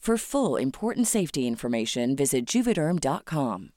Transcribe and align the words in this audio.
For 0.00 0.16
full 0.16 0.56
important 0.56 1.06
safety 1.06 1.46
information, 1.46 2.16
visit 2.16 2.46
juvederm.com. 2.46 3.72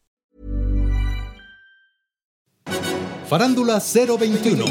Farándula 3.27 3.81
021, 3.81 4.63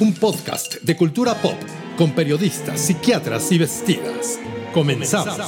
un 0.00 0.12
podcast 0.12 0.82
de 0.82 0.94
cultura 0.94 1.40
pop 1.40 1.56
con 1.96 2.10
periodistas, 2.10 2.78
psiquiatras 2.78 3.50
y 3.50 3.56
vestidas. 3.56 4.38
Comenzamos. 4.74 5.38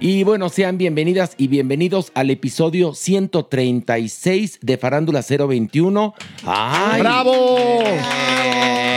Y 0.00 0.24
bueno, 0.24 0.48
sean 0.48 0.78
bienvenidas 0.78 1.34
y 1.36 1.48
bienvenidos 1.48 2.12
al 2.14 2.30
episodio 2.30 2.94
136 2.94 4.58
de 4.62 4.78
Farándula 4.78 5.22
021. 5.22 6.14
¡Ay! 6.46 7.00
¡Bravo! 7.02 7.58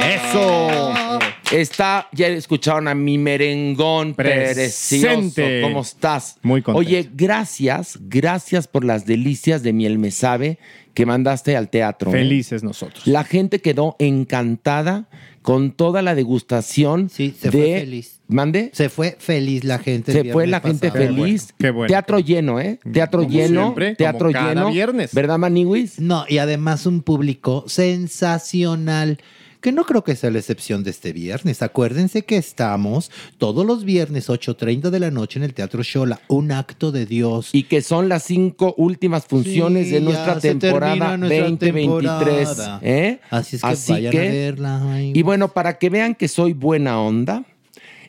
¡Eso! 0.06 1.05
Está, 1.52 2.08
ya 2.12 2.28
escucharon 2.28 2.88
a 2.88 2.96
mi 2.96 3.18
merengón 3.18 4.14
precioso. 4.16 5.06
Presente. 5.08 5.62
¿Cómo 5.62 5.82
estás? 5.82 6.38
Muy 6.42 6.62
contento. 6.62 6.80
Oye, 6.88 7.10
gracias, 7.14 7.98
gracias 8.02 8.68
por 8.68 8.84
las 8.84 9.06
delicias 9.06 9.62
de 9.64 9.74
miel 9.74 10.00
me 10.00 10.12
sabe 10.12 10.58
que 10.94 11.06
mandaste 11.06 11.56
al 11.56 11.70
teatro. 11.70 12.10
¿eh? 12.12 12.14
Felices 12.14 12.64
nosotros. 12.64 13.06
La 13.06 13.24
gente 13.24 13.60
quedó 13.60 13.96
encantada 14.00 15.08
con 15.42 15.72
toda 15.74 16.02
la 16.02 16.16
degustación 16.16 17.10
Sí, 17.10 17.36
se 17.40 17.52
de... 17.52 17.58
fue 17.58 17.80
feliz. 17.82 18.12
¿Mande? 18.28 18.72
Se 18.74 18.90
fue 18.90 19.16
feliz 19.20 19.64
la 19.64 19.78
gente. 19.78 20.12
el 20.20 20.26
Se 20.26 20.32
fue 20.34 20.48
la 20.48 20.60
gente 20.62 20.88
pasado. 20.90 21.06
feliz. 21.16 21.54
Qué 21.60 21.70
bueno. 21.70 21.88
Teatro 21.88 22.18
lleno, 22.20 22.60
¿eh? 22.60 22.80
Teatro 22.92 23.20
Como 23.22 23.32
lleno. 23.32 23.62
siempre, 23.62 23.96
teatro 23.96 24.30
como 24.30 24.34
cada 24.34 24.54
lleno. 24.56 24.72
viernes. 24.72 25.14
¿Verdad, 25.14 25.38
Maniwis? 25.38 26.00
No, 26.00 26.26
y 26.28 26.40
además 26.40 26.88
un 26.88 27.04
público 27.04 27.66
sensacional. 27.68 29.20
Que 29.66 29.72
no 29.72 29.84
creo 29.84 30.04
que 30.04 30.16
sea 30.16 30.30
la 30.30 30.38
excepción 30.38 30.84
de 30.84 30.92
este 30.92 31.12
viernes. 31.12 31.64
Acuérdense 31.64 32.22
que 32.22 32.38
estamos 32.38 33.10
todos 33.40 33.66
los 33.66 33.84
viernes, 33.84 34.30
8.30 34.30 34.92
de 34.92 35.00
la 35.00 35.10
noche, 35.10 35.40
en 35.40 35.44
el 35.44 35.56
Teatro 35.56 35.82
Shola. 35.82 36.20
Un 36.28 36.52
acto 36.52 36.92
de 36.92 37.08
Dios. 37.08 37.50
Y 37.52 37.64
que 37.64 37.82
son 37.82 38.08
las 38.08 38.22
cinco 38.22 38.76
últimas 38.78 39.26
funciones 39.26 39.88
Sí, 39.88 39.94
de 39.94 40.02
nuestra 40.02 40.40
temporada 40.40 40.94
termina 40.94 41.18
nuestra 41.18 41.50
2023. 41.50 42.48
temporada. 42.48 42.80
¿eh? 42.84 43.20
Así 43.32 43.56
es 43.56 43.64
que 43.64 43.92
vayan 43.92 44.16
a 44.16 44.20
verla. 44.20 44.94
Ay, 44.94 45.14
y 45.16 45.24
bueno, 45.24 45.48
para 45.52 45.80
que 45.80 45.90
vean 45.90 46.14
que 46.14 46.28
soy 46.28 46.54
buena 46.54 47.02
onda, 47.02 47.44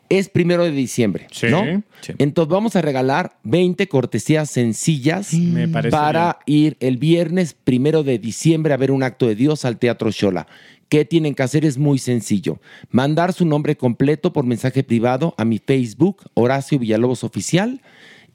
es 0.09 0.29
primero 0.29 0.63
de 0.63 0.71
diciembre, 0.73 1.27
Sí, 1.33 1.47
¿no? 1.51 1.65
sí. 2.03 2.13
Entonces 2.19 2.51
vamos 2.53 2.77
a 2.77 2.83
regalar 2.83 3.39
20 3.45 3.89
cortesías 3.89 4.49
sencillas 4.51 5.33
Me 5.33 5.67
parece 5.67 5.91
para 5.91 6.39
ir 6.47 6.77
el 6.81 6.97
viernes 6.97 7.57
primero 7.65 8.05
de 8.05 8.19
diciembre 8.19 8.73
a 8.73 8.77
ver 8.77 8.91
un 8.93 9.03
acto 9.03 9.27
de 9.27 9.35
Dios 9.35 9.65
al 9.65 9.79
Teatro 9.79 10.11
Shola. 10.13 10.47
¿Qué 10.89 11.05
tienen 11.05 11.35
que 11.35 11.43
hacer? 11.43 11.65
Es 11.65 11.79
muy 11.79 11.99
sencillo. 11.99 12.61
Mandar 12.91 13.33
su 13.33 13.45
nombre 13.45 13.77
completo 13.77 14.33
por 14.33 14.45
mensaje 14.45 14.85
privado 14.85 15.35
a 15.37 15.45
mi 15.45 15.59
Facebook, 15.59 16.23
Horacio 16.35 16.79
Villalobos 16.79 17.25
Oficial, 17.25 17.81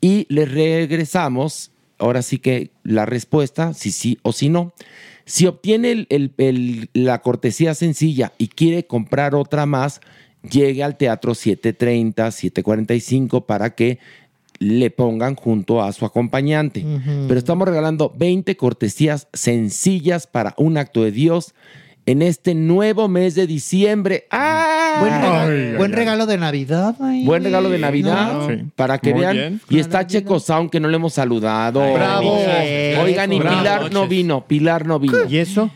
y 0.01 0.25
les 0.29 0.51
regresamos, 0.51 1.71
ahora 1.97 2.21
sí 2.21 2.39
que 2.39 2.71
la 2.83 3.05
respuesta, 3.05 3.73
si 3.73 3.91
sí 3.91 4.17
o 4.23 4.33
si 4.33 4.49
no. 4.49 4.73
Si 5.25 5.45
obtiene 5.45 5.91
el- 5.91 6.07
el- 6.09 6.33
el- 6.37 6.89
la 6.93 7.21
cortesía 7.21 7.73
sencilla 7.75 8.33
y 8.37 8.47
quiere 8.47 8.85
comprar 8.85 9.35
otra 9.35 9.65
más, 9.65 10.01
llegue 10.49 10.83
al 10.83 10.97
teatro 10.97 11.35
730, 11.35 12.31
745 12.31 13.45
para 13.45 13.75
que 13.75 13.99
le 14.59 14.89
pongan 14.91 15.35
junto 15.35 15.81
a 15.81 15.91
su 15.93 16.05
acompañante. 16.05 16.85
Pero 17.27 17.37
estamos 17.39 17.67
regalando 17.67 18.11
20 18.15 18.57
cortesías 18.57 19.27
sencillas 19.33 20.27
para 20.27 20.53
un 20.57 20.77
acto 20.77 21.03
de 21.03 21.11
Dios 21.11 21.53
en 22.05 22.21
este 22.21 22.55
nuevo 22.55 23.07
mes 23.07 23.35
de 23.35 23.47
diciembre. 23.47 24.25
¡Ah! 24.31 24.97
Buen, 24.99 25.13
regalo, 25.13 25.51
Ay, 25.51 25.73
buen 25.77 25.91
ay, 25.91 25.97
regalo 25.97 26.25
de 26.25 26.37
Navidad. 26.37 26.95
ay. 26.99 27.23
Buen 27.25 27.43
regalo 27.43 27.69
de 27.69 27.79
Navidad 27.79 28.33
¿no? 28.33 28.47
Sí. 28.49 28.63
para 28.75 28.97
que 28.97 29.11
Muy 29.13 29.21
vean. 29.21 29.33
bien. 29.35 29.61
Y 29.69 29.79
está 29.79 30.05
Checo 30.05 30.39
Sound 30.39 30.69
que 30.69 30.79
no 30.79 30.87
le 30.87 30.95
hemos 30.97 31.13
saludado. 31.13 31.79
Bravo. 31.93 32.33
Oigan, 33.03 33.33
y 33.33 33.39
Bravo. 33.39 33.57
Pilar 33.59 33.93
no 33.93 34.07
vino, 34.07 34.45
Pilar 34.47 34.85
no 34.85 34.99
vino. 34.99 35.17
¿Y 35.29 35.37
eso? 35.37 35.69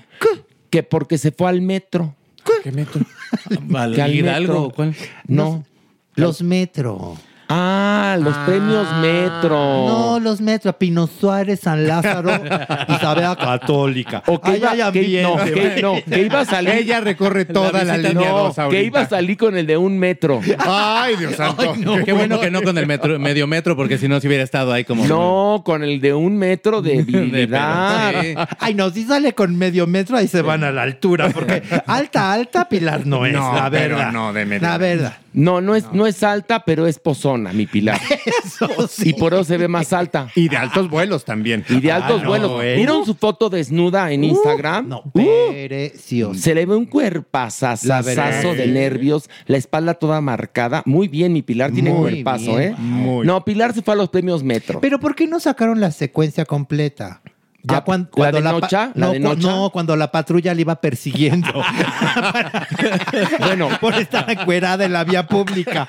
Que 0.69 0.83
porque 0.83 1.17
se 1.17 1.31
fue 1.31 1.47
al 1.49 1.61
metro. 1.61 2.15
¿Qué 2.63 2.71
meto? 2.71 2.99
Que 3.49 4.01
al 4.01 4.13
Hidalgo, 4.13 4.53
metro. 4.53 4.71
¿cuál? 4.75 4.95
No. 5.27 5.63
Los 6.15 6.41
Metro. 6.41 7.15
Ah, 7.49 8.17
los 8.19 8.35
premios 8.39 8.87
Metro. 9.01 9.49
No, 9.49 10.19
los 10.19 10.41
Metro. 10.41 10.73
Pino 10.77 11.07
Suárez, 11.07 11.59
San 11.61 11.87
Lázaro, 11.87 12.31
Isabel 12.89 13.37
Católica. 13.37 14.23
O 14.27 14.41
que 14.41 14.51
Ay, 14.51 14.57
iba, 14.57 14.91
que- 14.91 15.21
no, 15.21 15.33
ambiente. 15.37 15.53
que, 15.75 15.81
no, 15.81 15.93
que 16.09 16.21
iba 16.23 16.39
a 16.41 16.45
salir. 16.45 16.69
Ella 16.73 17.01
recorre 17.01 17.45
toda 17.45 17.83
la, 17.83 17.93
visita 17.97 18.09
línea 18.13 18.29
no, 18.31 18.69
que 18.69 18.83
iba 18.83 19.01
a 19.01 19.07
salir 19.09 19.37
con 19.37 19.55
el 19.57 19.67
de 19.67 19.77
un 19.77 19.97
metro. 19.99 20.41
Ay, 20.59 21.15
Dios 21.17 21.35
santo. 21.35 21.73
Qué 22.03 22.13
bueno 22.13 22.39
que 22.39 22.49
no 22.51 22.61
con 22.63 22.77
el 22.77 22.87
metro, 22.87 23.19
medio 23.19 23.47
metro, 23.47 23.75
porque 23.75 23.97
si 23.97 24.07
no, 24.07 24.19
se 24.19 24.27
hubiera 24.27 24.43
estado 24.43 24.73
ahí 24.73 24.83
como. 24.83 25.05
No, 25.05 25.61
con 25.65 25.83
el 25.83 26.01
de 26.01 26.13
un 26.13 26.37
metro 26.37 26.81
de 26.81 27.01
virilidad. 27.03 28.21
Sí. 28.21 28.33
Ay, 28.59 28.73
no, 28.73 28.89
si 28.89 29.03
sale 29.03 29.33
con 29.33 29.55
medio 29.55 29.85
metro, 29.87 30.17
ahí 30.17 30.27
se 30.27 30.41
van 30.41 30.63
a 30.63 30.71
la 30.71 30.81
altura, 30.83 31.29
porque 31.29 31.61
alta, 31.85 32.31
alta, 32.33 32.67
Pilar 32.67 33.05
no 33.05 33.25
es, 33.25 33.33
No, 33.33 33.53
la 33.53 33.69
pero 33.69 33.97
verdad. 33.97 34.11
no, 34.11 34.33
de 34.33 34.45
medio 34.45 34.67
La 34.67 34.77
verdad. 34.77 35.17
No, 35.35 35.61
no 35.61 35.75
es, 35.75 35.85
no 35.91 36.07
es 36.07 36.23
alta, 36.23 36.63
pero 36.65 36.87
es 36.87 36.97
pozona, 36.99 37.51
mi 37.53 37.65
Pilar. 37.65 37.99
Eso 38.45 38.87
sí. 38.87 39.09
Y 39.09 39.13
por 39.13 39.33
eso 39.33 39.43
se 39.43 39.57
ve 39.57 39.67
más 39.67 39.91
alta. 39.93 40.29
Y 40.35 40.47
de 40.49 40.57
altos 40.57 40.89
vuelos 40.89 41.25
también. 41.25 41.63
Y 41.69 41.79
de 41.81 41.91
altos 41.91 42.21
Ah, 42.21 42.23
no, 42.23 42.29
vuelos. 42.29 42.63
eh. 42.63 42.75
¿Vieron 42.77 43.05
su 43.05 43.15
foto 43.15 43.49
desnuda 43.49 44.11
en 44.11 44.23
Instagram? 44.23 44.87
No, 44.87 45.01
Uh, 45.13 45.51
precioso. 45.67 46.39
se 46.39 46.55
le 46.55 46.65
ve 46.65 46.75
un 46.75 46.85
cuerpazazazazo 46.85 48.53
de 48.55 48.67
nervios, 48.67 49.29
la 49.47 49.57
espalda 49.57 49.93
toda 49.95 50.21
marcada. 50.21 50.83
Muy 50.85 51.07
bien, 51.07 51.33
mi 51.33 51.41
Pilar 51.41 51.71
tiene 51.71 51.91
Muy 51.91 51.99
cuerpazo, 52.23 52.55
bien. 52.55 52.61
¿eh? 52.73 52.75
Muy. 52.77 53.25
No, 53.25 53.43
Pilar 53.43 53.73
se 53.73 53.81
fue 53.81 53.93
a 53.93 53.97
los 53.97 54.09
premios 54.09 54.43
Metro. 54.43 54.79
Pero 54.81 54.99
¿por 54.99 55.15
qué 55.15 55.27
no 55.27 55.39
sacaron 55.39 55.79
la 55.81 55.91
secuencia 55.91 56.45
completa? 56.45 57.21
Ya 57.67 57.77
Ah, 57.77 57.83
cuan- 57.83 58.01
¿la 58.03 58.09
cuando 58.11 58.37
de 58.37 58.43
Nocha? 58.43 58.91
¿La 58.95 59.05
no, 59.07 59.11
de 59.13 59.19
cu- 59.21 59.27
Nocha? 59.27 59.47
no, 59.47 59.69
cuando 59.71 59.95
la 59.95 60.11
patrulla 60.11 60.53
le 60.53 60.61
iba 60.61 60.75
persiguiendo. 60.79 61.47
bueno, 63.39 63.69
por 63.81 63.93
estar 63.95 64.29
encuerada 64.29 64.85
en 64.85 64.93
la 64.93 65.03
vía 65.03 65.25
pública. 65.27 65.87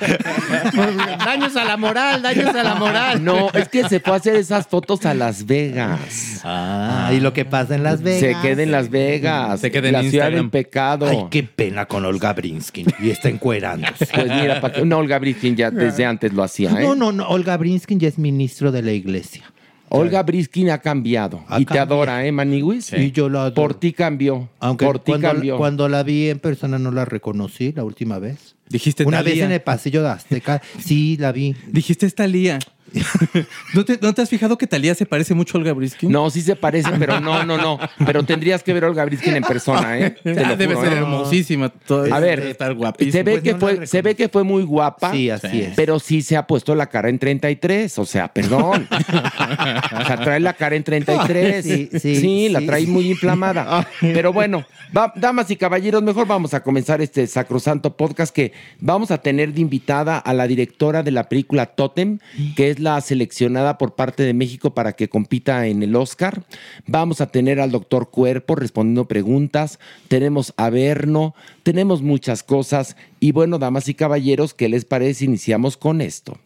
daños 1.24 1.56
a 1.56 1.64
la 1.64 1.76
moral, 1.76 2.22
daños 2.22 2.54
a 2.54 2.62
la 2.62 2.74
moral. 2.74 3.24
No, 3.24 3.50
es 3.52 3.68
que 3.68 3.88
se 3.88 4.00
fue 4.00 4.14
a 4.14 4.16
hacer 4.16 4.36
esas 4.36 4.66
fotos 4.66 5.04
a 5.06 5.14
Las 5.14 5.46
Vegas. 5.46 6.40
Ah, 6.44 7.10
y 7.12 7.20
lo 7.20 7.32
que 7.32 7.44
pasa 7.44 7.74
en 7.74 7.82
Las 7.82 8.02
Vegas. 8.02 8.20
Se 8.20 8.48
queda 8.48 8.62
en 8.62 8.72
Las 8.72 8.90
Vegas. 8.90 9.60
Se 9.60 9.70
queda 9.70 9.88
en 9.88 9.92
la 9.94 10.00
ciudad 10.00 10.12
Instagram. 10.26 10.40
del 10.42 10.50
pecado. 10.50 11.06
Ay, 11.08 11.26
qué 11.30 11.42
pena 11.42 11.86
con 11.86 12.04
Olga 12.04 12.32
Brinskin. 12.32 12.86
Y 13.00 13.10
está 13.10 13.28
encuerándose. 13.28 14.06
Pues 14.06 14.26
mira, 14.28 14.60
para 14.60 14.74
que 14.74 14.82
una 14.82 14.96
Olga 14.96 15.18
Briskin 15.18 15.56
ya 15.56 15.70
desde 15.70 16.04
antes 16.06 16.32
lo 16.32 16.42
hacía, 16.42 16.70
¿eh? 16.70 16.82
No, 16.84 16.94
no, 16.94 17.12
no. 17.12 17.28
Olga 17.28 17.56
Brinskin 17.56 17.98
ya 18.00 18.08
es 18.08 18.18
ministro 18.18 18.72
de 18.72 18.82
la 18.82 18.92
iglesia. 18.92 19.42
Olga 19.88 20.22
Briskin 20.22 20.70
ha 20.70 20.78
cambiado. 20.78 21.44
Ha 21.48 21.60
y 21.60 21.64
te 21.64 21.78
adora, 21.78 22.24
¿eh, 22.26 22.32
Maniwis? 22.32 22.92
Y 22.92 23.12
yo 23.12 23.28
la 23.28 23.42
adoro. 23.46 23.54
Por 23.54 23.74
ti 23.74 23.92
cambió. 23.92 24.48
Aunque 24.58 24.84
Por 24.84 24.98
ti 24.98 25.12
cuando, 25.12 25.28
cambió. 25.28 25.56
cuando 25.58 25.88
la 25.88 26.02
vi 26.02 26.28
en 26.28 26.38
persona 26.38 26.78
no 26.78 26.90
la 26.90 27.04
reconocí 27.04 27.72
la 27.72 27.84
última 27.84 28.18
vez. 28.18 28.56
Dijiste 28.68 29.04
Una 29.04 29.22
vez 29.22 29.38
en 29.38 29.52
el 29.52 29.60
pasillo 29.60 30.02
de 30.02 30.08
Azteca, 30.08 30.60
sí 30.80 31.16
la 31.18 31.30
vi. 31.32 31.54
Dijiste 31.68 32.06
esta 32.06 32.26
Lía. 32.26 32.58
¿No 33.74 33.84
te, 33.84 33.98
¿No 34.00 34.14
te 34.14 34.22
has 34.22 34.28
fijado 34.28 34.56
que 34.58 34.66
Talía 34.66 34.94
se 34.94 35.06
parece 35.06 35.34
mucho 35.34 35.56
a 35.56 35.60
Olga 35.60 35.72
Briskin? 35.72 36.10
No, 36.10 36.30
sí 36.30 36.40
se 36.42 36.56
parece, 36.56 36.90
pero 36.98 37.20
no, 37.20 37.44
no, 37.44 37.56
no. 37.58 37.78
Pero 38.04 38.22
tendrías 38.24 38.62
que 38.62 38.72
ver 38.72 38.84
a 38.84 38.88
Olga 38.88 39.04
Briskin 39.04 39.36
en 39.36 39.42
persona, 39.42 39.98
¿eh? 39.98 40.10
Te 40.22 40.30
Ah, 40.44 40.56
debe 40.56 40.74
juro, 40.74 40.86
ser 40.88 40.96
¿eh? 40.96 41.00
hermosísima. 41.00 41.72
A 42.12 42.20
ver, 42.20 42.40
estar 42.40 42.74
guapísima. 42.74 43.12
Se 43.12 43.22
ve, 43.22 43.32
Pues 43.32 43.42
que 43.42 43.52
no 43.52 43.58
fue, 43.58 43.86
se 43.86 44.02
ve 44.02 44.14
que 44.14 44.28
fue 44.28 44.44
muy 44.44 44.62
guapa. 44.62 45.12
Sí, 45.12 45.30
así 45.30 45.62
es. 45.62 45.74
Pero 45.76 45.98
sí 45.98 46.22
se 46.22 46.36
ha 46.36 46.46
puesto 46.46 46.74
la 46.74 46.86
cara 46.86 47.08
en 47.08 47.18
33. 47.18 47.98
O 47.98 48.06
sea, 48.06 48.28
perdón. 48.32 48.86
o 48.90 50.04
sea, 50.06 50.18
trae 50.22 50.40
la 50.40 50.54
cara 50.54 50.76
en 50.76 50.84
33. 50.84 51.64
Sí, 51.64 51.88
Sí, 51.98 52.16
sí, 52.16 52.48
la 52.48 52.60
trae 52.60 52.86
muy 52.86 53.10
inflamada. 53.10 53.86
Pero 54.00 54.32
bueno, 54.32 54.64
va- 54.96 55.12
damas 55.16 55.50
y 55.50 55.56
caballeros, 55.56 56.02
mejor 56.02 56.26
vamos 56.26 56.54
a 56.54 56.62
comenzar 56.62 57.00
este 57.00 57.26
sacrosanto 57.26 57.96
podcast 57.96 58.34
que 58.34 58.52
vamos 58.80 59.10
a 59.10 59.18
tener 59.18 59.52
de 59.52 59.60
invitada 59.60 60.18
a 60.18 60.32
la 60.34 60.46
directora 60.46 61.02
de 61.02 61.10
la 61.10 61.28
película 61.28 61.66
Totem, 61.66 62.18
que 62.56 62.70
es 62.70 62.75
la 62.80 63.00
seleccionada 63.00 63.78
por 63.78 63.94
parte 63.94 64.22
de 64.22 64.34
México 64.34 64.74
para 64.74 64.92
que 64.92 65.08
compita 65.08 65.66
en 65.66 65.82
el 65.82 65.96
Oscar. 65.96 66.44
Vamos 66.86 67.20
a 67.20 67.26
tener 67.26 67.60
al 67.60 67.70
doctor 67.70 68.10
Cuerpo 68.10 68.54
respondiendo 68.54 69.06
preguntas. 69.06 69.78
Tenemos 70.08 70.54
a 70.56 70.70
Verno, 70.70 71.34
tenemos 71.62 72.02
muchas 72.02 72.42
cosas. 72.42 72.96
Y 73.20 73.32
bueno, 73.32 73.58
damas 73.58 73.88
y 73.88 73.94
caballeros, 73.94 74.54
¿qué 74.54 74.68
les 74.68 74.84
parece? 74.84 75.24
Iniciamos 75.24 75.76
con 75.76 76.00
esto. 76.00 76.38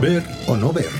Ver 0.00 0.24
o 0.46 0.56
no 0.56 0.72
ver. 0.72 0.90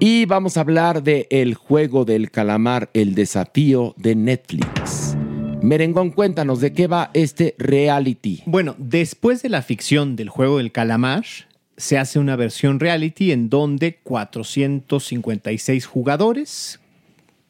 Y 0.00 0.26
vamos 0.26 0.56
a 0.56 0.60
hablar 0.60 1.02
de 1.02 1.26
El 1.30 1.54
juego 1.54 2.04
del 2.04 2.30
calamar, 2.30 2.88
el 2.94 3.16
desafío 3.16 3.94
de 3.96 4.14
Netflix. 4.14 5.17
Merengón, 5.62 6.10
cuéntanos 6.10 6.60
de 6.60 6.72
qué 6.72 6.86
va 6.86 7.10
este 7.14 7.54
reality. 7.58 8.42
Bueno, 8.46 8.76
después 8.78 9.42
de 9.42 9.48
la 9.48 9.62
ficción 9.62 10.14
del 10.14 10.28
juego 10.28 10.58
del 10.58 10.70
calamar, 10.70 11.24
se 11.76 11.98
hace 11.98 12.18
una 12.18 12.36
versión 12.36 12.80
reality 12.80 13.32
en 13.32 13.50
donde 13.50 13.98
456 14.02 15.86
jugadores 15.86 16.80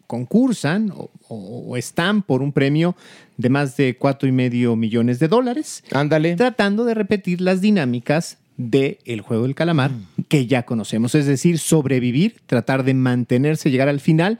concursan 0.07 0.93
o, 1.29 1.77
están 1.77 2.23
por 2.23 2.41
un 2.41 2.53
premio 2.53 2.97
de 3.37 3.51
más 3.51 3.77
de 3.77 3.97
cuatro 3.97 4.27
y 4.27 4.33
medio 4.33 4.75
millones 4.75 5.19
de 5.19 5.29
dólares, 5.29 5.85
Ándale. 5.93 6.35
tratando 6.37 6.87
de 6.87 6.95
repetir 6.95 7.43
las 7.43 7.61
dinámicas 7.61 8.39
de 8.57 8.99
el 9.05 9.21
juego 9.21 9.43
del 9.45 9.55
calamar 9.55 9.91
que 10.29 10.47
ya 10.47 10.65
conocemos, 10.65 11.15
es 11.15 11.27
decir, 11.27 11.59
sobrevivir, 11.59 12.37
tratar 12.47 12.85
de 12.85 12.95
mantenerse, 12.95 13.71
llegar 13.71 13.89
al 13.89 14.01
final 14.01 14.39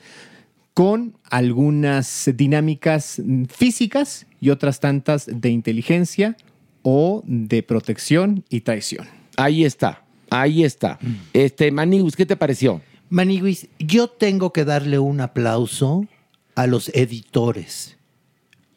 con 0.79 1.19
algunas 1.25 2.31
dinámicas 2.37 3.19
mm, 3.19 3.47
físicas 3.47 4.29
y 4.41 4.51
otras 4.51 4.79
tantas 4.79 5.27
de 5.29 5.51
inteligencia 5.51 6.37
o 6.83 7.25
de 7.27 7.65
protección 7.65 8.45
y 8.49 8.61
traición. 8.61 9.09
Ahí 9.37 9.65
está, 9.65 10.05
ahí 10.31 10.63
está. 10.63 11.01
Este, 11.33 11.73
Manigus, 11.73 12.15
¿qué 12.15 12.27
te 12.27 12.37
pareció? 12.37 12.81
Maniguis, 13.11 13.67
yo 13.81 14.07
tengo 14.07 14.53
que 14.53 14.65
darle 14.65 15.01
un 15.01 15.21
aplauso 15.21 16.07
a 16.55 16.69
los 16.69 16.91
editores, 16.95 17.99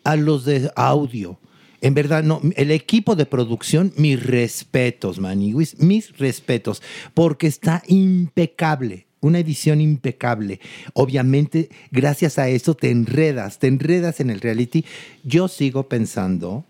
a 0.03 0.15
los 0.15 0.43
de 0.45 0.71
audio. 0.75 1.37
En 1.81 1.93
verdad, 1.93 2.23
no, 2.23 2.41
el 2.55 2.71
equipo 2.71 3.15
de 3.15 3.27
producción, 3.27 3.93
mis 3.95 4.25
respetos, 4.25 5.19
Maniguis, 5.19 5.77
mis 5.77 6.17
respetos, 6.17 6.81
porque 7.13 7.45
está 7.45 7.83
impecable. 7.85 9.05
Una 9.21 9.39
edición 9.39 9.81
impecable. 9.81 10.59
Obviamente, 10.93 11.69
gracias 11.91 12.37
a 12.39 12.49
eso 12.49 12.73
te 12.75 12.89
enredas, 12.89 13.59
te 13.59 13.67
enredas 13.67 14.19
en 14.19 14.29
el 14.31 14.41
reality. 14.41 14.83
Yo 15.23 15.47
sigo 15.47 15.87
pensando 15.87 16.65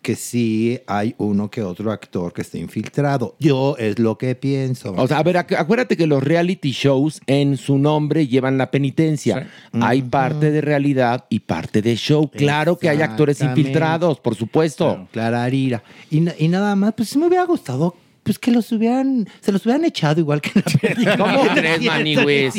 que 0.00 0.14
sí 0.14 0.78
hay 0.86 1.16
uno 1.18 1.50
que 1.50 1.60
otro 1.62 1.90
actor 1.90 2.32
que 2.32 2.40
esté 2.42 2.58
infiltrado. 2.60 3.34
Yo 3.40 3.76
es 3.78 3.98
lo 3.98 4.16
que 4.16 4.36
pienso. 4.36 4.94
O 4.96 5.08
sea, 5.08 5.18
a 5.18 5.22
ver, 5.24 5.34
acu- 5.36 5.56
acuérdate 5.58 5.96
que 5.96 6.06
los 6.06 6.22
reality 6.22 6.70
shows 6.70 7.20
en 7.26 7.56
su 7.56 7.78
nombre 7.78 8.28
llevan 8.28 8.56
la 8.58 8.70
penitencia. 8.70 9.48
Hay 9.72 10.02
parte 10.02 10.52
de 10.52 10.60
realidad 10.60 11.24
y 11.28 11.40
parte 11.40 11.82
de 11.82 11.96
show. 11.96 12.30
Claro 12.30 12.78
que 12.78 12.88
hay 12.88 13.02
actores 13.02 13.40
infiltrados, 13.42 14.20
por 14.20 14.36
supuesto. 14.36 15.08
Clararira. 15.12 15.82
Y, 16.10 16.20
na- 16.20 16.34
y 16.38 16.46
nada 16.46 16.76
más, 16.76 16.94
pues 16.96 17.14
me 17.16 17.26
hubiera 17.26 17.44
gustado 17.44 17.94
pues 18.28 18.38
que 18.38 18.50
los 18.50 18.70
hubieran, 18.72 19.26
se 19.40 19.52
los 19.52 19.64
hubieran 19.64 19.86
echado 19.86 20.20
igual 20.20 20.42
que 20.42 20.50
en 20.54 20.62
la 20.66 20.72
película. 20.80 21.16
¿Cómo 21.18 21.44
No 21.44 21.54
crees, 21.54 21.82
Maniwis? 21.82 22.54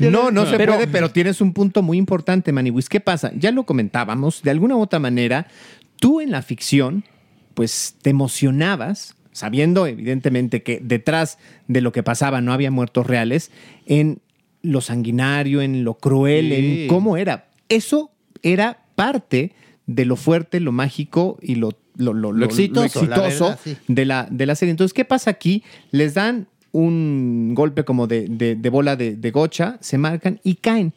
no 0.00 0.46
se 0.46 0.56
Pero- 0.56 0.74
puede, 0.74 0.86
pero 0.88 1.10
tienes 1.10 1.40
un 1.40 1.52
punto 1.52 1.82
muy 1.82 1.96
importante, 1.96 2.50
Maniwis. 2.52 2.88
¿Qué 2.88 2.98
pasa? 3.00 3.30
Ya 3.36 3.52
lo 3.52 3.64
comentábamos, 3.64 4.42
de 4.42 4.50
alguna 4.50 4.76
u 4.76 4.80
otra 4.80 4.98
manera, 4.98 5.46
tú 6.00 6.20
en 6.20 6.30
la 6.32 6.42
ficción, 6.42 7.04
pues 7.54 7.94
te 8.02 8.10
emocionabas, 8.10 9.14
sabiendo 9.32 9.86
evidentemente 9.86 10.62
que 10.64 10.80
detrás 10.82 11.38
de 11.68 11.80
lo 11.80 11.92
que 11.92 12.02
pasaba 12.02 12.40
no 12.40 12.52
había 12.52 12.70
muertos 12.70 13.06
reales, 13.06 13.50
en 13.86 14.20
lo 14.62 14.80
sanguinario, 14.80 15.62
en 15.62 15.84
lo 15.84 15.94
cruel, 15.94 16.48
Sí. 16.48 16.82
en 16.82 16.88
cómo 16.88 17.16
era. 17.16 17.48
Eso 17.68 18.10
era 18.42 18.80
parte 18.96 19.52
de 19.86 20.04
lo 20.04 20.16
fuerte, 20.16 20.58
lo 20.60 20.72
mágico 20.72 21.38
y 21.40 21.54
lo, 21.54 21.70
lo, 21.98 22.14
lo- 22.14 22.32
lo- 22.32 22.46
exitoso, 22.46 23.02
lo 23.02 23.08
la 23.10 23.16
exitoso 23.16 23.44
verdad, 23.44 23.60
sí. 23.62 23.76
de, 23.86 24.04
la, 24.06 24.26
de 24.30 24.46
la 24.46 24.54
serie. 24.54 24.70
Entonces, 24.70 24.94
¿qué 24.94 25.04
pasa 25.04 25.30
aquí? 25.30 25.62
Les 25.90 26.14
dan 26.14 26.46
un 26.72 27.52
golpe 27.54 27.84
como 27.84 28.06
de, 28.06 28.26
de- 28.28 28.54
de 28.56 28.70
bola 28.70 28.96
de, 28.96 29.14
de 29.16 29.30
gocha, 29.30 29.76
se 29.80 29.98
marcan 29.98 30.40
y 30.44 30.54
caen. 30.56 30.92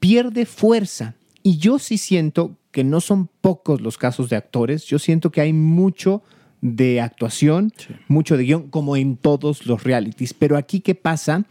Pierde 0.00 0.46
fuerza. 0.46 1.14
Y 1.42 1.56
yo 1.58 1.78
sí 1.78 1.98
siento 1.98 2.56
que 2.70 2.84
no 2.84 3.00
son 3.00 3.28
pocos 3.40 3.80
los 3.80 3.98
casos 3.98 4.28
de 4.30 4.36
actores. 4.36 4.84
Yo 4.84 4.98
siento 4.98 5.30
que 5.30 5.40
hay 5.40 5.52
mucho 5.52 6.22
de 6.60 7.00
actuación, 7.00 7.72
mucho 8.08 8.36
de 8.36 8.44
guion, 8.44 8.68
como 8.70 8.96
en 8.96 9.16
todos 9.16 9.66
los 9.66 9.84
realities. 9.84 10.32
Pero 10.34 10.56
aquí, 10.56 10.80
¿qué 10.80 10.94
pasa? 10.94 11.44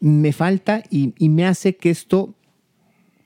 Me 0.00 0.32
falta 0.32 0.82
y, 0.90 1.14
y 1.18 1.28
me 1.30 1.46
hace 1.46 1.76
que 1.76 1.90
esto 1.90 2.34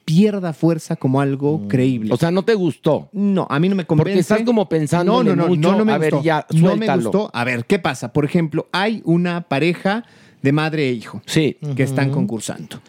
pierda 0.05 0.53
fuerza 0.53 0.97
como 0.97 1.21
algo 1.21 1.67
creíble. 1.69 2.13
O 2.13 2.17
sea, 2.17 2.31
¿no 2.31 2.45
te 2.45 2.55
gustó? 2.55 3.09
No, 3.13 3.47
a 3.49 3.59
mí 3.59 3.69
no 3.69 3.75
me 3.75 3.87
convence. 3.87 4.11
Porque 4.11 4.21
estás 4.21 4.43
como 4.43 4.69
pensando 4.69 5.13
no, 5.13 5.23
no, 5.31 5.37
no, 5.37 5.49
mucho. 5.49 5.61
no, 5.73 5.79
no 5.79 5.85
me 5.85 5.93
a 5.93 5.99
ver, 5.99 6.15
ya, 6.23 6.47
no 6.53 6.61
me 6.61 6.69
suéltalo. 6.77 7.03
gustó. 7.05 7.31
A 7.33 7.45
ver, 7.45 7.65
¿qué 7.65 7.79
pasa? 7.79 8.13
Por 8.13 8.25
ejemplo, 8.25 8.69
hay 8.73 9.01
una 9.05 9.43
pareja 9.43 10.05
de 10.43 10.53
madre 10.53 10.89
e 10.89 10.93
hijo 10.93 11.23
Sí. 11.27 11.57
que 11.75 11.83
están 11.83 12.11
concursando. 12.11 12.81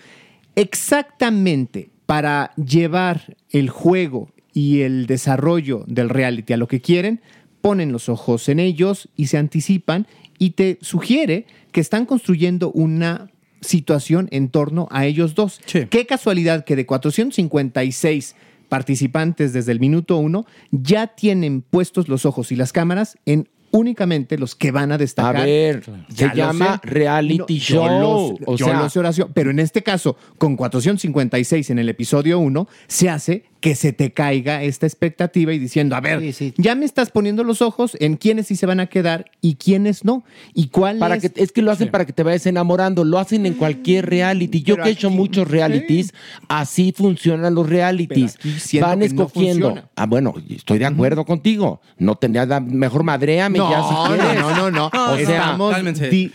Exactamente 0.56 1.90
para 2.06 2.52
llevar 2.56 3.38
el 3.50 3.70
juego 3.70 4.30
y 4.54 4.82
el 4.82 5.06
desarrollo 5.06 5.84
del 5.88 6.10
reality 6.10 6.54
a 6.54 6.58
lo 6.58 6.68
que 6.68 6.82
quieren, 6.82 7.22
ponen 7.62 7.92
los 7.92 8.10
ojos 8.10 8.50
en 8.50 8.60
ellos 8.60 9.10
y 9.16 9.28
se 9.28 9.38
anticipan 9.38 10.06
y 10.38 10.52
te 10.52 10.78
sugiere 10.82 11.46
que 11.72 11.82
están 11.82 12.06
construyendo 12.06 12.72
una 12.72 13.30
situación 13.66 14.30
en 14.32 14.48
torno 14.50 14.88
a 14.92 15.06
ellos 15.06 15.36
dos. 15.36 15.60
Sí. 15.66 15.88
Qué 15.90 16.06
casualidad 16.06 16.64
que 16.64 16.76
de 16.78 16.86
456 16.86 18.36
participantes 18.70 19.54
desde 19.54 19.72
el 19.72 19.80
minuto 19.80 20.18
uno 20.18 20.46
ya 20.72 21.08
tienen 21.08 21.62
puestos 21.62 22.08
los 22.08 22.26
ojos 22.26 22.52
y 22.52 22.56
las 22.56 22.72
cámaras 22.74 23.18
en 23.26 23.48
únicamente 23.72 24.38
los 24.38 24.56
que 24.56 24.72
van 24.72 24.92
a 24.92 24.96
A 24.96 24.98
destacar. 24.98 25.46
ver, 25.46 25.84
Ya 26.10 26.30
se 26.32 26.36
llama 26.38 26.80
sé. 26.82 26.90
reality 26.90 27.38
No, 27.38 27.48
yo 27.48 27.86
show. 27.88 28.40
o 28.46 28.56
yo 28.56 28.66
sea, 28.68 28.80
lo 28.82 28.90
sé, 28.90 29.00
Horacio, 29.00 29.30
pero 29.34 29.52
en 29.52 29.60
este 29.60 29.84
caso, 29.84 30.16
con 30.38 30.56
456 30.56 31.70
en 31.72 31.80
el 31.80 31.90
episodio 31.90 32.40
1, 32.40 32.68
se 32.88 33.10
hace 33.10 33.44
que 33.66 33.74
se 33.74 33.94
te 33.94 34.14
caiga 34.14 34.62
esta 34.62 34.86
expectativa 34.86 35.52
y 35.52 35.58
diciendo, 35.58 35.96
a 35.96 36.00
ver, 36.00 36.22
ya 36.56 36.76
me 36.76 36.86
estás 36.86 37.10
poniendo 37.10 37.44
los 37.44 37.64
ojos 37.64 37.98
en 38.00 38.16
quiénes 38.16 38.46
sí 38.46 38.56
se 38.56 38.68
van 38.68 38.80
a 38.80 38.86
quedar 38.86 39.26
y 39.42 39.56
quiénes 39.56 40.06
no. 40.06 40.24
Y 40.54 40.68
cuál 40.68 41.00
Para 41.00 41.16
es. 41.16 41.32
que, 41.32 41.42
es 41.44 41.52
que 41.52 41.64
lo 41.64 41.72
hacen 41.72 41.90
para 41.90 42.06
que 42.06 42.14
te 42.14 42.22
vayas 42.22 42.46
enamorando, 42.46 43.04
lo 43.04 43.18
hacen 43.18 43.48
en 43.48 43.56
cualquier 43.56 44.06
reality. 44.08 44.62
Yo 44.62 44.76
Pero 44.76 44.84
que 44.84 44.90
he 44.90 44.94
hecho 44.94 45.10
muchos 45.10 45.48
realities, 45.50 46.14
así 46.48 46.94
funcionan 46.96 47.56
los 47.56 47.68
realities. 47.68 48.38
Pero 48.40 48.52
aquí 48.54 48.60
siento 48.60 48.88
Van 48.88 49.00
que 49.00 49.10
no 49.10 49.24
escogiendo. 49.24 49.90
ah, 49.96 50.06
bueno, 50.06 50.36
estoy 50.48 50.78
de 50.78 50.86
acuerdo 50.86 51.26
contigo. 51.26 51.82
No 51.98 52.14
tendría 52.18 52.46
la 52.46 52.60
mejor 52.60 53.02
madreame 53.02 53.58
no, 53.58 53.72
ya 53.72 53.82
si 53.82 53.94
no, 53.96 54.06
quieres. 54.16 54.40
no, 54.42 54.56
no, 54.56 54.72
no. 54.72 54.86
O 54.94 55.16
sea, 55.18 55.22
Estamos 55.22 55.76
di- 56.12 56.32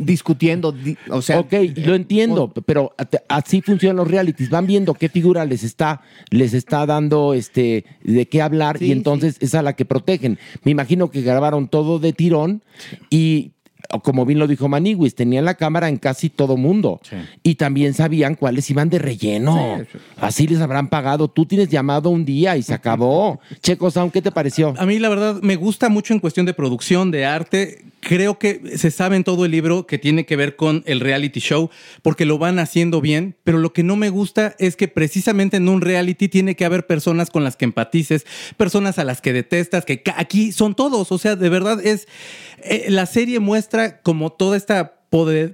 discutiendo, 0.00 0.72
di- 0.72 0.98
o 1.08 1.22
sea, 1.22 1.40
ok, 1.40 1.54
lo 1.76 1.94
entiendo, 1.94 2.52
pero 2.66 2.94
así 3.28 3.62
funcionan 3.62 3.96
los 3.96 4.08
realities. 4.08 4.50
Van 4.50 4.66
viendo 4.66 4.92
qué 4.92 5.08
figura 5.08 5.46
les 5.46 5.64
está, 5.64 6.02
les 6.30 6.52
está 6.52 6.65
dando 6.68 7.34
este 7.34 7.84
de 8.02 8.26
qué 8.28 8.42
hablar 8.42 8.82
y 8.82 8.92
entonces 8.92 9.36
es 9.40 9.54
a 9.54 9.62
la 9.62 9.74
que 9.74 9.84
protegen. 9.84 10.38
Me 10.64 10.72
imagino 10.72 11.10
que 11.10 11.22
grabaron 11.22 11.68
todo 11.68 11.98
de 11.98 12.12
tirón 12.12 12.62
y 13.10 13.52
como 14.02 14.24
bien 14.24 14.38
lo 14.38 14.46
dijo 14.46 14.68
Maniwis, 14.68 15.14
tenían 15.14 15.44
la 15.44 15.54
cámara 15.54 15.88
en 15.88 15.96
casi 15.96 16.30
todo 16.30 16.56
mundo. 16.56 17.00
Y 17.42 17.56
también 17.56 17.94
sabían 17.94 18.34
cuáles 18.34 18.68
iban 18.70 18.90
de 18.90 18.98
relleno. 18.98 19.78
Así 20.16 20.46
les 20.46 20.60
habrán 20.60 20.88
pagado. 20.88 21.28
Tú 21.28 21.46
tienes 21.46 21.68
llamado 21.68 22.10
un 22.10 22.24
día 22.24 22.56
y 22.56 22.62
se 22.62 22.74
acabó. 22.74 23.40
Checo 23.62 23.90
Sound, 23.90 24.12
¿qué 24.12 24.22
te 24.22 24.32
pareció? 24.32 24.74
A 24.78 24.86
mí 24.86 24.98
la 24.98 25.08
verdad 25.08 25.40
me 25.42 25.56
gusta 25.56 25.88
mucho 25.88 26.14
en 26.14 26.20
cuestión 26.20 26.46
de 26.46 26.54
producción, 26.54 27.10
de 27.10 27.24
arte. 27.24 27.84
Creo 28.08 28.38
que 28.38 28.78
se 28.78 28.92
sabe 28.92 29.16
en 29.16 29.24
todo 29.24 29.44
el 29.44 29.50
libro 29.50 29.84
que 29.88 29.98
tiene 29.98 30.26
que 30.26 30.36
ver 30.36 30.54
con 30.54 30.84
el 30.86 31.00
reality 31.00 31.40
show 31.40 31.70
porque 32.02 32.24
lo 32.24 32.38
van 32.38 32.60
haciendo 32.60 33.00
bien, 33.00 33.34
pero 33.42 33.58
lo 33.58 33.72
que 33.72 33.82
no 33.82 33.96
me 33.96 34.10
gusta 34.10 34.54
es 34.60 34.76
que 34.76 34.86
precisamente 34.86 35.56
en 35.56 35.68
un 35.68 35.80
reality 35.80 36.28
tiene 36.28 36.54
que 36.54 36.64
haber 36.64 36.86
personas 36.86 37.30
con 37.30 37.42
las 37.42 37.56
que 37.56 37.64
empatices, 37.64 38.24
personas 38.56 39.00
a 39.00 39.04
las 39.04 39.20
que 39.20 39.32
detestas, 39.32 39.84
que 39.84 40.04
aquí 40.14 40.52
son 40.52 40.76
todos, 40.76 41.10
o 41.10 41.18
sea, 41.18 41.34
de 41.34 41.48
verdad 41.48 41.84
es 41.84 42.06
eh, 42.62 42.86
la 42.90 43.06
serie 43.06 43.40
muestra 43.40 44.00
como 44.02 44.30
toda 44.30 44.56
esta 44.56 44.95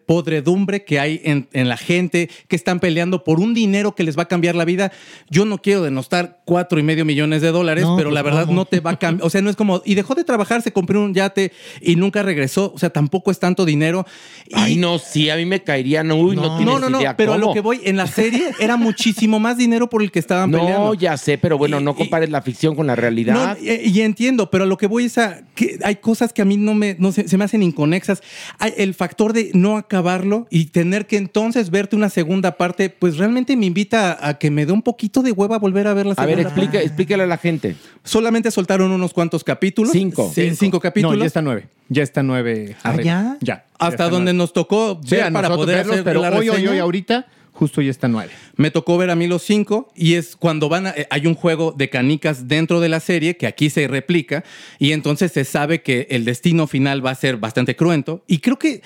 podredumbre 0.07 0.85
que 0.85 0.99
hay 1.01 1.21
en, 1.25 1.49
en 1.53 1.69
la 1.69 1.77
gente 1.77 2.29
que 2.49 2.57
están 2.57 2.81
peleando 2.81 3.25
por 3.25 3.41
un 3.41 3.55
dinero 3.55 3.95
que 3.95 4.03
les 4.05 4.17
va 4.19 4.23
a 4.25 4.29
cambiar 4.29 4.55
la 4.55 4.65
vida. 4.65 4.93
Yo 5.31 5.45
no 5.45 5.59
quiero 5.59 5.83
denostar 5.83 6.41
cuatro 6.45 6.79
y 6.79 6.83
medio 6.83 7.05
millones 7.05 7.43
de 7.43 7.51
dólares, 7.51 7.85
No, 7.85 7.97
pero 7.97 8.09
pues 8.11 8.15
la 8.15 8.23
verdad 8.23 8.47
no 8.47 8.65
te 8.65 8.81
va 8.81 8.93
a 8.93 8.99
cambiar. 8.99 9.27
O 9.27 9.31
sea, 9.31 9.43
no 9.43 9.51
es 9.51 9.57
como, 9.57 9.83
y 9.85 9.95
dejó 9.95 10.15
de 10.15 10.25
trabajar, 10.25 10.63
se 10.63 10.73
compró 10.73 11.03
un 11.03 11.15
yate 11.15 11.53
y 11.81 11.97
nunca 11.97 12.23
regresó. 12.23 12.73
O 12.75 12.79
sea, 12.79 12.91
tampoco 12.91 13.31
es 13.31 13.39
tanto 13.39 13.65
dinero. 13.65 14.07
Y- 14.49 14.53
Ay, 14.55 14.77
no, 14.77 14.99
sí, 14.99 15.31
a 15.31 15.37
mí 15.37 15.45
me 15.47 15.63
caería, 15.63 16.03
no, 16.03 16.17
uy, 16.17 16.37
no, 16.37 16.43
no, 16.43 16.57
tienes 16.57 16.81
no, 16.81 16.89
no, 16.91 16.99
idea 17.01 17.17
pero 17.17 17.33
a 17.35 17.39
lo 17.39 17.53
que 17.53 17.61
voy, 17.61 17.81
en 17.85 17.97
la 17.97 18.07
serie 18.07 18.53
era 18.59 18.77
muchísimo 18.77 19.39
más 19.41 19.57
dinero 19.57 19.89
por 19.89 20.03
el 20.03 20.11
que 20.11 20.19
estaban 20.19 20.51
No, 20.51 20.59
peleando. 20.59 20.95
ya 20.95 21.17
sé, 21.17 21.39
pero 21.39 21.59
bueno, 21.59 21.81
no 21.81 21.93
Y- 21.93 21.95
compares 21.95 22.31
la 22.31 22.43
ficción 22.43 22.75
con 22.75 22.87
la 22.87 22.97
realidad. 22.97 23.57
No, 23.59 23.65
y, 23.65 23.89
y 23.91 24.01
entiendo, 24.03 24.51
pero 24.51 24.65
a 24.65 24.67
lo 24.67 24.77
que 24.77 24.87
voy 24.87 25.05
es 25.07 25.19
a 25.19 25.43
que 25.55 25.79
hay 25.85 25.97
cosas 25.97 26.33
que 26.33 26.43
a 26.43 26.45
mí 26.45 26.57
no 26.57 26.75
me 26.75 26.97
no 26.99 27.13
se, 27.13 27.29
se 27.29 27.37
me 27.39 27.45
hacen 27.45 27.63
inconexas. 27.63 28.23
Hay 28.59 28.73
el 28.77 28.95
factor 28.95 29.33
de 29.33 29.51
no 29.55 29.77
acabarlo 29.77 30.47
y 30.51 30.67
tener 30.67 31.07
que 31.07 31.17
entonces 31.17 31.71
verte 31.71 31.97
una 31.97 32.09
segunda 32.09 32.57
parte, 32.57 32.91
pues 32.91 33.17
realmente 33.19 33.57
me 33.57 33.67
invita 33.67 34.13
a, 34.13 34.29
a 34.31 34.39
que 34.39 34.51
me 34.51 34.67
dé 34.67 34.73
un 34.73 34.83
poquito 34.83 35.23
de 35.23 35.33
hueva 35.33 35.59
volver 35.59 35.87
a 35.87 35.95
ver 35.95 36.07
la 36.07 36.13
a 36.13 36.15
segunda 36.17 36.37
ver, 36.37 36.47
explica, 36.47 36.73
parte. 36.73 36.87
explícale 36.87 37.23
a 37.23 37.27
la 37.27 37.39
gente. 37.39 37.77
Solamente 38.05 38.51
soltaron 38.51 38.91
unos 38.93 39.13
cuantos 39.13 39.45
capítulos. 39.45 39.93
Cinco. 39.93 40.31
Sí, 40.35 40.55
cinco, 40.57 40.81
capítulos. 40.81 41.17
no, 41.17 41.21
ya 41.21 41.27
está 41.27 41.43
nueve. 41.43 41.69
Ya 41.89 42.03
está 42.03 42.23
nueve. 42.23 42.77
¿Ah, 42.83 42.91
arriba. 42.91 43.05
ya? 43.05 43.37
Ya. 43.41 43.67
Hasta 43.79 44.05
donde 44.05 44.33
nueve. 44.33 44.39
nos 44.39 44.53
tocó 44.53 45.01
Sí, 45.05 45.17
ver 45.17 45.25
a 45.25 45.31
para 45.31 45.55
poder 45.55 45.77
verlos, 45.79 45.95
hacer 45.95 46.05
pero 46.05 46.23
la 46.23 46.31
hoy, 46.31 46.49
hoy, 46.49 46.67
hoy, 46.67 46.79
ahorita, 46.79 47.27
justo 47.53 47.83
ya 47.83 47.91
está 47.91 48.09
nueve. 48.09 48.31
Me 48.57 48.71
tocó 48.71 48.97
ver 48.97 49.11
a 49.11 49.17
mí 49.17 49.27
los 49.27 49.43
cinco 49.43 49.93
y 49.95 50.15
es 50.15 50.37
cuando 50.37 50.69
van 50.69 50.87
a, 50.87 50.91
eh, 50.91 51.07
hay 51.11 51.27
un 51.27 51.35
juego 51.35 51.73
de 51.77 51.91
canicas 51.91 52.49
dentro 52.49 52.81
de 52.81 52.89
la 52.89 53.01
serie 53.01 53.37
que 53.37 53.47
aquí 53.47 53.69
se 53.71 53.87
replica 53.89 54.43
y 54.79 54.93
entonces 54.93 55.33
se 55.33 55.45
sabe 55.45 55.83
que 55.83 56.07
el 56.11 56.25
destino 56.25 56.67
final 56.67 57.05
va 57.05 57.11
a 57.11 57.15
ser 57.15 57.37
bastante 57.37 57.77
cruento 57.77 58.23
y 58.27 58.39
creo 58.39 58.59
que 58.59 58.83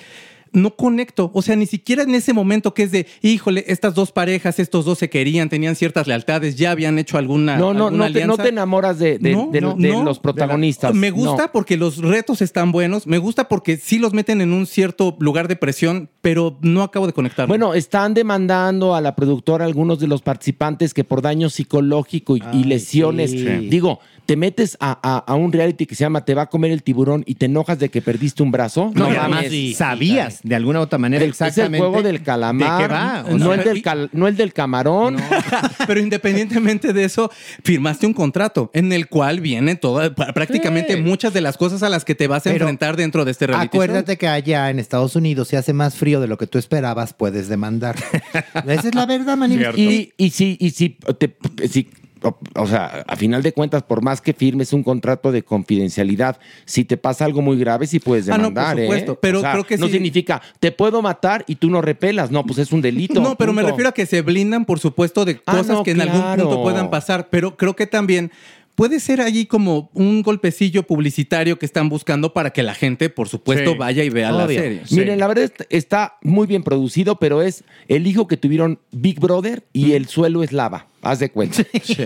no 0.56 0.74
conecto, 0.74 1.30
o 1.34 1.42
sea, 1.42 1.54
ni 1.54 1.66
siquiera 1.66 2.02
en 2.02 2.14
ese 2.14 2.32
momento 2.32 2.74
que 2.74 2.82
es 2.84 2.90
de, 2.90 3.06
híjole, 3.22 3.64
estas 3.68 3.94
dos 3.94 4.10
parejas, 4.10 4.58
estos 4.58 4.84
dos 4.84 4.98
se 4.98 5.10
querían, 5.10 5.48
tenían 5.48 5.76
ciertas 5.76 6.06
lealtades, 6.06 6.56
ya 6.56 6.70
habían 6.70 6.98
hecho 6.98 7.18
alguna 7.18 7.56
No, 7.58 7.74
no, 7.74 7.86
alguna 7.88 8.08
no 8.08 8.12
te, 8.12 8.26
no 8.26 8.36
te 8.36 8.48
enamoras 8.48 8.98
de, 8.98 9.18
de- 9.18 9.32
No, 9.32 9.50
de- 9.52 9.60
no, 9.60 9.74
de 9.74 9.88
no. 9.90 10.02
los 10.02 10.18
protagonistas. 10.18 10.94
Me 10.94 11.10
gusta 11.10 11.52
porque 11.52 11.76
los 11.76 11.98
retos 11.98 12.42
están 12.42 12.72
buenos, 12.72 13.06
me 13.06 13.18
gusta 13.18 13.48
porque 13.48 13.76
sí 13.76 13.98
los 13.98 14.12
meten 14.12 14.40
en 14.40 14.52
un 14.52 14.66
cierto 14.66 15.16
lugar 15.20 15.46
de 15.48 15.56
presión, 15.56 16.08
pero 16.22 16.58
no 16.62 16.82
acabo 16.82 17.06
de 17.06 17.12
conectar. 17.12 17.46
Bueno, 17.46 17.74
están 17.74 18.14
demandando 18.14 18.94
a 18.94 19.00
la 19.00 19.14
productora 19.14 19.64
algunos 19.66 19.98
de 20.00 20.06
los 20.08 20.22
participantes 20.22 20.94
que 20.94 21.04
por 21.04 21.22
daño 21.22 21.50
psicológico 21.50 22.36
y, 22.36 22.42
y 22.52 22.64
lesiones, 22.64 23.30
sí. 23.30 23.44
digo, 23.68 24.00
te 24.26 24.36
metes 24.36 24.76
a, 24.80 24.98
a- 25.02 25.18
a 25.18 25.34
un 25.36 25.52
reality 25.52 25.86
que 25.86 25.94
se 25.94 26.04
llama 26.04 26.24
Te 26.24 26.34
va 26.34 26.42
a 26.42 26.46
comer 26.46 26.70
el 26.72 26.82
tiburón 26.82 27.22
y 27.26 27.36
te 27.36 27.46
enojas 27.46 27.78
de 27.78 27.88
que 27.88 28.02
perdiste 28.02 28.42
un 28.42 28.50
brazo. 28.50 28.90
No, 28.94 29.08
mames. 29.10 29.18
además 29.46 29.76
sabías 29.76 30.40
de 30.42 30.54
alguna 30.56 30.80
u 30.80 30.82
otra 30.82 30.98
manera 30.98 31.22
El- 31.24 31.30
exactamente 31.30 31.76
Es 31.78 31.82
el 31.82 31.88
juego 31.88 32.02
del 32.06 32.22
calamar, 32.22 32.80
de 32.82 32.86
qué 32.86 32.92
va. 32.92 33.24
no, 33.38 33.54
el 33.54 33.64
del 33.64 33.82
cal- 33.82 34.10
no 34.12 34.28
el 34.28 34.36
del 34.36 34.52
camarón. 34.52 35.16
Pero 35.86 36.00
independientemente 36.00 36.92
de 36.92 37.04
eso, 37.04 37.30
firmaste 37.62 38.06
un 38.06 38.12
contrato 38.14 38.70
en 38.74 38.92
el 38.92 39.08
cual 39.08 39.40
viene 39.40 39.76
toda, 39.76 40.14
pr- 40.14 40.32
prácticamente 40.34 40.94
Sí. 40.96 41.00
muchas 41.02 41.32
de 41.32 41.40
las 41.40 41.56
cosas 41.56 41.82
a 41.82 41.88
las 41.88 42.04
que 42.04 42.14
te 42.14 42.26
vas 42.26 42.40
a 42.46 42.50
Pero 42.50 42.64
enfrentar 42.64 42.96
dentro 42.96 43.24
de 43.24 43.30
este 43.30 43.46
reality 43.46 43.76
Acuérdate 43.76 44.16
que 44.16 44.28
allá 44.28 44.70
en 44.70 44.78
Estados 44.78 45.16
Unidos, 45.16 45.48
si 45.48 45.56
hace 45.56 45.72
más 45.72 45.94
frío 45.94 46.20
de 46.20 46.26
lo 46.26 46.36
que 46.38 46.46
tú 46.46 46.58
esperabas, 46.58 47.12
puedes 47.14 47.48
demandar. 47.48 47.96
Esa 48.66 48.88
es 48.88 48.94
la 48.94 49.06
verdad, 49.06 49.36
Manny. 49.36 49.56
Y, 49.76 50.12
y 50.16 50.30
si, 50.30 50.56
y 50.60 50.70
si, 50.70 50.90
te- 51.18 51.36
si- 51.68 51.88
o, 52.22 52.38
o 52.54 52.66
sea, 52.66 53.04
a 53.06 53.16
final 53.16 53.42
de 53.42 53.52
cuentas, 53.52 53.82
por 53.82 54.02
más 54.02 54.20
que 54.20 54.32
firmes 54.32 54.72
un 54.72 54.82
contrato 54.82 55.32
de 55.32 55.42
confidencialidad, 55.42 56.38
si 56.64 56.84
te 56.84 56.96
pasa 56.96 57.24
algo 57.24 57.42
muy 57.42 57.58
grave, 57.58 57.86
sí 57.86 57.98
puedes 58.00 58.28
Ah, 58.28 58.38
no, 58.38 58.44
por 58.44 58.54
demandar. 58.54 58.78
¿eh? 58.78 58.82
supuesto, 58.84 59.18
pero 59.20 59.38
O 59.38 59.40
sea, 59.42 59.52
creo 59.52 59.64
que 59.64 59.76
no 59.76 59.86
sí. 59.86 59.92
significa 59.92 60.40
te 60.60 60.72
puedo 60.72 61.02
matar 61.02 61.44
y 61.46 61.56
tú 61.56 61.68
no 61.70 61.82
repelas. 61.82 62.30
No, 62.30 62.44
pues 62.44 62.58
es 62.58 62.72
un 62.72 62.80
delito. 62.80 63.20
No, 63.26 63.36
pero 63.36 63.52
me 63.52 63.62
refiero 63.62 63.88
a 63.88 63.92
que 63.92 64.06
se 64.06 64.22
blindan, 64.22 64.64
por 64.64 64.78
supuesto, 64.78 65.24
de 65.24 65.40
Ah, 65.46 65.52
cosas 65.52 65.68
no, 65.76 65.82
que 65.82 65.90
en 65.92 66.00
algún 66.00 66.22
punto 66.36 66.62
puedan 66.62 66.90
pasar. 66.90 67.28
Pero 67.30 67.56
creo 67.56 67.74
que 67.76 67.86
también 67.86 68.30
puede 68.76 69.00
ser 69.00 69.20
allí 69.20 69.46
como 69.46 69.90
un 69.94 70.22
golpecillo 70.22 70.84
publicitario 70.84 71.58
que 71.58 71.66
están 71.66 71.88
buscando 71.88 72.32
para 72.32 72.50
que 72.50 72.62
la 72.62 72.74
gente, 72.74 73.10
por 73.10 73.28
supuesto, 73.28 73.72
Sí. 73.72 73.76
vaya 73.78 74.04
y 74.04 74.10
vea 74.10 74.30
la 74.30 74.46
serie. 74.46 74.82
Miren, 74.92 75.18
la 75.18 75.26
verdad 75.26 75.44
est- 75.46 75.62
está 75.70 76.18
muy 76.22 76.46
bien 76.46 76.62
producido, 76.62 77.18
pero 77.18 77.42
es 77.42 77.64
el 77.88 78.06
hijo 78.06 78.28
que 78.28 78.36
tuvieron 78.36 78.78
Big 78.92 79.18
Brother 79.18 79.64
y 79.72 79.92
el 79.92 80.06
suelo 80.06 80.44
es 80.44 80.52
lava. 80.52 80.86
Haz 81.02 81.18
de 81.18 81.30
cuenta. 81.30 81.62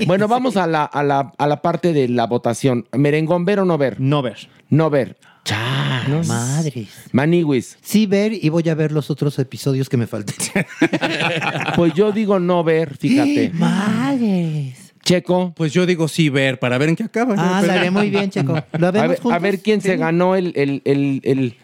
Bueno, 0.07 0.29
vamos 0.29 0.57
a 0.57 0.67
la, 0.67 0.85
a, 0.85 1.03
la, 1.03 1.33
a 1.37 1.47
la 1.47 1.61
parte 1.63 1.93
de 1.93 2.09
la 2.09 2.27
votación. 2.27 2.87
¿Merengón 2.97 3.45
ver 3.45 3.61
o 3.61 3.65
no 3.65 3.77
ver? 3.77 4.01
No 4.01 4.23
ver. 4.23 4.49
No 4.69 4.91
ver. 4.91 5.17
Chas. 5.43 6.29
Madres. 6.29 6.89
Maniwis. 7.13 7.79
Sí, 7.81 8.05
ver 8.07 8.33
y 8.33 8.49
voy 8.51 8.69
a 8.69 8.75
ver 8.75 8.93
los 8.93 9.11
otros 9.11 9.39
episodios 9.39 9.89
que 9.89 9.97
me 9.97 10.07
faltan. 10.07 10.37
Pues 11.77 11.95
yo 11.95 12.13
digo 12.13 12.39
no 12.39 12.63
ver, 12.63 12.97
fíjate. 12.97 13.51
Madres. 13.55 14.75
Checo. 15.11 15.53
Pues 15.57 15.73
yo 15.73 15.87
digo 15.87 16.09
sí 16.09 16.29
ver, 16.29 16.59
para 16.59 16.79
ver 16.79 16.89
en 16.91 16.97
qué 16.97 17.03
acaba. 17.05 17.35
Ah, 17.37 17.63
sale 17.65 17.91
muy 17.91 18.11
bien, 18.11 18.31
Checo. 18.31 18.55
¿Lo 18.79 18.87
A 18.87 18.91
vemos 18.91 19.09
ver, 19.11 19.21
juntos? 19.21 19.33
a 19.33 19.39
ver 19.39 19.61
quién 19.61 19.81
se 19.81 19.97
ganó 19.97 20.37
el, 20.37 20.53
el, 20.57 20.83
el, 20.85 21.21
el, 21.25 21.57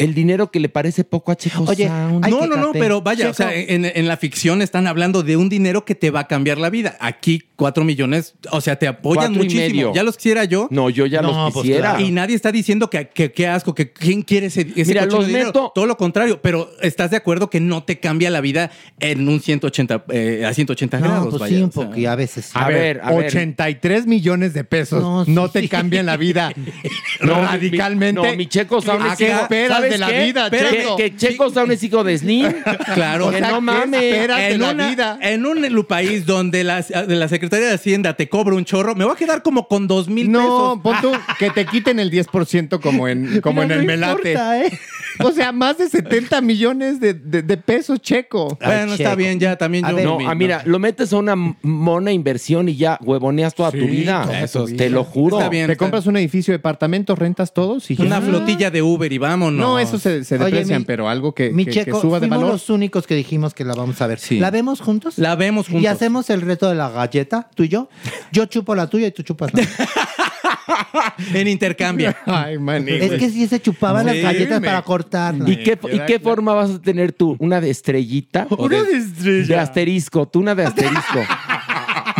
el 0.00 0.14
dinero 0.14 0.50
que 0.50 0.60
le 0.60 0.68
parece 0.68 1.04
poco 1.04 1.30
a 1.32 1.36
Checo 1.36 1.64
Oye, 1.68 1.86
Sound. 1.88 2.26
No, 2.28 2.40
qué 2.40 2.46
no, 2.48 2.56
no, 2.56 2.72
pero 2.72 3.00
vaya, 3.02 3.30
o 3.30 3.34
sea, 3.34 3.54
en, 3.54 3.84
en 3.84 4.08
la 4.08 4.16
ficción 4.16 4.62
están 4.62 4.86
hablando 4.86 5.22
de 5.22 5.36
un 5.36 5.48
dinero 5.48 5.84
que 5.84 5.94
te 5.94 6.10
va 6.10 6.20
a 6.20 6.26
cambiar 6.28 6.58
la 6.58 6.70
vida. 6.70 6.96
Aquí, 7.00 7.44
cuatro 7.56 7.84
millones, 7.84 8.34
o 8.50 8.60
sea, 8.60 8.76
te 8.78 8.88
apoyan 8.88 9.26
Cuatro 9.34 9.34
y 9.42 9.44
muchísimo. 9.44 9.66
medio. 9.68 9.94
Ya 9.94 10.02
los 10.02 10.16
quisiera 10.16 10.44
yo. 10.44 10.68
No, 10.70 10.90
yo 10.90 11.06
ya 11.06 11.20
No, 11.22 11.28
los 11.32 11.52
pues 11.52 11.62
quisiera. 11.64 11.90
claro. 11.90 12.04
Y 12.04 12.10
nadie 12.10 12.34
está 12.36 12.50
diciendo 12.52 12.88
que, 12.90 13.08
que 13.08 13.46
asco, 13.46 13.74
que 13.74 13.92
quién 13.92 14.22
quiere 14.22 14.46
ese, 14.46 14.62
ese 14.74 14.84
Mira, 14.86 15.06
los 15.06 15.28
meto- 15.28 15.72
Todo 15.74 15.86
lo 15.86 15.96
contrario, 15.96 16.40
pero 16.42 16.70
estás 16.80 17.10
de 17.10 17.16
acuerdo 17.18 17.50
que 17.50 17.60
no 17.60 17.82
te 17.84 18.00
cambia 18.00 18.30
la 18.30 18.40
vida 18.40 18.70
en 19.00 19.28
un 19.28 19.40
180, 19.40 20.04
eh, 20.10 20.44
a 20.46 20.54
180 20.54 20.98
No, 21.00 21.06
grados. 21.08 21.28
pues 21.30 21.40
vaya, 21.40 21.56
sí, 21.56 21.62
un 21.62 21.68
o 21.68 21.72
sea. 21.72 21.84
poco, 21.86 21.96
y 21.98 22.06
a 22.06 22.14
veces 22.14 22.46
sí. 22.46 22.52
A 22.54 22.68
ver, 22.68 23.00
a 23.02 23.10
ver. 23.12 23.26
83 23.26 24.06
millones 24.06 24.54
de 24.54 24.64
pesos 24.64 25.02
No, 25.02 25.24
no, 25.26 25.46
sí. 25.48 25.52
te 25.54 25.68
cambian 25.68 26.06
la 26.06 26.16
vida 26.16 26.52
No, 27.22 27.36
mi- 27.40 27.46
radicalmente. 27.46 28.20
No, 28.22 28.36
mi 28.36 28.46
Checo 28.46 28.80
Sound 28.80 29.06
¿A 29.10 29.16
qué 29.16 29.28
hijo- 29.30 29.40
esperas 29.42 29.76
¿sabes 29.76 29.89
de 29.90 29.98
la 29.98 30.06
qué? 30.08 30.24
vida, 30.24 30.50
Que- 30.50 30.58
Checo? 30.58 30.96
Que, 30.96 31.16
Checo 31.16 31.50
Sound 31.50 31.72
es 31.72 31.82
hijo 31.82 32.04
de 32.04 32.18
Slim. 32.18 32.46
Claro. 32.94 33.30
que 33.30 33.36
O 33.36 33.38
sea, 33.38 33.48
no 33.50 33.54
¿qué 33.56 33.60
mames. 33.60 34.02
En, 34.02 34.60
la 34.60 34.70
una- 34.70 34.88
vida? 34.88 35.18
en 35.22 35.46
un 35.46 35.84
país 35.86 36.26
donde 36.26 36.64
la, 36.64 36.82
de 36.82 37.16
la 37.16 37.28
Secretaría 37.28 37.68
de 37.68 37.74
Hacienda 37.74 38.14
te 38.14 38.28
cobra 38.28 38.54
un 38.54 38.64
chorro, 38.64 38.94
me 38.94 39.04
voy 39.04 39.14
a 39.14 39.16
quedar 39.16 39.42
como 39.42 39.66
con 39.68 39.86
dos 39.86 40.08
mil 40.08 40.30
No, 40.30 40.40
pesos. 40.40 40.80
pon 40.82 40.96
tú 41.00 41.12
que 41.38 41.50
te 41.50 41.64
quiten 41.66 41.98
el 41.98 42.10
10% 42.10 42.80
como 42.80 43.08
en, 43.08 43.40
como 43.40 43.62
en 43.62 43.70
el 43.70 43.78
no 43.80 43.84
melate. 43.86 44.32
importa, 44.32 44.64
¿eh? 44.64 44.70
O 45.22 45.32
sea, 45.32 45.50
más 45.52 45.76
de 45.76 45.88
70 45.88 46.40
millones 46.40 47.00
de, 47.00 47.12
de- 47.14 47.42
de 47.42 47.56
pesos 47.56 48.00
checo. 48.00 48.56
Bueno, 48.64 48.94
está 48.94 49.14
bien, 49.16 49.38
ya 49.40 49.56
también 49.56 49.84
yo. 49.86 49.98
no, 50.00 50.18
ah, 50.30 50.34
mira, 50.36 50.62
lo 50.64 50.78
metes 50.78 51.12
a 51.12 51.16
una 51.18 51.34
mona 51.62 52.12
inversión 52.12 52.68
y 52.68 52.76
ya 52.76 52.96
huevoneas 53.02 53.54
toda 53.54 53.70
tu 53.72 53.86
vida. 53.86 54.40
eso 54.42 54.66
te 54.66 54.88
lo 54.88 55.02
juro. 55.04 55.38
Está 55.38 55.48
bien. 55.50 55.66
Te 55.66 55.76
compras 55.76 56.06
un 56.06 56.16
edificio 56.16 56.52
de 56.52 56.58
departamentos, 56.58 57.18
rentas 57.18 57.52
todos 57.52 57.90
y 57.90 57.96
ya. 57.96 58.04
Una 58.04 58.20
flotilla 58.20 58.70
de 58.70 58.82
Uber 58.82 59.12
y 59.12 59.18
vámonos. 59.18 59.60
No, 59.60 59.78
eso 59.80 59.98
se, 59.98 60.24
se 60.24 60.36
Oye, 60.36 60.44
deprecian, 60.46 60.80
mi- 60.80 60.84
pero 60.84 61.08
algo 61.08 61.34
que, 61.34 61.50
Mi 61.50 61.64
que- 61.64 61.70
que 61.72 61.84
checo, 61.84 62.00
suba 62.00 62.20
de 62.20 62.26
valor. 62.28 62.48
los 62.52 62.70
únicos 62.70 63.06
que 63.06 63.14
dijimos 63.14 63.54
que 63.54 63.64
la 63.64 63.74
vamos 63.74 64.00
a 64.00 64.06
ver. 64.06 64.18
Sí. 64.18 64.38
¿La 64.38 64.50
vemos 64.50 64.80
juntos? 64.80 65.18
La 65.18 65.34
vemos 65.36 65.66
juntos. 65.66 65.82
Y 65.82 65.86
hacemos 65.86 66.30
el 66.30 66.40
reto 66.42 66.68
de 66.68 66.74
la 66.74 66.90
galleta, 66.90 67.48
tú 67.54 67.62
y 67.64 67.68
yo. 67.68 67.88
Yo 68.32 68.46
chupo 68.46 68.74
la 68.74 68.88
tuya 68.88 69.06
y 69.08 69.12
tú 69.12 69.22
chupas 69.22 69.52
la. 69.54 69.62
En 71.34 71.48
intercambio. 71.48 72.14
Ay, 72.26 72.58
man. 72.58 72.88
Es 72.88 73.12
que 73.18 73.28
sí 73.30 73.46
se 73.48 73.60
chupaban 73.60 74.06
las 74.06 74.16
galletas 74.16 74.60
me- 74.60 74.66
para 74.68 74.82
cortarlas. 74.82 75.48
¿Y 75.48 75.56
qué, 75.56 75.78
¿Y 75.92 75.98
qué 76.00 76.18
forma 76.20 76.54
vas 76.54 76.70
a 76.70 76.80
tener 76.80 77.12
tú? 77.12 77.36
¿Una 77.38 77.60
de 77.60 77.70
estrellita? 77.70 78.46
O 78.50 78.68
de- 78.68 79.44
De 79.44 79.56
asterisco, 79.56 80.26
tú 80.28 80.40
una 80.40 80.54
de 80.54 80.64
asterisco. 80.66 81.20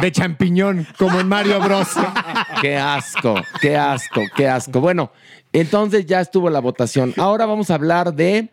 De 0.00 0.10
champiñón, 0.12 0.86
como 0.98 1.20
en 1.20 1.28
Mario 1.28 1.60
Bros. 1.60 1.88
qué 2.62 2.76
asco, 2.76 3.34
qué 3.60 3.76
asco, 3.76 4.22
qué 4.36 4.48
asco. 4.48 4.80
Bueno, 4.80 5.12
entonces 5.52 6.06
ya 6.06 6.20
estuvo 6.20 6.50
la 6.50 6.60
votación. 6.60 7.14
Ahora 7.16 7.46
vamos 7.46 7.70
a 7.70 7.74
hablar 7.74 8.14
de 8.14 8.50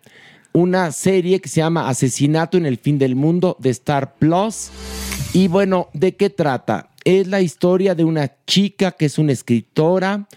una 0.53 0.91
serie 0.91 1.39
que 1.39 1.49
se 1.49 1.61
llama 1.61 1.87
Asesinato 1.89 2.57
en 2.57 2.65
el 2.65 2.77
fin 2.77 2.97
del 2.97 3.15
mundo 3.15 3.57
de 3.59 3.69
Star 3.69 4.15
Plus. 4.15 4.69
Y 5.33 5.47
bueno, 5.47 5.89
¿de 5.93 6.15
qué 6.15 6.29
trata? 6.29 6.89
Es 7.03 7.27
la 7.27 7.41
historia 7.41 7.93
de 7.95 8.03
una 8.03 8.31
chica 8.45 8.91
que 8.91 9.05
es 9.05 9.17
una 9.17 9.33
escritora 9.33 10.27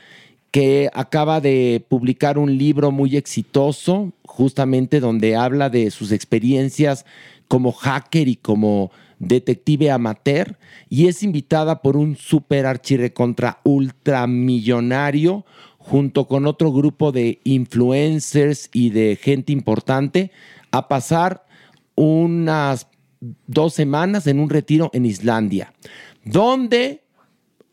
que 0.50 0.90
acaba 0.92 1.40
de 1.40 1.84
publicar 1.88 2.36
un 2.36 2.58
libro 2.58 2.90
muy 2.90 3.16
exitoso, 3.16 4.12
justamente 4.24 5.00
donde 5.00 5.36
habla 5.36 5.70
de 5.70 5.90
sus 5.90 6.12
experiencias 6.12 7.06
como 7.48 7.72
hacker 7.72 8.28
y 8.28 8.36
como 8.36 8.90
detective 9.18 9.90
amateur, 9.90 10.58
y 10.88 11.06
es 11.06 11.22
invitada 11.22 11.82
por 11.82 11.96
un 11.96 12.16
super 12.16 12.66
archirrecontra 12.66 13.60
ultramillonario 13.64 15.44
junto 15.80 16.28
con 16.28 16.46
otro 16.46 16.72
grupo 16.72 17.10
de 17.10 17.40
influencers 17.42 18.68
y 18.72 18.90
de 18.90 19.18
gente 19.20 19.52
importante 19.52 20.30
a 20.70 20.88
pasar 20.88 21.46
unas 21.96 22.87
dos 23.46 23.75
semanas 23.75 24.26
en 24.26 24.38
un 24.38 24.50
retiro 24.50 24.90
en 24.92 25.06
Islandia, 25.06 25.72
donde 26.25 27.02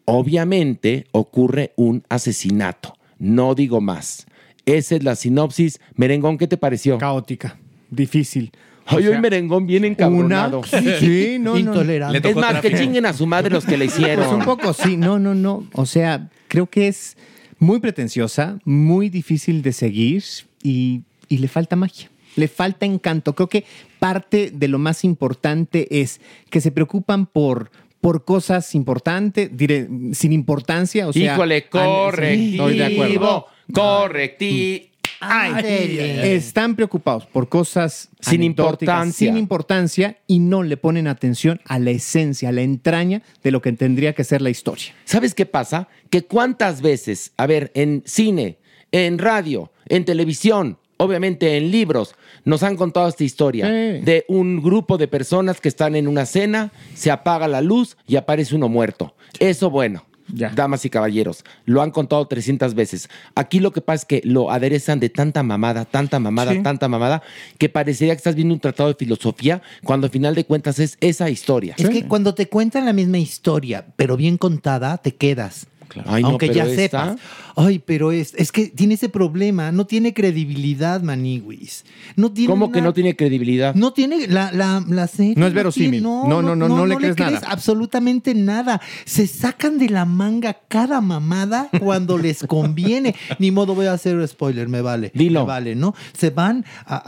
obviamente 0.05 1.05
ocurre 1.11 1.73
un 1.75 2.03
asesinato. 2.09 2.95
No 3.19 3.55
digo 3.55 3.81
más. 3.81 4.25
Esa 4.65 4.95
es 4.95 5.03
la 5.03 5.15
sinopsis. 5.15 5.79
Merengón, 5.95 6.37
¿qué 6.37 6.47
te 6.47 6.57
pareció? 6.57 6.97
Caótica, 6.97 7.57
difícil. 7.89 8.51
Hoy, 8.89 9.05
hoy 9.05 9.19
Merengón 9.19 9.67
viene 9.67 9.87
encabronado. 9.87 10.59
Una, 10.59 10.97
sí, 10.97 11.37
no, 11.41 11.53
no. 11.53 11.59
Intolerante. 11.59 12.21
Le 12.21 12.29
Es 12.29 12.35
más, 12.37 12.61
que 12.61 12.73
chinguen 12.73 13.05
a 13.05 13.11
su 13.11 13.27
madre 13.27 13.49
los 13.49 13.65
que 13.65 13.77
le 13.77 13.85
hicieron. 13.85 14.25
Pues 14.25 14.37
un 14.37 14.45
poco, 14.45 14.73
sí, 14.73 14.95
no, 14.95 15.19
no, 15.19 15.35
no. 15.35 15.67
O 15.73 15.85
sea, 15.85 16.29
creo 16.47 16.67
que 16.67 16.87
es 16.87 17.17
muy 17.59 17.79
pretenciosa, 17.79 18.59
muy 18.65 19.09
difícil 19.09 19.61
de 19.61 19.73
seguir 19.73 20.23
y, 20.63 21.01
y 21.29 21.37
le 21.37 21.47
falta 21.47 21.75
magia. 21.75 22.09
Le 22.35 22.47
falta 22.47 22.85
encanto. 22.85 23.33
Creo 23.33 23.49
que 23.49 23.65
parte 23.99 24.51
de 24.53 24.67
lo 24.67 24.77
más 24.77 25.03
importante 25.03 26.01
es 26.01 26.21
que 26.49 26.61
se 26.61 26.71
preocupan 26.71 27.25
por, 27.25 27.71
por 27.99 28.25
cosas 28.25 28.75
importantes, 28.75 29.49
diré, 29.51 29.87
sin 30.13 30.33
importancia. 30.33 31.07
O 31.07 31.13
sea, 31.13 31.33
Híjole, 31.33 31.67
correctivo. 31.67 32.69
Estoy 32.69 32.77
de 32.77 32.85
acuerdo. 32.85 33.47
Correctivo. 33.73 34.87
Ay, 35.19 35.97
están 36.23 36.75
preocupados 36.75 37.25
por 37.25 37.49
cosas 37.49 38.09
Sin 38.19 38.43
importancia. 38.43 39.27
sin 39.27 39.37
importancia 39.37 40.17
y 40.27 40.39
no 40.39 40.63
le 40.63 40.77
ponen 40.77 41.07
atención 41.07 41.59
a 41.65 41.79
la 41.79 41.91
esencia, 41.91 42.49
a 42.49 42.51
la 42.51 42.61
entraña 42.61 43.21
de 43.43 43.51
lo 43.51 43.61
que 43.61 43.71
tendría 43.73 44.13
que 44.13 44.23
ser 44.23 44.41
la 44.41 44.49
historia. 44.49 44.93
¿Sabes 45.05 45.33
qué 45.33 45.45
pasa? 45.45 45.87
Que 46.09 46.23
cuántas 46.25 46.81
veces, 46.81 47.31
a 47.37 47.47
ver, 47.47 47.71
en 47.75 48.03
cine, 48.05 48.57
en 48.91 49.17
radio, 49.17 49.71
en 49.87 50.05
televisión, 50.05 50.77
obviamente 50.97 51.57
en 51.57 51.69
libros, 51.71 52.15
nos 52.45 52.63
han 52.63 52.75
contado 52.75 53.07
esta 53.07 53.23
historia 53.23 53.65
Sí. 53.67 53.71
de 54.03 54.25
un 54.27 54.61
grupo 54.63 54.97
de 54.97 55.07
personas 55.07 55.61
que 55.61 55.67
están 55.69 55.95
en 55.95 56.07
una 56.07 56.25
cena, 56.25 56.71
se 56.95 57.11
apaga 57.11 57.47
la 57.47 57.61
luz 57.61 57.97
y 58.07 58.15
aparece 58.15 58.55
uno 58.55 58.69
muerto. 58.69 59.15
Eso 59.39 59.69
bueno. 59.69 60.05
Ya. 60.33 60.49
Damas 60.49 60.83
y 60.85 60.89
caballeros, 60.89 61.43
lo 61.65 61.81
han 61.81 61.91
contado 61.91 62.27
300 62.27 62.73
veces. 62.75 63.09
Aquí 63.35 63.59
lo 63.59 63.71
que 63.71 63.81
pasa 63.81 64.01
es 64.01 64.05
que 64.05 64.21
lo 64.25 64.51
aderezan 64.51 64.99
de 64.99 65.09
tanta 65.09 65.43
mamada, 65.43 65.85
tanta 65.85 66.19
mamada, 66.19 66.51
Sí. 66.53 66.61
tanta 66.63 66.87
mamada, 66.87 67.21
que 67.57 67.69
parecería 67.69 68.13
que 68.13 68.17
estás 68.17 68.35
viendo 68.35 68.53
un 68.53 68.59
tratado 68.59 68.89
de 68.89 68.95
filosofía 68.95 69.61
cuando 69.83 70.05
al 70.07 70.11
final 70.11 70.35
de 70.35 70.43
cuentas 70.45 70.79
es 70.79 70.97
esa 71.01 71.29
historia. 71.29 71.75
Es 71.77 71.89
que 71.89 72.07
cuando 72.07 72.33
te 72.35 72.47
cuentan 72.49 72.85
la 72.85 72.93
misma 72.93 73.17
historia, 73.19 73.85
pero 73.95 74.17
bien 74.17 74.37
contada, 74.37 74.97
te 74.97 75.15
quedas. 75.15 75.67
Ay, 76.05 76.21
no, 76.23 76.29
Aunque 76.29 76.49
ya 76.53 76.65
esta- 76.65 76.75
sepas. 77.15 77.15
Ay, 77.59 77.79
pero 77.83 78.11
es, 78.11 78.35
es 78.35 78.51
que 78.51 78.67
tiene 78.67 78.93
ese 78.93 79.09
problema. 79.09 79.71
No 79.71 79.87
tiene 79.87 80.13
credibilidad, 80.13 81.01
Maniwis. 81.01 81.85
No 82.15 82.31
tiene 82.31 82.51
¿Cómo 82.51 82.71
que 82.71 82.81
no 82.83 82.93
tiene 82.93 83.15
credibilidad? 83.15 83.73
No 83.73 83.93
tiene 83.93 84.27
la, 84.27 84.51
la, 84.51 84.83
la 84.87 85.07
serie. 85.07 85.33
No 85.35 85.47
es 85.47 85.53
verosímil. 85.55 85.89
tiene- 86.03 86.03
No, 86.03 86.27
no, 86.43 86.55
no, 86.55 86.67
no 86.69 86.85
le 86.85 86.95
crees 86.97 87.17
nada. 87.17 87.41
absolutamente 87.47 88.35
nada. 88.35 88.79
Se 89.05 89.25
sacan 89.25 89.79
de 89.79 89.89
la 89.89 90.05
manga 90.05 90.55
cada 90.67 91.01
mamada 91.01 91.69
cuando 91.79 92.17
les 92.19 92.43
conviene. 92.45 93.15
Ni 93.39 93.49
modo, 93.49 93.73
voy 93.73 93.87
a 93.87 93.93
hacer 93.93 94.25
spoiler, 94.27 94.67
me 94.69 94.81
vale. 94.81 95.11
Dilo. 95.15 95.41
Me 95.41 95.47
vale, 95.47 95.75
¿no? 95.75 95.95
Se 96.15 96.29
van 96.29 96.63
a, 96.85 97.01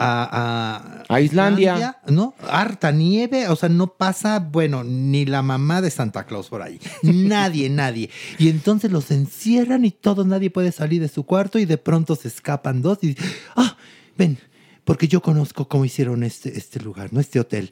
a, 1.08 1.14
A 1.14 1.22
Islandia. 1.22 1.98
¿no? 2.08 2.34
Harta 2.50 2.92
nieve, 2.92 3.48
o 3.50 3.56
sea, 3.56 3.70
no 3.70 3.86
pasa, 3.88 4.40
bueno, 4.40 4.84
ni 4.84 5.26
la 5.26 5.44
mamá 5.44 5.82
de 5.82 5.92
Santa 5.92 6.26
Claus 6.26 6.48
por 6.50 6.64
ahí. 6.64 6.80
Nadie, 7.04 7.70
nadie. 7.70 8.10
Y 8.40 8.50
entonces 8.50 8.69
los 8.90 9.12
encierran 9.12 9.84
y 9.84 9.92
todos, 9.92 10.26
nadie 10.26 10.50
puede 10.50 10.72
salir 10.72 11.02
de 11.02 11.08
su 11.08 11.24
cuarto 11.24 11.60
y 11.60 11.66
de 11.66 11.78
pronto 11.78 12.16
se 12.16 12.28
escapan 12.28 12.82
dos 12.82 13.00
y, 13.04 13.18
ah, 13.56 13.76
ven, 14.18 14.38
porque 14.84 15.08
yo 15.08 15.22
conozco 15.22 15.68
cómo 15.68 15.86
hicieron 15.86 16.24
este, 16.24 16.58
este 16.58 16.80
lugar, 16.80 17.12
¿no? 17.12 17.20
Este 17.20 17.40
hotel. 17.40 17.72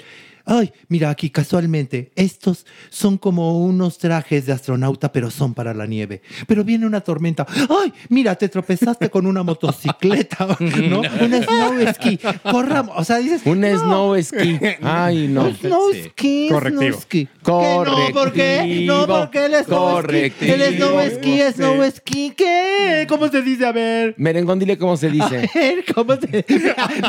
Ay, 0.49 0.71
mira 0.87 1.09
aquí 1.09 1.29
casualmente, 1.29 2.11
estos 2.15 2.65
son 2.89 3.17
como 3.17 3.61
unos 3.65 3.97
trajes 3.97 4.45
de 4.45 4.53
astronauta, 4.53 5.11
pero 5.11 5.29
son 5.29 5.53
para 5.53 5.73
la 5.73 5.85
nieve. 5.85 6.21
Pero 6.47 6.63
viene 6.63 6.85
una 6.85 7.01
tormenta. 7.01 7.45
Ay, 7.69 7.91
mira, 8.07 8.33
te 8.35 8.47
tropezaste 8.47 9.09
con 9.09 9.27
una 9.27 9.43
motocicleta, 9.43 10.47
¿no? 10.89 11.01
Un 11.21 11.33
snow 11.43 11.93
ski. 11.93 12.17
Corramos, 12.49 12.95
o 12.97 13.03
sea, 13.03 13.17
dices, 13.17 13.41
Un 13.45 13.59
no, 13.59 13.77
snow 13.77 14.23
ski. 14.23 14.57
Ay, 14.81 15.27
no. 15.27 15.53
Snow 15.53 15.91
ski, 15.93 16.47
Correctivo. 16.49 16.81
snow 16.91 17.01
ski. 17.01 17.25
¿Qué 17.25 17.41
Correctivo. 17.43 18.07
No, 18.07 18.13
¿por 18.13 18.31
qué? 18.33 18.83
No, 18.87 19.05
porque 19.07 19.45
el 19.45 19.55
snow 19.65 20.01
ski. 20.01 20.49
El 20.49 20.75
snow 20.77 20.99
ski, 21.11 21.41
snow 21.55 21.91
ski. 21.91 22.33
¿Qué? 22.37 23.05
¿Cómo 23.09 23.27
se 23.27 23.41
dice? 23.41 23.65
A 23.65 23.73
ver. 23.73 24.15
Merengón, 24.17 24.59
dile 24.59 24.77
cómo 24.77 24.95
se 24.95 25.07
A 25.07 25.11
dice. 25.11 25.49
ver, 25.53 25.83
¿cómo 25.93 26.15
se 26.15 26.45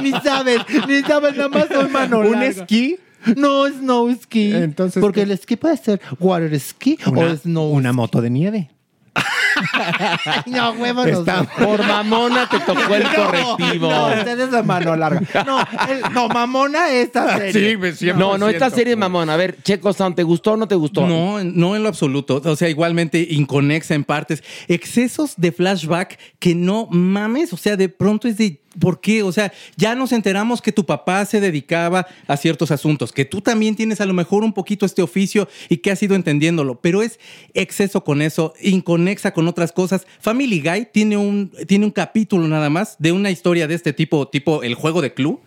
Ni 0.02 0.10
sabes, 0.10 0.60
ni 0.88 1.02
sabes, 1.02 1.36
nada 1.36 1.48
más 1.48 1.68
soy 1.68 1.88
mano 1.88 2.18
¿Un 2.18 2.42
esquí? 2.42 2.98
No, 3.36 3.66
snow 3.68 4.14
ski. 4.22 4.52
Entonces, 4.54 5.00
Porque 5.00 5.20
¿qué? 5.20 5.24
el 5.24 5.30
esquí 5.32 5.56
puede 5.56 5.76
ser 5.76 6.00
water 6.20 6.58
ski 6.60 6.98
Una, 7.06 7.20
o 7.20 7.36
snow 7.36 7.70
una 7.72 7.92
moto 7.92 8.20
de 8.20 8.30
nieve. 8.30 8.70
ski. 8.70 8.74
No, 10.46 10.70
huevos. 10.72 11.06
Está-. 11.06 11.42
Por 11.44 11.84
mamona 11.84 12.48
te 12.48 12.60
tocó 12.60 12.94
el 12.94 13.02
correctivo. 13.16 13.90
No, 13.90 14.06
ustedes 14.16 14.50
de 14.52 14.62
mano 14.62 14.94
larga. 14.94 15.44
No, 15.44 15.58
el- 15.88 16.12
no, 16.14 16.28
mamona 16.28 16.92
esta 16.92 17.36
serie. 17.52 17.76
No, 18.14 18.38
no, 18.38 18.48
esta 18.48 18.70
serie 18.70 18.92
es 18.92 18.98
mamona. 18.98 19.34
A 19.34 19.36
ver, 19.36 19.56
Checo 19.62 19.92
Sound, 19.92 20.14
¿te 20.14 20.22
gustó 20.22 20.52
o 20.52 20.56
no 20.56 20.68
te 20.68 20.76
gustó? 20.76 21.06
No, 21.08 21.42
no 21.42 21.74
en 21.74 21.82
lo 21.82 21.88
absoluto. 21.88 22.40
O 22.44 22.56
sea, 22.56 22.68
igualmente 22.68 23.26
inconexa 23.30 23.94
en 23.94 24.04
partes. 24.04 24.42
Excesos 24.68 25.34
de 25.36 25.50
flashback 25.50 26.18
que 26.38 26.54
no 26.54 26.86
mames. 26.90 27.52
O 27.52 27.56
sea, 27.56 27.76
de 27.76 27.88
pronto 27.88 28.28
es 28.28 28.36
de. 28.38 28.60
¿Por 28.78 29.00
qué? 29.00 29.22
O 29.22 29.32
sea, 29.32 29.52
ya 29.76 29.94
nos 29.94 30.12
enteramos 30.12 30.62
que 30.62 30.72
tu 30.72 30.86
papá 30.86 31.24
se 31.24 31.40
dedicaba 31.40 32.06
a 32.26 32.36
ciertos 32.36 32.70
asuntos, 32.70 33.12
que 33.12 33.24
tú 33.24 33.40
también 33.40 33.76
tienes 33.76 34.00
a 34.00 34.06
lo 34.06 34.14
mejor 34.14 34.44
un 34.44 34.52
poquito 34.52 34.86
este 34.86 35.02
oficio 35.02 35.48
y 35.68 35.78
que 35.78 35.90
has 35.90 36.02
ido 36.02 36.14
entendiéndolo, 36.14 36.80
pero 36.80 37.02
es 37.02 37.18
exceso 37.54 38.04
con 38.04 38.22
eso, 38.22 38.54
inconexa 38.60 39.32
con 39.32 39.48
otras 39.48 39.72
cosas. 39.72 40.06
Family 40.20 40.60
Guy 40.60 40.88
tiene 40.92 41.16
un, 41.16 41.52
tiene 41.66 41.84
un 41.84 41.92
capítulo 41.92 42.46
nada 42.48 42.70
más 42.70 42.96
de 42.98 43.12
una 43.12 43.30
historia 43.30 43.66
de 43.66 43.74
este 43.74 43.92
tipo, 43.92 44.28
tipo 44.28 44.62
el 44.62 44.74
juego 44.74 45.02
de 45.02 45.14
club. 45.14 45.40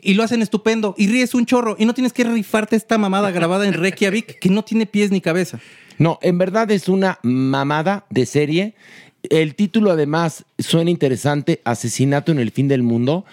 Y 0.00 0.14
lo 0.14 0.22
hacen 0.22 0.42
estupendo. 0.42 0.94
Y 0.96 1.08
ríes 1.08 1.34
un 1.34 1.44
chorro. 1.44 1.76
Y 1.78 1.84
no 1.84 1.92
tienes 1.92 2.12
que 2.12 2.22
rifarte 2.22 2.76
esta 2.76 2.98
mamada 2.98 3.32
grabada 3.32 3.66
en 3.66 3.74
Reykjavik 3.74 4.38
que 4.38 4.48
no 4.48 4.64
tiene 4.64 4.86
pies 4.86 5.10
ni 5.10 5.20
cabeza. 5.20 5.58
No, 5.98 6.20
en 6.22 6.38
verdad 6.38 6.70
es 6.70 6.88
una 6.88 7.18
mamada 7.22 8.06
de 8.08 8.24
serie. 8.24 8.74
El 9.22 9.54
título 9.54 9.90
además 9.90 10.44
suena 10.58 10.90
interesante, 10.90 11.60
Asesinato 11.64 12.30
en 12.32 12.38
el 12.38 12.50
fin 12.50 12.68
del 12.68 12.82
mundo, 12.82 13.24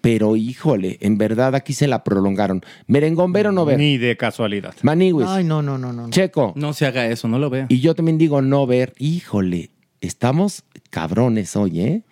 pero 0.00 0.36
híjole, 0.36 0.98
en 1.00 1.18
verdad 1.18 1.54
aquí 1.54 1.72
se 1.72 1.86
la 1.88 2.04
prolongaron. 2.04 2.62
Merengón, 2.86 3.32
ver 3.32 3.48
o 3.48 3.52
no 3.52 3.64
ver. 3.64 3.78
Ni 3.78 3.98
de 3.98 4.16
casualidad. 4.16 4.74
Maniwis, 4.82 5.26
Ay, 5.28 5.44
no, 5.44 5.62
no, 5.62 5.78
no, 5.78 5.92
no. 5.92 6.02
no. 6.04 6.10
Checo. 6.10 6.52
No 6.56 6.72
se 6.72 6.86
haga 6.86 7.06
eso, 7.06 7.28
no 7.28 7.38
lo 7.38 7.50
vea. 7.50 7.66
Y 7.68 7.80
yo 7.80 7.94
también 7.94 8.18
digo 8.18 8.40
no 8.40 8.66
ver. 8.66 8.94
Híjole, 8.98 9.70
estamos 10.00 10.64
cabrones 10.90 11.56
hoy, 11.56 11.80
¿eh? 11.80 12.02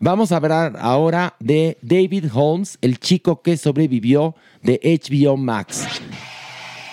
Vamos 0.00 0.32
a 0.32 0.36
hablar 0.36 0.76
ahora 0.78 1.34
de 1.40 1.78
David 1.80 2.26
Holmes, 2.32 2.78
el 2.82 2.98
chico 2.98 3.40
que 3.42 3.56
sobrevivió 3.56 4.34
de 4.62 4.80
HBO 4.82 5.36
Max. 5.36 5.86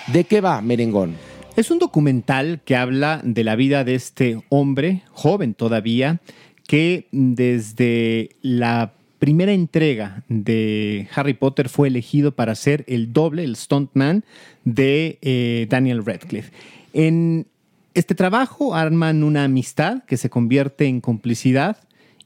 ¿De 0.07 0.23
qué 0.23 0.39
va, 0.39 0.61
Merengón? 0.61 1.15
Es 1.57 1.69
un 1.69 1.79
documental 1.79 2.61
que 2.63 2.77
habla 2.77 3.19
de 3.25 3.43
la 3.43 3.57
vida 3.57 3.83
de 3.83 3.95
este 3.95 4.41
hombre, 4.47 5.03
joven 5.11 5.53
todavía, 5.53 6.21
que 6.65 7.07
desde 7.11 8.29
la 8.41 8.93
primera 9.19 9.51
entrega 9.51 10.23
de 10.29 11.09
Harry 11.13 11.33
Potter 11.33 11.67
fue 11.67 11.89
elegido 11.89 12.31
para 12.31 12.55
ser 12.55 12.85
el 12.87 13.11
doble, 13.11 13.43
el 13.43 13.57
stuntman 13.57 14.23
de 14.63 15.19
eh, 15.21 15.67
Daniel 15.69 16.05
Radcliffe. 16.05 16.53
En 16.93 17.47
este 17.93 18.15
trabajo 18.15 18.73
arman 18.73 19.21
una 19.21 19.43
amistad 19.43 20.03
que 20.05 20.15
se 20.15 20.29
convierte 20.29 20.85
en 20.85 21.01
complicidad 21.01 21.77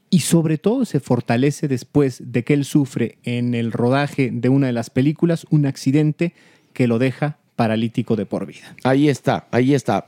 y 0.08 0.20
sobre 0.20 0.56
todo 0.56 0.84
se 0.84 1.00
fortalece 1.00 1.66
después 1.66 2.22
de 2.32 2.44
que 2.44 2.54
él 2.54 2.64
sufre 2.64 3.18
en 3.24 3.54
el 3.54 3.72
rodaje 3.72 4.30
de 4.32 4.48
una 4.48 4.68
de 4.68 4.72
las 4.72 4.88
películas 4.88 5.46
un 5.50 5.66
accidente 5.66 6.32
que 6.72 6.86
lo 6.86 7.00
deja 7.00 7.38
paralítico 7.56 8.14
de 8.16 8.26
por 8.26 8.46
vida. 8.46 8.76
Ahí 8.84 9.08
está, 9.08 9.46
ahí 9.50 9.74
está. 9.74 10.06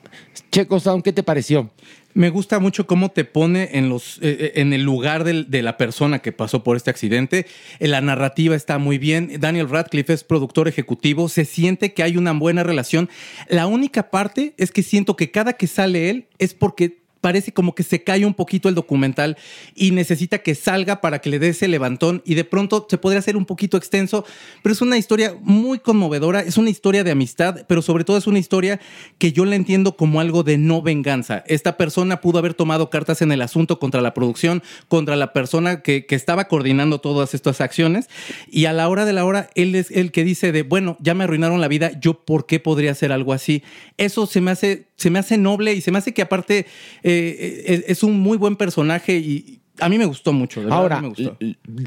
Checo 0.53 0.79
Sound, 0.79 1.03
¿qué 1.03 1.13
te 1.13 1.23
pareció? 1.23 1.71
Me 2.15 2.31
gusta 2.31 2.59
mucho 2.59 2.87
cómo 2.87 3.11
te 3.11 3.25
pone 3.25 3.71
en, 3.75 3.89
los, 3.89 4.19
eh, 4.23 4.53
en 4.57 4.73
el 4.73 4.83
lugar 4.83 5.25
del- 5.25 5.51
de 5.51 5.63
la 5.63 5.77
persona 5.77 6.19
que 6.21 6.33
pasó 6.33 6.65
por 6.65 6.77
este 6.77 6.91
accidente. 6.91 7.47
Eh, 7.79 7.89
La 7.89 8.01
narrativa 8.01 8.57
está 8.57 8.79
muy 8.79 8.99
bien. 8.99 9.31
Daniel 9.39 9.69
Radcliffe 9.69 10.13
es 10.15 10.25
productor 10.25 10.69
ejecutivo. 10.69 11.29
Se 11.29 11.45
siente 11.45 11.93
que 11.95 12.03
hay 12.03 12.17
una 12.17 12.33
buena 12.33 12.63
relación. 12.65 13.09
La 13.49 13.67
única 13.67 14.11
parte 14.11 14.55
es 14.57 14.73
que 14.73 14.83
siento 14.83 15.17
que 15.17 15.31
cada 15.31 15.53
que 15.53 15.67
sale 15.67 16.11
él 16.11 16.27
es 16.39 16.55
porque 16.55 16.99
parece 17.21 17.53
como 17.53 17.75
que 17.75 17.83
se 17.83 18.03
cae 18.05 18.25
un 18.25 18.35
poquito 18.35 18.69
el 18.69 18.75
documental 18.75 19.37
y 19.75 19.91
necesita 19.91 20.39
que 20.39 20.55
salga 20.55 21.01
para 21.01 21.21
que 21.21 21.31
le 21.31 21.39
dé 21.39 21.49
ese 21.49 21.69
levantón 21.69 22.23
y 22.25 22.35
de 22.35 22.45
pronto 22.45 22.87
se 22.89 22.99
podría 22.99 23.19
hacer 23.19 23.37
un 23.37 23.47
poquito 23.47 23.77
extenso, 23.77 24.25
pero 24.63 24.73
es 24.73 24.81
una 24.81 24.99
historia 24.99 25.37
muy 25.41 25.79
conmovedora, 25.79 26.41
es 26.41 26.57
una 26.57 26.71
historia 26.71 27.05
de 27.05 27.11
amistad, 27.11 27.65
pero 27.67 27.83
sobre 27.83 28.05
todo 28.05 28.17
es 28.17 28.27
una 28.27 28.39
historia 28.39 28.81
que 29.19 29.33
yo 29.33 29.45
la 29.45 29.57
entiendo 29.57 29.97
como 29.97 30.21
algo 30.21 30.43
de 30.43 30.59
no 30.59 30.83
venganza. 30.83 31.45
Esta 31.47 31.77
persona 31.77 32.21
pudo 32.21 32.39
haber 32.39 32.55
tomado 32.55 32.91
cartas 32.91 33.23
en 33.23 33.33
el 33.33 33.43
asunto 33.43 33.79
contra 33.79 34.01
la 34.01 34.15
producción, 34.15 34.63
contra 34.89 35.17
la 35.17 35.33
persona 35.33 35.83
que, 35.83 36.07
que 36.07 36.15
estaba 36.15 36.49
coordinando 36.49 37.01
todas 37.01 37.35
estas 37.35 37.61
acciones 37.61 38.09
y 38.51 38.67
a 38.67 38.73
la 38.73 38.89
hora 38.89 39.05
de 39.05 39.13
la 39.13 39.25
hora 39.25 39.51
él 39.55 39.75
es 39.75 39.91
el 39.91 40.13
que 40.13 40.25
dice 40.25 40.53
de, 40.53 40.63
bueno, 40.63 40.97
ya 41.01 41.15
me 41.15 41.25
arruinaron 41.25 41.61
la 41.61 41.69
vida, 41.69 41.93
yo 42.01 42.15
por 42.25 42.47
qué 42.47 42.61
podría 42.61 42.93
hacer 42.93 43.13
algo 43.13 43.33
así. 43.33 43.63
Eso 43.97 44.27
se 44.27 44.41
me 44.41 44.51
hace, 44.51 44.88
se 44.99 45.11
me 45.11 45.19
hace 45.19 45.39
noble 45.39 45.73
y 45.73 45.81
se 45.81 45.91
me 45.91 45.99
hace 45.99 46.13
que 46.13 46.23
aparte 46.23 46.67
eh, 47.03 47.65
es, 47.67 47.85
es 47.87 48.03
un 48.03 48.21
muy 48.21 48.37
buen 48.37 48.57
personaje 48.57 49.17
y 49.17 49.61
a 49.81 49.89
mí 49.89 49.97
me 49.97 50.05
gustó 50.05 50.33
mucho. 50.33 50.61
verdad, 50.61 50.77
Ahora, 50.77 51.01
me 51.01 51.09
gustó. 51.09 51.37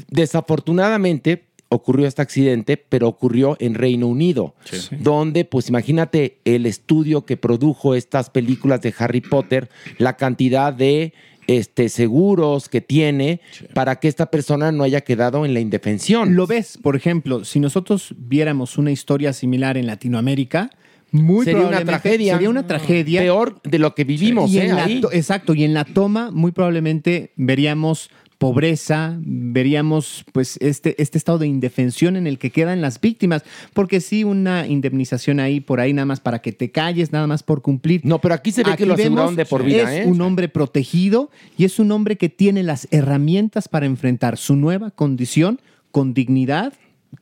desafortunadamente 0.08 1.44
ocurrió 1.68 2.06
este 2.06 2.22
accidente, 2.22 2.76
pero 2.76 3.08
ocurrió 3.08 3.56
en 3.58 3.74
Reino 3.74 4.06
Unido, 4.06 4.54
donde, 5.00 5.44
pues 5.44 5.68
imagínate 5.68 6.38
el 6.44 6.66
estudio 6.66 7.24
que 7.24 7.36
produjo 7.36 7.94
estas 7.94 8.28
películas 8.30 8.82
de 8.82 8.94
Harry 8.98 9.22
Potter, 9.22 9.70
la 9.96 10.16
cantidad 10.16 10.72
de 10.72 11.14
este, 11.46 11.88
seguros 11.88 12.68
que 12.68 12.82
tiene 12.82 13.40
para 13.74 13.96
que 13.96 14.08
esta 14.08 14.30
persona 14.30 14.70
no 14.70 14.84
haya 14.84 15.00
quedado 15.00 15.46
en 15.46 15.54
la 15.54 15.60
indefensión. 15.60 16.36
Lo 16.36 16.46
ves, 16.46 16.78
por 16.80 16.94
ejemplo, 16.94 17.44
si 17.44 17.58
nosotros 17.58 18.14
viéramos 18.18 18.76
una 18.76 18.90
historia 18.90 19.32
similar 19.32 19.76
en 19.78 19.86
Latinoamérica, 19.86 20.70
muy 21.12 21.44
Sería 21.44 21.66
una 21.66 21.84
tragedia. 21.84 22.34
Sería 22.34 22.50
una 22.50 22.66
tragedia. 22.66 23.20
Peor 23.20 23.60
de 23.62 23.78
lo 23.78 23.94
que 23.94 24.04
vivimos, 24.04 24.50
Y 24.50 24.58
¿eh? 24.58 24.64
en 24.64 24.76
la 24.76 24.84
Ahí. 24.84 25.00
exacto, 25.12 25.54
y 25.54 25.62
en 25.64 25.74
la 25.74 25.84
toma 25.84 26.30
muy 26.30 26.52
probablemente 26.52 27.32
veríamos 27.36 28.10
pobreza, 28.38 29.16
veríamos 29.20 30.24
pues 30.32 30.56
este, 30.60 31.00
este 31.00 31.16
estado 31.16 31.38
de 31.38 31.46
indefensión 31.46 32.16
en 32.16 32.26
el 32.26 32.38
que 32.40 32.50
quedan 32.50 32.80
las 32.80 33.00
víctimas, 33.00 33.44
porque 33.72 34.00
sí 34.00 34.24
una 34.24 34.66
indemnización 34.66 35.38
ahí 35.38 35.60
por 35.60 35.78
ahí 35.78 35.92
nada 35.92 36.06
más 36.06 36.18
para 36.18 36.40
que 36.40 36.50
te 36.50 36.72
calles, 36.72 37.12
nada 37.12 37.28
más 37.28 37.44
por 37.44 37.62
cumplir. 37.62 38.00
No, 38.02 38.20
pero 38.20 38.34
aquí 38.34 38.50
se 38.50 38.64
ve 38.64 38.74
que 38.76 38.84
lo 38.84 38.94
aseguraron 38.94 39.36
de 39.36 39.46
por 39.46 39.62
vida, 39.62 39.94
Es 39.94 40.06
¿eh? 40.06 40.10
un 40.10 40.20
hombre 40.22 40.48
protegido 40.48 41.30
y 41.56 41.66
es 41.66 41.78
un 41.78 41.92
hombre 41.92 42.16
que 42.16 42.28
tiene 42.30 42.64
las 42.64 42.88
herramientas 42.90 43.68
para 43.68 43.86
enfrentar 43.86 44.36
su 44.36 44.56
nueva 44.56 44.90
condición 44.90 45.60
con 45.92 46.12
dignidad, 46.12 46.72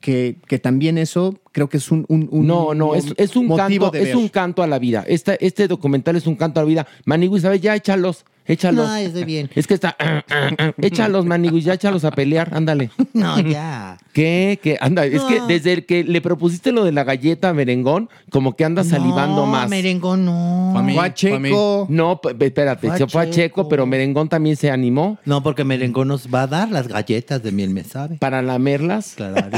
que, 0.01 0.37
que 0.47 0.59
también 0.59 0.99
eso 0.99 1.39
creo 1.53 1.69
que 1.69 1.79
es 1.79 1.91
un, 1.91 2.05
un- 2.09 2.29
un- 2.31 2.47
No, 2.47 2.75
no, 2.75 2.95
es, 2.95 3.13
es 3.17 3.35
un 3.37 3.47
motivo 3.47 3.91
canto, 3.91 3.99
es 4.07 4.15
un 4.15 4.29
canto 4.29 4.63
a 4.63 4.67
la 4.67 4.79
vida. 4.79 5.05
Esta- 5.07 5.35
este 5.35 5.67
documental 5.69 6.17
es 6.17 6.27
un 6.27 6.37
canto 6.37 6.61
a 6.61 6.63
la 6.63 6.69
vida. 6.69 6.87
Manigui, 7.05 7.41
¿sabes? 7.41 7.61
Ya 7.61 7.75
échalos, 7.75 8.25
échalos. 8.53 8.89
No, 8.89 8.97
estoy 8.97 9.25
bien. 9.25 9.51
Es 9.55 9.67
que 9.67 9.75
está. 9.75 9.97
échalos, 10.83 11.25
Manigui, 11.25 11.61
ya 11.61 11.75
échalos 11.75 12.05
a 12.05 12.11
pelear, 12.11 12.55
ándale. 12.55 12.91
No, 13.13 13.39
ya. 13.41 13.99
¿Qué? 14.13 14.59
¿Qué? 14.63 14.79
Anda, 14.81 15.05
es 15.07 15.23
que 15.23 15.41
desde 15.49 15.73
el 15.73 15.87
que 15.87 16.05
le 16.05 16.21
propusiste 16.21 16.73
lo 16.73 16.85
de 16.85 16.93
la 16.93 17.05
galleta 17.05 17.53
merengón, 17.53 18.09
como 18.31 18.57
que 18.57 18.65
anda 18.65 18.85
salivando 18.85 19.43
no, 19.43 19.47
más. 19.47 19.69
merengón, 19.69 20.25
no. 20.25 20.81
Mí, 20.83 20.95
Fue 20.95 21.07
a 21.07 21.15
Checo. 21.15 21.87
No, 21.91 22.21
espérate, 22.41 22.87
Fue 22.87 22.97
a 22.97 22.99
se 22.99 23.07
fue 23.07 23.23
a 23.23 23.31
Checo, 23.31 23.69
pero 23.69 23.87
merengón 23.87 24.29
también 24.29 24.57
se 24.57 24.71
animó 24.71 25.19
No, 25.25 25.43
porque 25.43 25.65
merengón 25.65 26.09
nos 26.09 26.29
va 26.33 26.43
a 26.43 26.47
dar 26.47 26.71
las 26.71 26.89
galletas 26.89 27.43
de 27.43 27.53
miel, 27.53 27.71
me 27.71 27.85
sabe. 27.85 28.17
para 28.17 28.43
lamerlas. 28.43 29.15
Claro. 29.17 29.37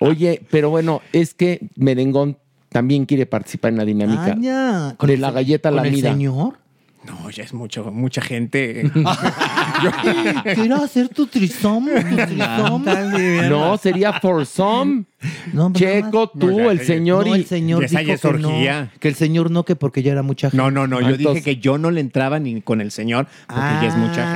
Oye, 0.00 0.42
pero 0.50 0.70
bueno, 0.70 1.00
es 1.12 1.34
que 1.34 1.68
merengón 1.76 2.36
también 2.68 3.06
quiere 3.06 3.26
participar 3.26 3.72
en 3.72 3.78
la 3.78 3.84
dinámica. 3.84 4.32
Ah, 4.32 4.36
ya. 4.40 4.96
De 5.00 5.14
el 5.14 5.20
la 5.20 5.30
galleta 5.30 5.70
¿Con 5.70 5.76
lamida. 5.76 6.08
el 6.08 6.14
señor? 6.14 6.58
No, 7.06 7.28
ya 7.30 7.44
es 7.44 7.52
mucho, 7.52 7.90
mucha 7.92 8.22
gente. 8.22 8.90
Quiero 10.54 10.76
hacer 10.76 11.08
tu 11.10 11.26
trisóm. 11.26 11.86
No, 13.48 13.76
sería 13.76 14.14
for 14.20 14.46
some. 14.46 15.04
No, 15.52 15.72
Checo, 15.72 16.28
tú, 16.30 16.50
No, 16.50 16.56
ya, 16.66 16.72
el 16.72 16.80
señor 16.80 17.26
no, 17.26 17.34
y 17.36 17.40
el 17.40 17.46
señor 17.46 17.84
Esa 17.84 17.94
ya 18.02 18.14
dijo 18.14 18.14
es 18.14 18.20
que 18.20 18.26
orgía. 18.28 18.80
no, 18.92 19.00
que 19.00 19.08
el 19.08 19.14
señor 19.14 19.50
no, 19.50 19.64
que 19.64 19.76
porque 19.76 20.02
ya 20.02 20.12
era 20.12 20.22
mucha 20.22 20.50
gente. 20.50 20.62
No, 20.62 20.70
no, 20.70 20.86
no, 20.86 21.00
yo 21.00 21.08
Entonces- 21.14 21.44
dije 21.44 21.56
que 21.56 21.56
yo 21.60 21.78
no 21.78 21.90
le 21.90 22.00
entraba 22.00 22.38
ni 22.38 22.60
con 22.62 22.80
el 22.80 22.90
señor 22.90 23.26
porque 23.46 23.60
ya 23.82 23.86
es 23.88 23.96
mucha 23.96 24.22
Ah. 24.24 24.34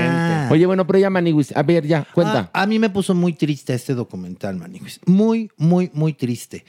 gente. 0.48 0.54
Oye, 0.54 0.66
bueno, 0.66 0.86
pero 0.86 0.98
ya 0.98 1.10
Maniguis, 1.10 1.54
a 1.56 1.62
ver, 1.62 1.86
ya, 1.86 2.04
cuenta. 2.14 2.50
Ah, 2.52 2.62
a 2.62 2.66
mí 2.66 2.78
me 2.78 2.88
puso 2.90 3.14
muy 3.14 3.32
triste 3.34 3.74
este 3.74 3.94
documental, 3.94 4.56
Maniguis. 4.56 5.00
Muy, 5.06 5.50
muy, 5.56 5.90
muy 5.92 6.12
triste. 6.14 6.64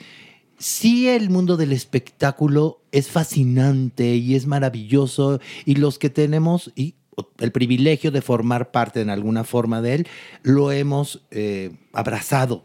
Sí, 0.59 1.07
el 1.07 1.29
mundo 1.29 1.55
del 1.55 1.71
espectáculo 1.71 2.81
es 2.91 3.09
fascinante 3.09 4.15
y 4.15 4.35
es 4.35 4.45
maravilloso 4.45 5.39
y 5.65 5.75
los 5.75 5.97
que 5.99 6.09
tenemos 6.09 6.71
y 6.75 6.95
el 7.39 7.51
privilegio 7.51 8.11
de 8.11 8.21
formar 8.21 8.71
parte 8.71 9.01
en 9.01 9.09
alguna 9.09 9.43
forma 9.45 9.81
de 9.81 9.95
él, 9.95 10.07
lo 10.43 10.71
hemos 10.71 11.25
eh, 11.31 11.71
abrazado 11.93 12.63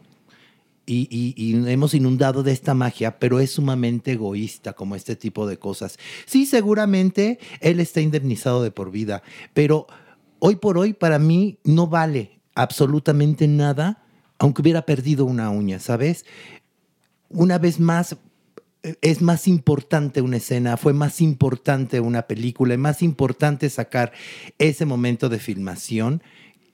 y, 0.85 1.07
y- 1.11 1.33
y 1.37 1.69
hemos 1.71 1.93
inundado 1.93 2.43
de 2.43 2.51
esta 2.53 2.73
magia, 2.73 3.19
pero 3.19 3.39
es 3.39 3.51
sumamente 3.51 4.13
egoísta 4.13 4.73
como 4.73 4.95
este 4.95 5.15
tipo 5.15 5.47
de 5.47 5.57
cosas. 5.59 5.97
Sí, 6.25 6.45
seguramente 6.45 7.39
él 7.61 7.79
está 7.79 8.01
indemnizado 8.01 8.63
de 8.63 8.71
por 8.71 8.91
vida, 8.91 9.23
pero 9.53 9.87
hoy 10.39 10.57
por 10.57 10.77
hoy 10.77 10.93
para 10.93 11.19
mí 11.19 11.59
no 11.63 11.87
vale 11.87 12.39
absolutamente 12.55 13.47
nada, 13.47 14.03
aunque 14.39 14.61
hubiera 14.61 14.85
perdido 14.85 15.25
una 15.25 15.49
uña, 15.49 15.79
¿sabes? 15.79 16.25
Una 17.29 17.57
vez 17.57 17.79
más, 17.79 18.17
eh, 18.83 18.95
es 19.01 19.21
más 19.21 19.47
importante 19.47 20.21
una 20.21 20.37
escena, 20.37 20.77
fue 20.77 20.93
más 20.93 21.21
importante 21.21 21.99
una 21.99 22.23
película, 22.27 22.73
es 22.73 22.79
más 22.79 23.01
importante 23.01 23.69
sacar 23.69 24.11
ese 24.57 24.85
momento 24.85 25.29
de 25.29 25.39
filmación 25.39 26.21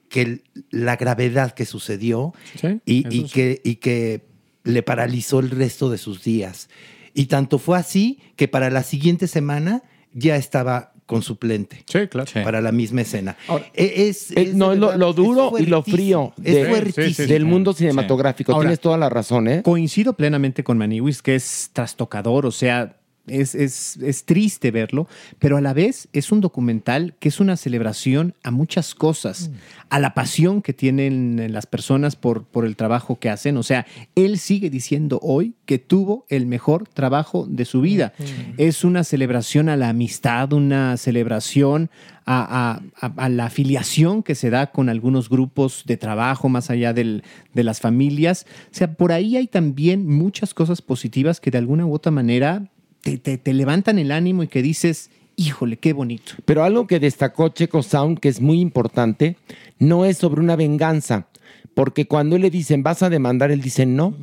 que 0.08 0.42
la 0.70 0.96
gravedad 0.96 1.52
que 1.52 1.64
sucedió 1.64 2.34
Sí, 2.60 2.80
y, 2.84 3.00
eso 3.00 3.08
y 3.10 3.28
sí. 3.28 3.32
que, 3.32 3.60
y 3.64 3.76
que 3.76 4.26
le 4.64 4.82
paralizó 4.82 5.40
el 5.40 5.50
resto 5.50 5.90
de 5.90 5.98
sus 5.98 6.22
días. 6.22 6.68
Y 7.14 7.26
tanto 7.26 7.58
fue 7.58 7.78
así 7.78 8.20
que 8.36 8.48
para 8.48 8.70
la 8.70 8.82
siguiente 8.82 9.26
semana 9.26 9.82
ya 10.12 10.36
estaba 10.36 10.91
con 11.06 11.22
suplente 11.22 11.84
Sí, 11.86 12.06
claro. 12.08 12.30
para 12.44 12.60
la 12.60 12.72
misma 12.72 13.02
escena. 13.02 13.36
Ahora, 13.48 13.66
E- 13.74 14.08
es, 14.08 14.30
Eh, 14.30 14.42
es 14.42 14.54
no, 14.54 14.70
de 14.70 14.76
lo, 14.76 15.10
es 15.10 15.16
duro 15.16 15.52
y 15.58 15.66
lo 15.66 15.82
frío 15.82 16.32
de- 16.36 16.62
es 16.62 16.68
fuertísimo. 16.68 17.06
sí, 17.06 17.14
sí. 17.14 17.26
del 17.26 17.44
mundo 17.44 17.72
cinematográfico. 17.72 18.52
Ahora- 18.52 18.64
Tienes 18.68 18.80
toda 18.80 18.96
la 18.98 19.08
razón, 19.08 19.48
¿eh? 19.48 19.62
Coincido 19.62 20.14
plenamente 20.14 20.64
con 20.64 20.78
Maniwis 20.78 21.20
que 21.22 21.34
es 21.34 21.70
trastocador, 21.72 22.46
o 22.46 22.50
sea, 22.52 22.96
es, 23.26 23.54
es- 23.54 23.96
es 23.98 24.24
triste 24.24 24.70
verlo, 24.70 25.06
pero 25.38 25.56
a 25.56 25.60
la 25.60 25.72
vez 25.72 26.08
es 26.12 26.32
un 26.32 26.40
documental 26.40 27.14
que 27.20 27.28
es 27.28 27.38
una 27.40 27.56
celebración 27.56 28.34
a 28.42 28.50
muchas 28.50 28.94
cosas, 28.94 29.50
a 29.90 30.00
la 30.00 30.14
pasión 30.14 30.60
que 30.62 30.72
tienen 30.72 31.52
las 31.52 31.66
personas 31.66 32.16
por, 32.16 32.44
por 32.44 32.64
el 32.66 32.76
trabajo 32.76 33.18
que 33.20 33.30
hacen. 33.30 33.56
O 33.58 33.62
sea, 33.62 33.86
él 34.16 34.38
sigue 34.38 34.70
diciendo 34.70 35.20
hoy 35.22 35.54
que 35.66 35.78
tuvo 35.78 36.26
el 36.28 36.46
mejor 36.46 36.88
trabajo 36.88 37.46
de 37.48 37.64
su 37.64 37.80
vida. 37.80 38.12
Es 38.58 38.84
una 38.84 39.04
celebración 39.04 39.68
a 39.68 39.76
la 39.76 39.90
amistad, 39.90 40.52
una 40.52 40.96
celebración 40.96 41.90
a, 42.24 42.80
a- 43.00 43.06
a- 43.06 43.24
a 43.24 43.28
la 43.28 43.46
afiliación 43.46 44.22
que 44.22 44.34
se 44.34 44.48
da 44.50 44.68
con 44.72 44.88
algunos 44.88 45.28
grupos 45.28 45.82
de 45.86 45.96
trabajo 45.96 46.48
más 46.48 46.70
allá 46.70 46.92
del- 46.92 47.22
de 47.54 47.64
las 47.64 47.80
familias. 47.80 48.46
O 48.70 48.74
sea, 48.74 48.94
por 48.94 49.12
ahí 49.12 49.36
hay 49.36 49.46
también 49.46 50.06
muchas 50.08 50.54
cosas 50.54 50.82
positivas 50.82 51.40
que 51.40 51.50
de 51.50 51.58
alguna 51.58 51.84
u 51.86 51.94
otra 51.94 52.12
manera 52.12 52.70
te, 53.02 53.18
te- 53.18 53.36
te 53.38 53.52
levantan 53.52 53.98
el 53.98 54.10
ánimo 54.10 54.42
y 54.42 54.48
que 54.48 54.62
dices, 54.62 55.10
híjole, 55.36 55.76
qué 55.76 55.92
bonito. 55.92 56.32
Pero 56.44 56.64
algo 56.64 56.86
que 56.86 56.98
destacó 57.00 57.48
Checo 57.50 57.82
Sound, 57.82 58.18
que 58.18 58.28
es 58.28 58.40
muy 58.40 58.60
importante, 58.60 59.36
no 59.78 60.04
es 60.04 60.16
sobre 60.18 60.40
una 60.40 60.56
venganza, 60.56 61.26
porque 61.74 62.06
cuando 62.06 62.38
le 62.38 62.50
dicen, 62.50 62.82
vas 62.82 63.02
a 63.02 63.10
demandar, 63.10 63.50
él 63.50 63.60
dice, 63.60 63.84
no. 63.86 64.14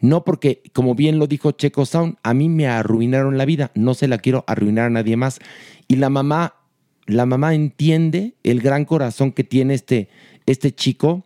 No 0.00 0.24
porque, 0.24 0.62
como 0.72 0.94
bien 0.94 1.18
lo 1.18 1.26
dijo 1.26 1.52
Checo 1.52 1.86
Sound, 1.86 2.16
a 2.22 2.34
mí 2.34 2.48
me 2.48 2.66
arruinaron 2.66 3.38
la 3.38 3.44
vida, 3.44 3.70
no 3.74 3.94
se 3.94 4.08
la 4.08 4.18
quiero 4.18 4.44
arruinar 4.46 4.86
a 4.86 4.90
nadie 4.90 5.16
más. 5.16 5.38
Y 5.88 5.96
la 5.96 6.10
mamá, 6.10 6.56
la 7.06 7.24
mamá 7.26 7.54
entiende 7.54 8.34
el 8.42 8.60
gran 8.60 8.84
corazón 8.84 9.32
que 9.32 9.44
tiene 9.44 9.74
este, 9.74 10.08
este 10.46 10.74
chico, 10.74 11.24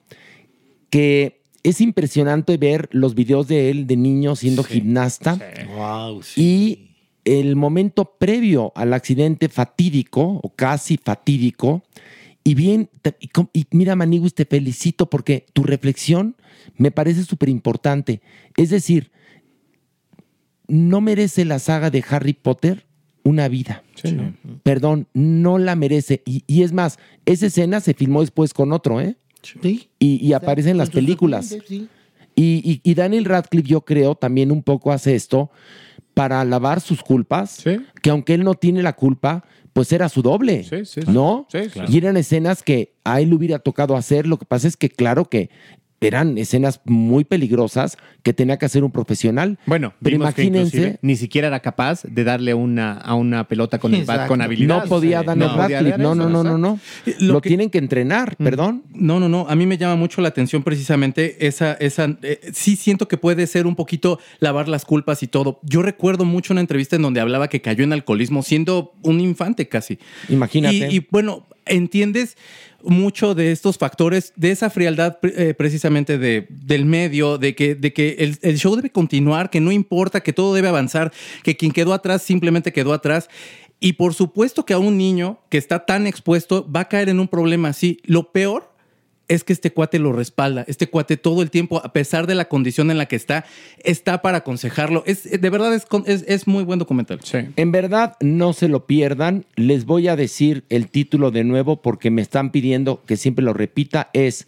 que 0.90 1.37
es 1.68 1.80
impresionante 1.80 2.56
ver 2.56 2.88
los 2.92 3.14
videos 3.14 3.48
de 3.48 3.70
él 3.70 3.86
de 3.86 3.96
niño 3.96 4.36
siendo 4.36 4.62
gimnasta. 4.64 5.38
Wow, 5.76 6.22
Y 6.36 6.90
el 7.24 7.56
momento 7.56 8.14
previo 8.18 8.72
al 8.74 8.94
accidente 8.94 9.48
fatídico, 9.48 10.40
o 10.42 10.54
casi 10.54 10.96
fatídico, 10.96 11.82
y 12.44 12.54
bien, 12.54 12.88
te- 13.02 13.16
y, 13.52 13.66
mira, 13.72 13.94
Maniguis, 13.96 14.34
te 14.34 14.46
felicito 14.46 15.10
porque 15.10 15.44
tu 15.52 15.62
reflexión 15.64 16.36
me 16.76 16.90
parece 16.90 17.24
súper 17.24 17.50
importante. 17.50 18.22
Es 18.56 18.70
decir, 18.70 19.10
no 20.66 21.00
merece 21.00 21.44
la 21.44 21.58
saga 21.58 21.90
de 21.90 22.04
Harry 22.08 22.32
Potter 22.34 22.86
una 23.24 23.48
vida. 23.48 23.82
Perdón, 24.62 25.06
no 25.12 25.58
la 25.58 25.74
merece. 25.76 26.22
Y, 26.24 26.44
y 26.46 26.62
es 26.62 26.72
más, 26.72 26.98
esa 27.26 27.46
escena 27.46 27.80
se 27.80 27.92
filmó 27.94 28.20
después 28.22 28.54
con 28.54 28.72
otro, 28.72 29.00
¿eh? 29.00 29.16
Sí. 29.42 29.88
Y, 29.98 30.24
y 30.26 30.32
aparece 30.32 30.70
en 30.70 30.78
las 30.78 30.90
películas. 30.90 31.56
Sí. 31.66 31.88
Y, 32.34 32.62
y- 32.64 32.80
y 32.88 32.94
Daniel 32.94 33.24
Radcliffe, 33.24 33.68
yo 33.68 33.80
creo, 33.82 34.14
también 34.14 34.50
un 34.52 34.62
poco 34.62 34.92
hace 34.92 35.14
esto 35.14 35.50
para 36.14 36.44
lavar 36.44 36.80
sus 36.80 37.02
culpas, 37.02 37.62
que 38.02 38.10
aunque 38.10 38.34
él 38.34 38.44
no 38.44 38.54
tiene 38.54 38.82
la 38.82 38.94
culpa, 38.94 39.44
pues 39.72 39.92
era 39.92 40.08
su 40.08 40.22
doble, 40.22 40.64
sí, 40.64 40.84
sí. 40.84 41.00
¿no? 41.06 41.46
Sí, 41.52 41.68
claro. 41.72 41.88
Y 41.92 41.98
eran 41.98 42.16
escenas 42.16 42.62
que 42.64 42.94
a 43.04 43.20
él 43.20 43.28
le 43.30 43.36
hubiera 43.36 43.58
tocado 43.60 43.94
hacer. 43.96 44.26
Lo 44.26 44.36
que 44.36 44.44
pasa 44.44 44.66
es 44.66 44.76
que, 44.76 44.88
claro 44.88 45.26
que 45.26 45.50
eran 46.00 46.38
escenas 46.38 46.80
muy 46.84 47.24
peligrosas 47.24 47.96
que 48.22 48.32
tenía 48.32 48.56
que 48.56 48.66
hacer 48.66 48.84
un 48.84 48.92
profesional. 48.92 49.58
Bueno, 49.66 49.94
pero 50.02 50.16
vimos 50.18 50.32
que 50.34 50.44
imagínense, 50.44 50.98
ni 51.02 51.16
siquiera 51.16 51.48
era 51.48 51.60
capaz 51.60 52.02
de 52.04 52.22
darle 52.24 52.54
una, 52.54 52.92
a 52.92 53.14
una 53.14 53.48
pelota 53.48 53.78
con 53.78 53.94
el 53.94 54.04
bat 54.04 54.28
con 54.28 54.40
habilidad. 54.40 54.82
no 54.84 54.88
podía 54.88 55.22
Daniel 55.22 55.50
No 55.50 55.56
Radcliffe. 55.56 55.90
dar 55.90 55.98
No, 56.00 56.14
no, 56.14 56.28
no, 56.28 56.44
no, 56.44 56.56
no. 56.58 56.78
Lo, 57.20 57.34
Lo 57.34 57.40
que- 57.40 57.48
tienen 57.48 57.70
que 57.70 57.78
entrenar, 57.78 58.36
perdón. 58.36 58.84
No, 58.94 59.18
no, 59.18 59.28
no. 59.28 59.46
A 59.48 59.56
mí 59.56 59.66
me 59.66 59.76
llama 59.76 59.96
mucho 59.96 60.20
la 60.20 60.28
atención 60.28 60.62
precisamente 60.62 61.46
esa, 61.46 61.72
esa. 61.74 62.16
eh, 62.22 62.40
sí 62.52 62.76
siento 62.76 63.08
que 63.08 63.16
puede 63.16 63.46
ser 63.46 63.66
un 63.66 63.74
poquito 63.74 64.20
lavar 64.40 64.68
las 64.68 64.84
culpas 64.84 65.22
y 65.22 65.26
todo. 65.26 65.58
Yo 65.64 65.82
recuerdo 65.82 66.24
mucho 66.24 66.52
una 66.52 66.60
entrevista 66.60 66.94
en 66.96 67.02
donde 67.02 67.20
hablaba 67.20 67.48
que 67.48 67.60
cayó 67.60 67.82
en 67.82 67.92
alcoholismo 67.92 68.42
siendo 68.42 68.92
un 69.02 69.20
infante 69.20 69.68
casi. 69.68 69.98
Imagínate. 70.28 70.76
Y, 70.92 70.96
y, 70.98 71.06
bueno, 71.10 71.44
entiendes 71.66 72.36
mucho 72.82 73.34
de 73.34 73.52
estos 73.52 73.78
factores, 73.78 74.32
de 74.36 74.50
esa 74.50 74.70
frialdad 74.70 75.18
eh, 75.22 75.54
precisamente 75.56 76.18
de, 76.18 76.46
del 76.48 76.84
medio, 76.84 77.38
de 77.38 77.54
que, 77.54 77.74
de 77.74 77.92
que 77.92 78.16
el, 78.20 78.38
el 78.42 78.58
show 78.58 78.76
debe 78.76 78.90
continuar, 78.90 79.50
que 79.50 79.60
no 79.60 79.72
importa, 79.72 80.20
que 80.20 80.32
todo 80.32 80.54
debe 80.54 80.68
avanzar, 80.68 81.12
que 81.42 81.56
quien 81.56 81.72
quedó 81.72 81.92
atrás 81.92 82.22
simplemente 82.22 82.72
quedó 82.72 82.92
atrás. 82.92 83.28
Y 83.80 83.94
por 83.94 84.14
supuesto 84.14 84.64
que 84.64 84.74
a 84.74 84.78
un 84.78 84.96
niño 84.96 85.38
que 85.48 85.58
está 85.58 85.86
tan 85.86 86.06
expuesto 86.06 86.70
va 86.70 86.80
a 86.80 86.88
caer 86.88 87.08
en 87.08 87.20
un 87.20 87.28
problema 87.28 87.68
así. 87.68 88.00
Lo 88.04 88.32
peor 88.32 88.72
es 89.28 89.44
que 89.44 89.52
este 89.52 89.72
cuate 89.72 89.98
lo 89.98 90.12
respalda. 90.12 90.64
Este 90.66 90.88
cuate 90.88 91.16
todo 91.16 91.42
el 91.42 91.50
tiempo, 91.50 91.80
a 91.84 91.92
pesar 91.92 92.26
de 92.26 92.34
la 92.34 92.46
condición 92.46 92.90
en 92.90 92.98
la 92.98 93.06
que 93.06 93.16
está, 93.16 93.44
está 93.84 94.22
para 94.22 94.38
aconsejarlo. 94.38 95.04
Es, 95.06 95.30
de 95.40 95.50
verdad 95.50 95.74
es, 95.74 95.86
es, 96.06 96.24
es 96.26 96.46
muy 96.46 96.64
buen 96.64 96.78
documental. 96.78 97.20
En 97.56 97.72
verdad, 97.72 98.16
no 98.20 98.52
se 98.52 98.68
lo 98.68 98.86
pierdan. 98.86 99.44
Les 99.56 99.84
voy 99.84 100.08
a 100.08 100.16
decir 100.16 100.64
el 100.68 100.88
título 100.88 101.30
de 101.30 101.44
nuevo 101.44 101.82
porque 101.82 102.10
me 102.10 102.22
están 102.22 102.50
pidiendo 102.50 103.04
que 103.04 103.16
siempre 103.16 103.44
lo 103.44 103.52
repita. 103.52 104.10
Es 104.12 104.46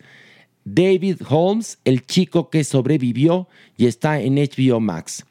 David 0.65 1.21
Holmes, 1.29 1.79
el 1.85 2.07
chico 2.07 2.51
que 2.51 2.65
sobrevivió 2.65 3.49
y 3.77 3.87
está 3.87 4.21
en 4.21 4.37
HBO 4.37 4.81
Max. 4.81 5.25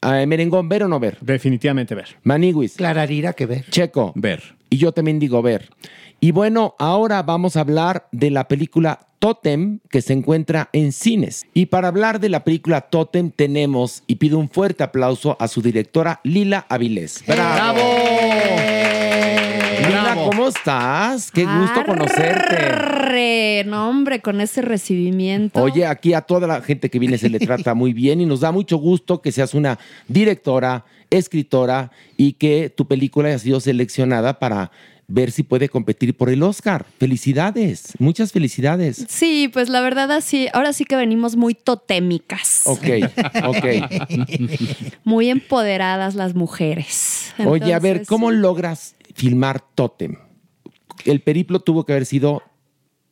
Ah, 0.00 0.24
Merengón, 0.26 0.68
¿ver 0.68 0.82
o 0.82 0.88
no 0.88 1.00
ver? 1.00 1.16
Definitivamente 1.22 1.94
ver. 1.94 2.16
Maniguis. 2.24 2.76
Clararira 2.76 3.32
que 3.32 3.46
ver. 3.46 3.64
Checo. 3.70 4.12
Ver. 4.14 4.42
Y 4.74 4.78
yo 4.78 4.90
también 4.90 5.20
digo 5.20 5.40
ver. 5.40 5.70
Y 6.18 6.32
bueno, 6.32 6.74
ahora 6.80 7.22
vamos 7.22 7.54
a 7.54 7.60
hablar 7.60 8.08
de 8.10 8.32
la 8.32 8.48
película 8.48 9.06
Totem 9.20 9.78
que 9.88 10.02
se 10.02 10.14
encuentra 10.14 10.68
en 10.72 10.90
cines. 10.90 11.46
Y 11.54 11.66
para 11.66 11.86
hablar 11.86 12.18
de 12.18 12.28
la 12.28 12.42
película 12.42 12.80
Totem 12.80 13.30
tenemos, 13.30 14.02
y 14.08 14.16
pido 14.16 14.36
un 14.36 14.50
fuerte 14.50 14.82
aplauso 14.82 15.36
a 15.38 15.46
su 15.46 15.62
directora 15.62 16.18
Lila 16.24 16.66
Avilés. 16.68 17.22
¡Bravo! 17.24 18.73
¿Cómo 20.14 20.48
estás? 20.48 21.30
Qué 21.30 21.44
gusto 21.44 21.84
conocerte. 21.84 23.64
No, 23.66 23.88
hombre, 23.88 24.20
con 24.20 24.40
ese 24.40 24.62
recibimiento. 24.62 25.62
Oye, 25.62 25.86
aquí 25.86 26.14
a 26.14 26.20
toda 26.22 26.46
la 26.46 26.60
gente 26.60 26.90
que 26.90 26.98
viene 26.98 27.18
se 27.18 27.28
le 27.28 27.38
trata 27.38 27.74
muy 27.74 27.92
bien 27.92 28.20
y 28.20 28.26
nos 28.26 28.40
da 28.40 28.52
mucho 28.52 28.76
gusto 28.76 29.20
que 29.22 29.32
seas 29.32 29.54
una 29.54 29.78
directora, 30.08 30.84
escritora 31.10 31.90
y 32.16 32.32
que 32.32 32.72
tu 32.74 32.86
película 32.86 33.28
haya 33.28 33.38
sido 33.38 33.60
seleccionada 33.60 34.38
para 34.38 34.70
ver 35.06 35.30
si 35.30 35.42
puede 35.42 35.68
competir 35.68 36.16
por 36.16 36.30
el 36.30 36.42
Oscar. 36.42 36.86
Felicidades, 36.98 37.92
muchas 37.98 38.32
felicidades. 38.32 39.04
Sí, 39.08 39.50
pues 39.52 39.68
la 39.68 39.80
verdad 39.80 40.10
así, 40.12 40.48
ahora 40.52 40.72
sí 40.72 40.84
que 40.84 40.96
venimos 40.96 41.36
muy 41.36 41.54
totémicas. 41.54 42.62
Ok, 42.64 42.84
ok. 43.46 43.64
Muy 45.04 45.28
empoderadas 45.28 46.14
las 46.14 46.34
mujeres. 46.34 47.32
Oye, 47.44 47.74
a 47.74 47.78
ver, 47.78 48.04
¿cómo 48.06 48.30
logras 48.30 48.94
filmar 49.14 49.62
Totem? 49.74 50.16
El 51.04 51.20
periplo 51.20 51.60
tuvo 51.60 51.84
que 51.84 51.92
haber 51.92 52.06
sido 52.06 52.42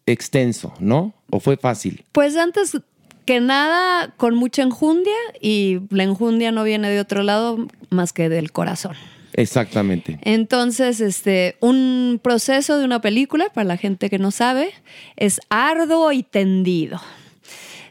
extenso, 0.07 0.75
¿no? 0.79 1.15
¿O 1.31 1.41
fue 1.41 1.57
fácil? 1.57 2.05
Pues 2.12 2.37
antes 2.37 2.77
que 3.25 3.41
nada, 3.41 4.12
con 4.17 4.35
mucha 4.35 4.62
enjundia, 4.62 5.15
y 5.41 5.81
la 5.91 6.03
enjundia 6.03 6.53
no 6.53 6.65
viene 6.65 6.91
de 6.91 7.01
otro 7.01 7.23
lado 7.23 7.69
más 7.91 8.12
que 8.12 8.29
del 8.29 8.53
corazón. 8.53 8.97
Exactamente. 9.35 10.19
Entonces, 10.23 11.01
este, 11.01 11.57
un 11.61 12.21
proceso 12.23 12.79
de 12.79 12.85
una 12.85 13.01
película, 13.01 13.47
para 13.55 13.65
la 13.65 13.77
gente 13.77 14.11
que 14.11 14.19
no 14.19 14.31
sabe, 14.31 14.73
es 15.17 15.41
arduo 15.49 16.12
y 16.12 16.23
tendido. 16.23 17.01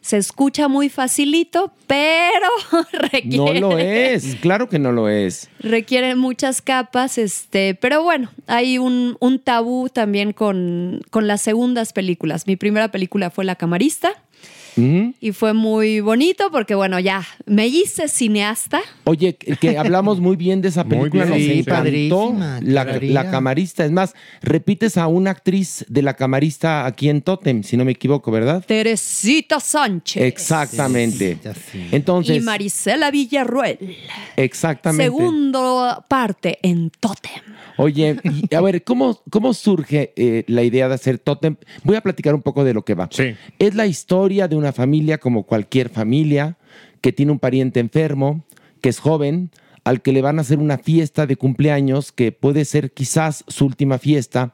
Se 0.02 0.18
escucha 0.18 0.68
muy 0.68 0.90
facilito, 0.90 1.72
pero 1.88 2.48
requiere, 2.92 3.60
No 3.62 3.70
lo 3.70 3.78
es, 3.78 4.36
claro 4.42 4.68
que 4.68 4.80
no 4.80 4.92
lo 4.92 5.08
es. 5.10 5.50
requiere 5.60 6.16
muchas 6.16 6.62
capas, 6.62 7.18
este, 7.20 7.76
pero 7.76 8.02
bueno, 8.04 8.32
hay 8.48 8.80
un, 8.80 9.16
un 9.20 9.40
tabú 9.40 9.90
también 9.90 10.34
con, 10.34 11.02
con 11.12 11.28
las 11.28 11.42
segundas 11.42 11.94
películas. 11.94 12.48
Mi 12.48 12.56
primera 12.56 12.90
película 12.92 13.30
fue 13.30 13.46
La 13.46 13.56
Camarista 13.56 14.12
Y 14.78 15.32
fue 15.34 15.54
muy 15.54 16.00
bonito 16.00 16.50
porque, 16.52 16.76
bueno, 16.76 17.00
ya 17.00 17.26
me 17.46 17.68
hice 17.68 18.08
cineasta. 18.08 18.82
Oye, 19.04 19.36
que 19.36 19.56
que 19.58 19.78
hablamos 19.78 20.20
muy 20.20 20.36
bien 20.36 20.62
de 20.62 20.70
esa 20.70 20.84
Muy 20.84 21.10
película, 21.10 21.26
bien. 21.26 21.38
nos 21.38 21.46
Sí, 21.48 21.60
encantó. 21.60 21.72
padrísima, 21.82 22.60
La, 22.62 23.30
camarista, 23.32 23.86
es 23.86 23.92
más, 23.92 24.14
repites 24.42 24.98
a 24.98 25.08
una 25.08 25.32
actriz 25.32 25.86
de 25.90 26.02
la 26.02 26.16
camarista 26.16 26.86
aquí 26.86 27.10
en 27.10 27.22
Totem, 27.22 27.64
si 27.64 27.76
no 27.78 27.86
me 27.86 27.92
equivoco, 27.92 28.32
¿verdad? 28.32 28.64
Teresita 28.66 29.60
Sánchez. 29.60 30.24
Exactamente. 30.24 31.38
sí. 31.72 31.88
Entonces, 31.92 32.38
y 32.38 32.40
Marisela 32.40 33.12
Villarruel. 33.12 33.98
exactamente. 34.38 35.04
Segundo 35.04 36.06
parte 36.08 36.60
en 36.62 36.90
Totem. 37.00 37.42
Oye, 37.82 38.18
y 38.50 38.54
a 38.56 38.62
ver, 38.62 38.84
¿cómo, 38.84 39.20
cómo 39.30 39.54
surge 39.54 40.14
eh, 40.16 40.44
la 40.48 40.64
idea 40.64 40.88
de 40.88 40.96
hacer 40.96 41.18
Totem? 41.20 41.56
Voy 41.84 41.96
a 41.96 42.02
platicar 42.02 42.36
un 42.36 42.42
poco 42.42 42.64
de 42.64 42.74
lo 42.74 42.84
que 42.86 42.94
va. 42.96 43.08
Sí. 43.12 43.34
Es 43.60 43.76
la 43.76 43.86
historia 43.88 44.48
de 44.48 44.56
una 44.56 44.72
familia 44.72 45.18
como 45.18 45.44
cualquier 45.44 45.90
familia 45.90 46.58
que 47.02 47.12
tiene 47.12 47.32
un 47.32 47.40
pariente 47.40 47.80
enfermo, 47.80 48.44
que 48.82 48.90
es 48.90 49.00
joven, 49.00 49.50
al 49.84 50.02
que 50.02 50.12
le 50.14 50.22
van 50.22 50.38
a 50.38 50.42
hacer 50.42 50.60
una 50.60 50.78
fiesta 50.78 51.26
de 51.26 51.36
cumpleaños 51.36 52.12
que 52.12 52.32
puede 52.32 52.66
ser 52.66 52.92
quizás 52.92 53.44
su 53.48 53.66
última 53.66 53.98
fiesta. 53.98 54.54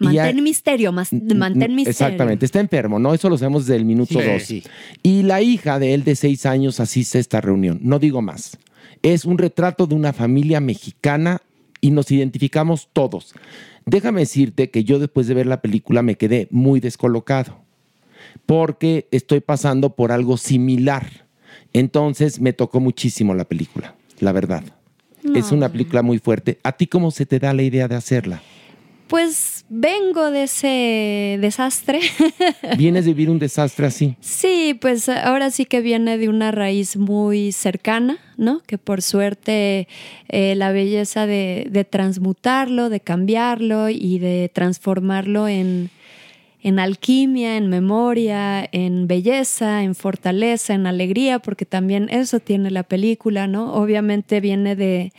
Mantén 0.00 0.42
misterio, 0.42 0.92
mas- 0.92 1.12
mantén 1.12 1.74
misterio. 1.74 1.90
Exactamente, 1.90 2.44
está 2.44 2.60
enfermo, 2.60 2.98
¿no? 2.98 3.14
Eso 3.14 3.28
lo 3.30 3.38
sabemos 3.38 3.66
desde 3.66 3.76
el 3.78 3.84
minuto 3.86 4.20
Sí, 4.20 4.26
dos. 4.26 4.42
sí. 4.42 4.62
Y 5.02 5.22
la 5.22 5.40
hija 5.40 5.78
de 5.78 5.94
él 5.94 6.04
de 6.04 6.16
seis 6.16 6.44
años 6.46 6.80
asiste 6.80 7.16
a 7.18 7.20
esta 7.20 7.40
reunión. 7.40 7.78
No 7.82 7.98
digo 7.98 8.20
más. 8.20 8.58
Es 9.02 9.24
un 9.24 9.38
retrato 9.38 9.86
de 9.86 9.94
una 9.94 10.12
familia 10.12 10.60
mexicana 10.60 11.40
y 11.84 11.90
nos 11.90 12.10
identificamos 12.10 12.88
todos. 12.94 13.34
Déjame 13.84 14.20
decirte 14.20 14.70
que 14.70 14.84
yo 14.84 14.98
después 14.98 15.26
de 15.26 15.34
ver 15.34 15.44
la 15.44 15.60
película 15.60 16.00
me 16.00 16.14
quedé 16.14 16.48
muy 16.50 16.80
descolocado 16.80 17.58
porque 18.46 19.06
estoy 19.10 19.40
pasando 19.40 19.94
por 19.94 20.10
algo 20.10 20.38
similar. 20.38 21.26
Entonces 21.74 22.40
me 22.40 22.54
tocó 22.54 22.80
muchísimo 22.80 23.34
la 23.34 23.44
película, 23.44 23.96
la 24.20 24.32
verdad. 24.32 24.64
Es 25.34 25.52
una 25.52 25.68
película 25.70 26.00
muy 26.00 26.18
fuerte. 26.18 26.58
¿A 26.62 26.72
ti 26.72 26.86
cómo 26.86 27.10
se 27.10 27.26
te 27.26 27.38
da 27.38 27.52
la 27.52 27.62
idea 27.62 27.86
de 27.86 27.96
hacerla? 27.96 28.40
Pues 29.14 29.64
vengo 29.68 30.32
de 30.32 30.42
ese 30.42 31.38
desastre. 31.40 32.00
¿Vienes 32.76 33.04
de 33.04 33.12
vivir 33.12 33.30
un 33.30 33.38
desastre 33.38 33.86
así? 33.86 34.16
Sí, 34.18 34.76
pues 34.80 35.08
ahora 35.08 35.52
sí 35.52 35.66
que 35.66 35.80
viene 35.82 36.18
de 36.18 36.28
una 36.28 36.50
raíz 36.50 36.96
muy 36.96 37.52
cercana, 37.52 38.18
¿no? 38.36 38.60
Que 38.66 38.76
por 38.76 39.02
suerte 39.02 39.86
eh, 40.28 40.56
la 40.56 40.72
belleza 40.72 41.28
de, 41.28 41.68
de 41.70 41.84
transmutarlo, 41.84 42.88
de 42.88 42.98
cambiarlo 42.98 43.88
y 43.88 44.18
de 44.18 44.50
transformarlo 44.52 45.46
en, 45.46 45.90
en 46.64 46.80
alquimia, 46.80 47.56
en 47.56 47.68
memoria, 47.68 48.68
en 48.72 49.06
belleza, 49.06 49.84
en 49.84 49.94
fortaleza, 49.94 50.74
en 50.74 50.88
alegría, 50.88 51.38
porque 51.38 51.66
también 51.66 52.08
eso 52.10 52.40
tiene 52.40 52.72
la 52.72 52.82
película, 52.82 53.46
¿no? 53.46 53.74
Obviamente 53.74 54.40
viene 54.40 54.74
de, 54.74 55.12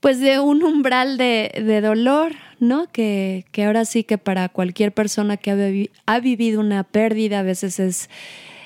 pues 0.00 0.20
de 0.20 0.40
un 0.40 0.62
umbral 0.62 1.18
de, 1.18 1.52
de 1.54 1.82
dolor, 1.82 2.32
¿no? 2.68 2.90
Que, 2.90 3.44
que, 3.52 3.64
ahora 3.64 3.84
sí 3.84 4.04
que 4.04 4.18
para 4.18 4.48
cualquier 4.48 4.92
persona 4.92 5.36
que 5.36 5.50
ha, 5.50 5.54
vi 5.54 5.90
ha 6.06 6.20
vivido 6.20 6.60
una 6.60 6.84
pérdida, 6.84 7.40
a 7.40 7.42
veces 7.42 7.78
es 7.78 8.10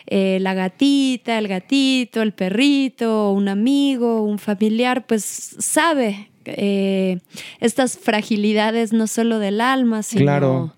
eh, 0.07 0.39
la 0.41 0.55
gatita, 0.55 1.39
el 1.39 1.49
gatito, 1.49 2.23
el 2.23 2.33
perrito, 2.33 3.33
un 3.33 3.49
amigo, 3.49 4.23
un 4.23 4.39
familiar, 4.39 5.07
pues 5.07 5.25
sabe 5.59 6.31
eh, 6.47 7.19
estas 7.61 7.99
fragilidades 7.99 8.93
no 8.93 9.07
solo 9.07 9.39
del 9.39 9.61
alma, 9.61 10.03
sino... 10.03 10.23
Claro 10.23 10.75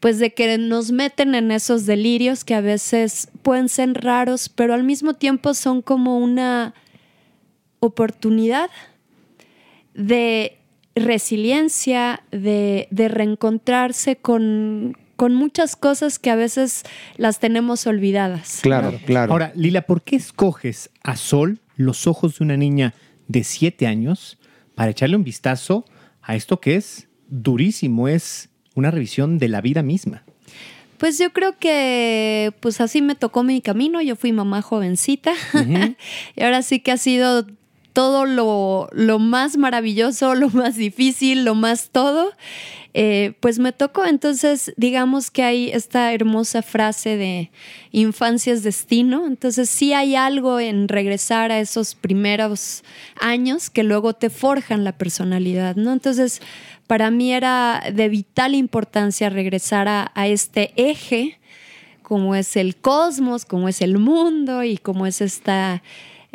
pues 0.00 0.18
de 0.18 0.34
que 0.34 0.58
nos 0.58 0.92
meten 0.92 1.34
en 1.34 1.50
esos 1.50 1.86
delirios 1.86 2.44
que 2.44 2.54
a 2.54 2.60
veces 2.60 3.28
pueden 3.42 3.68
ser 3.68 3.94
raros, 3.94 4.48
pero 4.48 4.74
al 4.74 4.84
mismo 4.84 5.14
tiempo 5.14 5.54
son 5.54 5.82
como 5.82 6.18
una 6.18 6.74
oportunidad 7.80 8.70
de 9.94 10.58
resiliencia, 10.96 12.22
de, 12.32 12.88
de 12.90 13.08
reencontrarse 13.08 14.16
con, 14.16 14.96
con, 15.16 15.34
muchas 15.34 15.76
cosas 15.76 16.18
que 16.18 16.30
a 16.30 16.36
veces 16.36 16.82
las 17.16 17.38
tenemos 17.38 17.86
olvidadas. 17.86 18.60
Claro, 18.62 18.98
claro. 19.04 19.32
Ahora, 19.32 19.52
Lila, 19.54 19.82
¿por 19.82 20.02
qué 20.02 20.16
escoges 20.16 20.90
a 21.02 21.16
Sol 21.16 21.60
los 21.76 22.06
ojos 22.06 22.38
de 22.38 22.44
una 22.44 22.56
niña 22.56 22.94
de 23.28 23.44
siete 23.44 23.86
años 23.86 24.38
para 24.74 24.90
echarle 24.90 25.16
un 25.16 25.24
vistazo 25.24 25.84
a 26.22 26.34
esto 26.34 26.60
que 26.60 26.76
es 26.76 27.08
durísimo? 27.28 28.08
Es 28.08 28.48
una 28.74 28.90
revisión 28.90 29.38
de 29.38 29.48
la 29.48 29.60
vida 29.60 29.82
misma. 29.82 30.24
Pues 30.98 31.18
yo 31.18 31.30
creo 31.32 31.58
que 31.58 32.54
pues 32.60 32.80
así 32.80 33.02
me 33.02 33.14
tocó 33.14 33.42
mi 33.42 33.60
camino, 33.60 34.00
yo 34.00 34.16
fui 34.16 34.32
mamá 34.32 34.62
jovencita 34.62 35.32
uh 35.52 35.58
-huh. 35.58 35.96
y 36.36 36.42
ahora 36.42 36.62
sí 36.62 36.80
que 36.80 36.92
ha 36.92 36.96
sido 36.96 37.46
todo 37.96 38.26
lo, 38.26 38.90
lo, 38.92 39.18
más 39.18 39.56
maravilloso, 39.56 40.34
lo 40.34 40.50
más 40.50 40.76
difícil, 40.76 41.46
lo 41.46 41.54
más 41.54 41.88
todo, 41.88 42.30
eh, 42.92 43.32
pues 43.40 43.58
me 43.58 43.72
tocó. 43.72 44.04
Entonces, 44.04 44.74
digamos 44.76 45.30
que 45.30 45.42
hay 45.42 45.70
esta 45.70 46.12
hermosa 46.12 46.60
frase 46.60 47.16
de 47.16 47.50
infancia 47.92 48.52
es 48.52 48.62
destino. 48.62 49.26
Entonces, 49.26 49.70
sí 49.70 49.94
hay 49.94 50.14
algo 50.14 50.60
en 50.60 50.88
regresar 50.88 51.50
a 51.50 51.58
esos 51.58 51.94
primeros 51.94 52.84
años 53.18 53.70
que 53.70 53.82
luego 53.82 54.12
te 54.12 54.28
forjan 54.28 54.84
la 54.84 54.92
personalidad, 54.98 55.76
¿no? 55.76 55.94
Entonces, 55.94 56.42
para 56.86 57.10
mí 57.10 57.32
era 57.32 57.82
de 57.94 58.10
vital 58.10 58.54
importancia 58.54 59.30
regresar 59.30 59.88
a, 59.88 60.12
a 60.14 60.26
este 60.26 60.74
eje, 60.76 61.40
como 62.02 62.34
es 62.34 62.56
el 62.56 62.76
cosmos, 62.76 63.46
como 63.46 63.70
es 63.70 63.80
el 63.80 63.96
mundo 63.96 64.64
y 64.64 64.76
como 64.76 65.06
es 65.06 65.22
esta 65.22 65.82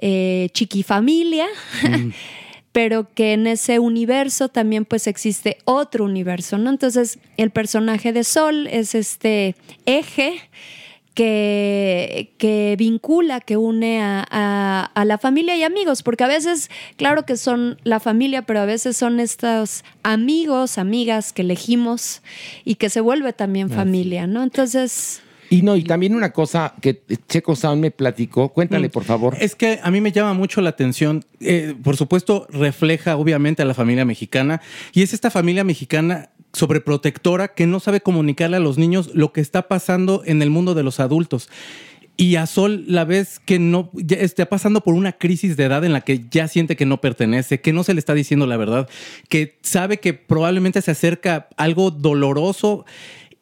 eh, 0.01 0.49
chiquifamilia, 0.53 1.47
mm. 1.83 2.09
pero 2.71 3.07
que 3.13 3.33
en 3.33 3.47
ese 3.47 3.79
universo 3.79 4.49
también 4.49 4.85
pues 4.85 5.07
existe 5.07 5.57
otro 5.65 6.05
universo, 6.05 6.57
¿no? 6.57 6.69
Entonces 6.69 7.19
el 7.37 7.51
personaje 7.51 8.11
de 8.11 8.23
Sol 8.23 8.67
es 8.67 8.95
este 8.95 9.55
eje 9.85 10.41
que, 11.13 12.33
que 12.37 12.75
vincula, 12.77 13.41
que 13.41 13.57
une 13.57 14.01
a, 14.01 14.25
a, 14.29 14.85
a, 14.93 15.05
la 15.05 15.17
familia 15.17 15.55
y 15.57 15.63
amigos, 15.63 16.03
porque 16.03 16.23
a 16.23 16.27
veces, 16.27 16.69
claro 16.95 17.25
que 17.25 17.37
son 17.37 17.77
la 17.83 17.99
familia, 17.99 18.43
pero 18.43 18.61
a 18.61 18.65
veces 18.65 18.95
son 18.97 19.19
estos 19.19 19.83
amigos, 20.03 20.77
amigas 20.77 21.33
que 21.33 21.41
elegimos 21.41 22.21
y 22.63 22.75
que 22.75 22.89
se 22.89 23.01
vuelve 23.01 23.33
también 23.33 23.69
familia, 23.69 24.27
¿no? 24.27 24.43
Entonces... 24.43 25.21
Y 25.51 25.63
no, 25.63 25.75
y 25.75 25.83
también 25.83 26.15
una 26.15 26.31
cosa 26.31 26.75
que 26.79 27.01
Checo 27.27 27.57
Sound 27.57 27.81
me 27.81 27.91
platicó, 27.91 28.53
cuéntale 28.53 28.87
por 28.87 29.03
favor. 29.03 29.35
Es 29.37 29.53
que 29.53 29.81
a 29.83 29.91
mí 29.91 29.99
me 29.99 30.13
llama 30.13 30.33
mucho 30.33 30.61
la 30.61 30.69
atención, 30.69 31.25
eh, 31.41 31.75
por 31.83 31.97
supuesto 31.97 32.47
refleja 32.49 33.17
obviamente 33.17 33.61
a 33.61 33.65
la 33.65 33.73
familia 33.73 34.05
mexicana 34.05 34.61
y 34.93 35.01
es 35.01 35.13
esta 35.13 35.29
familia 35.29 35.65
mexicana 35.65 36.29
sobreprotectora 36.53 37.49
que 37.49 37.67
no 37.67 37.81
sabe 37.81 37.99
comunicarle 37.99 38.55
a 38.55 38.61
los 38.61 38.77
niños 38.77 39.11
lo 39.13 39.33
que 39.33 39.41
está 39.41 39.67
pasando 39.67 40.23
en 40.25 40.41
el 40.41 40.49
mundo 40.49 40.73
de 40.73 40.83
los 40.83 41.01
adultos. 41.01 41.49
Y 42.15 42.37
a 42.37 42.45
Sol 42.45 42.85
la 42.87 43.03
ves 43.03 43.39
que 43.39 43.59
no 43.59 43.89
ya 43.93 44.17
está 44.17 44.45
pasando 44.45 44.81
por 44.85 44.93
una 44.93 45.11
crisis 45.11 45.57
de 45.57 45.65
edad 45.65 45.83
en 45.83 45.91
la 45.91 45.99
que 45.99 46.21
ya 46.31 46.47
siente 46.47 46.77
que 46.77 46.85
no 46.85 47.01
pertenece, 47.01 47.59
que 47.59 47.73
no 47.73 47.83
se 47.83 47.93
le 47.93 47.99
está 47.99 48.13
diciendo 48.13 48.47
la 48.47 48.55
verdad, 48.55 48.87
que 49.27 49.57
sabe 49.63 49.99
que 49.99 50.13
probablemente 50.13 50.81
se 50.81 50.91
acerca 50.91 51.49
algo 51.57 51.91
doloroso 51.91 52.85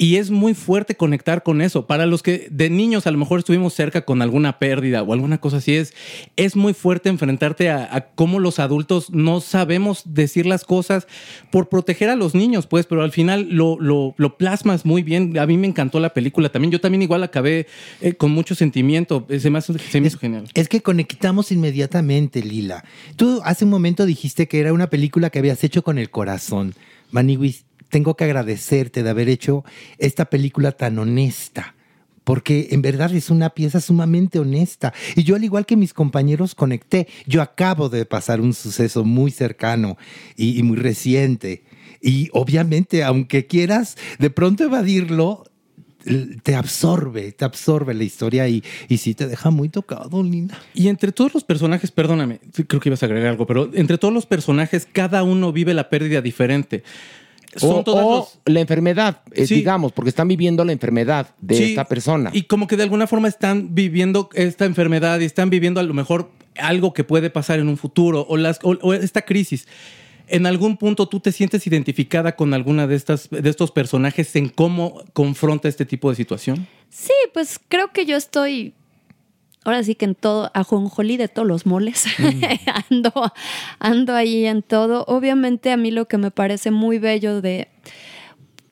y 0.02 0.16
es 0.16 0.32
muy 0.32 0.54
fuerte 0.54 0.96
conectar 0.96 1.44
con 1.44 1.62
eso. 1.62 1.86
Para 1.86 2.06
los 2.06 2.24
que 2.24 2.48
de 2.50 2.70
niños 2.70 3.06
a 3.06 3.12
lo 3.12 3.18
mejor 3.18 3.40
estuvimos 3.40 3.74
cerca 3.74 4.06
con 4.06 4.22
alguna 4.22 4.58
pérdida 4.58 5.04
o 5.04 5.12
alguna 5.12 5.40
cosa 5.40 5.58
así, 5.58 5.76
es, 5.76 5.94
es 6.38 6.56
muy 6.56 6.74
fuerte 6.74 7.10
enfrentarte 7.10 7.70
a, 7.70 7.94
a 7.94 8.08
cómo 8.12 8.40
los 8.40 8.60
adultos 8.60 9.10
no 9.10 9.42
sabemos 9.42 10.04
decir 10.06 10.46
las 10.46 10.64
cosas 10.64 11.06
por 11.52 11.68
proteger 11.68 12.10
a 12.10 12.16
los 12.16 12.34
niños, 12.34 12.66
pues, 12.66 12.86
pero 12.86 13.04
al 13.04 13.12
final 13.12 13.50
lo, 13.52 13.78
lo, 13.78 14.16
lo 14.16 14.38
plasmas 14.38 14.86
muy 14.86 15.04
bien. 15.04 15.38
A 15.38 15.46
mí 15.46 15.58
me 15.58 15.68
encantó 15.68 16.00
la 16.00 16.14
película 16.14 16.48
también. 16.48 16.72
Yo 16.72 16.80
también 16.80 17.02
igual 17.02 17.22
acabé 17.22 17.68
eh, 18.00 18.14
con 18.14 18.32
mucho 18.32 18.56
sentimiento. 18.56 19.28
Se 19.38 19.50
me, 19.50 19.58
hace, 19.58 19.78
se 19.80 20.00
me 20.00 20.08
es, 20.08 20.14
hizo 20.14 20.20
genial. 20.20 20.46
Es 20.54 20.70
que 20.70 20.82
conectamos 20.82 21.52
inmediatamente, 21.52 22.42
Lila. 22.42 22.86
Tú 23.18 23.42
hace 23.44 23.66
un 23.66 23.72
momento 23.72 24.06
dijiste 24.06 24.48
que 24.48 24.62
era 24.62 24.72
una 24.72 24.90
película 24.90 25.30
que 25.30 25.40
habías 25.40 25.62
hecho 25.66 25.84
con 25.84 25.98
el 25.98 26.10
corazón. 26.10 26.74
Maniwis, 27.12 27.66
tengo 27.90 28.16
que 28.16 28.24
agradecerte 28.24 29.04
de 29.04 29.10
haber 29.10 29.30
hecho 29.30 29.64
esta 29.98 30.26
película 30.26 30.72
tan 30.72 30.98
honesta, 31.00 31.76
porque 32.24 32.70
en 32.72 32.82
verdad 32.82 33.14
es 33.14 33.30
una 33.30 33.50
pieza 33.50 33.82
sumamente 33.82 34.40
honesta. 34.40 34.94
Y 35.16 35.24
yo, 35.24 35.36
al 35.36 35.44
igual 35.44 35.66
que 35.66 35.76
mis 35.76 35.94
compañeros, 35.94 36.54
conecté. 36.54 37.08
Yo 37.26 37.42
acabo 37.42 37.90
de 37.90 38.06
pasar 38.06 38.40
un 38.40 38.54
suceso 38.54 39.04
muy 39.04 39.32
cercano 39.32 39.98
y, 40.38 40.62
muy 40.62 40.78
reciente. 40.78 41.64
Y 42.02 42.30
obviamente, 42.32 43.04
aunque 43.04 43.48
quieras 43.48 43.98
de 44.20 44.30
pronto 44.30 44.64
evadirlo, 44.64 45.46
te 46.44 46.56
absorbe, 46.56 47.32
te 47.32 47.46
absorbe 47.46 47.94
la 47.94 48.04
historia 48.04 48.48
y, 48.48 48.64
y 48.88 48.98
sí 48.98 49.16
te 49.16 49.28
deja 49.28 49.50
muy 49.50 49.70
tocado, 49.70 50.24
Lina. 50.24 50.58
Y 50.74 50.88
entre 50.88 51.12
todos 51.12 51.34
los 51.34 51.44
personajes, 51.44 51.92
perdóname, 51.92 52.40
creo 52.68 52.80
que 52.80 52.90
ibas 52.90 53.04
a 53.04 53.08
agregar 53.08 53.32
algo, 53.32 53.46
pero 53.48 53.70
entre 53.74 53.98
todos 53.98 54.14
los 54.14 54.26
personajes, 54.26 54.88
cada 54.92 55.24
uno 55.24 55.52
vive 55.52 55.74
la 55.74 55.90
pérdida 55.90 56.22
diferente. 56.22 56.84
Son 57.56 57.84
o, 57.86 57.92
o 57.92 58.18
los... 58.18 58.40
la 58.46 58.60
enfermedad, 58.60 59.22
eh, 59.32 59.48
sí. 59.48 59.56
digamos, 59.56 59.92
porque 59.92 60.10
están 60.10 60.28
viviendo 60.28 60.64
la 60.64 60.72
enfermedad 60.72 61.36
de 61.42 61.56
sí. 61.56 61.64
esta 61.64 61.86
persona. 61.86 62.30
Y 62.34 62.44
como 62.44 62.68
que 62.68 62.78
de 62.78 62.84
alguna 62.84 63.08
forma 63.08 63.28
están 63.28 63.74
viviendo 63.74 64.30
esta 64.34 64.66
enfermedad 64.66 65.20
y 65.20 65.26
están 65.26 65.50
viviendo 65.50 65.80
a 65.80 65.84
lo 65.84 65.94
mejor 65.94 66.32
algo 66.58 66.94
que 66.94 67.04
puede 67.04 67.30
pasar 67.30 67.60
en 67.60 67.68
un 67.68 67.78
futuro 67.78 68.26
o, 68.30 68.38
las, 68.38 68.60
o, 68.64 68.78
o 68.82 68.94
esta 68.94 69.24
crisis. 69.24 69.68
¿En 70.28 70.46
algún 70.46 70.78
punto 70.78 71.08
tú 71.08 71.20
te 71.20 71.32
sientes 71.32 71.66
identificada 71.66 72.36
con 72.36 72.54
alguna 72.54 72.86
de, 72.86 72.96
estas, 72.96 73.30
de 73.32 73.50
estos 73.50 73.72
personajes 73.72 74.36
en 74.36 74.50
cómo 74.50 75.02
confronta 75.14 75.68
este 75.68 75.86
tipo 75.86 76.10
de 76.12 76.16
situación? 76.16 76.68
Sí, 76.90 77.14
pues 77.34 77.60
creo 77.68 77.92
que 77.92 78.06
yo 78.06 78.16
estoy 78.16 78.76
ahora 79.70 79.84
sí 79.84 79.96
que 79.96 80.06
en 80.06 80.16
todo, 80.16 80.52
ajonjolí 80.54 81.18
de 81.18 81.28
todos 81.28 81.48
los 81.48 81.66
moles, 81.66 82.06
mm. 82.18 82.44
ando, 82.90 83.34
ando 83.80 84.16
ahí 84.16 84.46
en 84.46 84.62
todo. 84.62 85.06
Obviamente 85.08 85.72
a 85.72 85.78
mí 85.78 85.92
lo 85.92 86.08
que 86.08 86.18
me 86.18 86.32
parece 86.32 86.72
muy 86.72 87.00
bello 87.00 87.42
de, 87.42 87.70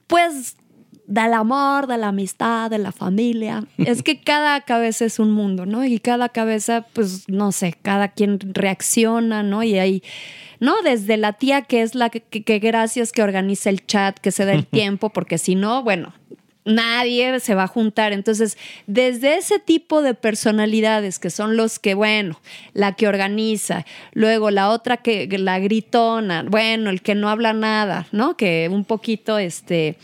pues, 0.07 0.57
del 1.05 1.33
amor, 1.33 1.87
de 1.87 1.97
la 1.97 2.09
amistad, 2.09 2.69
de 2.69 2.79
la 2.79 2.91
familia, 2.91 3.63
es 3.77 4.03
que 4.03 4.21
cada 4.21 4.61
cabeza 4.61 5.05
es 5.05 5.19
un 5.19 5.31
mundo, 5.31 5.65
¿no? 5.65 5.85
Y 5.85 5.99
cada 5.99 6.29
cabeza, 6.29 6.85
pues, 6.93 7.29
no 7.29 7.51
sé, 7.51 7.75
cada 7.81 8.09
quien 8.09 8.39
reacciona, 8.53 9.43
¿no? 9.43 9.63
Y 9.63 9.79
hay... 9.79 10.03
¿no? 10.59 10.73
Desde 10.83 11.17
la 11.17 11.33
tía 11.33 11.61
que 11.61 11.83
es 11.83 11.93
la 11.93 12.09
que, 12.09 12.21
que, 12.21 12.43
que 12.43 12.57
gracias 12.57 13.11
que 13.11 13.21
organiza 13.21 13.69
el 13.69 13.85
chat, 13.85 14.17
que 14.17 14.31
se 14.31 14.43
da 14.43 14.53
el 14.53 14.65
tiempo, 14.67 15.11
porque 15.11 15.37
si 15.37 15.53
no, 15.53 15.83
bueno, 15.83 16.13
nadie 16.67 17.39
se 17.39 17.55
va 17.55 17.63
a 17.63 17.67
juntar. 17.67 18.13
Entonces, 18.13 18.57
desde 18.85 19.37
ese 19.37 19.59
tipo 19.59 20.01
de 20.01 20.13
personalidades 20.13 21.17
que 21.17 21.29
son 21.29 21.57
los 21.57 21.79
que, 21.79 21.93
bueno, 21.93 22.39
la 22.73 22.93
que 22.93 23.07
organiza, 23.07 23.85
luego 24.13 24.51
la 24.51 24.69
otra 24.69 24.97
que 24.97 25.27
la 25.37 25.59
gritona, 25.59 26.43
bueno, 26.43 26.89
el 26.89 27.01
que 27.01 27.15
no 27.15 27.29
habla 27.29 27.53
nada, 27.53 28.07
¿no? 28.11 28.37
Que 28.37 28.69
un 28.71 28.85
poquito, 28.85 29.39
este, 29.39 29.97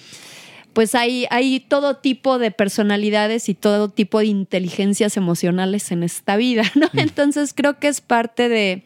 pues 0.74 0.96
hay, 0.96 1.28
hay 1.30 1.60
todo 1.60 1.98
tipo 1.98 2.40
de 2.40 2.52
personalidades 2.52 3.50
y 3.50 3.54
todo 3.54 3.90
tipo 3.90 4.20
de 4.20 4.26
inteligencias 4.26 5.18
emocionales 5.18 5.92
en 5.92 6.04
esta 6.04 6.38
vida, 6.38 6.64
¿no? 6.76 6.90
Entonces, 6.94 7.54
creo 7.54 7.78
que 7.80 7.90
es 7.90 8.02
parte 8.02 8.50
de 8.50 8.84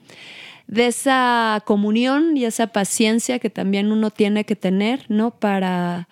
de 0.67 0.87
esa 0.87 1.63
comunión 1.65 2.35
y 2.35 2.43
esa 2.43 2.67
paciencia 2.67 3.39
que 3.39 3.49
también 3.49 3.91
uno 3.91 4.11
tiene 4.11 4.43
que 4.43 4.57
tener, 4.57 5.05
¿no? 5.07 5.31
Para, 5.31 6.09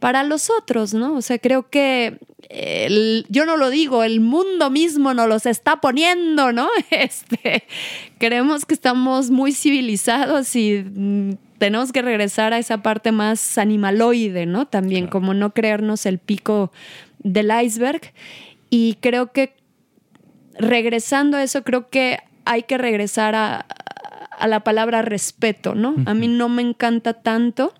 para 0.00 0.22
los 0.22 0.48
otros, 0.50 0.94
¿no? 0.94 1.14
O 1.14 1.22
sea, 1.22 1.38
creo 1.38 1.68
que 1.70 2.18
el- 2.48 3.26
yo 3.28 3.44
no 3.46 3.56
lo 3.56 3.68
digo, 3.70 4.04
el 4.04 4.20
mundo 4.20 4.70
mismo 4.70 5.12
nos 5.14 5.28
los 5.28 5.44
está 5.46 5.80
poniendo, 5.80 6.52
¿no? 6.52 6.68
Este, 6.90 7.64
creemos 8.18 8.64
que 8.64 8.74
estamos 8.74 9.30
muy 9.30 9.52
civilizados 9.52 10.54
y 10.56 10.84
mm, 10.84 11.32
tenemos 11.58 11.90
que 11.92 12.02
regresar 12.02 12.52
a 12.52 12.58
esa 12.58 12.82
parte 12.82 13.10
más 13.12 13.58
animaloide, 13.58 14.46
¿no? 14.46 14.66
También, 14.66 15.08
como 15.08 15.34
no 15.34 15.52
creernos 15.52 16.06
el 16.06 16.18
pico 16.18 16.70
del 17.18 17.50
iceberg. 17.62 18.00
Y 18.70 18.94
creo 19.00 19.32
que 19.32 19.54
regresando 20.58 21.36
a 21.36 21.42
eso, 21.42 21.62
creo 21.64 21.88
que 21.88 22.18
hay 22.44 22.62
que 22.62 22.78
regresar 22.78 23.34
a, 23.34 23.66
a 24.30 24.46
la 24.46 24.60
palabra 24.64 25.02
respeto, 25.02 25.74
¿no? 25.74 25.96
A 26.06 26.14
mí 26.14 26.28
no 26.28 26.48
me 26.48 26.62
encanta 26.62 27.14
tanto 27.14 27.74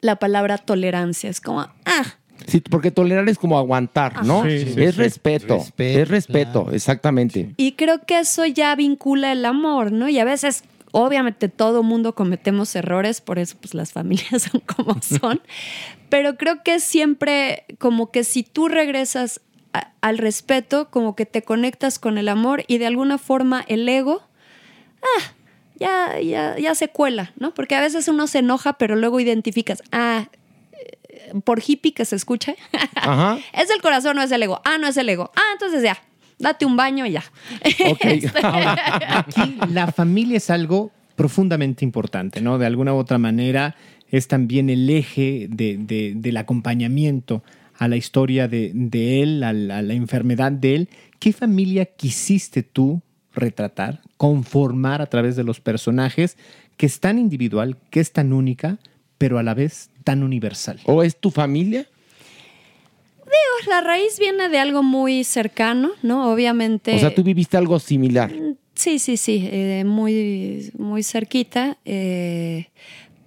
la 0.00 0.16
palabra 0.16 0.58
tolerancia. 0.58 1.30
Es 1.30 1.40
como, 1.40 1.60
ah, 1.60 2.04
Sí, 2.46 2.60
porque 2.60 2.90
tolerar 2.90 3.28
es 3.28 3.38
como 3.38 3.58
aguantar, 3.58 4.24
¿no? 4.24 4.44
Sí, 4.44 4.60
sí, 4.72 4.82
es 4.82 4.94
sí. 4.94 5.00
respeto, 5.02 5.58
Respeto, 5.58 6.00
es 6.00 6.08
respeto, 6.08 6.70
exactamente. 6.72 7.52
Y 7.58 7.72
creo 7.72 8.00
que 8.06 8.18
eso 8.18 8.46
ya 8.46 8.74
vincula 8.74 9.30
el 9.32 9.44
amor, 9.44 9.92
¿no? 9.92 10.08
Y 10.08 10.18
a 10.18 10.24
veces, 10.24 10.64
obviamente, 10.92 11.50
todo 11.50 11.82
mundo 11.82 12.14
cometemos 12.14 12.74
errores, 12.74 13.20
por 13.20 13.38
eso 13.38 13.56
pues 13.60 13.74
las 13.74 13.92
familias 13.92 14.42
son 14.50 14.62
como 14.62 15.00
son. 15.02 15.42
Pero 16.08 16.36
creo 16.38 16.62
que 16.62 16.80
siempre 16.80 17.66
como 17.78 18.10
que 18.10 18.24
si 18.24 18.42
tú 18.42 18.68
regresas 18.68 19.42
a- 19.74 19.92
al 20.00 20.16
respeto, 20.16 20.88
como 20.90 21.14
que 21.14 21.26
te 21.26 21.42
conectas 21.42 21.98
con 21.98 22.16
el 22.16 22.28
amor 22.30 22.64
y 22.68 22.78
de 22.78 22.86
alguna 22.86 23.18
forma 23.18 23.62
el 23.68 23.86
ego, 23.86 24.22
ah, 25.02 25.32
ya, 25.80 26.20
ya, 26.20 26.56
ya 26.58 26.74
se 26.74 26.88
cuela, 26.88 27.32
¿no? 27.38 27.52
Porque 27.54 27.74
a 27.74 27.80
veces 27.80 28.06
uno 28.06 28.26
se 28.26 28.38
enoja, 28.40 28.74
pero 28.74 28.94
luego 28.96 29.18
identificas, 29.18 29.82
ah, 29.90 30.28
eh, 31.08 31.32
por 31.44 31.60
hippie 31.66 31.92
que 31.94 32.04
se 32.04 32.14
escuche, 32.16 32.54
Ajá. 32.94 33.38
¿Es 33.52 33.70
el 33.70 33.80
corazón 33.82 34.10
o 34.12 34.14
no 34.14 34.22
es 34.22 34.30
el 34.30 34.42
ego? 34.42 34.60
Ah, 34.64 34.76
no 34.78 34.86
es 34.86 34.96
el 34.96 35.08
ego. 35.08 35.32
Ah, 35.34 35.50
entonces 35.54 35.82
ya, 35.82 35.96
date 36.38 36.66
un 36.66 36.76
baño 36.76 37.06
y 37.06 37.12
ya. 37.12 37.24
Este, 37.64 38.30
Aquí 39.08 39.56
la 39.72 39.90
familia 39.90 40.36
es 40.36 40.50
algo 40.50 40.90
profundamente 41.16 41.84
importante, 41.84 42.40
¿no? 42.40 42.58
De 42.58 42.66
alguna 42.66 42.94
u 42.94 42.96
otra 42.98 43.18
manera 43.18 43.74
es 44.10 44.26
también 44.28 44.70
el 44.70 44.88
eje 44.90 45.46
de- 45.50 45.76
de- 45.78 46.12
del 46.16 46.36
acompañamiento 46.36 47.42
a 47.78 47.88
la 47.88 47.96
historia 47.96 48.48
de, 48.48 48.72
de 48.74 49.22
él, 49.22 49.42
a 49.44 49.52
la, 49.52 49.78
a 49.78 49.82
la 49.82 49.94
enfermedad 49.94 50.52
de 50.52 50.74
él. 50.76 50.88
¿Qué 51.18 51.32
familia 51.32 51.84
quisiste 51.86 52.62
tú 52.62 53.00
retratar, 53.34 54.00
conformar 54.16 55.02
a 55.02 55.06
través 55.06 55.36
de 55.36 55.44
los 55.44 55.60
personajes 55.60 56.36
que 56.76 56.86
es 56.86 57.00
tan 57.00 57.18
individual, 57.18 57.76
que 57.90 58.00
es 58.00 58.12
tan 58.12 58.32
única, 58.32 58.78
pero 59.18 59.38
a 59.38 59.42
la 59.42 59.54
vez 59.54 59.90
tan 60.04 60.22
universal? 60.22 60.80
¿O 60.84 61.02
es 61.02 61.16
tu 61.16 61.30
familia? 61.30 61.86
Digo, 63.18 63.70
la 63.70 63.80
raíz 63.82 64.18
viene 64.18 64.48
de 64.48 64.58
algo 64.58 64.82
muy 64.82 65.24
cercano, 65.24 65.90
¿no? 66.02 66.32
Obviamente. 66.32 66.96
O 66.96 66.98
sea, 66.98 67.14
tú 67.14 67.22
viviste 67.22 67.56
algo 67.56 67.78
similar. 67.78 68.32
Sí, 68.74 68.98
sí, 68.98 69.16
sí, 69.18 69.46
eh, 69.52 69.84
muy, 69.86 70.72
muy 70.78 71.02
cerquita. 71.02 71.76
eh, 71.84 72.68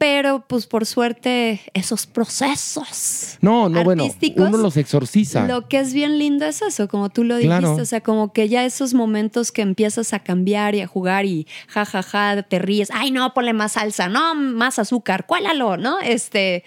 pero, 0.03 0.43
pues, 0.45 0.67
por 0.67 0.85
suerte, 0.85 1.61
esos 1.73 2.07
procesos. 2.07 3.37
No, 3.39 3.69
no, 3.69 3.85
bueno, 3.85 4.05
uno 4.35 4.57
los 4.57 4.75
exorciza. 4.75 5.47
Lo 5.47 5.69
que 5.69 5.79
es 5.79 5.93
bien 5.93 6.19
lindo 6.19 6.45
es 6.45 6.61
eso, 6.61 6.89
como 6.89 7.09
tú 7.09 7.23
lo 7.23 7.37
dijiste, 7.37 7.59
Claro. 7.59 7.75
o 7.75 7.85
sea, 7.85 8.01
como 8.01 8.33
que 8.33 8.49
ya 8.49 8.65
esos 8.65 8.93
momentos 8.93 9.53
que 9.53 9.61
empiezas 9.61 10.11
a 10.11 10.19
cambiar 10.19 10.75
y 10.75 10.81
a 10.81 10.87
jugar 10.87 11.23
y 11.25 11.47
ja, 11.69 11.85
ja, 11.85 12.03
ja, 12.03 12.43
te 12.43 12.59
ríes, 12.59 12.89
ay, 12.91 13.11
no, 13.11 13.33
ponle 13.33 13.53
más 13.53 13.71
salsa, 13.71 14.09
no, 14.09 14.35
más 14.35 14.77
azúcar, 14.77 15.25
cuálalo, 15.25 15.77
¿no? 15.77 16.01
Este, 16.01 16.65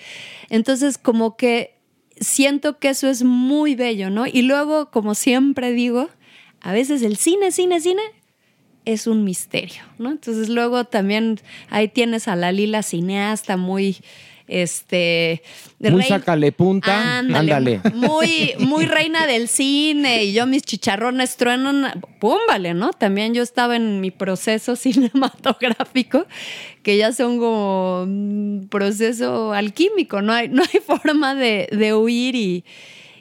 entonces 0.48 0.96
como 0.96 1.36
que 1.36 1.76
siento 2.18 2.78
que 2.78 2.88
eso 2.88 3.06
es 3.06 3.22
muy 3.22 3.74
bello, 3.74 4.08
¿no? 4.08 4.26
Y 4.26 4.40
luego, 4.42 4.90
como 4.90 5.14
siempre 5.14 5.72
digo, 5.72 6.08
a 6.62 6.72
veces 6.72 7.02
el 7.02 7.18
cine, 7.18 7.52
cine, 7.52 7.82
cine 7.82 8.00
es 8.86 9.06
un 9.06 9.24
misterio, 9.24 9.82
¿no? 9.98 10.10
Entonces 10.12 10.48
luego 10.48 10.84
también 10.84 11.38
ahí 11.68 11.88
tienes 11.88 12.28
a 12.28 12.36
la 12.36 12.52
Lila 12.52 12.82
cineasta 12.82 13.56
muy, 13.58 13.96
este... 14.48 15.42
Muy 15.80 15.90
rey- 16.00 16.08
sácale 16.08 16.52
punta, 16.52 17.18
ándale. 17.18 17.80
Muy, 17.92 18.54
muy 18.60 18.86
reina 18.86 19.26
del 19.26 19.48
cine 19.48 20.24
y 20.24 20.32
yo 20.32 20.46
mis 20.46 20.62
chicharrones 20.62 21.36
truenan, 21.36 22.00
púmbale, 22.20 22.72
¿no? 22.72 22.90
También 22.92 23.34
yo 23.34 23.42
estaba 23.42 23.76
en 23.76 24.00
mi 24.00 24.10
proceso 24.12 24.76
cinematográfico, 25.36 26.24
que 26.82 26.96
ya 26.96 27.12
son 27.12 27.38
como 27.38 28.02
un 28.04 28.68
proceso 28.70 29.52
alquímico, 29.52 30.22
no 30.22 30.32
hay, 30.32 30.48
no 30.48 30.62
hay 30.62 30.80
forma 30.80 31.34
de, 31.34 31.68
de 31.72 31.92
huir 31.94 32.34
y, 32.36 32.64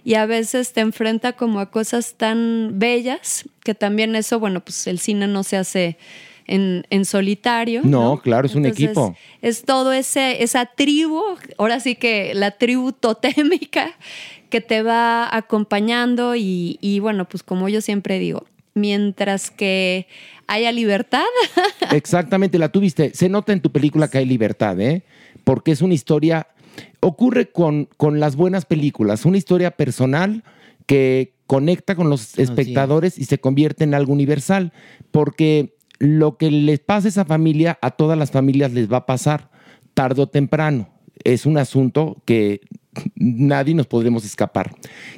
y 0.06 0.14
a 0.14 0.26
veces 0.26 0.72
te 0.72 0.82
enfrenta 0.82 1.34
como 1.34 1.60
a 1.60 1.72
cosas 1.72 2.14
tan 2.14 2.74
bellas, 2.76 3.43
que 3.64 3.74
también 3.74 4.16
eso, 4.16 4.39
bueno, 4.39 4.64
pues 4.64 4.88
el 4.88 4.99
cine 4.99 5.28
no 5.28 5.43
se 5.43 5.58
hace 5.58 5.97
en, 6.45 6.86
en 6.91 7.06
solitario. 7.06 7.82
No, 7.84 8.22
claro, 8.22 8.45
es 8.45 8.53
un 8.53 8.66
Entonces, 8.66 8.86
equipo. 8.86 9.16
Es 9.41 9.64
todo 9.64 9.91
ese, 9.91 10.43
esa 10.43 10.68
tribu, 10.68 11.22
ahora 11.58 11.80
sí 11.80 11.95
que 11.95 12.34
la 12.36 12.51
tribu 12.51 12.91
totémica 12.93 13.97
que 14.49 14.62
te 14.62 14.84
va 14.84 15.36
acompañando 15.36 16.36
y, 16.36 16.78
y 16.82 16.99
bueno, 16.99 17.28
pues 17.28 17.41
como 17.41 17.68
yo 17.68 17.82
siempre 17.82 18.20
digo, 18.20 18.45
mientras 18.76 19.49
que 19.49 20.08
haya 20.45 20.72
libertad, 20.72 21.24
Exactamente, 21.91 22.60
la 22.60 22.70
tuviste. 22.70 23.12
Se 23.16 23.28
nota 23.28 23.53
en 23.53 23.62
tu 23.62 23.72
película 23.72 24.08
que 24.08 24.20
hay 24.20 24.26
libertad, 24.26 24.80
¿eh? 24.80 25.03
Porque 25.43 25.72
es 25.72 25.82
una 25.82 25.95
historia, 25.95 26.47
ocurre 26.99 27.51
con, 27.51 27.88
con 27.97 28.19
las 28.19 28.36
buenas 28.36 28.65
películas, 28.65 29.26
una 29.26 29.38
historia 29.38 29.71
personal 29.71 30.43
que 30.86 31.34
conecta 31.47 31.95
con 31.95 32.09
los 32.09 32.38
espectadores 32.39 33.17
y 33.17 33.26
se 33.26 33.39
convierte 33.39 33.84
en 33.84 33.93
algo 33.93 34.13
universal, 34.13 34.73
porque 35.11 35.76
lo 35.99 36.38
que 36.38 36.51
les 36.51 36.80
pasa 36.80 37.07
a 37.07 37.09
esa 37.09 37.26
familia, 37.26 37.78
a 37.82 37.91
todas 37.91 38.17
las 38.17 38.32
familias 38.32 38.73
les 38.73 38.91
va 38.91 38.97
a 38.97 39.05
pasar, 39.05 39.49
tarde 39.93 40.21
o 40.21 40.28
temprano. 40.28 40.89
Es 41.23 41.45
un 41.45 41.57
asunto 41.57 42.21
que 42.26 42.61
nadie 43.15 43.73
nos 43.73 43.88
podremos 43.88 44.26
escapar. 44.26 44.76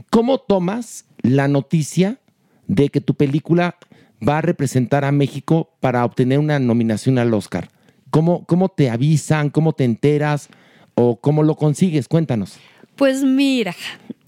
¿Cómo 0.09 0.39
tomas 0.39 1.05
la 1.21 1.47
noticia 1.47 2.19
de 2.67 2.89
que 2.89 3.01
tu 3.01 3.15
película 3.15 3.77
va 4.27 4.39
a 4.39 4.41
representar 4.41 5.05
a 5.05 5.11
México 5.11 5.75
para 5.79 6.05
obtener 6.05 6.39
una 6.39 6.59
nominación 6.59 7.17
al 7.17 7.33
Oscar? 7.33 7.69
¿Cómo, 8.09 8.45
cómo 8.45 8.69
te 8.69 8.89
avisan? 8.89 9.49
¿Cómo 9.49 9.73
te 9.73 9.83
enteras? 9.83 10.49
¿O 10.99 11.19
cómo 11.19 11.43
lo 11.43 11.55
consigues? 11.55 12.07
Cuéntanos. 12.07 12.57
pues 12.95 13.23
mira, 13.23 13.75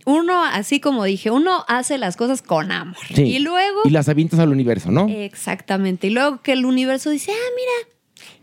uno, 0.05 0.43
así 0.43 0.79
como 0.79 1.03
dije, 1.03 1.31
uno 1.31 1.65
hace 1.67 1.97
las 1.97 2.15
cosas 2.15 2.43
con 2.43 2.71
amor. 2.71 2.95
Sí. 3.13 3.23
Y 3.23 3.39
luego... 3.39 3.81
Y 3.85 3.89
las 3.89 4.07
avientas 4.07 4.39
al 4.39 4.49
universo, 4.49 4.91
¿no? 4.91 5.07
Exactamente. 5.09 6.07
Y 6.07 6.09
luego 6.11 6.43
que 6.43 6.51
el 6.51 6.65
universo 6.65 7.09
dice, 7.09 7.31
ah, 7.31 7.49
mira, 7.55 7.95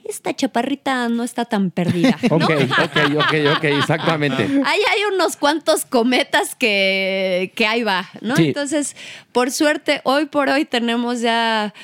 esta 0.05 0.35
chaparrita 0.35 1.09
no 1.09 1.23
está 1.23 1.45
tan 1.45 1.71
perdida. 1.71 2.19
¿no? 2.31 2.37
Ok, 2.37 2.51
ok, 2.51 2.97
ok, 3.17 3.57
ok, 3.59 3.65
exactamente. 3.65 4.43
Ahí 4.65 4.81
hay 4.93 5.15
unos 5.15 5.37
cuantos 5.37 5.85
cometas 5.85 6.57
que, 6.57 7.53
que 7.55 7.67
ahí 7.67 7.85
va, 7.85 8.09
¿no? 8.23 8.35
Sí. 8.35 8.49
Entonces, 8.49 8.97
por 9.31 9.53
suerte, 9.53 10.01
hoy 10.03 10.27
por 10.27 10.49
hoy 10.49 10.65
tenemos 10.65 11.21
ya 11.21 11.75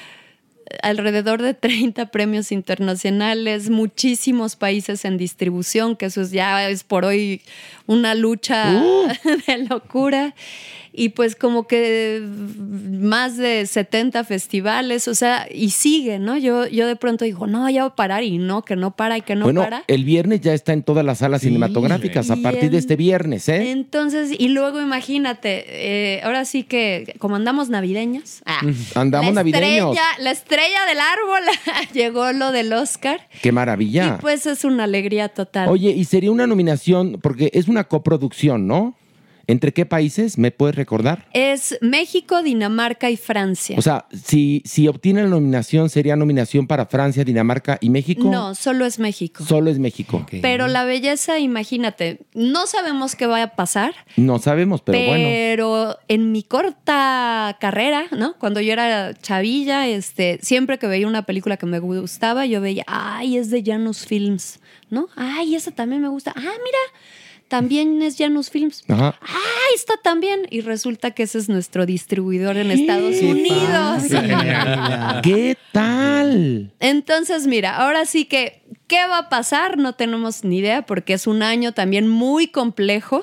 alrededor 0.83 1.43
de 1.43 1.55
30 1.55 2.07
premios 2.11 2.53
internacionales, 2.53 3.70
muchísimos 3.70 4.57
países 4.57 5.05
en 5.05 5.18
distribución, 5.18 5.97
que 5.97 6.07
eso 6.07 6.23
es- 6.23 6.31
ya 6.31 6.68
es 6.68 6.85
por 6.85 7.05
hoy 7.05 7.43
una 7.87 8.14
lucha 8.14 8.83
Uh. 8.83 9.09
de 9.47 9.59
locura. 9.68 10.35
Y 10.93 11.11
pues 11.11 11.36
como 11.36 11.66
que 11.66 12.22
más 12.22 13.36
de 13.36 13.66
70 13.66 14.24
festivales, 14.24 15.09
o 15.09 15.14
sea, 15.14 15.47
y 15.51 15.70
sigue, 15.70 16.18
¿no? 16.18 16.36
Yo, 16.36 16.66
yo 16.66 16.86
de 16.86 16.97
pronto 16.97 17.24
digo, 17.24 17.47
no, 17.47 17.68
ya 17.70 17.82
va 17.82 17.88
a 17.88 17.97
parar 17.97 18.24
y 18.24 18.38
no, 18.38 18.62
que 18.62 18.76
no 18.76 18.95
para 18.95 19.16
y 19.16 19.22
que 19.22 19.34
no 19.34 19.45
bueno, 19.45 19.62
para. 19.62 19.84
el 19.86 20.05
viernes 20.05 20.43
ya 20.43 20.53
está 20.53 20.72
en 20.72 20.82
todas 20.82 21.05
las 21.05 21.18
salas 21.18 21.43
cinematográficas 21.43 22.30
a 22.30 22.36
Y 22.36 22.43
partir 22.43 22.70
de 22.70 22.78
este 22.78 22.97
viernes, 22.97 23.49
¿eh? 23.49 23.70
Entonces, 23.70 24.30
y 24.38 24.49
luego 24.49 24.80
imagínate, 24.80 25.64
eh, 25.66 26.20
ahora 26.24 26.45
sí 26.45 26.62
que 26.62 27.14
como 27.18 27.36
andamos 27.36 27.70
navideños, 27.70 28.43
ah, 28.45 28.61
Andamos 28.95 29.34
la 29.34 29.40
navideños. 29.40 29.97
Estrella, 29.97 30.03
la 30.18 30.30
estrella 30.30 30.86
del 30.86 30.99
árbol 31.01 31.43
llegó 31.95 32.32
lo 32.32 32.53
del 32.53 32.72
Oscar. 32.72 33.28
Qué 33.40 33.53
maravilla. 33.53 34.16
Y 34.18 34.20
pues 34.20 34.47
es 34.47 34.64
una 34.64 34.84
alegría 34.84 35.28
total. 35.28 35.68
Oye, 35.68 35.90
y 35.90 36.05
sería 36.05 36.30
una 36.30 36.47
nominación, 36.47 37.18
porque 37.22 37.51
es 37.55 37.68
una 37.68 37.84
coproducción, 37.84 38.66
¿no? 38.66 38.95
¿Entre 39.53 39.74
qué 39.74 39.84
países? 39.84 40.38
¿Me 40.38 40.50
puedes 40.50 40.74
recordar? 40.76 41.26
Es 41.34 41.76
México, 41.82 42.42
Dinamarca 42.42 43.11
y 43.11 43.18
Francia. 43.18 43.76
O 43.78 43.82
sea, 43.82 44.07
si, 44.24 44.62
si 44.64 44.88
obtiene 44.88 45.22
la 45.24 45.28
nominación, 45.28 45.90
¿sería 45.90 46.16
nominación 46.16 46.66
para 46.66 46.86
Francia, 46.86 47.22
Dinamarca 47.22 47.76
y 47.82 47.90
México? 47.90 48.30
no, 48.30 48.55
solo 48.55 48.86
es 48.86 48.98
México. 48.98 49.44
Solo 49.44 49.68
es 49.70 49.78
México. 49.78 50.24
Pero 50.40 50.68
la 50.68 50.84
belleza, 50.84 51.38
imagínate, 51.38 52.20
no 52.32 52.66
sabemos 52.66 53.14
qué 53.14 53.26
va 53.26 53.42
a 53.42 53.48
pasar, 53.55 53.92
No 54.16 54.38
sabemos, 54.38 54.80
pero 54.80 54.98
bueno. 54.98 55.24
pero 55.28 55.98
en 56.09 56.32
mi 56.32 56.42
corta 56.44 57.59
carrera, 57.61 58.05
¿no? 58.11 58.38
Cuando 58.38 58.62
yo 58.62 58.72
era 58.72 59.12
chavilla, 59.20 59.86
este, 59.86 60.38
siempre 60.40 60.78
que 60.78 60.86
veía 60.86 61.07
una 61.07 61.26
película 61.26 61.59
que 61.59 61.66
me 61.66 61.78
gustaba, 61.78 62.46
yo 62.46 62.62
veía, 62.62 62.84
ay, 62.86 63.36
es 63.36 63.50
de 63.50 63.62
Janus 63.62 64.07
Films, 64.07 64.61
¿no? 64.88 65.09
Ay, 65.14 65.57
esa 65.57 65.72
también 65.72 66.00
me 66.00 66.09
gusta. 66.09 66.32
Ah, 66.34 66.40
mira, 66.40 66.78
también 67.53 68.00
es 68.00 68.16
Janus 68.16 68.48
Films. 68.48 68.82
Ajá. 68.88 69.14
Ah, 69.20 69.66
está 69.74 69.98
también. 70.03 70.46
Y 70.48 70.62
resulta 70.62 71.11
que 71.11 71.24
ese 71.24 71.36
es 71.36 71.50
nuestro 71.50 71.84
distribuidor 71.84 72.57
en 72.57 72.70
Estados 72.70 73.20
Unidos. 73.20 74.05
¿Qué 75.22 75.59
tal? 75.70 76.72
Entonces, 76.80 77.46
mira, 77.46 77.76
ahora 77.76 78.07
sí 78.07 78.24
que, 78.24 78.62
¿qué 78.86 79.07
va 79.07 79.18
a 79.18 79.28
pasar? 79.28 79.76
No 79.76 79.92
tenemos 79.92 80.44
ni 80.44 80.61
idea 80.61 80.86
porque 80.86 81.12
es 81.12 81.26
un 81.26 81.42
año 81.42 81.72
también 81.72 82.09
muy 82.09 82.46
complejo. 82.46 83.22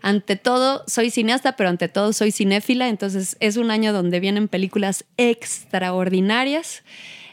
Ante 0.00 0.36
todo, 0.36 0.82
soy 0.86 1.10
cineasta, 1.10 1.54
pero 1.56 1.68
ante 1.68 1.88
todo 1.88 2.14
soy 2.14 2.32
cinéfila, 2.32 2.88
entonces 2.88 3.36
es 3.40 3.58
un 3.58 3.70
año 3.70 3.92
donde 3.92 4.20
vienen 4.20 4.48
películas 4.48 5.04
extraordinarias. 5.18 6.82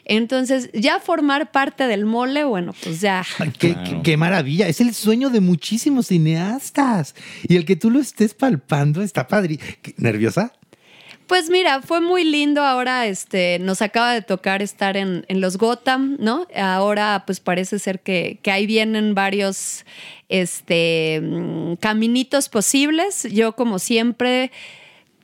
Entonces, 0.06 0.70
ya 0.74 1.00
formar 1.00 1.50
parte 1.50 1.86
del 1.86 2.04
mole, 2.04 2.44
bueno, 2.44 2.74
pues 2.82 3.00
ya. 3.00 3.24
Qué, 3.58 3.74
qué- 3.74 4.00
qué 4.02 4.16
maravilla. 4.16 4.68
Es 4.68 4.80
el 4.80 4.92
sueño 4.94 5.30
de 5.30 5.40
muchísimos 5.40 6.08
cineastas. 6.08 7.14
Y 7.48 7.56
el 7.56 7.64
que 7.64 7.76
tú 7.76 7.90
lo 7.90 8.00
estés 8.00 8.34
palpando 8.34 9.02
está 9.02 9.26
padre. 9.28 9.58
¿Qué- 9.82 9.94
¿Nerviosa? 9.96 10.52
Pues 11.26 11.48
mira, 11.48 11.80
fue 11.80 12.02
muy 12.02 12.22
lindo. 12.22 12.62
Ahora 12.62 13.06
este, 13.06 13.58
nos 13.58 13.80
acaba 13.80 14.12
de 14.12 14.20
tocar 14.20 14.60
estar 14.60 14.98
en, 14.98 15.24
en 15.28 15.40
los 15.40 15.56
Gotham, 15.56 16.16
¿no? 16.20 16.46
Ahora 16.54 17.22
pues 17.26 17.40
parece 17.40 17.78
ser 17.78 18.00
que, 18.00 18.38
que 18.42 18.50
ahí 18.50 18.66
vienen 18.66 19.14
varios 19.14 19.86
este, 20.28 21.20
mm, 21.22 21.76
caminitos 21.76 22.50
posibles. 22.50 23.22
Yo 23.32 23.54
como 23.56 23.78
siempre 23.78 24.52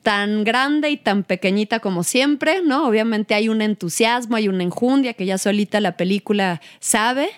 tan 0.03 0.45
grande 0.45 0.91
y 0.91 0.97
tan 0.97 1.25
pequeñita 1.25 1.81
como 1.81 2.05
siempre, 2.05 2.63
¿no? 2.63 2.87
Obviamente 2.87 3.35
hay 3.35 3.49
un 3.49 3.63
entusiasmo, 3.63 4.37
hay 4.37 4.49
una 4.49 4.63
enjundia 4.63 5.15
que 5.15 5.27
ya 5.27 5.39
solita 5.39 5.81
la 5.81 5.97
película 5.97 6.61
sabe. 6.81 7.31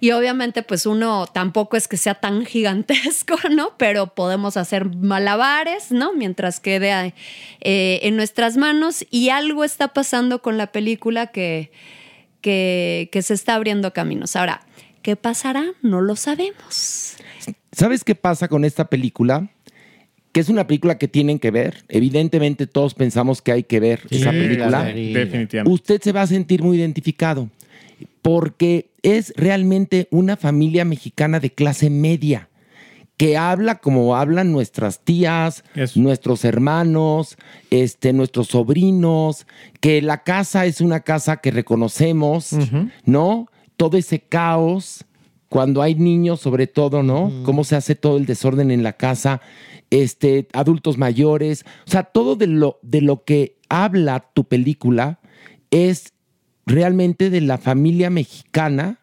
Y 0.00 0.12
obviamente, 0.12 0.62
pues 0.62 0.86
uno 0.86 1.26
tampoco 1.26 1.76
es 1.76 1.88
que 1.88 1.96
sea 1.96 2.14
tan 2.14 2.44
gigantesco, 2.46 3.36
¿no? 3.50 3.72
Pero 3.78 4.14
podemos 4.14 4.56
hacer 4.56 4.84
malabares, 4.84 5.90
¿no? 5.90 6.12
Mientras 6.12 6.60
quede 6.60 7.14
eh, 7.60 8.00
en 8.02 8.16
nuestras 8.16 8.56
manos. 8.56 9.04
Y 9.10 9.30
algo 9.30 9.64
está 9.64 9.88
pasando 9.88 10.40
con 10.42 10.58
la 10.58 10.68
película 10.68 11.28
que, 11.28 11.72
que, 12.40 13.08
que 13.10 13.22
se 13.22 13.34
está 13.34 13.54
abriendo 13.54 13.92
caminos. 13.92 14.36
Ahora, 14.36 14.60
¿qué 15.02 15.16
pasará? 15.16 15.64
No 15.82 16.00
lo 16.00 16.16
sabemos. 16.16 17.16
¿Sabes 17.72 18.04
qué 18.04 18.14
pasa 18.14 18.48
con 18.48 18.64
esta 18.64 18.86
película? 18.86 19.48
Que 20.38 20.42
es 20.42 20.50
una 20.50 20.68
película 20.68 20.98
que 20.98 21.08
tienen 21.08 21.40
que 21.40 21.50
ver. 21.50 21.82
Evidentemente 21.88 22.68
todos 22.68 22.94
pensamos 22.94 23.42
que 23.42 23.50
hay 23.50 23.64
que 23.64 23.80
ver 23.80 24.02
esa 24.08 24.30
película. 24.30 24.84
Definitivamente. 24.84 25.64
Usted 25.64 26.00
se 26.00 26.12
va 26.12 26.22
a 26.22 26.28
sentir 26.28 26.62
muy 26.62 26.76
identificado 26.76 27.50
porque 28.22 28.86
es 29.02 29.32
realmente 29.34 30.06
una 30.12 30.36
familia 30.36 30.84
mexicana 30.84 31.40
de 31.40 31.50
clase 31.50 31.90
media 31.90 32.48
que 33.16 33.36
habla 33.36 33.80
como 33.80 34.14
hablan 34.14 34.52
nuestras 34.52 35.00
tías, 35.00 35.64
nuestros 35.96 36.44
hermanos, 36.44 37.36
este, 37.70 38.12
nuestros 38.12 38.46
sobrinos, 38.46 39.44
que 39.80 40.00
la 40.02 40.22
casa 40.22 40.66
es 40.66 40.80
una 40.80 41.00
casa 41.00 41.38
que 41.38 41.50
reconocemos, 41.50 42.50
¿no? 43.04 43.48
Todo 43.76 43.96
ese 43.96 44.20
caos, 44.20 45.04
cuando 45.48 45.82
hay 45.82 45.94
niños 45.94 46.40
sobre 46.40 46.66
todo, 46.66 47.02
¿no? 47.02 47.32
Cómo 47.44 47.64
se 47.64 47.76
hace 47.76 47.94
todo 47.94 48.18
el 48.18 48.26
desorden 48.26 48.70
en 48.70 48.82
la 48.82 48.94
casa, 48.94 49.40
este, 49.90 50.48
adultos 50.52 50.98
mayores, 50.98 51.64
o 51.86 51.90
sea, 51.90 52.04
todo 52.04 52.36
de 52.36 52.46
lo, 52.46 52.78
de 52.82 53.00
lo 53.00 53.24
que 53.24 53.56
habla 53.68 54.30
tu 54.34 54.44
película 54.44 55.20
es 55.70 56.12
realmente 56.66 57.30
de 57.30 57.40
la 57.40 57.58
familia 57.58 58.10
mexicana 58.10 59.00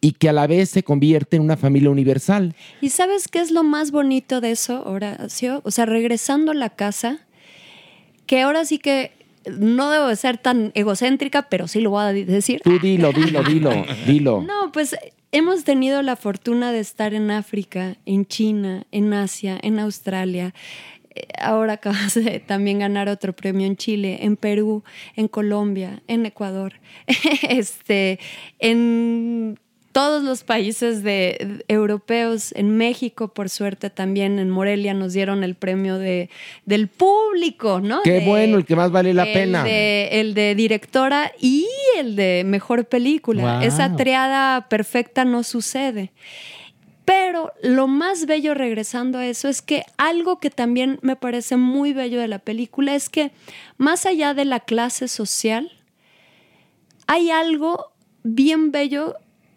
y 0.00 0.12
que 0.12 0.28
a 0.28 0.32
la 0.32 0.46
vez 0.46 0.70
se 0.70 0.82
convierte 0.82 1.36
en 1.36 1.42
una 1.42 1.56
familia 1.56 1.90
universal. 1.90 2.54
¿Y 2.80 2.90
sabes 2.90 3.26
qué 3.26 3.40
es 3.40 3.50
lo 3.50 3.64
más 3.64 3.90
bonito 3.90 4.40
de 4.40 4.50
eso, 4.50 4.84
Horacio? 4.84 5.62
O 5.64 5.70
sea, 5.70 5.86
regresando 5.86 6.52
a 6.52 6.54
la 6.54 6.70
casa, 6.70 7.26
que 8.26 8.42
ahora 8.42 8.64
sí 8.64 8.78
que 8.78 9.12
no 9.58 9.90
debo 9.90 10.06
de 10.06 10.16
ser 10.16 10.38
tan 10.38 10.72
egocéntrica, 10.74 11.48
pero 11.48 11.68
sí 11.68 11.80
lo 11.80 11.90
voy 11.90 12.04
a 12.04 12.12
decir. 12.12 12.60
Tú 12.62 12.78
dilo, 12.78 13.12
dilo, 13.12 13.42
dilo, 13.42 13.70
dilo. 14.06 14.42
No, 14.42 14.72
pues 14.72 14.96
hemos 15.32 15.64
tenido 15.64 16.02
la 16.02 16.16
fortuna 16.16 16.72
de 16.72 16.80
estar 16.80 17.14
en 17.14 17.30
África, 17.30 17.96
en 18.06 18.26
China, 18.26 18.86
en 18.92 19.12
Asia, 19.12 19.58
en 19.62 19.78
Australia. 19.78 20.54
Eh, 21.14 21.26
Ahora 21.38 21.74
acabas 21.74 22.14
de 22.14 22.40
también 22.40 22.78
ganar 22.78 23.08
otro 23.08 23.34
premio 23.34 23.66
en 23.66 23.76
Chile, 23.76 24.18
en 24.22 24.36
Perú, 24.36 24.84
en 25.16 25.28
Colombia, 25.28 26.02
en 26.08 26.26
Ecuador, 26.26 26.74
este, 27.48 28.18
en 28.58 29.58
todos 29.94 30.24
los 30.24 30.42
países 30.42 31.04
de, 31.04 31.64
europeos, 31.68 32.50
en 32.56 32.76
México, 32.76 33.28
por 33.28 33.48
suerte 33.48 33.90
también, 33.90 34.40
en 34.40 34.50
Morelia 34.50 34.92
nos 34.92 35.12
dieron 35.12 35.44
el 35.44 35.54
premio 35.54 35.98
de, 35.98 36.30
del 36.66 36.88
público, 36.88 37.80
¿no? 37.80 38.02
Qué 38.02 38.14
De- 38.14 38.26
bueno, 38.26 38.56
el 38.56 38.64
que 38.64 38.74
más 38.74 38.90
vale 38.90 39.14
la 39.14 39.22
el 39.22 39.32
pena. 39.32 39.64
el 39.68 40.34
de 40.34 40.56
directora 40.56 41.30
y 41.40 41.68
el 41.96 42.16
de 42.16 42.42
mejor 42.44 42.86
película. 42.86 43.58
Wow. 43.58 43.62
Esa 43.62 43.94
triada 43.94 44.68
perfecta 44.68 45.24
no 45.24 45.44
sucede. 45.44 46.10
Pero 47.04 47.52
lo 47.62 47.86
más 47.86 48.26
bello 48.26 48.52
regresando 48.54 49.18
a 49.18 49.26
eso 49.28 49.46
es 49.46 49.62
que 49.62 49.84
algo 49.96 50.40
que 50.40 50.50
también 50.50 50.98
me 51.02 51.14
parece 51.14 51.56
muy 51.56 51.92
bello 51.92 52.18
de 52.18 52.26
la 52.26 52.40
película 52.40 52.96
es 52.96 53.08
que 53.08 53.30
más 53.76 54.06
allá 54.06 54.34
de 54.34 54.44
la 54.44 54.58
clase 54.58 55.06
social, 55.06 55.70
hay 57.06 57.30
algo 57.30 57.92
bien 58.24 58.72
bello 58.72 59.14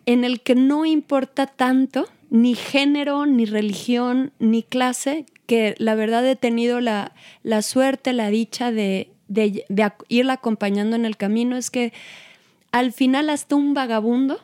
en 0.08 0.24
el 0.24 0.41
que 0.41 0.55
no 0.55 0.86
importa 0.86 1.45
tanto 1.45 2.08
ni 2.32 2.55
género, 2.55 3.28
ni 3.28 3.45
religión, 3.45 4.32
ni 4.39 4.64
clase, 4.64 5.26
que 5.45 5.76
la 5.78 5.93
verdad 5.95 6.26
he 6.28 6.36
tenido 6.36 6.82
la, 6.82 7.14
la 7.43 7.62
suerte, 7.62 8.12
la 8.14 8.30
dicha 8.30 8.72
de, 8.72 9.12
de- 9.28 9.64
irla 10.10 10.34
acompañando 10.34 10.95
en 10.95 11.05
el 11.05 11.16
camino, 11.18 11.55
es 11.55 11.70
que 11.70 11.93
al 12.72 12.91
final 12.91 13.30
hasta 13.30 13.55
un 13.55 13.74
vagabundo 13.74 14.39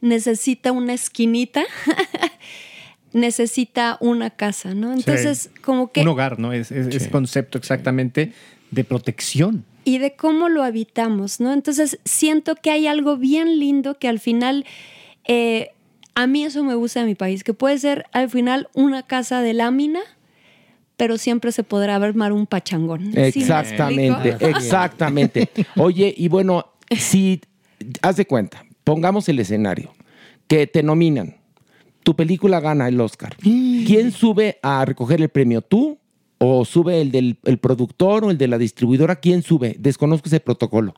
necesita 0.00 0.72
una 0.72 0.92
esquinita, 0.94 1.62
necesita 3.12 3.98
una 4.00 4.30
casa, 4.30 4.74
¿no? 4.74 4.92
Entonces, 4.92 5.50
Sí. 5.54 5.60
como 5.62 5.92
que... 5.92 6.00
Un 6.00 6.08
hogar, 6.08 6.38
¿no? 6.38 6.52
Es, 6.52 6.70
es- 6.72 6.94
ese 6.94 7.10
concepto 7.10 7.58
exactamente 7.58 8.32
de 8.70 8.84
protección. 8.84 9.64
Y 9.84 9.98
de 9.98 10.14
cómo 10.14 10.48
lo 10.48 10.62
habitamos, 10.62 11.40
¿no? 11.40 11.52
Entonces 11.52 11.98
siento 12.04 12.54
que 12.54 12.70
hay 12.70 12.86
algo 12.86 13.16
bien 13.16 13.58
lindo 13.58 13.98
que 13.98 14.08
al 14.08 14.18
final, 14.18 14.64
eh, 15.26 15.70
a 16.14 16.26
mí 16.26 16.44
eso 16.44 16.62
me 16.64 16.74
gusta 16.74 17.00
de 17.00 17.06
mi 17.06 17.14
país, 17.14 17.44
que 17.44 17.54
puede 17.54 17.78
ser 17.78 18.06
al 18.12 18.30
final 18.30 18.68
una 18.74 19.02
casa 19.02 19.42
de 19.42 19.52
lámina, 19.52 20.00
pero 20.96 21.18
siempre 21.18 21.52
se 21.52 21.64
podrá 21.64 21.96
armar 21.96 22.32
un 22.32 22.46
pachangón. 22.46 23.12
¿Sí 23.12 23.18
me 23.18 23.28
Exactamente, 23.28 24.36
exactamente. 24.40 25.48
Oye, 25.76 26.14
y 26.16 26.28
bueno, 26.28 26.66
si 26.96 27.40
haz 28.02 28.16
de 28.16 28.26
cuenta, 28.26 28.64
pongamos 28.84 29.28
el 29.28 29.38
escenario, 29.40 29.92
que 30.46 30.66
te 30.66 30.82
nominan, 30.82 31.36
tu 32.02 32.14
película 32.14 32.60
gana 32.60 32.88
el 32.88 33.00
Oscar. 33.00 33.36
¿Quién 33.40 34.12
sube 34.12 34.58
a 34.62 34.84
recoger 34.84 35.20
el 35.20 35.28
premio? 35.28 35.62
¿Tú? 35.62 35.98
¿O 36.44 36.64
sube 36.64 37.00
el 37.00 37.12
del 37.12 37.38
el 37.44 37.58
productor 37.58 38.24
o 38.24 38.30
el 38.32 38.36
de 38.36 38.48
la 38.48 38.58
distribuidora? 38.58 39.14
¿Quién 39.14 39.42
sube? 39.42 39.76
Desconozco 39.78 40.26
ese 40.26 40.40
protocolo. 40.40 40.92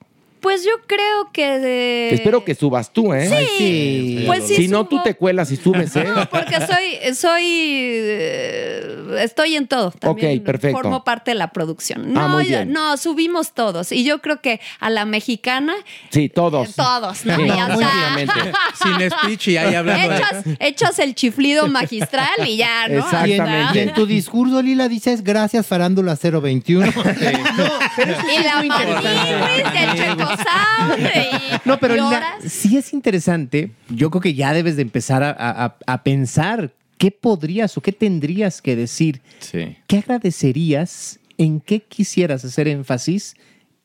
Pues 0.44 0.62
yo 0.62 0.72
creo 0.86 1.30
que... 1.32 1.58
de- 1.58 2.10
Espero 2.12 2.44
que 2.44 2.54
subas 2.54 2.92
tú, 2.92 3.14
¿eh? 3.14 3.26
Sí, 3.56 4.24
pues 4.26 4.46
sí 4.46 4.56
Si 4.56 4.68
no, 4.68 4.86
tú 4.86 5.02
te 5.02 5.14
cuelas 5.14 5.50
y 5.50 5.56
subes, 5.56 5.96
¿eh? 5.96 6.04
No, 6.14 6.28
porque 6.28 6.56
soy, 6.66 7.14
soy, 7.14 7.42
eh, 7.44 9.16
estoy 9.20 9.56
en 9.56 9.66
todo. 9.68 9.90
También 9.90 10.38
Ok, 10.40 10.44
perfecto. 10.44 10.76
Formo 10.82 11.02
parte 11.02 11.30
de 11.30 11.36
la 11.36 11.48
producción. 11.50 12.02
Ah, 12.08 12.10
No, 12.12 12.28
muy 12.28 12.44
yo- 12.44 12.50
bien. 12.58 12.72
no, 12.72 12.98
subimos 12.98 13.52
todos. 13.54 13.90
Y 13.90 14.04
yo 14.04 14.20
creo 14.20 14.42
que 14.42 14.60
a 14.80 14.90
la 14.90 15.06
mexicana, 15.06 15.74
Sí, 16.10 16.28
todos. 16.28 16.74
todos, 16.74 17.24
¿no? 17.24 17.36
Sí, 17.36 17.42
obviamente. 17.42 18.34
Sin 18.82 19.10
speech 19.10 19.48
y 19.48 19.56
ahí 19.56 19.74
hablando 19.74 20.08
de- 20.10 20.14
Echas, 20.16 20.44
echas 20.60 20.98
el 20.98 21.14
chiflido 21.14 21.68
magistral 21.68 22.28
y 22.46 22.58
ya, 22.58 22.86
¿no? 22.88 23.02
Y 23.26 23.32
en, 23.32 23.46
y 23.74 23.78
en 23.78 23.94
tu 23.94 24.04
discurso, 24.04 24.60
Lila, 24.60 24.88
dices 24.88 25.24
gracias, 25.24 25.66
Farándula 25.66 26.16
021. 26.20 26.86
Y 26.86 28.42
la 28.42 28.62
Maniwis 28.62 29.72
del 29.72 30.16
No, 31.64 31.78
pero 31.78 32.06
horas. 32.08 32.42
sí 32.46 32.76
es 32.76 32.92
interesante. 32.92 33.70
Yo 33.88 34.10
creo 34.10 34.20
que 34.20 34.34
ya 34.34 34.52
debes 34.52 34.76
de 34.76 34.82
empezar 34.82 35.22
a, 35.22 35.30
a- 35.38 35.76
a 35.86 36.02
pensar 36.02 36.72
¿qué 36.98 37.10
podrías 37.10 37.76
o 37.76 37.80
qué 37.80 37.92
tendrías 37.92 38.62
que 38.62 38.76
decir? 38.76 39.20
Sí. 39.40 39.76
¿Qué 39.86 39.98
agradecerías? 39.98 41.18
¿En 41.36 41.60
qué 41.60 41.80
quisieras 41.80 42.44
hacer 42.44 42.68
énfasis 42.68 43.34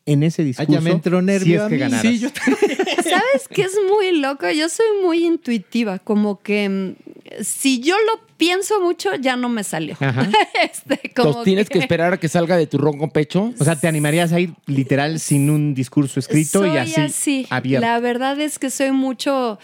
en 0.05 0.23
ese 0.23 0.43
discurso? 0.43 0.71
ya 0.71 0.81
me 0.81 0.91
entró 0.91 1.21
nervio 1.21 1.45
si 1.45 1.53
es 1.53 1.61
a 1.61 1.69
que 1.69 1.95
mí. 1.95 2.01
Sí, 2.01 2.19
yo 2.19 2.29
¿Sabes 3.03 3.47
qué 3.49 3.63
es 3.63 3.77
muy 3.89 4.17
loco? 4.17 4.49
Yo 4.49 4.69
soy 4.69 4.85
muy 5.03 5.25
intuitiva, 5.25 5.99
como 5.99 6.39
que 6.39 6.69
mm, 6.69 7.43
si 7.43 7.79
yo 7.79 7.95
lo 7.95 8.19
pienso 8.37 8.81
mucho, 8.81 9.15
ya 9.15 9.35
no 9.35 9.49
me 9.49 9.63
salió. 9.63 9.95
Ajá. 9.99 10.29
Este, 10.63 11.11
como 11.15 11.29
Entonces 11.29 11.43
tienes 11.45 11.69
que 11.69 11.79
esperar 11.79 12.13
a 12.13 12.17
que 12.17 12.27
salga 12.27 12.57
de 12.57 12.67
tu 12.67 12.77
ronco 12.77 13.09
pecho. 13.09 13.53
O 13.59 13.63
sea, 13.63 13.75
¿te 13.75 13.87
animarías 13.87 14.33
a 14.33 14.39
ir 14.39 14.53
literal 14.65 15.19
sin 15.19 15.49
un 15.49 15.73
discurso 15.73 16.19
escrito 16.19 16.65
y 16.65 16.69
Soy 16.69 17.03
así, 17.03 17.47
abierto? 17.49 17.87
La 17.87 17.99
verdad 17.99 18.39
es 18.41 18.59
que 18.59 18.69
soy 18.69 18.91
mucho 18.91 19.57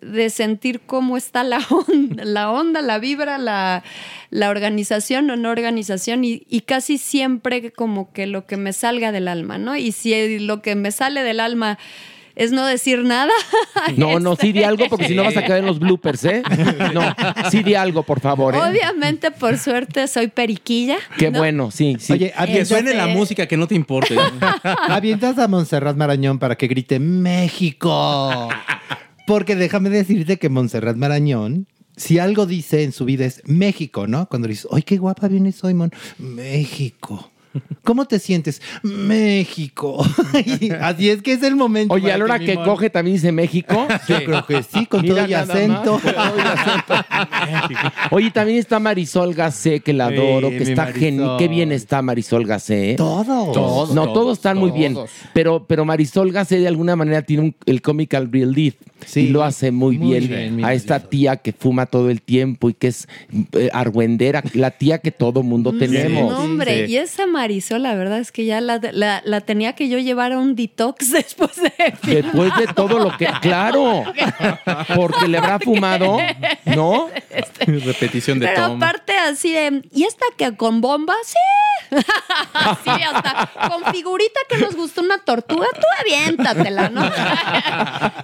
de 0.00 0.30
sentir 0.30 0.80
cómo 0.80 1.16
está 1.16 1.44
la 1.44 1.58
onda, 1.70 2.24
la, 2.24 2.50
onda, 2.50 2.82
la 2.82 2.98
vibra, 2.98 3.38
la, 3.38 3.82
la 4.30 4.50
organización 4.50 5.30
o 5.30 5.36
no 5.36 5.50
organización 5.50 6.24
y, 6.24 6.42
y 6.48 6.62
casi 6.62 6.98
siempre 6.98 7.72
como 7.72 8.12
que 8.12 8.26
lo 8.26 8.46
que 8.46 8.56
me 8.56 8.72
salga 8.72 9.12
del 9.12 9.28
alma, 9.28 9.58
¿no? 9.58 9.76
Y 9.76 9.92
si 9.92 10.38
lo 10.38 10.62
que 10.62 10.74
me 10.74 10.90
sale 10.92 11.22
del 11.22 11.40
alma 11.40 11.78
es 12.38 12.52
no 12.52 12.64
decir 12.64 13.04
nada. 13.04 13.32
No, 13.96 14.20
no, 14.20 14.36
sí 14.36 14.52
di 14.52 14.62
algo 14.62 14.86
porque 14.88 15.08
si 15.08 15.14
no 15.14 15.24
vas 15.24 15.36
a 15.36 15.42
caer 15.44 15.60
en 15.60 15.66
los 15.66 15.78
bloopers, 15.78 16.24
¿eh? 16.24 16.42
No, 16.92 17.00
sí 17.50 17.62
di 17.62 17.74
algo, 17.74 18.02
por 18.02 18.20
favor, 18.20 18.54
¿eh? 18.54 18.58
Obviamente, 18.58 19.30
por 19.30 19.56
suerte, 19.56 20.06
soy 20.06 20.28
periquilla. 20.28 20.98
Qué 21.16 21.30
¿no? 21.30 21.38
bueno, 21.38 21.70
sí, 21.70 21.96
sí. 21.98 22.12
Oye, 22.12 22.32
Que 22.46 22.64
suene 22.64 22.94
la 22.94 23.06
música, 23.06 23.46
que 23.46 23.56
no 23.56 23.66
te 23.66 23.74
importe. 23.74 24.16
avientas 24.88 25.38
a 25.38 25.48
Montserrat 25.48 25.96
Marañón 25.96 26.38
para 26.38 26.56
que 26.56 26.66
grite 26.66 26.98
México. 26.98 28.48
Porque 29.28 29.56
déjame 29.56 29.90
decirte 29.90 30.38
que 30.38 30.48
Montserrat 30.48 30.96
Marañón, 30.96 31.68
si 31.98 32.18
algo 32.18 32.46
dice 32.46 32.82
en 32.82 32.92
su 32.92 33.04
vida 33.04 33.26
es 33.26 33.42
México, 33.44 34.06
¿no? 34.06 34.26
Cuando 34.26 34.48
dices, 34.48 34.66
¡ay, 34.72 34.82
qué 34.82 34.96
guapa 34.96 35.28
vienes 35.28 35.62
hoy, 35.62 35.74
Mon! 35.74 35.90
México. 36.16 37.30
¿Cómo 37.84 38.06
te 38.06 38.18
sientes? 38.18 38.60
México. 38.82 40.04
Así 40.80 41.10
es 41.10 41.22
que 41.22 41.32
es 41.32 41.42
el 41.42 41.56
momento. 41.56 41.94
Oye, 41.94 42.12
a 42.12 42.18
la 42.18 42.24
hora 42.24 42.38
que 42.38 42.54
coge 42.56 42.90
también 42.90 43.16
dice 43.16 43.32
México. 43.32 43.86
Yo 44.08 44.24
creo 44.24 44.46
que 44.46 44.62
sí, 44.62 44.86
con 44.86 45.02
Mira 45.02 45.16
todo 45.22 45.28
y 45.28 45.34
acento. 45.34 46.00
Oye, 48.10 48.30
también 48.30 48.58
está 48.58 48.78
Marisol 48.78 49.34
Gacé, 49.34 49.80
que 49.80 49.92
la 49.92 50.06
adoro, 50.06 50.50
Sí, 50.50 50.58
que 50.58 50.62
está 50.64 50.86
genial. 50.86 51.36
Qué 51.38 51.48
bien 51.48 51.72
está 51.72 52.02
Marisol 52.02 52.46
Gacé. 52.46 52.92
¿eh? 52.92 52.96
Todo. 52.96 53.52
Todos, 53.52 53.94
no, 53.94 54.12
todos, 54.12 54.38
están 54.38 54.58
muy 54.58 54.70
bien. 54.70 54.94
todos. 54.94 55.10
Pero, 55.32 55.64
pero 55.66 55.84
Marisol 55.84 56.32
Gacé 56.32 56.58
de 56.58 56.68
alguna 56.68 56.96
manera 56.96 57.22
tiene 57.22 57.42
un- 57.44 57.54
el 57.66 57.82
comical 57.82 58.30
relief. 58.30 58.74
Sí. 59.06 59.20
y 59.20 59.28
lo 59.28 59.44
hace 59.44 59.70
muy, 59.70 59.96
Muy 59.96 60.18
bien, 60.26 60.64
a 60.64 60.74
esta 60.74 60.94
Marisol. 60.94 61.08
tía 61.10 61.36
que 61.36 61.52
fuma 61.52 61.86
todo 61.86 62.10
el 62.10 62.20
tiempo 62.20 62.68
y 62.68 62.74
que 62.74 62.88
es 62.88 63.06
eh, 63.52 63.70
argüendera, 63.72 64.42
la 64.54 64.72
tía 64.72 64.98
que 64.98 65.12
todo 65.12 65.44
mundo 65.44 65.72
tenemos. 65.72 66.32
No, 66.32 66.40
hombre, 66.40 66.86
Sí. 66.88 66.94
y 66.94 66.96
esa 66.96 67.24
Marisol, 67.38 67.82
la 67.84 67.94
verdad 67.94 68.18
es 68.18 68.32
que 68.32 68.44
ya 68.44 68.60
la, 68.60 68.80
la- 68.92 69.22
la 69.24 69.40
tenía 69.42 69.74
que 69.74 69.88
yo 69.88 69.98
llevar 69.98 70.32
a 70.32 70.38
un 70.38 70.56
detox 70.56 71.10
después 71.12 71.52
de 71.56 71.72
Después 72.02 72.52
de 72.56 72.66
todo 72.68 72.98
lo 72.98 73.16
que. 73.16 73.26
Claro, 73.40 74.02
porque 74.96 75.28
le 75.28 75.38
habrá 75.38 75.58
fumado, 75.60 76.18
¿no? 76.64 77.08
Repetición 77.66 78.40
de 78.40 78.48
Pero 78.48 78.68
toma. 78.68 78.86
aparte 78.88 79.16
así 79.16 79.52
de, 79.52 79.82
¿y 79.92 80.04
esta 80.04 80.24
que 80.36 80.56
con 80.56 80.80
bomba? 80.80 81.14
Sí. 81.24 81.36
sí, 82.84 82.90
hasta 82.90 83.50
con 83.68 83.84
figurita 83.94 84.40
que 84.48 84.58
nos 84.58 84.74
gustó 84.74 85.00
una 85.00 85.18
tortuga, 85.18 85.66
tú 85.74 85.86
aviéntatela, 86.00 86.88
¿no? 86.90 87.02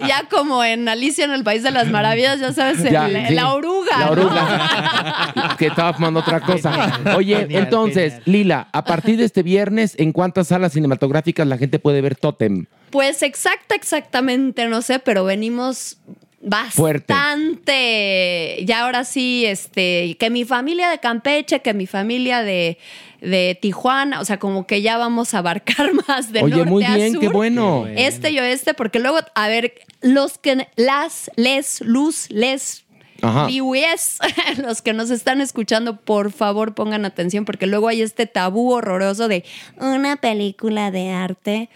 ya 0.06 0.24
como 0.30 0.62
en 0.64 0.86
Alicia 0.88 1.24
en 1.24 1.30
el 1.32 1.44
País 1.44 1.62
de 1.62 1.70
las 1.70 1.88
Maravillas, 1.88 2.40
ya 2.40 2.52
sabes, 2.52 2.80
el- 2.84 2.92
la, 3.34 3.54
oruga. 3.54 3.98
La 3.98 4.06
¿no? 4.06 4.12
oruga. 4.12 5.54
que 5.58 5.66
estaba 5.68 5.94
fumando 5.94 6.20
otra 6.20 6.40
cosa. 6.40 7.00
Oye, 7.16 7.46
entonces, 7.50 8.14
Lila, 8.24 8.66
a 8.72 8.84
partir 8.84 9.03
de 9.12 9.24
este 9.24 9.42
viernes, 9.42 9.94
¿en 9.98 10.12
cuántas 10.12 10.48
salas 10.48 10.72
cinematográficas 10.72 11.46
la 11.46 11.58
gente 11.58 11.78
puede 11.78 12.00
ver 12.00 12.16
Totem? 12.16 12.66
Pues 12.90 13.22
exacta, 13.22 13.74
exactamente, 13.74 14.66
no 14.66 14.82
sé, 14.82 14.98
pero 14.98 15.24
venimos 15.24 15.98
bastante. 16.44 18.64
Ya 18.64 18.84
ahora 18.84 19.04
sí, 19.04 19.44
este, 19.46 20.16
que 20.18 20.30
mi 20.30 20.44
familia 20.44 20.90
de 20.90 20.98
Campeche, 20.98 21.60
que 21.60 21.74
mi 21.74 21.86
familia 21.86 22.42
de, 22.42 22.78
de 23.20 23.58
Tijuana, 23.60 24.20
o 24.20 24.24
sea, 24.24 24.38
como 24.38 24.66
que 24.66 24.82
ya 24.82 24.98
vamos 24.98 25.34
a 25.34 25.38
abarcar 25.38 25.92
más 26.08 26.32
de 26.32 26.42
Oye, 26.42 26.56
norte 26.56 26.70
muy 26.70 26.84
a 26.84 26.94
bien, 26.94 27.12
sur. 27.12 27.20
qué 27.20 27.28
bueno. 27.28 27.86
Este 27.94 28.30
y 28.30 28.38
oeste, 28.38 28.74
porque 28.74 29.00
luego, 29.00 29.18
a 29.34 29.48
ver, 29.48 29.74
los 30.00 30.38
que, 30.38 30.68
las, 30.76 31.30
les, 31.36 31.80
luz, 31.80 32.30
les, 32.30 32.83
Ajá. 33.22 33.48
Liues, 33.48 34.18
los 34.58 34.82
que 34.82 34.92
nos 34.92 35.10
están 35.10 35.40
escuchando, 35.40 35.96
por 35.96 36.32
favor 36.32 36.74
pongan 36.74 37.04
atención, 37.04 37.44
porque 37.44 37.66
luego 37.66 37.88
hay 37.88 38.02
este 38.02 38.26
tabú 38.26 38.72
horroroso 38.72 39.28
de 39.28 39.44
una 39.78 40.16
película 40.16 40.90
de 40.90 41.10
arte. 41.10 41.68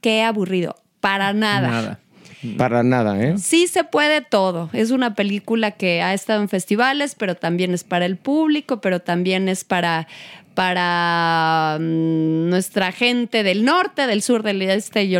Qué 0.00 0.22
aburrido. 0.22 0.76
Para 1.00 1.32
nada. 1.32 1.68
Nada. 1.68 2.00
Para 2.56 2.84
nada, 2.84 3.20
¿eh? 3.20 3.36
Sí 3.38 3.66
se 3.66 3.82
puede 3.82 4.20
todo. 4.20 4.70
Es 4.72 4.92
una 4.92 5.14
película 5.14 5.72
que 5.72 6.02
ha 6.02 6.14
estado 6.14 6.40
en 6.40 6.48
festivales, 6.48 7.16
pero 7.16 7.34
también 7.34 7.74
es 7.74 7.82
para 7.82 8.06
el 8.06 8.16
público, 8.16 8.80
pero 8.80 9.00
también 9.00 9.48
es 9.48 9.64
para, 9.64 10.06
para 10.58 11.78
mm, 11.78 12.48
nuestra 12.48 12.90
gente 12.90 13.44
del 13.44 13.64
norte, 13.64 14.08
del 14.08 14.22
sur, 14.22 14.42
del 14.42 14.60
este 14.62 15.04
y 15.04 15.16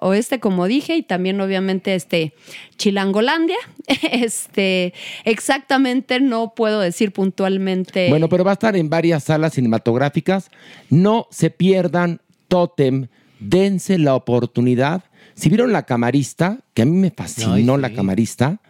oeste, 0.00 0.40
como 0.40 0.66
dije, 0.66 0.96
y 0.96 1.04
también 1.04 1.40
obviamente 1.40 1.94
este 1.94 2.34
Chilangolandia. 2.76 3.56
Este, 4.10 4.92
exactamente 5.24 6.18
no 6.18 6.54
puedo 6.56 6.80
decir 6.80 7.12
puntualmente. 7.12 8.08
Bueno, 8.08 8.28
pero 8.28 8.42
va 8.42 8.50
a 8.50 8.54
estar 8.54 8.74
en 8.74 8.90
varias 8.90 9.24
salas 9.24 9.54
cinematográficas. 9.54 10.50
No 10.88 11.28
se 11.30 11.50
pierdan 11.50 12.20
Totem. 12.48 13.06
Dense 13.38 13.96
la 13.96 14.16
oportunidad. 14.16 15.04
Si 15.34 15.48
vieron 15.48 15.72
La 15.72 15.84
Camarista, 15.86 16.58
que 16.74 16.82
a 16.82 16.84
mí 16.84 16.96
me 16.96 17.12
fascinó 17.12 17.54
Ay, 17.54 17.64
sí. 17.64 17.80
La 17.80 17.94
Camarista, 17.94 18.60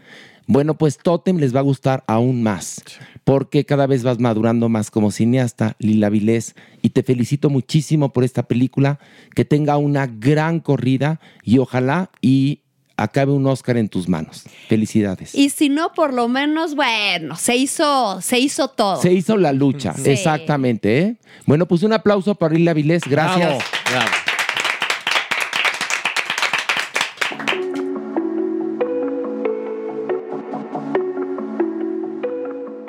bueno, 0.47 0.75
pues 0.75 0.99
Totem 0.99 1.39
les 1.39 1.55
va 1.55 1.61
a 1.61 1.63
gustar 1.63 2.03
aún 2.09 2.43
más, 2.43 2.83
porque 3.25 3.65
cada 3.65 3.87
vez 3.87 4.03
vas 4.03 4.19
madurando 4.19 4.69
más 4.69 4.91
como 4.91 5.11
cineasta, 5.11 5.77
Lila 5.79 6.09
Vilés, 6.11 6.55
y 6.83 6.91
te 6.91 7.03
felicito 7.03 7.51
muchísimo 7.51 8.13
por 8.13 8.25
esta 8.25 8.45
película, 8.45 8.99
que 9.35 9.45
tenga 9.45 9.77
una 9.77 10.07
gran 10.07 10.61
corrida 10.61 11.21
y 11.43 11.59
ojalá 11.59 12.11
y 12.21 12.61
acabe 12.97 13.33
un 13.33 13.47
Oscar 13.47 13.77
en 13.79 13.89
tus 13.89 14.09
manos. 14.09 14.45
Felicidades. 14.69 15.35
y 15.35 15.49
si 15.51 15.69
no, 15.71 15.93
por 15.95 16.13
lo 16.13 16.29
menos, 16.29 16.75
bueno, 16.75 17.37
se 17.37 17.57
hizo, 17.57 18.21
se 18.21 18.39
hizo 18.39 18.69
todo. 18.69 19.01
Se 19.01 19.13
hizo 19.13 19.37
la 19.39 19.53
lucha, 19.53 19.95
Sí. 19.95 20.11
exactamente. 20.11 20.99
¿eh? 20.99 21.17
Bueno, 21.47 21.67
pues 21.67 21.83
un 21.83 21.93
aplauso 21.95 22.35
para 22.35 22.55
Lila 22.55 22.75
Vilés, 22.75 23.03
gracias. 23.07 23.49
Bravo, 23.49 23.61
bravo. 23.91 24.11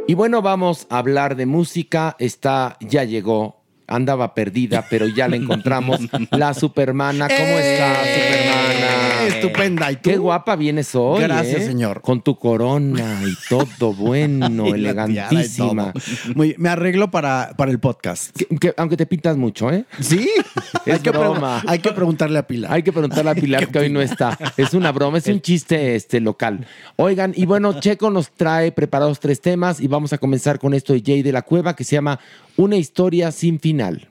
Y 0.08 0.14
bueno, 0.14 0.42
vamos 0.42 0.88
a 0.90 0.98
hablar 0.98 1.36
de 1.36 1.46
música. 1.46 2.16
Está, 2.20 2.78
ya 2.82 3.04
llegó, 3.04 3.62
andaba 3.88 4.34
perdida, 4.34 4.86
pero 4.90 5.08
ya 5.08 5.28
la 5.28 5.36
encontramos. 5.36 6.00
La 6.32 6.54
Supermana, 6.54 7.28
¿cómo 7.28 7.60
está, 7.60 7.96
Supermana? 8.04 8.51
Estupenda. 9.28 9.92
¿Y 9.92 9.96
tú? 9.98 10.02
Qué 10.10 10.18
guapa 10.18 10.56
vienes 10.56 10.94
hoy. 10.96 11.22
Gracias, 11.24 11.62
¿eh? 11.62 11.66
señor. 11.68 12.02
Con 12.02 12.22
tu 12.22 12.38
corona 12.38 13.22
y 13.26 13.36
todo 13.50 13.94
bueno, 13.94 14.68
Y 14.68 14.72
elegantísima. 14.72 15.94
todo. 15.94 16.02
Muy- 16.36 16.56
me 16.58 16.70
arreglo 16.70 17.12
para, 17.12 17.54
para 17.58 17.72
el 17.72 17.80
podcast. 17.80 18.36
Que- 18.36 18.46
que- 18.58 18.74
aunque 18.78 18.98
te 18.98 19.06
pintas 19.06 19.38
mucho, 19.38 19.72
¿eh? 19.72 19.86
Sí, 20.00 20.30
Es 20.86 20.94
hay, 20.96 21.00
que 21.00 21.12
broma. 21.12 21.62
hay 21.68 21.80
que 21.80 21.92
preguntarle 21.92 22.40
a 22.40 22.48
Pilar. 22.48 22.72
Hay 22.74 22.84
que 22.84 22.92
preguntarle 22.92 23.32
a 23.32 23.36
Pilar 23.42 23.68
que 23.68 23.80
hoy 23.80 23.90
no 23.90 24.02
está. 24.02 24.38
Es 24.58 24.74
una 24.74 24.92
broma, 24.92 25.18
es 25.20 25.28
un 25.28 25.42
chiste 25.42 25.96
este, 25.96 26.20
local. 26.20 26.66
Oigan, 26.96 27.34
y 27.36 27.46
bueno, 27.46 27.80
Checo 27.80 28.10
nos 28.10 28.32
trae 28.32 28.72
preparados 28.72 29.20
tres 29.20 29.42
temas 29.42 29.80
y 29.80 29.88
vamos 29.88 30.14
a 30.14 30.18
comenzar 30.18 30.60
con 30.60 30.74
esto 30.74 30.94
de 30.94 31.02
Jay 31.06 31.22
de 31.22 31.32
la 31.32 31.42
Cueva 31.44 31.76
que 31.76 31.84
se 31.84 31.96
llama 31.96 32.20
Una 32.58 32.78
historia 32.78 33.32
sin 33.32 33.60
final. 33.60 34.08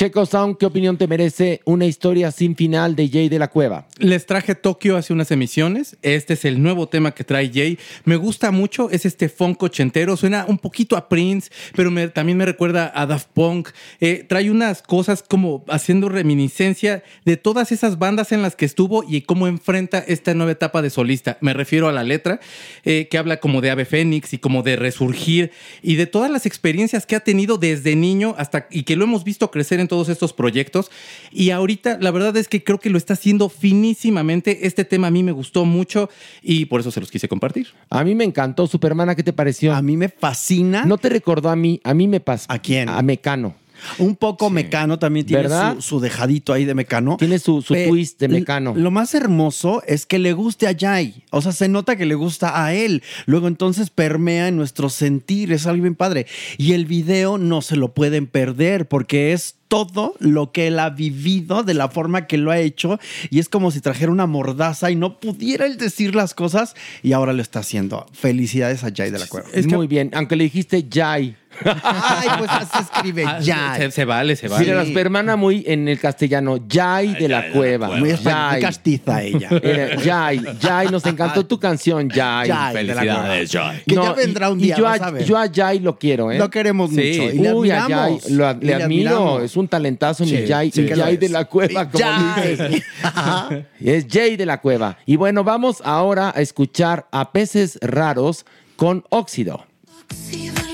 Falte. 0.00 0.10
Checo 0.10 0.24
Sound, 0.24 0.56
¿qué 0.56 0.64
opinión 0.64 0.96
te 0.96 1.06
merece 1.06 1.60
una 1.66 1.84
historia 1.84 2.30
sin 2.30 2.56
final 2.56 2.96
de 2.96 3.08
Jay 3.10 3.28
de 3.28 3.38
la 3.38 3.48
Cueva? 3.48 3.86
Les 3.98 4.24
traje 4.24 4.54
Tokio 4.54 4.96
hace 4.96 5.12
unas 5.12 5.30
emisiones. 5.30 5.98
Este 6.00 6.32
es 6.32 6.46
el 6.46 6.62
nuevo 6.62 6.88
tema 6.88 7.12
que 7.12 7.22
trae 7.22 7.50
Jay. 7.52 7.78
Me 8.06 8.16
gusta 8.16 8.50
mucho, 8.50 8.88
es 8.88 9.04
este 9.04 9.28
funk 9.28 9.62
ochentero. 9.62 10.16
Suena 10.16 10.46
un 10.48 10.56
poquito 10.56 10.96
a 10.96 11.10
Prince, 11.10 11.50
pero 11.76 11.92
también 12.12 12.38
me 12.38 12.46
recuerda 12.46 12.90
a 12.94 13.04
Daft 13.04 13.28
Punk. 13.34 13.68
Eh, 14.00 14.24
trae 14.26 14.50
unas 14.50 14.80
cosas 14.80 15.22
como 15.22 15.66
haciendo 15.68 16.08
reminiscencia 16.08 17.04
de 17.26 17.36
todas 17.36 17.70
esas 17.70 17.98
bandas 17.98 18.32
en 18.32 18.40
las 18.40 18.56
que 18.56 18.64
estuvo 18.64 19.04
y 19.06 19.20
cómo 19.20 19.48
enfrenta 19.48 19.98
esta 19.98 20.32
nueva 20.32 20.52
etapa 20.52 20.80
de 20.80 20.88
solista. 20.88 21.36
Me 21.42 21.52
refiero 21.52 21.88
a 21.88 21.92
la 21.92 22.04
letra, 22.04 22.40
eh, 22.84 23.06
que 23.10 23.18
habla 23.18 23.38
como 23.38 23.60
de 23.60 23.70
Ave 23.70 23.84
Fénix 23.84 24.32
y 24.32 24.38
como 24.38 24.62
de 24.62 24.76
resurgir 24.76 25.50
y 25.82 25.96
de 25.96 26.06
todas 26.06 26.30
las 26.30 26.46
experiencias 26.46 27.04
que 27.04 27.16
ha 27.16 27.20
tenido 27.20 27.58
desde 27.58 27.94
niño 27.96 28.34
hasta 28.38 28.66
y 28.70 28.84
que 28.84 28.96
lo 28.96 29.04
hemos 29.04 29.24
visto 29.24 29.50
crecer 29.50 29.78
en 29.78 29.89
todos 29.90 30.08
estos 30.08 30.32
proyectos. 30.32 30.90
Y 31.30 31.50
ahorita 31.50 31.98
la 32.00 32.10
verdad 32.10 32.34
es 32.38 32.48
que 32.48 32.64
creo 32.64 32.78
que 32.78 32.88
lo 32.88 32.96
está 32.96 33.12
haciendo 33.12 33.50
finísimamente. 33.50 34.66
Este 34.66 34.86
tema 34.86 35.08
a 35.08 35.10
mí 35.10 35.22
me 35.22 35.32
gustó 35.32 35.66
mucho 35.66 36.08
y 36.40 36.64
por 36.64 36.80
eso 36.80 36.90
se 36.90 37.00
los 37.00 37.10
quise 37.10 37.28
compartir. 37.28 37.68
A 37.90 38.02
mí 38.02 38.14
me 38.14 38.24
encantó. 38.24 38.66
Supermana, 38.66 39.14
¿qué 39.14 39.22
te 39.22 39.34
pareció? 39.34 39.74
A 39.74 39.82
mí 39.82 39.98
me 39.98 40.08
fascina. 40.08 40.86
No 40.86 40.96
te 40.96 41.10
recordó 41.10 41.50
a 41.50 41.56
mí, 41.56 41.80
a 41.84 41.92
mí 41.92 42.08
me 42.08 42.20
pasó. 42.20 42.46
¿A 42.48 42.58
quién? 42.60 42.88
A 42.88 43.02
Mecano. 43.02 43.59
Un 43.98 44.16
poco 44.16 44.50
mecano 44.50 44.98
también 44.98 45.26
tiene 45.26 45.48
su, 45.48 45.82
su 45.82 46.00
dejadito 46.00 46.52
ahí 46.52 46.64
de 46.64 46.74
mecano. 46.74 47.16
Tiene 47.16 47.38
su, 47.38 47.62
twist 47.62 48.20
de 48.20 48.28
Mecano. 48.28 48.74
Lo 48.74 48.90
más 48.90 49.14
hermoso 49.14 49.82
es 49.86 50.06
que 50.06 50.18
le 50.18 50.32
guste 50.32 50.66
a 50.66 50.76
Jai. 50.78 51.24
O 51.30 51.42
sea, 51.42 51.52
se 51.52 51.68
nota 51.68 51.96
que 51.96 52.06
le 52.06 52.14
gusta 52.14 52.64
a 52.64 52.74
él. 52.74 53.02
Luego 53.26 53.48
entonces 53.48 53.90
permea 53.90 54.48
en 54.48 54.56
nuestro 54.56 54.88
sentir. 54.88 55.52
Es 55.52 55.66
algo 55.66 55.82
bien 55.82 55.94
padre. 55.94 56.26
Y 56.58 56.72
el 56.72 56.86
video 56.86 57.38
no 57.38 57.62
se 57.62 57.76
lo 57.76 57.94
pueden 57.94 58.26
perder 58.26 58.88
porque 58.88 59.32
es 59.32 59.56
todo 59.68 60.14
lo 60.18 60.50
que 60.50 60.66
él 60.66 60.80
ha 60.80 60.90
vivido 60.90 61.62
de 61.62 61.74
la 61.74 61.88
forma 61.88 62.26
que 62.26 62.36
lo 62.38 62.50
ha 62.50 62.58
hecho 62.58 62.98
y 63.30 63.38
es 63.38 63.48
como 63.48 63.70
si 63.70 63.80
trajera 63.80 64.10
una 64.10 64.26
mordaza 64.26 64.90
y 64.90 64.96
no 64.96 65.20
pudiera 65.20 65.64
él 65.64 65.78
decir 65.78 66.16
las 66.16 66.34
cosas 66.34 66.74
y 67.04 67.12
ahora 67.12 67.32
lo 67.32 67.40
está 67.40 67.60
haciendo. 67.60 68.04
Felicidades 68.12 68.82
a 68.82 68.90
Jai 68.92 69.12
de 69.12 69.20
la 69.20 69.28
Cueva. 69.28 69.48
Muy 69.68 69.86
bien, 69.86 70.10
aunque 70.12 70.34
le 70.34 70.44
dijiste 70.44 70.84
Jai. 70.92 71.36
Ay, 71.82 72.28
pues 72.38 72.50
así 72.50 72.68
se 72.76 72.82
escribe 72.82 73.24
Ah, 73.26 73.38
Jai. 73.44 73.80
Se, 73.80 73.90
se 73.90 74.04
vale, 74.04 74.36
se 74.36 74.48
vale. 74.48 74.64
Mira, 74.64 74.76
la 74.76 74.84
supermana 74.86 75.36
muy 75.36 75.64
en 75.66 75.88
el 75.88 75.98
castellano, 76.00 76.58
Jai 76.68 77.14
de 77.14 77.28
la 77.28 77.50
Cueva. 77.50 77.88
Muy 77.96 78.14
castiza 78.60 79.22
ella. 79.22 79.48
Eh, 79.50 79.96
Jai, 80.02 80.40
Jai, 80.60 80.88
nos 80.88 81.04
encantó 81.06 81.44
tu 81.46 81.58
canción, 81.58 82.08
la 82.14 82.70
Felicidades. 82.72 83.50
Jai. 83.52 83.82
Que 83.86 83.94
ya 83.94 84.02
No, 84.02 84.14
vendrá 84.14 84.50
un 84.50 84.60
y 84.60 84.64
día, 84.64 84.76
yo, 84.76 84.84
vas 84.84 85.00
a, 85.00 85.06
a 85.06 85.10
ver. 85.10 85.24
yo 85.24 85.36
a 85.36 85.48
Jai 85.52 85.80
lo 85.80 85.98
quiero, 85.98 86.30
¿eh? 86.30 86.38
Lo 86.38 86.48
queremos 86.50 86.90
mucho 86.90 87.02
y 87.02 87.38
le 87.38 87.52
Uy, 87.52 87.70
a 87.70 87.82
admiramos. 87.84 88.22
Jai, 88.22 88.32
lo- 88.32 88.50
Y 88.52 88.64
le 88.64 88.74
admiro, 88.74 89.10
admiramos. 89.10 89.42
es 89.42 89.56
un 89.56 89.68
talentazo 89.68 90.24
mi 90.24 90.30
Sí, 90.30 90.46
sí 90.72 90.86
que 90.86 90.96
lo 90.96 91.06
es. 91.06 91.20
de 91.20 91.28
la 91.28 91.44
Cueva, 91.44 91.88
como 91.90 92.04
dices. 92.46 92.82
es 93.80 94.06
Jay 94.10 94.36
de 94.36 94.46
la 94.46 94.60
Cueva. 94.60 94.96
Y 95.06 95.16
bueno, 95.16 95.44
vamos 95.44 95.82
ahora 95.84 96.32
a 96.34 96.40
escuchar 96.40 97.06
a 97.10 97.32
Peces 97.32 97.78
Raros 97.82 98.46
con 98.76 99.04
Óxido. 99.10 99.66
Oxidan 100.10 100.69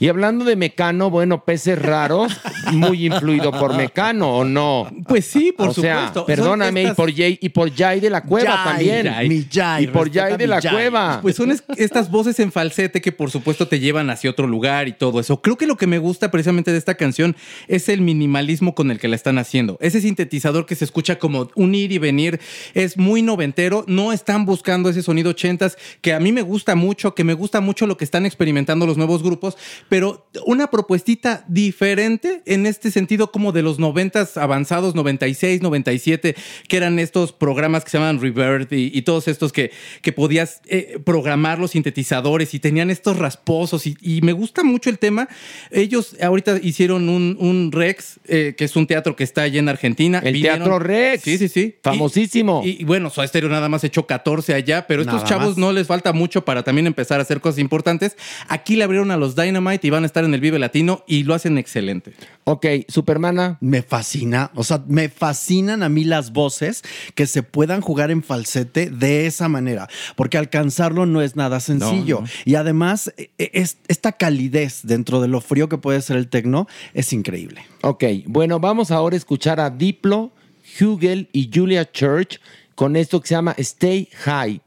Y 0.00 0.08
hablando 0.08 0.44
de 0.44 0.54
Mecano, 0.56 1.10
bueno, 1.10 1.44
Peces 1.44 1.76
Raros, 1.80 2.32
muy 2.72 3.06
influido 3.06 3.50
por 3.50 3.76
Mecano, 3.76 4.36
¿o 4.38 4.44
no? 4.44 4.88
Pues 5.08 5.24
sí, 5.26 5.52
por 5.56 5.70
o 5.70 5.74
supuesto. 5.74 6.24
Perdóname, 6.24 6.82
estas- 6.82 6.92
y 6.94 6.96
por 6.96 7.14
Jay, 7.14 7.38
y 7.42 7.48
por 7.48 7.74
Jay 7.74 7.98
de 8.00 8.10
la 8.10 8.22
Cueva 8.22 8.52
Jai, 8.58 8.72
también. 8.74 9.06
Jai, 9.12 9.28
mi 9.28 9.46
Jai, 9.52 9.84
y 9.84 9.86
por 9.88 10.12
Jay 10.12 10.36
de 10.36 10.46
la 10.46 10.60
Jai. 10.60 10.72
Cueva. 10.72 11.18
Pues 11.20 11.34
son 11.36 11.50
es- 11.50 11.64
estas 11.76 12.10
voces 12.10 12.38
en 12.38 12.52
falsete 12.52 13.00
que 13.00 13.10
por 13.12 13.30
supuesto 13.30 13.66
te 13.66 13.80
llevan 13.80 14.08
hacia 14.10 14.30
otro 14.30 14.46
lugar 14.46 14.86
y 14.88 14.92
todo 14.92 15.18
eso. 15.20 15.40
Creo 15.42 15.56
que 15.56 15.66
lo 15.66 15.76
que 15.76 15.86
me 15.86 15.98
gusta 15.98 16.30
precisamente 16.30 16.70
de 16.70 16.78
esta 16.78 16.94
canción 16.94 17.34
es 17.66 17.88
el 17.88 18.00
minimalismo 18.00 18.74
con 18.74 18.90
el 18.90 18.98
que 19.00 19.08
la 19.08 19.16
están 19.16 19.38
haciendo. 19.38 19.78
Ese 19.80 20.00
sintetizador 20.00 20.66
que 20.66 20.76
se 20.76 20.84
escucha 20.84 21.18
como 21.18 21.50
un 21.56 21.74
ir 21.74 21.90
y 21.92 21.98
venir 21.98 22.40
es 22.74 22.96
muy 22.96 23.22
noventero. 23.22 23.84
No 23.88 24.12
están 24.12 24.44
buscando 24.46 24.88
ese 24.90 25.02
sonido 25.02 25.30
ochentas 25.30 25.76
que 26.02 26.12
a 26.14 26.20
mí 26.20 26.30
me 26.32 26.42
gusta 26.42 26.74
mucho, 26.76 27.14
que 27.14 27.24
me 27.24 27.34
gusta 27.34 27.60
mucho 27.60 27.86
lo 27.86 27.96
que 27.96 28.04
están 28.04 28.26
experimentando 28.26 28.86
los 28.86 28.96
nuevos 28.96 29.22
grupos, 29.22 29.56
pero 29.88 30.26
una 30.46 30.70
propuestita 30.70 31.44
diferente 31.48 32.42
en 32.46 32.66
este 32.66 32.90
sentido 32.90 33.32
como 33.32 33.52
de 33.52 33.62
los 33.62 33.78
noventas 33.78 34.36
avanzados, 34.36 34.94
96, 34.94 35.62
97, 35.62 36.34
que 36.68 36.76
eran 36.76 36.98
estos 36.98 37.32
programas 37.32 37.84
que 37.84 37.90
se 37.90 37.98
llaman 37.98 38.20
Revert 38.20 38.72
y, 38.72 38.90
y 38.92 39.02
todos 39.02 39.28
estos 39.28 39.52
que, 39.52 39.70
que 40.02 40.12
podías 40.12 40.60
eh, 40.66 40.98
programar 41.04 41.58
los 41.58 41.72
sintetizadores 41.72 42.54
y 42.54 42.58
tenían 42.60 42.90
estos 42.90 43.16
rasposos 43.18 43.86
y, 43.86 43.96
y 44.00 44.20
me 44.22 44.32
gusta 44.32 44.62
mucho 44.62 44.90
el 44.90 44.98
tema. 44.98 45.28
Ellos 45.70 46.16
ahorita 46.20 46.58
hicieron 46.62 47.08
un, 47.08 47.36
un 47.40 47.72
Rex, 47.72 48.20
eh, 48.26 48.54
que 48.56 48.64
es 48.64 48.76
un 48.76 48.86
teatro 48.86 49.16
que 49.16 49.24
está 49.24 49.42
allá 49.42 49.58
en 49.58 49.68
Argentina. 49.68 50.20
El 50.24 50.40
Teatro 50.40 50.78
Rex. 50.78 51.22
Sí, 51.22 51.38
sí, 51.38 51.48
sí. 51.48 51.76
Famosísimo. 51.82 52.62
Y, 52.64 52.82
y 52.82 52.84
bueno, 52.84 53.10
Soda 53.10 53.26
Stereo 53.26 53.48
nada 53.48 53.68
más 53.68 53.84
echó 53.84 54.06
14 54.06 54.54
allá, 54.54 54.86
pero 54.86 55.02
estos 55.02 55.16
Nada 55.16 55.28
chavos 55.28 55.48
más. 55.50 55.58
no 55.58 55.72
les 55.72 55.86
falta 55.86 56.12
mucho 56.12 56.44
para 56.44 56.62
también 56.62 56.86
empezar 56.86 57.18
a 57.18 57.22
hacer 57.22 57.40
cosas 57.40 57.58
importantes. 57.58 58.16
Aquí 58.48 58.76
le 58.76 58.84
abrieron 58.84 59.10
a 59.10 59.16
los 59.16 59.34
Dynamite 59.36 59.77
y 59.82 59.90
van 59.90 60.02
a 60.02 60.06
estar 60.06 60.24
en 60.24 60.34
el 60.34 60.40
Vive 60.40 60.58
Latino 60.58 61.04
y 61.06 61.24
lo 61.24 61.34
hacen 61.34 61.58
excelente. 61.58 62.12
Ok, 62.44 62.66
Supermana. 62.88 63.58
Me 63.60 63.82
fascina, 63.82 64.50
o 64.54 64.64
sea, 64.64 64.82
me 64.88 65.08
fascinan 65.08 65.82
a 65.82 65.88
mí 65.88 66.04
las 66.04 66.32
voces 66.32 66.82
que 67.14 67.26
se 67.26 67.42
puedan 67.42 67.80
jugar 67.80 68.10
en 68.10 68.22
falsete 68.22 68.90
de 68.90 69.26
esa 69.26 69.48
manera, 69.48 69.88
porque 70.16 70.38
alcanzarlo 70.38 71.06
no 71.06 71.22
es 71.22 71.36
nada 71.36 71.60
sencillo. 71.60 72.16
No, 72.16 72.22
no. 72.22 72.28
Y 72.44 72.54
además, 72.54 73.12
e- 73.16 73.30
es, 73.38 73.78
esta 73.88 74.12
calidez 74.12 74.80
dentro 74.84 75.20
de 75.20 75.28
lo 75.28 75.40
frío 75.40 75.68
que 75.68 75.78
puede 75.78 76.00
ser 76.02 76.16
el 76.16 76.28
tecno 76.28 76.66
es 76.94 77.12
increíble. 77.12 77.62
Ok, 77.82 78.04
bueno, 78.26 78.60
vamos 78.60 78.90
ahora 78.90 79.14
a 79.14 79.18
escuchar 79.18 79.60
a 79.60 79.70
Diplo, 79.70 80.32
Hugel 80.80 81.28
y 81.32 81.50
Julia 81.52 81.90
Church 81.90 82.40
con 82.74 82.96
esto 82.96 83.20
que 83.20 83.28
se 83.28 83.34
llama 83.34 83.54
Stay 83.58 84.08
High. 84.24 84.60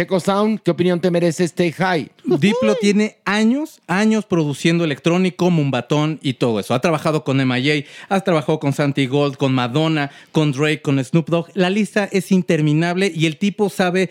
Checo 0.00 0.18
Sound, 0.18 0.60
¿qué 0.62 0.70
opinión 0.70 0.98
te 0.98 1.10
merece 1.10 1.44
Stay 1.44 1.72
High? 1.72 2.10
Diplo 2.24 2.74
tiene 2.76 3.18
años, 3.26 3.82
años 3.86 4.24
produciendo 4.24 4.82
electrónico, 4.82 5.50
mumbatón 5.50 6.18
y 6.22 6.32
todo 6.32 6.58
eso. 6.58 6.72
Ha 6.72 6.80
trabajado 6.80 7.22
con 7.22 7.36
MIA, 7.36 7.84
has 8.08 8.24
trabajado 8.24 8.58
con 8.60 8.72
Santi 8.72 9.04
Gold, 9.04 9.36
con 9.36 9.52
Madonna, 9.52 10.10
con 10.32 10.52
Drake, 10.52 10.80
con 10.80 11.04
Snoop 11.04 11.28
Dogg. 11.28 11.50
La 11.52 11.68
lista 11.68 12.08
es 12.10 12.32
interminable 12.32 13.12
y 13.14 13.26
el 13.26 13.36
tipo 13.36 13.68
sabe 13.68 14.08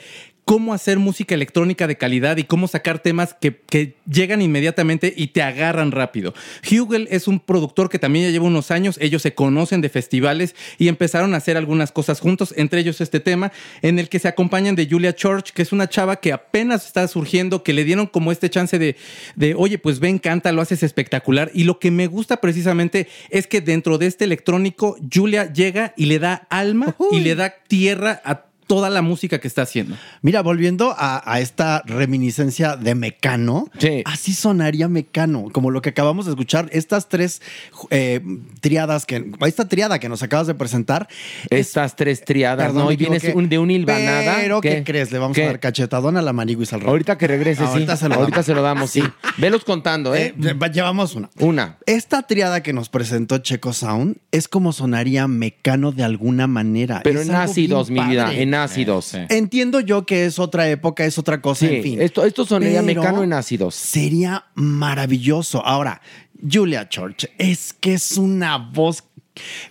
cómo 0.50 0.74
hacer 0.74 0.97
música 0.97 1.36
electrónica 1.36 1.86
de 1.86 1.95
calidad 1.95 2.38
y 2.38 2.43
cómo 2.43 2.68
sacar 2.68 2.97
temas 2.97 3.36
que, 3.39 3.56
que 3.56 3.97
llegan 4.12 4.41
inmediatamente 4.41 5.14
y 5.16 5.28
te 5.28 5.43
agarran 5.43 5.91
rápido. 5.91 6.34
Hugel 6.64 7.08
es 7.12 7.28
un 7.28 7.39
productor 7.39 7.88
que 7.88 8.00
también 8.00 8.26
ya 8.26 8.32
lleva 8.32 8.47
unos 8.47 8.72
años, 8.72 8.97
ellos 9.00 9.22
se 9.22 9.36
conocen 9.36 9.82
de 9.82 9.89
festivales 9.89 10.56
y 10.80 10.88
empezaron 10.88 11.36
a 11.36 11.38
hacer 11.38 11.56
algunas 11.56 11.91
cosas 11.91 12.20
juntos, 12.20 12.56
entre 12.58 12.80
ellos 12.80 13.00
este 13.00 13.20
tema 13.20 13.52
en 13.84 14.00
el 14.00 14.10
que 14.10 14.18
se 14.18 14.28
acompañan 14.28 14.74
de 14.74 14.88
Julia 14.89 15.14
Church, 15.14 15.52
que 15.52 15.62
es 15.62 15.72
una 15.72 15.88
chava 15.88 16.16
que 16.16 16.34
apenas 16.34 16.88
está 16.88 17.08
surgiendo, 17.08 17.62
que 17.62 17.74
le 17.74 17.84
dieron 17.84 18.08
como 18.08 18.32
este 18.32 18.50
chance 18.50 18.80
de, 18.80 18.95
de 19.36 19.54
oye, 19.54 19.78
pues 19.78 20.00
ven, 20.00 20.18
canta, 20.18 20.52
lo 20.52 20.64
haces 20.64 20.82
espectacular. 20.82 21.52
Y 21.54 21.66
lo 21.66 21.78
que 21.78 21.91
me 21.91 22.08
gusta 22.08 22.41
precisamente 22.41 23.08
es 23.30 23.45
que 23.45 23.62
dentro 23.62 24.00
de 24.00 24.08
este 24.08 24.26
electrónico, 24.26 24.97
Julia 25.14 25.54
llega 25.54 25.93
y 25.95 26.08
le 26.08 26.18
da 26.18 26.47
alma 26.50 26.95
y 27.12 27.20
le 27.20 27.36
da 27.36 27.54
tierra 27.68 28.20
a 28.26 28.49
toda 28.70 28.92
la 28.92 29.02
música 29.02 29.40
que 29.40 29.48
está 29.48 29.64
haciendo. 29.64 29.96
Mira, 30.22 30.44
volviendo 30.44 30.94
a, 30.96 31.24
a 31.26 31.40
esta 31.40 31.82
reminiscencia 31.88 32.76
de 32.76 32.94
Mecano, 32.94 33.68
Sí. 33.80 34.04
así 34.06 34.32
sonaría 34.34 34.88
Mecano, 34.88 35.48
como 35.52 35.72
lo 35.72 35.82
que 35.82 35.90
acabamos 35.90 36.26
de 36.28 36.34
escuchar, 36.34 36.70
estas 36.72 37.10
tres 37.10 37.42
eh, 37.90 38.22
triadas, 38.62 39.08
que, 39.08 39.26
esta 39.48 39.68
triada 39.68 39.98
que 39.98 40.08
nos 40.08 40.22
acabas 40.22 40.46
de 40.46 40.54
presentar. 40.54 41.08
Estas 41.50 41.96
tres 41.96 42.24
triadas, 42.24 42.68
Perdón, 42.68 42.86
¿no? 42.86 42.92
Y 42.92 42.96
vienes 42.96 43.24
un- 43.34 43.50
de 43.50 43.58
un 43.58 43.72
hilvanada. 43.72 44.36
Pero, 44.40 44.62
¿qué, 44.62 44.70
¿Qué? 44.70 44.84
crees? 44.84 45.12
Le 45.12 45.18
vamos 45.18 45.34
¿Qué? 45.36 45.46
a 45.46 45.48
dar 45.48 45.60
cachetadón 45.60 46.16
a 46.18 46.22
la 46.22 46.32
maniguis 46.32 46.72
al 46.72 46.82
rato. 46.82 46.92
Ahorita 46.92 47.18
que 47.18 47.26
regrese, 47.28 47.64
sí. 47.64 47.70
Ahorita 47.72 47.98
se 47.98 48.08
lo 48.08 48.16
Ahorita 48.16 48.36
damos. 48.36 48.46
se 48.46 48.54
lo 48.54 48.62
damos, 48.62 48.90
sí. 48.92 49.04
Velos 49.38 49.64
contando, 49.64 50.14
¿eh? 50.14 50.36
Eh, 50.44 50.54
va- 50.54 50.68
llevamos 50.68 51.16
una. 51.16 51.32
Una. 51.40 51.78
Esta 51.88 52.22
triada 52.28 52.62
que 52.62 52.72
nos 52.74 52.90
presentó 52.90 53.40
Checo 53.40 53.74
Sound 53.74 54.18
es 54.32 54.48
como 54.48 54.74
sonaría 54.74 55.28
Mecano 55.28 55.92
de 55.92 56.04
alguna 56.04 56.46
manera. 56.46 57.02
Pero 57.04 57.22
Es 57.22 57.30
en 57.30 57.36
ácidos, 57.36 57.90
mi 57.90 58.00
vida, 58.02 58.32
en 58.32 58.54
ácidos. 58.64 59.14
Entiendo 59.30 59.80
yo 59.80 60.05
que 60.05 60.26
es 60.26 60.39
otra 60.39 60.70
época, 60.70 61.05
es 61.05 61.18
otra 61.18 61.41
cosa, 61.41 61.68
Sí, 61.68 61.76
en 61.76 61.84
fin. 61.84 62.01
esto, 62.01 62.26
esto 62.26 62.45
sonaría 62.45 62.82
mecano 62.82 63.24
en 63.24 63.34
ácidos. 63.34 63.76
Sería 63.76 64.45
maravilloso. 64.55 65.66
Ahora, 65.66 66.01
Julia 66.49 66.88
George, 66.91 67.32
es 67.38 67.74
que 67.74 67.93
es 67.93 68.18
una 68.18 68.57
voz. 68.57 69.03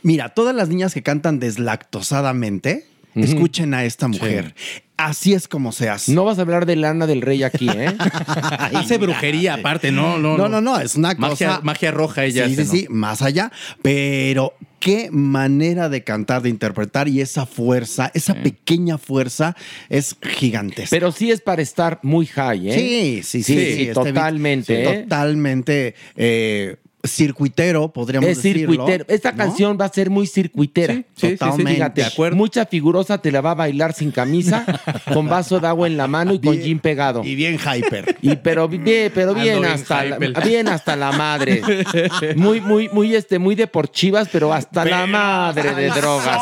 Mira, 0.03 0.31
todas 0.31 0.55
las 0.55 0.69
niñas 0.69 0.95
que 0.95 1.03
cantan 1.03 1.39
deslactosadamente, 1.39 2.87
escuchen 3.15 3.75
a 3.75 3.85
esta 3.85 4.09
mujer. 4.09 4.55
Así 4.99 5.33
es 5.33 5.47
como 5.47 5.71
se 5.71 5.89
hace. 5.89 6.13
No 6.13 6.25
vas 6.25 6.39
a 6.39 6.43
hablar 6.43 6.67
de 6.67 6.75
Lana 6.75 7.07
del 7.07 7.23
Rey 7.23 7.45
aquí, 7.45 7.69
¿eh? 7.71 7.95
Hace 8.75 8.99
brujería 8.99 9.55
aparte, 9.55 9.93
no, 9.93 10.19
no. 10.19 10.37
No, 10.37 10.49
no, 10.49 10.61
no, 10.61 10.79
es 10.81 10.97
una 10.97 11.15
Magia- 11.15 11.29
cosa. 11.31 11.61
magia 11.63 11.91
roja 11.93 12.25
ella 12.25 12.47
Sí, 12.49 12.55
hace, 12.55 12.65
sí, 12.65 12.69
¿no? 12.69 12.73
sí, 12.75 12.87
más 12.91 13.23
allá. 13.23 13.53
Pero 13.81 14.55
qué 14.81 15.09
manera 15.13 15.89
de 15.89 16.03
cantar, 16.03 16.43
de 16.43 16.49
interpretar 16.49 17.07
y 17.07 17.21
esa 17.21 17.47
fuerza, 17.47 18.11
esa 18.13 18.35
pequeña 18.35 18.99
fuerza 18.99 19.55
es 19.89 20.17
gigantesca. 20.21 20.91
Pero 20.91 21.13
sí 21.13 21.31
es 21.31 21.41
para 21.41 21.63
estar 21.63 22.01
muy 22.03 22.27
high, 22.27 22.69
¿eh? 22.69 22.75
Sí, 22.75 23.21
sí, 23.23 23.43
sí. 23.45 23.55
Sí, 23.55 23.75
sí, 23.75 23.83
este 23.83 23.95
totalmente, 23.95 24.77
beat, 24.83 24.95
¿eh? 24.97 25.03
Totalmente 25.05 25.95
eh, 26.17 26.77
circuitero, 27.05 27.89
podríamos 27.93 28.29
Es 28.29 28.39
decirlo. 28.39 28.73
circuitero. 28.73 29.05
Esta 29.09 29.33
¿no? 29.33 29.39
canción 29.39 29.79
va 29.81 29.85
a 29.85 29.89
ser 29.89 30.11
muy 30.11 30.27
circuitera. 30.27 30.95
Sí, 30.95 31.05
sí, 31.15 31.29
sí, 31.29 31.37
Totalmente. 31.37 31.75
sí, 31.75 31.93
de 31.95 32.05
acuerdo. 32.05 32.37
Mucha 32.37 32.67
figurosa 32.67 33.19
te 33.19 33.31
la 33.31 33.41
va 33.41 33.53
a 33.53 33.55
bailar 33.55 33.93
sin 33.93 34.11
camisa, 34.11 34.65
con 35.15 35.29
vaso 35.29 35.61
de 35.61 35.69
agua 35.69 35.87
en 35.87 35.97
la 35.97 36.07
mano 36.09 36.35
y 36.35 36.41
con 36.41 36.59
jean 36.59 36.81
pegado. 36.81 37.23
Y 37.25 37.35
bien 37.35 37.59
hyper. 37.59 38.17
Y 38.21 38.37
pero 38.37 38.69
bien, 38.69 39.13
pero 39.15 39.35
bien 39.35 39.57
Ando 39.57 39.61
bien 39.61 39.73
hasta 39.73 40.05
la, 40.05 40.19
bien 40.19 40.69
hasta 40.69 40.97
la 40.97 41.13
madre. 41.13 41.63
Muy, 42.37 42.61
muy, 42.61 42.89
muy, 42.89 43.15
este, 43.15 43.39
muy 43.39 43.55
de 43.55 43.67
por 43.67 43.91
chivas, 43.91 44.29
pero 44.31 44.53
hasta 44.53 44.85
la 44.85 45.07
madre 45.07 45.75
de 45.75 45.89
drogas. 45.89 46.41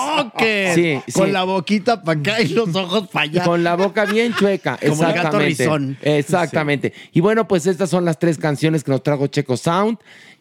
Sí, 0.74 1.00
Con 1.12 1.26
sí. 1.26 1.32
la 1.32 1.44
boquita 1.44 2.02
para 2.02 2.18
acá 2.18 2.40
y 2.40 2.48
los 2.48 2.74
ojos 2.74 3.08
para 3.08 3.24
allá. 3.24 3.44
Con 3.44 3.62
la 3.62 3.76
boca 3.76 4.04
bien 4.04 4.34
chueca. 4.34 4.78
Como 4.88 4.92
el 5.04 5.12
gato 5.14 5.40
Exactamente. 5.40 5.46
rizón. 5.46 5.98
Exactamente. 6.02 6.92
Y 7.12 7.20
bueno, 7.20 7.46
pues 7.48 7.66
estas 7.66 7.90
son 7.90 8.04
las 8.04 8.18
tres 8.18 8.38
canciones 8.38 8.84
que 8.84 8.90
nos 8.90 9.02
trajo 9.02 9.26
Checo 9.26 9.56
Sound. 9.56 9.98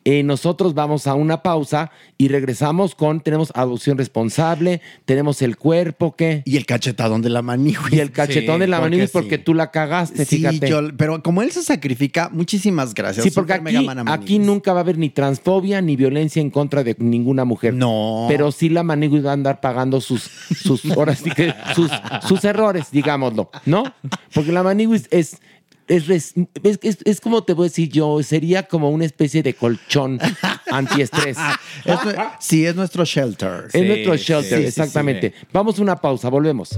Eh, 0.08 0.22
nosotros 0.22 0.76
vamos 0.76 1.08
a 1.08 1.16
una 1.16 1.42
pausa 1.42 1.90
y 2.20 2.28
regresamos 2.28 2.94
con, 2.94 3.22
tenemos 3.22 3.52
adopción 3.56 3.98
responsable, 3.98 4.80
tenemos 5.06 5.42
el 5.42 5.58
cuerpo, 5.58 6.16
¿qué? 6.16 6.44
Y 6.46 6.58
el 6.58 6.68
cachetadón 6.68 7.24
de 7.24 7.32
la 7.32 7.42
manigüis. 7.42 7.92
Y 7.92 8.00
el 8.00 8.12
cachetón 8.12 8.60
de 8.60 8.68
la 8.68 8.80
porque 8.80 9.08
sí. 9.08 9.10
porque 9.12 9.38
tú 9.40 9.56
la 9.56 9.72
cagaste, 9.72 10.24
Sí, 10.26 10.38
fíjate. 10.38 10.70
yo- 10.70 10.96
pero 10.96 11.24
como 11.24 11.42
él 11.42 11.52
se 11.52 11.64
sacrifica, 11.64 12.30
muchísimas 12.32 12.94
gracias. 12.94 13.24
Sí, 13.24 13.32
porque 13.32 13.56
Super 13.56 13.76
aquí, 13.78 13.88
aquí 14.06 14.38
nunca 14.38 14.74
va 14.74 14.82
a 14.82 14.84
haber 14.84 15.00
ni 15.00 15.10
transfobia 15.10 15.82
ni 15.82 15.96
violencia 15.96 16.40
en 16.40 16.52
contra 16.52 16.84
de 16.84 16.96
ninguna 17.00 17.44
mujer. 17.44 17.74
No. 17.74 18.26
Pero 18.28 18.52
sí 18.52 18.70
la 18.70 18.84
manigüis 18.84 19.26
va 19.26 19.32
a 19.32 19.34
andar 19.34 19.60
pagando 19.60 20.02
sus, 20.02 20.22
sus, 20.24 20.86
ahora 20.92 21.16
sí 21.16 21.32
que 21.32 21.52
sus, 21.74 21.90
sus 22.28 22.46
errores, 22.46 22.92
digámoslo, 22.92 23.50
¿no? 23.66 23.84
Porque 24.36 24.52
la 24.52 24.62
manigüis 24.62 25.08
es, 25.10 25.34
es, 25.34 25.42
res- 25.88 26.34
es, 26.64 26.80
es- 26.82 26.98
es 27.06 27.22
como 27.22 27.44
te 27.44 27.54
voy 27.54 27.66
a 27.66 27.70
decir 27.70 27.90
yo, 27.90 28.22
sería 28.24 28.64
como 28.64 28.90
una 28.90 29.06
especie 29.06 29.44
de 29.44 29.54
colchón 29.54 30.20
antiestrés. 30.72 31.38
Sí, 32.40 32.66
es 32.66 32.76
nuestro 32.76 33.06
shelter. 33.06 33.66
Es 33.72 33.84
nuestro 33.88 34.16
shelter, 34.16 34.60
sí, 34.60 34.64
sí, 34.64 34.68
exactamente. 34.68 35.34
Vamos 35.54 35.78
a 35.80 35.82
una 35.82 35.96
pausa, 35.96 36.30
volvemos. 36.30 36.78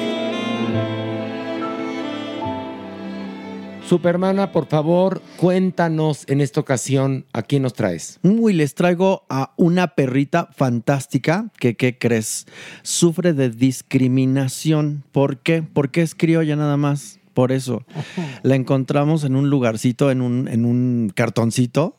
Supermana, 3.91 4.53
por 4.53 4.67
favor, 4.67 5.21
cuéntanos 5.35 6.23
en 6.29 6.39
esta 6.39 6.61
ocasión 6.61 7.25
a 7.33 7.41
quién 7.41 7.63
nos 7.63 7.73
traes. 7.73 8.21
Uy, 8.23 8.53
les 8.53 8.73
traigo 8.73 9.25
a 9.27 9.53
una 9.57 9.95
perrita 9.95 10.47
fantástica 10.55 11.49
que, 11.59 11.75
¿qué 11.75 11.97
crees? 11.97 12.47
Sufre 12.83 13.33
de 13.33 13.49
discriminación. 13.49 15.03
¿Por 15.11 15.39
qué? 15.39 15.61
Porque 15.61 16.03
es 16.03 16.15
criolla 16.15 16.55
nada 16.55 16.77
más. 16.77 17.19
Por 17.33 17.51
eso. 17.51 17.83
La 18.43 18.55
encontramos 18.55 19.25
en 19.25 19.35
un 19.35 19.49
lugarcito, 19.49 20.09
en 20.09 20.21
un, 20.21 20.47
en 20.47 20.63
un 20.63 21.11
cartoncito, 21.13 21.97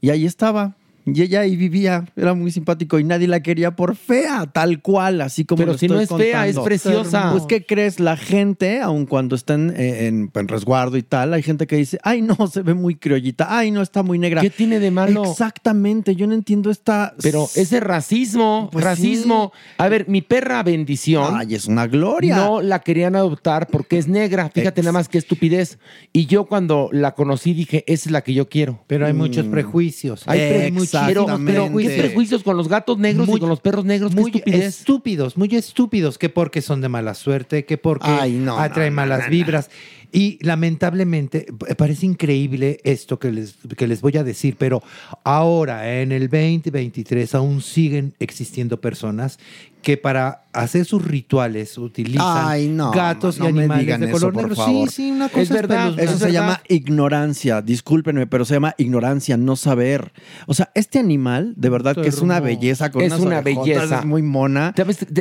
y 0.00 0.10
ahí 0.10 0.26
estaba. 0.26 0.76
Y 1.04 1.20
ella 1.22 1.40
ahí 1.40 1.56
vivía, 1.56 2.04
era 2.16 2.34
muy 2.34 2.50
simpático 2.52 2.98
y 2.98 3.04
nadie 3.04 3.26
la 3.26 3.40
quería 3.40 3.74
por 3.74 3.96
fea, 3.96 4.46
tal 4.52 4.80
cual, 4.82 5.20
así 5.20 5.44
como 5.44 5.58
Pero 5.58 5.72
lo 5.72 5.78
si 5.78 5.88
no 5.88 6.00
es 6.00 6.08
fea, 6.08 6.46
es 6.46 6.58
preciosa. 6.58 7.32
Pues, 7.32 7.44
¿qué 7.44 7.66
crees? 7.66 7.98
La 7.98 8.16
gente, 8.16 8.80
aun 8.80 9.06
cuando 9.06 9.34
estén 9.34 9.70
eh, 9.76 10.06
en, 10.06 10.30
en 10.32 10.48
resguardo 10.48 10.96
y 10.96 11.02
tal, 11.02 11.34
hay 11.34 11.42
gente 11.42 11.66
que 11.66 11.76
dice, 11.76 11.98
ay, 12.02 12.22
no, 12.22 12.36
se 12.46 12.62
ve 12.62 12.74
muy 12.74 12.94
criollita, 12.94 13.46
ay, 13.56 13.70
no, 13.70 13.82
está 13.82 14.02
muy 14.02 14.18
negra. 14.18 14.40
¿Qué 14.42 14.50
tiene 14.50 14.78
de 14.78 14.90
malo? 14.90 15.24
Exactamente, 15.30 16.14
yo 16.14 16.26
no 16.26 16.34
entiendo 16.34 16.70
esta... 16.70 17.14
Pero 17.20 17.48
ese 17.54 17.80
racismo, 17.80 18.68
Pues 18.72 18.84
racismo. 18.84 19.52
A 19.78 19.88
ver, 19.88 20.08
mi 20.08 20.22
perra 20.22 20.62
bendición. 20.62 21.34
Ay, 21.36 21.54
es 21.54 21.66
una 21.66 21.86
gloria. 21.86 22.36
No 22.36 22.62
la 22.62 22.78
querían 22.80 23.16
adoptar 23.16 23.66
porque 23.68 23.98
es 23.98 24.08
negra. 24.08 24.50
Fíjate 24.54 24.82
nada 24.82 24.92
más 24.92 25.08
qué 25.08 25.18
estupidez. 25.18 25.78
Y 26.12 26.26
yo 26.26 26.44
cuando 26.46 26.88
la 26.92 27.14
conocí 27.14 27.54
dije, 27.54 27.84
esa 27.86 28.08
es 28.08 28.12
la 28.12 28.22
que 28.22 28.34
yo 28.34 28.48
quiero. 28.48 28.84
Pero 28.86 29.06
hay 29.06 29.12
muchos 29.12 29.46
prejuicios. 29.46 30.22
Hay 30.26 30.38
pre- 30.38 30.70
muchos 30.94 31.06
Pero, 31.46 31.64
¿qué 31.78 31.98
prejuicios 31.98 32.42
con 32.42 32.56
los 32.56 32.68
gatos 32.68 32.98
negros 32.98 33.28
y 33.28 33.38
con 33.38 33.48
los 33.48 33.60
perros 33.60 33.84
negros? 33.84 34.14
Muy 34.14 34.30
¿Qué 34.30 34.38
estupidez? 34.38 34.64
estúpidos, 34.80 35.36
muy 35.36 35.48
estúpidos, 35.54 36.18
que 36.18 36.28
porque 36.28 36.62
son 36.62 36.80
de 36.80 36.88
mala 36.88 37.14
suerte, 37.14 37.64
que 37.64 37.78
porque 37.78 38.06
Ay, 38.10 38.32
no, 38.32 38.58
atraen 38.58 38.92
no, 38.94 39.02
malas 39.02 39.24
no, 39.24 39.30
vibras. 39.30 39.70
Y 40.14 40.38
lamentablemente, 40.44 41.46
p- 41.58 41.74
parece 41.74 42.04
increíble 42.04 42.80
esto 42.84 43.18
que 43.18 43.32
les, 43.32 43.54
que 43.76 43.86
les 43.86 44.02
voy 44.02 44.16
a 44.18 44.22
decir, 44.24 44.56
pero 44.58 44.82
ahora, 45.24 46.00
en 46.02 46.12
el 46.12 46.28
2023, 46.28 47.34
aún 47.34 47.62
siguen 47.62 48.12
existiendo 48.18 48.78
personas 48.80 49.38
que 49.82 49.96
para 49.96 50.42
hacer 50.52 50.84
sus 50.84 51.02
rituales 51.04 51.78
utilizan 51.78 52.46
Ay, 52.46 52.68
no, 52.68 52.90
gatos 52.90 53.38
no 53.38 53.48
y 53.48 53.52
me 53.52 53.60
animales 53.60 53.80
digan 53.86 54.00
de 54.00 54.06
eso, 54.08 54.16
color 54.16 54.32
por 54.32 54.42
negro. 54.42 54.56
favor. 54.56 54.88
Sí, 54.90 54.96
sí, 54.96 55.10
una 55.10 55.28
cosa 55.28 55.42
espeluznante. 55.42 56.04
Eso 56.04 56.18
se 56.18 56.32
llama 56.32 56.60
ignorancia. 56.68 57.62
Discúlpenme, 57.62 58.26
pero 58.26 58.44
se 58.44 58.54
llama 58.54 58.74
ignorancia, 58.78 59.36
no 59.36 59.56
saber. 59.56 60.12
O 60.46 60.54
sea, 60.54 60.70
este 60.74 60.98
animal, 60.98 61.54
de 61.56 61.68
verdad 61.70 61.94
que 61.94 62.08
es 62.08 62.18
una 62.18 62.40
belleza 62.40 62.90
con 62.90 63.02
es 63.02 63.12
unas 63.12 63.20
una 63.20 63.40
belleza. 63.40 64.00
Es 64.00 64.04
muy 64.04 64.22
mona. 64.22 64.74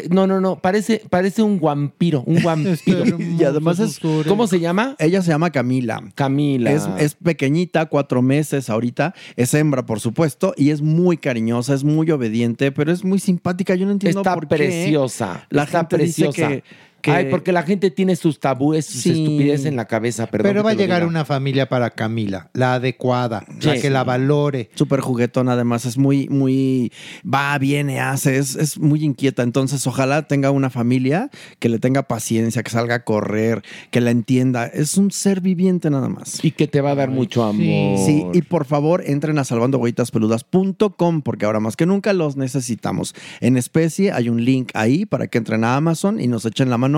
No, 0.10 0.28
no, 0.28 0.42
no. 0.42 0.60
Parece, 0.60 1.02
parece 1.10 1.42
un 1.42 1.60
vampiro. 1.60 2.24
Un 2.26 2.44
vampiro. 2.44 3.18
y 3.40 3.44
además 3.44 3.80
es. 3.80 4.00
¿Cómo 4.28 4.48
se 4.48 4.60
llama? 4.60 4.96
Ella 5.00 5.22
se 5.22 5.30
llama 5.30 5.50
Camila. 5.52 6.04
Camila. 6.16 6.72
Es, 6.72 6.90
es 6.98 7.16
pequeñita, 7.16 7.86
cuatro 7.86 8.22
meses 8.22 8.70
ahorita. 8.70 9.14
Es 9.38 9.54
hembra, 9.54 9.86
por 9.86 10.00
supuesto, 10.00 10.54
y 10.58 10.72
es 10.72 10.82
muy 10.82 11.18
cariñosa, 11.18 11.74
es 11.74 11.84
muy 11.84 12.12
obediente, 12.12 12.72
pero 12.72 12.92
es 12.92 13.04
muy 13.04 13.20
simpática. 13.20 13.76
Yo 13.76 13.86
no 13.86 13.94
entiendo 13.94 14.20
Está 14.20 14.34
por 14.34 14.48
qué. 14.48 14.51
Preciosa. 14.58 15.46
La 15.50 15.64
está 15.64 15.80
gente 15.80 15.98
dice 15.98 16.24
preciosa. 16.26 16.48
que- 16.50 16.64
que- 17.02 17.12
Ay, 17.12 17.28
porque 17.30 17.52
la 17.52 17.64
gente 17.64 17.92
tiene 17.92 18.16
sus 18.16 18.40
tabúes, 18.40 18.86
sus 18.86 19.02
Sí. 19.02 19.10
estupideces 19.12 19.66
en 19.66 19.76
la 19.76 19.86
cabeza. 19.86 20.28
Perdón 20.28 20.50
Pero 20.52 20.64
va 20.64 20.72
a 20.72 20.74
llegar 20.74 21.00
diga. 21.02 21.10
una 21.10 21.26
familia 21.26 21.68
para 21.70 21.90
Camila, 21.90 22.50
la 22.54 22.76
adecuada, 22.76 23.44
la 23.62 23.76
Sí. 23.76 23.82
que 23.82 23.90
la 23.90 24.04
valore. 24.04 24.70
Súper 24.76 25.00
juguetón, 25.02 25.50
además, 25.50 25.86
es 25.86 25.98
muy, 25.98 26.28
muy, 26.30 26.92
va, 27.24 27.58
viene, 27.58 28.00
hace, 28.00 28.38
es, 28.38 28.56
es 28.56 28.78
muy 28.80 29.04
inquieta. 29.04 29.44
Entonces, 29.44 29.86
ojalá 29.88 30.28
tenga 30.28 30.52
una 30.52 30.70
familia 30.70 31.30
que 31.60 31.70
le 31.70 31.80
tenga 31.80 32.04
paciencia, 32.04 32.64
que 32.64 32.70
salga 32.72 32.96
a 32.96 33.04
correr, 33.04 33.64
que 33.90 34.02
la 34.02 34.12
entienda. 34.12 34.66
Es 34.68 34.98
un 34.98 35.12
ser 35.12 35.42
viviente 35.42 35.90
nada 35.90 36.10
más. 36.10 36.44
Y 36.44 36.52
que 36.52 36.68
te 36.68 36.82
va 36.82 36.92
a 36.92 36.96
dar 36.96 37.10
mucho 37.10 37.44
amor. 37.44 37.98
Sí, 38.06 38.26
y 38.34 38.42
por 38.44 38.66
favor, 38.66 39.04
entren 39.06 39.38
a 39.40 39.44
salvandohuellitaspeludas.com 39.44 41.22
porque 41.22 41.46
ahora 41.46 41.60
más 41.60 41.76
que 41.76 41.86
nunca 41.86 42.14
los 42.14 42.36
necesitamos. 42.38 43.16
En 43.40 43.58
especie, 43.58 44.12
hay 44.12 44.30
un 44.30 44.44
link 44.44 44.70
ahí 44.74 45.06
para 45.06 45.28
que 45.28 45.38
entren 45.38 45.64
a 45.64 45.76
Amazon 45.76 46.20
y 46.20 46.28
nos 46.28 46.46
echen 46.46 46.70
la 46.70 46.78
mano. 46.78 46.91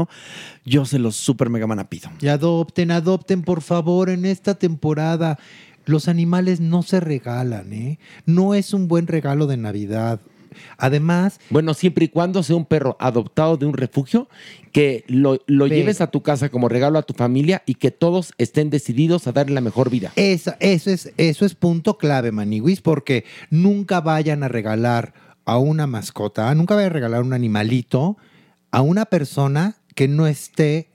Yo 0.66 0.86
se 0.86 1.00
los 1.00 1.16
super 1.16 1.50
mega 1.50 1.68
manapido. 1.68 2.10
Y 2.22 2.28
adopten, 2.28 2.92
adopten 2.92 3.42
por 3.44 3.62
favor 3.62 4.10
en 4.10 4.26
esta 4.26 4.56
temporada. 4.56 5.38
Los 5.86 6.08
animales 6.08 6.60
no 6.60 6.82
se 6.84 7.00
regalan, 7.00 7.74
¿eh? 7.74 8.00
No 8.26 8.54
es 8.54 8.74
un 8.74 8.88
buen 8.88 9.08
regalo 9.08 9.48
de 9.48 9.58
Navidad. 9.58 10.20
Además, 10.78 11.40
Bueno, 11.50 11.74
siempre 11.74 12.06
y 12.06 12.08
cuando 12.10 12.44
sea 12.44 12.56
un 12.56 12.66
perro 12.66 12.96
adoptado 13.00 13.58
de 13.58 13.66
un 13.66 13.74
refugio, 13.74 14.30
que 14.72 15.04
lo, 15.08 15.40
lo 15.48 15.68
Ve. 15.68 15.76
lleves 15.76 16.00
a 16.00 16.08
tu 16.12 16.22
casa 16.22 16.50
como 16.50 16.70
regalo 16.70 17.00
a 17.00 17.04
tu 17.04 17.14
familia 17.16 17.64
y 17.66 17.76
que 17.76 17.90
todos 17.92 18.34
estén 18.38 18.70
decididos 18.70 19.26
a 19.28 19.32
darle 19.32 19.56
la 19.56 19.62
mejor 19.62 19.90
vida. 19.90 20.12
esa- 20.16 20.56
eso, 20.60 20.92
es, 20.92 21.12
eso 21.18 21.46
es 21.46 21.56
punto 21.56 21.98
clave, 21.98 22.32
Maniwis, 22.32 22.82
porque 22.82 23.26
nunca 23.50 24.00
vayan 24.02 24.44
a 24.44 24.48
regalar 24.48 25.14
a 25.46 25.58
una 25.58 25.88
mascota, 25.88 26.54
nunca 26.56 26.76
vayan 26.76 26.92
a 26.92 26.94
regalar 26.94 27.24
un 27.24 27.34
animalito 27.34 28.18
a 28.72 28.82
una 28.82 29.06
persona 29.06 29.76
que 29.96 30.08
no 30.08 30.28
esté 30.28 30.88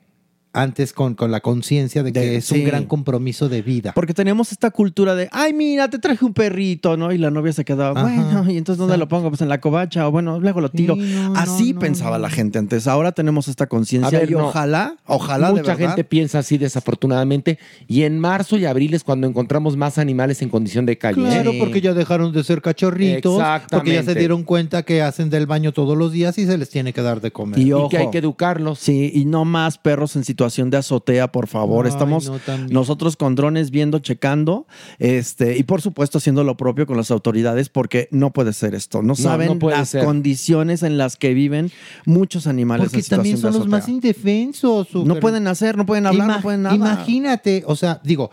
antes 0.52 0.92
con, 0.92 1.14
con 1.14 1.30
la 1.30 1.40
conciencia 1.40 2.02
de 2.02 2.12
que 2.12 2.20
De- 2.20 2.36
es 2.36 2.46
sí. 2.46 2.60
un 2.60 2.64
gran 2.64 2.84
compromiso 2.86 3.48
de 3.48 3.62
vida. 3.62 3.92
Porque 3.94 4.14
teníamos 4.14 4.50
esta 4.52 4.70
cultura 4.70 5.14
de, 5.14 5.28
ay, 5.32 5.52
mira, 5.52 5.88
te 5.90 5.98
traje 5.98 6.24
un 6.24 6.32
perrito, 6.32 6.96
¿no? 6.96 7.12
Y 7.12 7.18
la 7.18 7.30
novia 7.30 7.52
se 7.52 7.64
quedaba, 7.64 8.02
bueno, 8.02 8.50
¿y 8.50 8.56
entonces 8.56 8.78
dónde 8.78 8.96
lo 8.96 9.08
pongo? 9.08 9.28
Pues 9.28 9.40
en 9.42 9.48
la 9.48 9.60
covacha, 9.60 10.08
o 10.08 10.10
bueno, 10.10 10.40
luego 10.40 10.60
lo 10.60 10.70
tiro. 10.70 10.96
Así 11.36 11.74
pensaba 11.74 12.18
la 12.18 12.30
gente 12.30 12.58
antes. 12.58 12.86
Ahora 12.86 13.12
tenemos 13.12 13.46
esta 13.48 13.66
conciencia 13.66 14.24
y 14.24 14.30
no. 14.30 14.46
ojalá, 14.48 14.96
ojalá 15.06 15.48
de 15.48 15.60
Mucha 15.60 15.74
verdad. 15.74 15.88
gente 15.90 16.04
piensa 16.04 16.38
así 16.40 16.56
desafortunadamente. 16.58 17.58
Y 17.86 18.02
en 18.04 18.18
marzo 18.18 18.56
y 18.56 18.64
abril 18.64 18.94
es 18.94 19.04
cuando 19.04 19.26
encontramos 19.26 19.76
más 19.76 19.98
animales 19.98 20.40
en 20.42 20.48
condición 20.48 20.86
de 20.86 20.96
calle. 20.98 21.20
¿eh? 21.20 21.26
Claro, 21.30 21.52
porque 21.58 21.80
ya 21.80 21.92
dejaron 21.94 22.32
de 22.32 22.42
ser 22.42 22.62
cachorritos, 22.62 23.42
porque 23.70 23.92
ya 23.94 24.02
se 24.02 24.14
dieron 24.14 24.44
cuenta 24.44 24.82
que 24.82 25.02
hacen 25.02 25.30
del 25.30 25.46
baño 25.46 25.72
todos 25.72 25.96
los 25.96 26.12
días 26.12 26.38
y 26.38 26.46
se 26.46 26.56
les 26.56 26.70
tiene 26.70 26.92
que 26.92 27.02
dar 27.02 27.20
de 27.20 27.30
comer. 27.30 27.58
Y, 27.60 27.72
ojo, 27.72 27.90
educarlos. 28.12 28.78
Sí, 28.78 29.10
y 29.14 29.24
no 29.26 29.44
más 29.44 29.78
perros 29.78 30.16
en 30.16 30.24
situación 30.24 30.37
de 30.46 30.76
azotea, 30.76 31.32
por 31.32 31.46
favor. 31.46 31.86
Ay, 31.86 31.92
Estamos 31.92 32.28
no, 32.30 32.38
nosotros 32.70 33.16
con 33.16 33.34
drones 33.34 33.70
viendo, 33.70 33.98
checando, 33.98 34.66
este, 34.98 35.56
y 35.58 35.62
por 35.64 35.82
supuesto 35.82 36.18
haciendo 36.18 36.44
lo 36.44 36.56
propio 36.56 36.86
con 36.86 36.96
las 36.96 37.10
autoridades, 37.10 37.68
porque 37.68 38.08
no 38.10 38.32
puede 38.32 38.52
ser 38.52 38.74
esto. 38.74 39.02
No 39.02 39.14
saben 39.14 39.58
no 39.58 39.68
las 39.70 39.90
ser. 39.90 40.04
condiciones 40.04 40.82
en 40.82 40.96
las 40.98 41.16
que 41.16 41.34
viven 41.34 41.70
muchos 42.06 42.46
animales 42.46 42.86
Porque 42.86 42.98
en 42.98 43.02
situación 43.02 43.18
también 43.18 43.36
son 43.38 43.52
de 43.52 43.58
los 43.58 43.68
más 43.68 43.88
indefensos. 43.88 44.88
No 44.94 45.18
pueden 45.20 45.46
hacer, 45.46 45.76
no 45.76 45.86
pueden 45.86 46.06
hablar, 46.06 46.28
Ima- 46.28 46.36
no 46.36 46.42
pueden 46.42 46.62
nada. 46.62 46.74
Imagínate, 46.76 47.64
o 47.66 47.76
sea, 47.76 48.00
digo, 48.04 48.30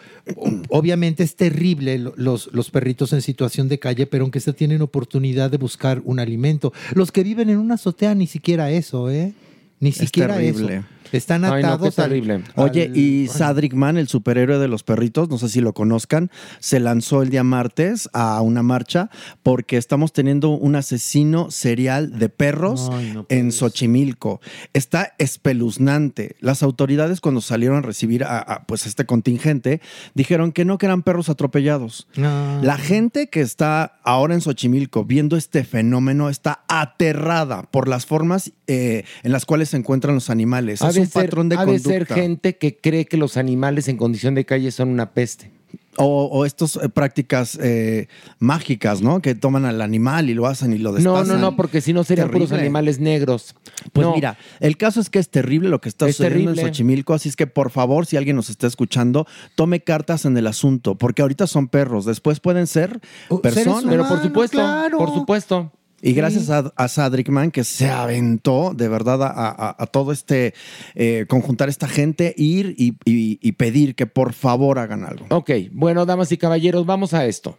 obviamente 0.70 1.24
es 1.24 1.36
terrible 1.36 1.98
lo- 2.00 2.14
los, 2.18 2.50
los 2.54 2.70
perritos 2.72 3.14
en 3.14 3.22
situación 3.22 3.68
de 3.68 3.80
calle, 3.80 4.06
pero 4.08 4.24
aunque 4.24 4.40
se 4.40 4.54
tienen 4.54 4.82
oportunidad 4.82 5.50
de 5.52 5.58
buscar 5.58 6.02
un 6.06 6.20
alimento. 6.20 6.74
Los 6.94 7.12
que 7.12 7.24
viven 7.24 7.50
en 7.50 7.58
una 7.58 7.76
azotea, 7.76 8.16
ni 8.16 8.28
siquiera 8.28 8.72
eso, 8.72 9.10
¿eh? 9.10 9.34
Ni 9.80 9.92
siquiera 9.92 10.36
terrible. 10.36 10.78
eso. 10.78 10.86
Están 11.18 11.46
Ay, 11.46 11.52
no, 11.52 11.60
qué 11.60 11.66
atados 11.66 12.00
al- 12.00 12.06
terrible. 12.10 12.44
Oye, 12.56 12.84
al- 12.86 12.98
y 12.98 13.28
Sadrick 13.28 13.74
Man, 13.74 13.98
el 13.98 14.08
superhéroe 14.08 14.58
de 14.60 14.68
los 14.68 14.84
perritos, 14.84 15.30
no 15.30 15.38
sé 15.38 15.50
si 15.50 15.62
lo 15.62 15.74
conozcan, 15.74 16.30
se 16.60 16.80
lanzó 16.80 17.22
el 17.22 17.30
día 17.30 17.44
martes 17.44 18.10
a 18.14 18.42
una 18.42 18.64
marcha 18.64 19.10
porque 19.44 19.78
estamos 19.78 20.14
teniendo 20.14 20.50
un 20.50 20.76
asesino 20.76 21.52
serial 21.52 22.18
de 22.20 22.30
perros 22.30 22.90
Ay, 22.92 23.12
no 23.14 23.26
en 23.30 23.52
Xochimilco. 23.52 24.42
Está 24.74 25.14
espeluznante. 25.18 26.36
Las 26.40 26.64
autoridades 26.64 27.22
cuando 27.22 27.42
salieron 27.42 27.78
a 27.78 27.82
recibir 27.82 28.24
a, 28.24 28.40
a, 28.40 28.64
pues 28.66 28.86
este 28.86 29.06
contingente 29.06 29.82
dijeron 30.14 30.52
que 30.52 30.66
no 30.66 30.78
que 30.78 30.86
eran 30.86 31.02
perros 31.04 31.30
atropellados. 31.30 32.08
No. 32.16 32.62
La 32.62 32.78
gente 32.78 33.28
que 33.30 33.42
está 33.42 34.00
ahora 34.04 34.34
en 34.34 34.42
Xochimilco 34.42 35.06
viendo 35.06 35.38
este 35.38 35.64
fenómeno 35.64 36.30
está 36.30 36.64
aterrada 36.68 37.64
por 37.64 37.88
las 37.88 38.06
formas 38.06 38.52
eh, 38.68 39.04
en 39.24 39.32
las 39.32 39.46
cuales 39.46 39.70
se 39.70 39.78
encuentran 39.78 40.16
los 40.16 40.30
animales. 40.30 40.82
Ha 40.82 40.90
es 40.90 40.96
de 41.06 41.12
ser- 41.12 41.26
patrón 41.26 41.50
de 41.50 41.56
ha 41.58 41.66
de 41.66 41.80
ser 41.80 42.00
conducta. 42.08 42.16
gente 42.16 42.58
que 42.58 42.78
cree 42.78 43.06
que 43.06 43.18
los 43.18 43.38
animales 43.38 43.88
en 43.88 43.98
condición 43.98 44.36
de 44.36 44.46
calle 44.46 44.72
son 44.72 44.90
una 44.90 45.12
peste. 45.14 45.52
O, 45.98 46.26
o 46.26 46.46
estas 46.46 46.76
eh, 46.76 46.90
prácticas 46.90 47.58
eh, 47.62 48.08
mágicas, 48.40 49.02
¿no? 49.02 49.22
Que 49.22 49.34
toman 49.34 49.64
al 49.64 49.82
animal 49.82 50.30
y 50.30 50.34
lo 50.34 50.46
hacen 50.46 50.74
y 50.74 50.78
lo 50.78 50.90
No, 50.92 50.96
destazan. 50.98 51.28
no, 51.28 51.38
no, 51.38 51.56
porque 51.56 51.80
si 51.80 51.94
no 51.94 52.04
serían 52.04 52.32
puros 52.32 52.52
animales 52.52 53.00
negros. 53.00 53.56
Pues 53.94 54.06
No. 54.06 54.14
mira, 54.14 54.38
el 54.60 54.76
caso 54.76 55.00
es 55.00 55.10
que 55.10 55.20
es 55.20 55.30
terrible 55.30 55.70
lo 55.70 55.80
que 55.80 55.88
está 55.88 56.06
Es 56.10 56.18
sucediendo 56.18 56.52
en. 56.52 56.58
Xochimilco, 56.68 57.14
así 57.14 57.30
es 57.30 57.38
que 57.38 57.48
por 57.48 57.72
favor, 57.72 58.06
si 58.06 58.18
alguien 58.18 58.36
nos 58.36 58.50
está 58.50 58.68
escuchando, 58.68 59.26
tome 59.56 59.80
cartas 59.82 60.26
en 60.26 60.36
el 60.38 60.48
asunto, 60.48 60.96
porque 60.96 61.22
ahorita 61.22 61.48
son 61.48 61.70
perros, 61.70 62.04
después 62.04 62.42
pueden 62.42 62.68
ser 62.68 63.00
personas. 63.42 63.86
Pero 63.88 64.06
por 64.06 64.22
supuesto, 64.22 64.62
por 64.98 65.14
supuesto. 65.14 65.72
Y 66.08 66.14
gracias 66.14 66.52
a, 66.52 66.72
a 66.76 66.88
Sadrick 66.88 67.30
Man 67.30 67.50
que 67.50 67.64
se 67.64 67.90
aventó 67.90 68.74
de 68.76 68.88
verdad 68.88 69.24
a, 69.24 69.30
a- 69.50 69.76
a 69.80 69.86
todo 69.88 70.12
este, 70.12 70.54
eh, 70.94 71.26
conjuntar 71.28 71.68
esta 71.68 71.88
gente, 71.88 72.36
ir 72.38 72.76
y, 72.78 72.90
y- 73.06 73.40
y 73.42 73.52
pedir 73.54 73.96
que 73.96 74.06
por 74.06 74.34
favor 74.34 74.78
hagan 74.78 75.04
algo. 75.04 75.26
Ok, 75.30 75.50
bueno, 75.72 76.06
damas 76.06 76.32
y 76.32 76.38
caballeros, 76.38 76.86
vamos 76.86 77.16
a 77.16 77.26
esto. 77.26 77.58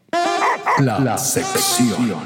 La, 0.79 1.19
sección. 1.19 2.21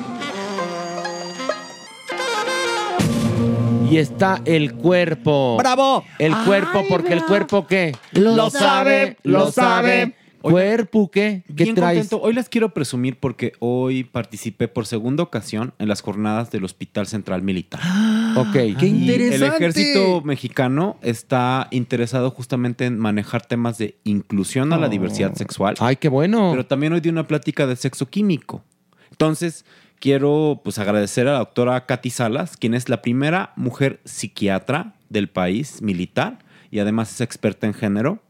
Y 3.91 3.97
está 3.97 4.43
el 4.45 4.75
cuerpo. 4.75 5.57
¡Bravo! 5.59 6.05
El 6.19 6.37
cuerpo, 6.45 6.85
porque 6.87 7.15
el 7.15 7.25
cuerpo 7.25 7.67
¿qué? 7.67 7.97
Lo 8.13 8.51
sabe, 8.51 9.17
lo 9.23 9.51
sabe. 9.51 10.15
¿Cuerpo 10.43 11.11
qué? 11.11 11.43
¿Qué 11.49 11.65
Bien 11.65 11.75
traes? 11.75 11.99
contento. 11.99 12.23
Hoy 12.25 12.33
les 12.35 12.49
quiero 12.49 12.73
presumir 12.75 13.19
porque 13.19 13.53
hoy 13.59 14.05
participé 14.05 14.69
por 14.69 14.87
segunda 14.87 15.23
ocasión 15.23 15.75
en 15.79 15.89
las 15.89 16.01
jornadas 16.01 16.51
del 16.51 16.65
Hospital 16.65 17.07
Central 17.07 17.43
Militar. 17.43 17.81
Ok. 18.37 18.53
¡Qué 18.53 18.87
Y 18.87 19.11
interesante! 19.11 19.35
El 19.35 19.43
ejército 19.43 20.23
mexicano 20.23 20.97
está 21.03 21.67
interesado 21.73 22.31
justamente 22.31 22.87
en 22.87 22.97
manejar 22.97 23.45
temas 23.45 23.77
de 23.77 23.97
inclusión 24.05 24.73
a 24.73 24.79
la 24.79 24.87
Oh. 24.87 24.91
diversidad 24.91 25.35
sexual. 25.35 25.75
Ay, 25.81 25.97
qué 25.97 26.09
bueno. 26.09 26.51
Pero 26.53 26.65
también 26.65 26.93
hoy 26.93 27.01
di 27.01 27.09
una 27.09 27.27
plática 27.27 27.67
de 27.67 27.75
sexo 27.75 28.09
químico. 28.09 28.63
Entonces, 29.11 29.65
quiero 29.99 30.61
pues 30.63 30.79
agradecer 30.79 31.27
a 31.27 31.33
la 31.33 31.39
doctora 31.41 31.87
Katy 31.87 32.11
Salas, 32.11 32.57
quien 32.57 32.75
es 32.75 32.89
la 32.89 33.03
primera 33.03 33.53
mujer 33.57 33.99
psiquiatra 34.05 34.95
del 35.09 35.29
país 35.29 35.83
militar 35.83 36.39
y 36.71 36.79
además 36.79 37.13
es 37.13 37.21
experta 37.21 37.67
en 37.67 37.75
género. 37.75 38.23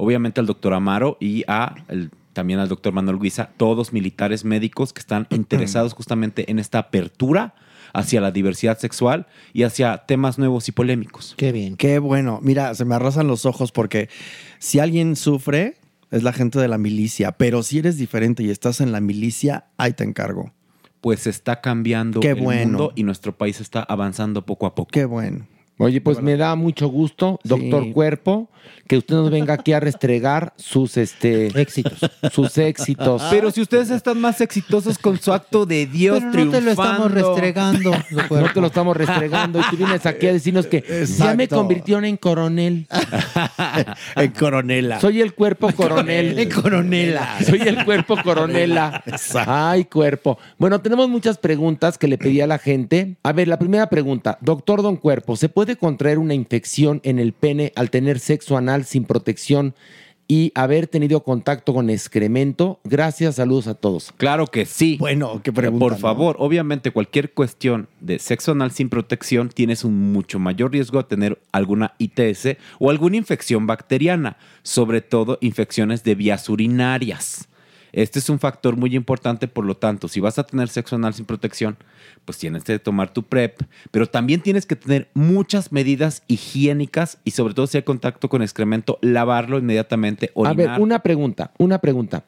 Obviamente 0.00 0.40
al 0.40 0.46
doctor 0.46 0.74
Amaro 0.74 1.16
y 1.20 1.44
a 1.46 1.74
el- 1.88 2.10
también 2.32 2.58
al 2.60 2.68
doctor 2.68 2.92
Manuel 2.92 3.18
Guisa, 3.18 3.50
todos 3.56 3.92
militares 3.92 4.44
médicos 4.44 4.92
que 4.92 5.00
están 5.00 5.26
interesados 5.30 5.92
justamente 5.94 6.50
en 6.50 6.58
esta 6.58 6.78
apertura 6.78 7.54
hacia 7.92 8.20
la 8.20 8.30
diversidad 8.30 8.78
sexual 8.78 9.26
y 9.52 9.64
hacia 9.64 9.98
temas 10.06 10.38
nuevos 10.38 10.68
y 10.68 10.72
polémicos. 10.72 11.34
Qué 11.36 11.50
bien. 11.50 11.76
Qué 11.76 11.98
bueno. 11.98 12.38
Mira, 12.40 12.72
se 12.76 12.84
me 12.84 12.94
arrasan 12.94 13.26
los 13.26 13.46
ojos 13.46 13.72
porque 13.72 14.08
si 14.60 14.78
alguien 14.78 15.16
sufre, 15.16 15.76
es 16.12 16.22
la 16.22 16.32
gente 16.32 16.60
de 16.60 16.68
la 16.68 16.78
milicia. 16.78 17.32
Pero 17.32 17.64
si 17.64 17.78
eres 17.78 17.98
diferente 17.98 18.44
y 18.44 18.50
estás 18.50 18.80
en 18.80 18.92
la 18.92 19.00
milicia, 19.00 19.64
ahí 19.76 19.92
te 19.92 20.04
encargo. 20.04 20.52
Pues 21.00 21.26
está 21.26 21.60
cambiando 21.60 22.20
Qué 22.20 22.30
el 22.30 22.40
bueno. 22.40 22.78
mundo 22.78 22.92
y 22.94 23.02
nuestro 23.02 23.36
país 23.36 23.60
está 23.60 23.82
avanzando 23.82 24.46
poco 24.46 24.66
a 24.66 24.74
poco. 24.76 24.90
Qué 24.92 25.04
bueno. 25.04 25.46
Oye, 25.82 26.02
pues 26.02 26.20
me 26.20 26.36
da 26.36 26.54
mucho 26.56 26.88
gusto, 26.88 27.40
doctor 27.42 27.90
Cuerpo, 27.92 28.50
que 28.86 28.98
usted 28.98 29.14
nos 29.14 29.30
venga 29.30 29.54
aquí 29.54 29.72
a 29.72 29.80
restregar 29.80 30.52
sus 30.56 30.98
este 30.98 31.46
éxitos. 31.58 32.00
Sus 32.32 32.58
éxitos. 32.58 33.22
Pero 33.30 33.50
si 33.50 33.62
ustedes 33.62 33.88
están 33.90 34.20
más 34.20 34.42
exitosos 34.42 34.98
con 34.98 35.18
su 35.18 35.32
acto 35.32 35.64
de 35.64 35.86
Dios 35.86 36.22
Pero 36.32 36.44
no 36.44 36.50
te 36.50 36.60
lo 36.60 36.70
estamos 36.72 37.10
restregando. 37.10 37.92
No 38.30 38.52
te 38.52 38.60
lo 38.60 38.66
estamos 38.66 38.96
restregando 38.96 39.60
y 39.60 39.62
tú 39.70 39.76
vienes 39.76 40.04
aquí 40.04 40.26
a 40.26 40.32
decirnos 40.32 40.66
que 40.66 40.80
ya 40.80 41.34
me 41.34 41.44
Exacto. 41.44 41.56
convirtieron 41.56 42.04
en 42.04 42.16
coronel. 42.16 42.86
en 44.16 44.30
coronela. 44.32 45.00
Soy 45.00 45.20
el 45.20 45.34
cuerpo 45.34 45.72
coronel. 45.72 46.38
En 46.38 46.50
coronela. 46.50 47.38
Soy 47.44 47.60
el 47.60 47.84
cuerpo 47.84 48.16
coronela. 48.22 49.02
Ay, 49.46 49.84
cuerpo. 49.84 50.38
Bueno, 50.58 50.80
tenemos 50.80 51.08
muchas 51.08 51.38
preguntas 51.38 51.96
que 51.96 52.08
le 52.08 52.18
pedí 52.18 52.40
a 52.40 52.46
la 52.46 52.58
gente. 52.58 53.16
A 53.22 53.32
ver, 53.32 53.48
la 53.48 53.58
primera 53.58 53.88
pregunta. 53.88 54.38
Doctor 54.40 54.82
Don 54.82 54.96
Cuerpo, 54.96 55.36
¿se 55.36 55.48
puede 55.48 55.69
contraer 55.76 56.18
una 56.18 56.34
infección 56.34 57.00
en 57.04 57.18
el 57.18 57.32
pene 57.32 57.72
al 57.76 57.90
tener 57.90 58.18
sexo 58.18 58.56
anal 58.56 58.84
sin 58.84 59.04
protección 59.04 59.74
y 60.30 60.52
haber 60.54 60.86
tenido 60.86 61.24
contacto 61.24 61.74
con 61.74 61.90
excremento? 61.90 62.78
Gracias, 62.84 63.34
saludos 63.34 63.66
a 63.66 63.74
todos. 63.74 64.12
Claro 64.16 64.46
que 64.46 64.64
sí. 64.64 64.96
Bueno, 65.00 65.40
qué 65.42 65.52
pregunta. 65.52 65.84
Por 65.84 65.98
favor, 65.98 66.36
obviamente 66.38 66.92
cualquier 66.92 67.32
cuestión 67.32 67.88
de 67.98 68.20
sexo 68.20 68.52
anal 68.52 68.70
sin 68.70 68.88
protección 68.88 69.48
tienes 69.48 69.82
un 69.82 70.12
mucho 70.12 70.38
mayor 70.38 70.70
riesgo 70.70 70.98
de 70.98 71.08
tener 71.08 71.42
alguna 71.50 71.94
ITS 71.98 72.58
o 72.78 72.90
alguna 72.90 73.16
infección 73.16 73.66
bacteriana, 73.66 74.36
sobre 74.62 75.00
todo 75.00 75.36
infecciones 75.40 76.04
de 76.04 76.14
vías 76.14 76.48
urinarias. 76.48 77.49
Este 77.92 78.18
es 78.18 78.28
un 78.28 78.38
factor 78.38 78.76
muy 78.76 78.94
importante, 78.94 79.48
por 79.48 79.64
lo 79.64 79.76
tanto, 79.76 80.08
si 80.08 80.20
vas 80.20 80.38
a 80.38 80.44
tener 80.44 80.68
sexo 80.68 80.96
anal 80.96 81.14
sin 81.14 81.24
protección, 81.24 81.76
pues 82.24 82.38
tienes 82.38 82.64
que 82.64 82.78
tomar 82.78 83.12
tu 83.12 83.24
PrEP, 83.24 83.62
pero 83.90 84.06
también 84.06 84.40
tienes 84.40 84.66
que 84.66 84.76
tener 84.76 85.10
muchas 85.14 85.72
medidas 85.72 86.22
higiénicas 86.28 87.18
y 87.24 87.32
sobre 87.32 87.54
todo 87.54 87.66
si 87.66 87.78
hay 87.78 87.82
contacto 87.82 88.28
con 88.28 88.42
excremento, 88.42 88.98
lavarlo 89.02 89.58
inmediatamente, 89.58 90.26
A 90.34 90.40
orinar. 90.40 90.56
ver, 90.56 90.80
una 90.80 91.00
pregunta, 91.00 91.52
una 91.58 91.78
pregunta. 91.80 92.24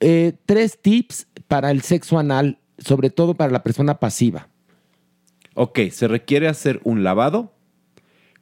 Eh, 0.00 0.32
tres 0.46 0.78
tips 0.80 1.26
para 1.46 1.70
el 1.70 1.82
sexo 1.82 2.18
anal, 2.18 2.58
sobre 2.78 3.10
todo 3.10 3.34
para 3.34 3.52
la 3.52 3.62
persona 3.62 4.00
pasiva. 4.00 4.48
Ok, 5.54 5.80
se 5.90 6.08
requiere 6.08 6.48
hacer 6.48 6.80
un 6.82 7.04
lavado 7.04 7.52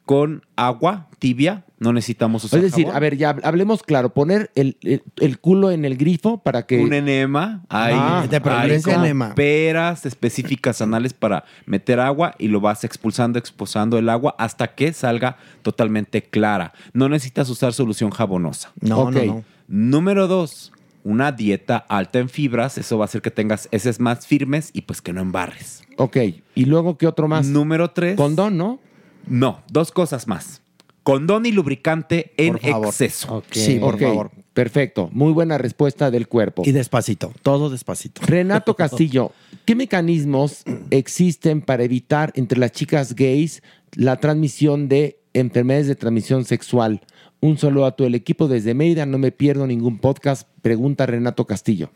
con 0.05 0.43
agua 0.57 1.09
tibia. 1.19 1.65
No 1.81 1.95
necesitamos 1.95 2.45
usar 2.45 2.59
Es 2.59 2.65
decir, 2.73 2.85
jabón. 2.85 2.97
a 2.97 3.01
ver, 3.01 3.17
ya 3.17 3.31
hablemos 3.43 3.83
claro, 3.83 4.13
poner 4.13 4.51
el, 4.55 4.77
el- 4.83 5.03
el 5.17 5.39
culo 5.41 5.71
en 5.71 5.87
el 5.87 5.97
grifo 5.97 6.43
para 6.43 6.67
que... 6.67 6.79
un 6.79 6.93
enema. 6.93 7.63
Hay, 7.71 7.95
Ah, 7.97 8.27
de 8.31 8.39
preferencia 8.41 8.93
hay 8.95 9.01
enema. 9.01 9.35
peras 9.35 10.05
específicas 10.05 10.83
anales 10.83 11.15
para 11.15 11.45
meter 11.65 11.99
agua 11.99 12.35
y 12.39 12.49
lo 12.49 12.61
vas 12.61 12.85
expulsando, 12.85 13.39
expulsando 13.39 13.97
el 13.99 14.11
agua 14.11 14.35
hasta 14.39 14.75
que 14.75 14.93
salga 14.93 15.39
totalmente 15.63 16.23
clara. 16.23 16.75
No 16.93 17.09
necesitas 17.09 17.49
usar 17.49 17.73
solución 17.73 18.11
jabonosa. 18.11 18.71
No, 18.83 19.11
no, 19.11 19.25
no. 19.25 19.45
Número 19.67 20.27
dos, 20.29 20.73
una 21.03 21.33
dieta 21.33 21.79
alta 21.89 22.19
en 22.19 22.29
fibras. 22.29 22.77
Eso 22.77 22.99
va 22.99 23.05
a 23.05 23.07
hacer 23.07 23.23
que 23.23 23.31
tengas 23.31 23.69
heces 23.71 24.01
más 24.01 24.27
firmes 24.27 24.69
y 24.75 24.83
pues 24.83 25.01
que 25.01 25.15
no 25.15 25.23
embarres. 25.23 25.83
Ok, 25.97 26.19
¿y 26.55 26.65
luego 26.67 26.99
qué 26.99 27.07
otro 27.07 27.27
más? 27.27 27.47
Número 27.47 27.91
tres. 27.93 28.17
Condón, 28.17 28.59
¿no? 28.59 28.81
No, 29.27 29.63
dos 29.71 29.93
cosas 29.93 30.27
más. 30.27 30.61
Condón 31.03 31.47
y 31.47 31.53
lubricante 31.53 32.33
en 32.37 32.57
exceso. 32.57 33.43
Sí, 33.51 33.79
por 33.79 33.99
favor. 33.99 34.31
Perfecto, 34.53 35.09
muy 35.13 35.33
buena 35.33 35.59
respuesta 35.59 36.11
del 36.11 36.29
cuerpo. 36.29 36.63
Y 36.67 36.73
despacito, 36.73 37.33
todo 37.43 37.71
despacito. 37.71 38.21
Renato 38.27 38.75
Castillo, 38.77 39.33
¿qué 39.65 39.75
mecanismos 39.75 40.65
existen 40.91 41.63
para 41.63 41.85
evitar 41.85 42.33
entre 42.35 42.59
las 42.59 42.73
chicas 42.73 43.15
gays 43.15 43.63
la 43.93 44.17
transmisión 44.17 44.89
de 44.89 45.21
enfermedades 45.35 45.87
de 45.87 45.95
transmisión 45.95 46.45
sexual? 46.45 47.01
Un 47.41 47.57
saludo 47.57 47.87
a 47.87 47.93
todo 47.93 48.07
el 48.07 48.15
equipo 48.15 48.49
desde 48.49 48.75
Mérida, 48.75 49.07
no 49.07 49.19
me 49.19 49.33
pierdo 49.33 49.67
ningún 49.67 49.99
podcast, 49.99 50.47
pregunta 50.61 51.07
Renato 51.07 51.47
Castillo. 51.47 51.91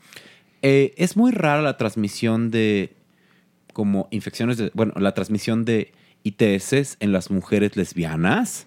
Eh, 0.63 0.95
es 0.97 1.17
muy 1.19 1.33
rara 1.33 1.61
la 1.61 1.77
transmisión 1.77 2.51
de 2.51 2.95
como 3.75 4.09
infecciones 4.11 4.57
de, 4.57 4.71
bueno, 4.73 4.95
la 4.97 5.13
transmisión 5.13 5.67
de 5.67 5.93
ITS 6.23 6.97
en 7.01 7.13
las 7.13 7.31
mujeres 7.31 7.77
lesbianas. 7.77 8.67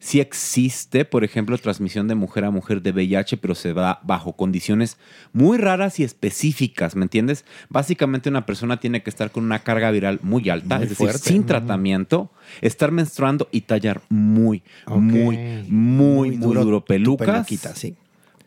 Sí 0.00 0.20
existe, 0.20 1.04
por 1.04 1.24
ejemplo, 1.24 1.58
transmisión 1.58 2.06
de 2.06 2.14
mujer 2.14 2.44
a 2.44 2.50
mujer 2.52 2.82
de 2.82 2.92
VIH, 2.92 3.36
pero 3.38 3.56
se 3.56 3.74
da 3.74 4.00
bajo 4.04 4.34
condiciones 4.34 4.96
muy 5.32 5.58
raras 5.58 5.98
y 5.98 6.04
específicas, 6.04 6.94
¿me 6.94 7.02
entiendes? 7.04 7.44
Básicamente 7.68 8.28
una 8.28 8.46
persona 8.46 8.78
tiene 8.78 9.02
que 9.02 9.10
estar 9.10 9.32
con 9.32 9.44
una 9.44 9.58
carga 9.58 9.90
viral 9.90 10.20
muy 10.22 10.48
alta, 10.50 10.76
Muy 10.76 10.84
es 10.84 10.90
decir, 10.90 11.08
fuerte. 11.08 11.30
sin 11.30 11.46
tratamiento, 11.46 12.30
estar 12.60 12.92
menstruando 12.92 13.48
y 13.50 13.62
tallar 13.62 14.00
muy, 14.08 14.62
muy, 14.86 15.36
muy, 15.68 16.36
muy 16.36 16.36
duro, 16.36 16.84
pelucas 16.84 17.46
peluquita, 17.46 17.74
sí. 17.74 17.96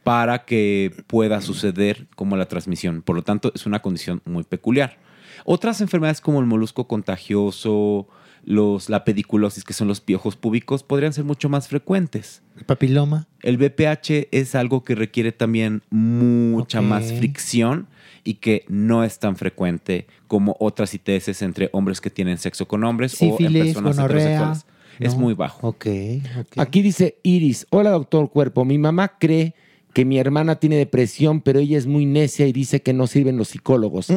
para 0.04 0.46
que 0.46 0.94
pueda 1.08 1.42
suceder 1.42 2.08
como 2.16 2.38
la 2.38 2.46
transmisión. 2.46 3.02
Por 3.02 3.18
lo 3.18 3.24
tanto, 3.24 3.52
es 3.54 3.66
una 3.66 3.82
condición 3.82 4.22
muy 4.24 4.44
peculiar. 4.44 5.00
Otras 5.44 5.82
enfermedades 5.82 6.22
como 6.22 6.40
el 6.40 6.46
molusco 6.46 6.88
contagioso, 6.88 8.08
los, 8.44 8.90
la 8.90 9.04
pediculosis, 9.04 9.64
que 9.64 9.74
son 9.74 9.88
los 9.88 10.02
piojos 10.02 10.36
púbicos, 10.36 10.84
podrían 10.84 11.14
ser 11.14 11.24
mucho 11.24 11.48
más 11.50 11.68
frecuentes. 11.68 12.42
¿El 12.58 12.66
papiloma? 12.66 13.28
El 13.42 13.58
BPH 13.58 14.28
es 14.32 14.56
algo 14.56 14.84
que 14.84 14.96
requiere 14.96 15.32
también 15.32 15.84
mucha 15.90 16.82
más 16.82 17.12
fricción 17.14 17.88
y 18.24 18.36
que 18.36 18.66
no 18.68 19.04
es 19.04 19.20
tan 19.20 19.36
frecuente 19.36 20.08
como 20.28 20.56
otras 20.60 20.94
ITS 20.94 21.42
entre 21.42 21.70
hombres 21.74 22.02
que 22.02 22.10
tienen 22.10 22.38
sexo 22.38 22.68
con 22.68 22.84
hombres 22.84 23.16
o 23.22 23.38
en 23.40 23.54
personas 23.54 23.96
gonorrea. 23.98 24.26
heterosexuales. 24.26 24.66
Es 25.00 25.14
No. 25.16 25.20
muy 25.22 25.34
bajo. 25.34 25.68
Ok. 25.68 25.88
Aquí 26.58 26.82
dice 26.82 27.18
Iris, 27.24 27.66
hola 27.72 27.92
doctor 27.92 28.30
Cuerpo, 28.30 28.66
mi 28.66 28.78
mamá 28.78 29.18
cree 29.20 29.56
que 29.94 30.06
mi 30.06 30.18
hermana 30.20 30.56
tiene 30.56 30.78
depresión, 30.78 31.42
pero 31.42 31.60
ella 31.60 31.78
es 31.78 31.86
muy 31.86 32.06
necia 32.06 32.48
y 32.48 32.54
dice 32.54 32.82
que 32.82 32.94
no 32.94 33.08
sirven 33.08 33.38
los 33.38 33.50
psicólogos. 33.50 34.08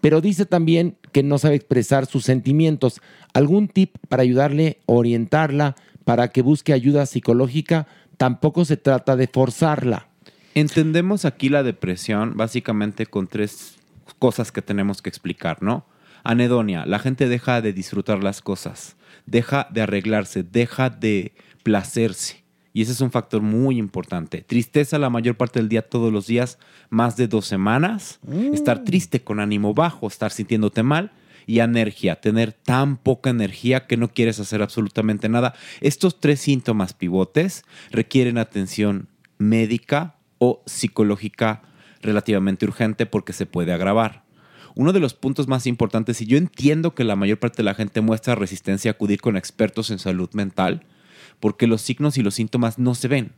Pero 0.00 0.20
dice 0.20 0.46
también 0.46 0.96
que 1.12 1.22
no 1.22 1.38
sabe 1.38 1.54
expresar 1.54 2.06
sus 2.06 2.24
sentimientos. 2.24 3.00
¿Algún 3.34 3.68
tip 3.68 3.96
para 4.08 4.22
ayudarle, 4.22 4.78
orientarla, 4.86 5.76
para 6.04 6.28
que 6.28 6.42
busque 6.42 6.72
ayuda 6.72 7.06
psicológica? 7.06 7.86
Tampoco 8.16 8.64
se 8.64 8.76
trata 8.76 9.16
de 9.16 9.28
forzarla. 9.28 10.08
Entendemos 10.54 11.24
aquí 11.24 11.48
la 11.48 11.62
depresión 11.62 12.36
básicamente 12.36 13.06
con 13.06 13.26
tres 13.26 13.76
cosas 14.18 14.52
que 14.52 14.60
tenemos 14.60 15.02
que 15.02 15.08
explicar, 15.08 15.62
¿no? 15.62 15.86
Anedonia, 16.24 16.84
la 16.86 16.98
gente 16.98 17.28
deja 17.28 17.60
de 17.60 17.72
disfrutar 17.72 18.22
las 18.22 18.42
cosas, 18.42 18.96
deja 19.26 19.66
de 19.70 19.82
arreglarse, 19.82 20.42
deja 20.42 20.90
de 20.90 21.32
placerse. 21.62 22.41
Y 22.72 22.82
ese 22.82 22.92
es 22.92 23.00
un 23.00 23.10
factor 23.10 23.42
muy 23.42 23.78
importante. 23.78 24.42
Tristeza 24.42 24.98
la 24.98 25.10
mayor 25.10 25.36
parte 25.36 25.60
del 25.60 25.68
día, 25.68 25.82
todos 25.82 26.12
los 26.12 26.26
días, 26.26 26.58
más 26.90 27.16
de 27.16 27.28
dos 27.28 27.46
semanas. 27.46 28.18
Estar 28.52 28.84
triste 28.84 29.22
con 29.22 29.40
ánimo 29.40 29.74
bajo, 29.74 30.06
estar 30.06 30.30
sintiéndote 30.30 30.82
mal. 30.82 31.12
Y 31.44 31.58
anergia, 31.58 32.20
tener 32.20 32.52
tan 32.52 32.96
poca 32.96 33.30
energía 33.30 33.88
que 33.88 33.96
no 33.96 34.08
quieres 34.12 34.38
hacer 34.38 34.62
absolutamente 34.62 35.28
nada. 35.28 35.54
Estos 35.80 36.20
tres 36.20 36.40
síntomas 36.40 36.94
pivotes 36.94 37.64
requieren 37.90 38.38
atención 38.38 39.08
médica 39.38 40.14
o 40.38 40.62
psicológica 40.66 41.62
relativamente 42.00 42.64
urgente 42.64 43.06
porque 43.06 43.32
se 43.32 43.46
puede 43.46 43.72
agravar. 43.72 44.22
Uno 44.74 44.92
de 44.92 45.00
los 45.00 45.14
puntos 45.14 45.48
más 45.48 45.66
importantes, 45.66 46.22
y 46.22 46.26
yo 46.26 46.38
entiendo 46.38 46.94
que 46.94 47.04
la 47.04 47.16
mayor 47.16 47.38
parte 47.38 47.58
de 47.58 47.64
la 47.64 47.74
gente 47.74 48.00
muestra 48.00 48.34
resistencia 48.34 48.90
a 48.90 48.94
acudir 48.94 49.20
con 49.20 49.36
expertos 49.36 49.90
en 49.90 49.98
salud 49.98 50.30
mental, 50.32 50.84
porque 51.42 51.66
los 51.66 51.82
signos 51.82 52.16
y 52.18 52.22
los 52.22 52.34
síntomas 52.36 52.78
no 52.78 52.94
se 52.94 53.08
ven 53.08 53.32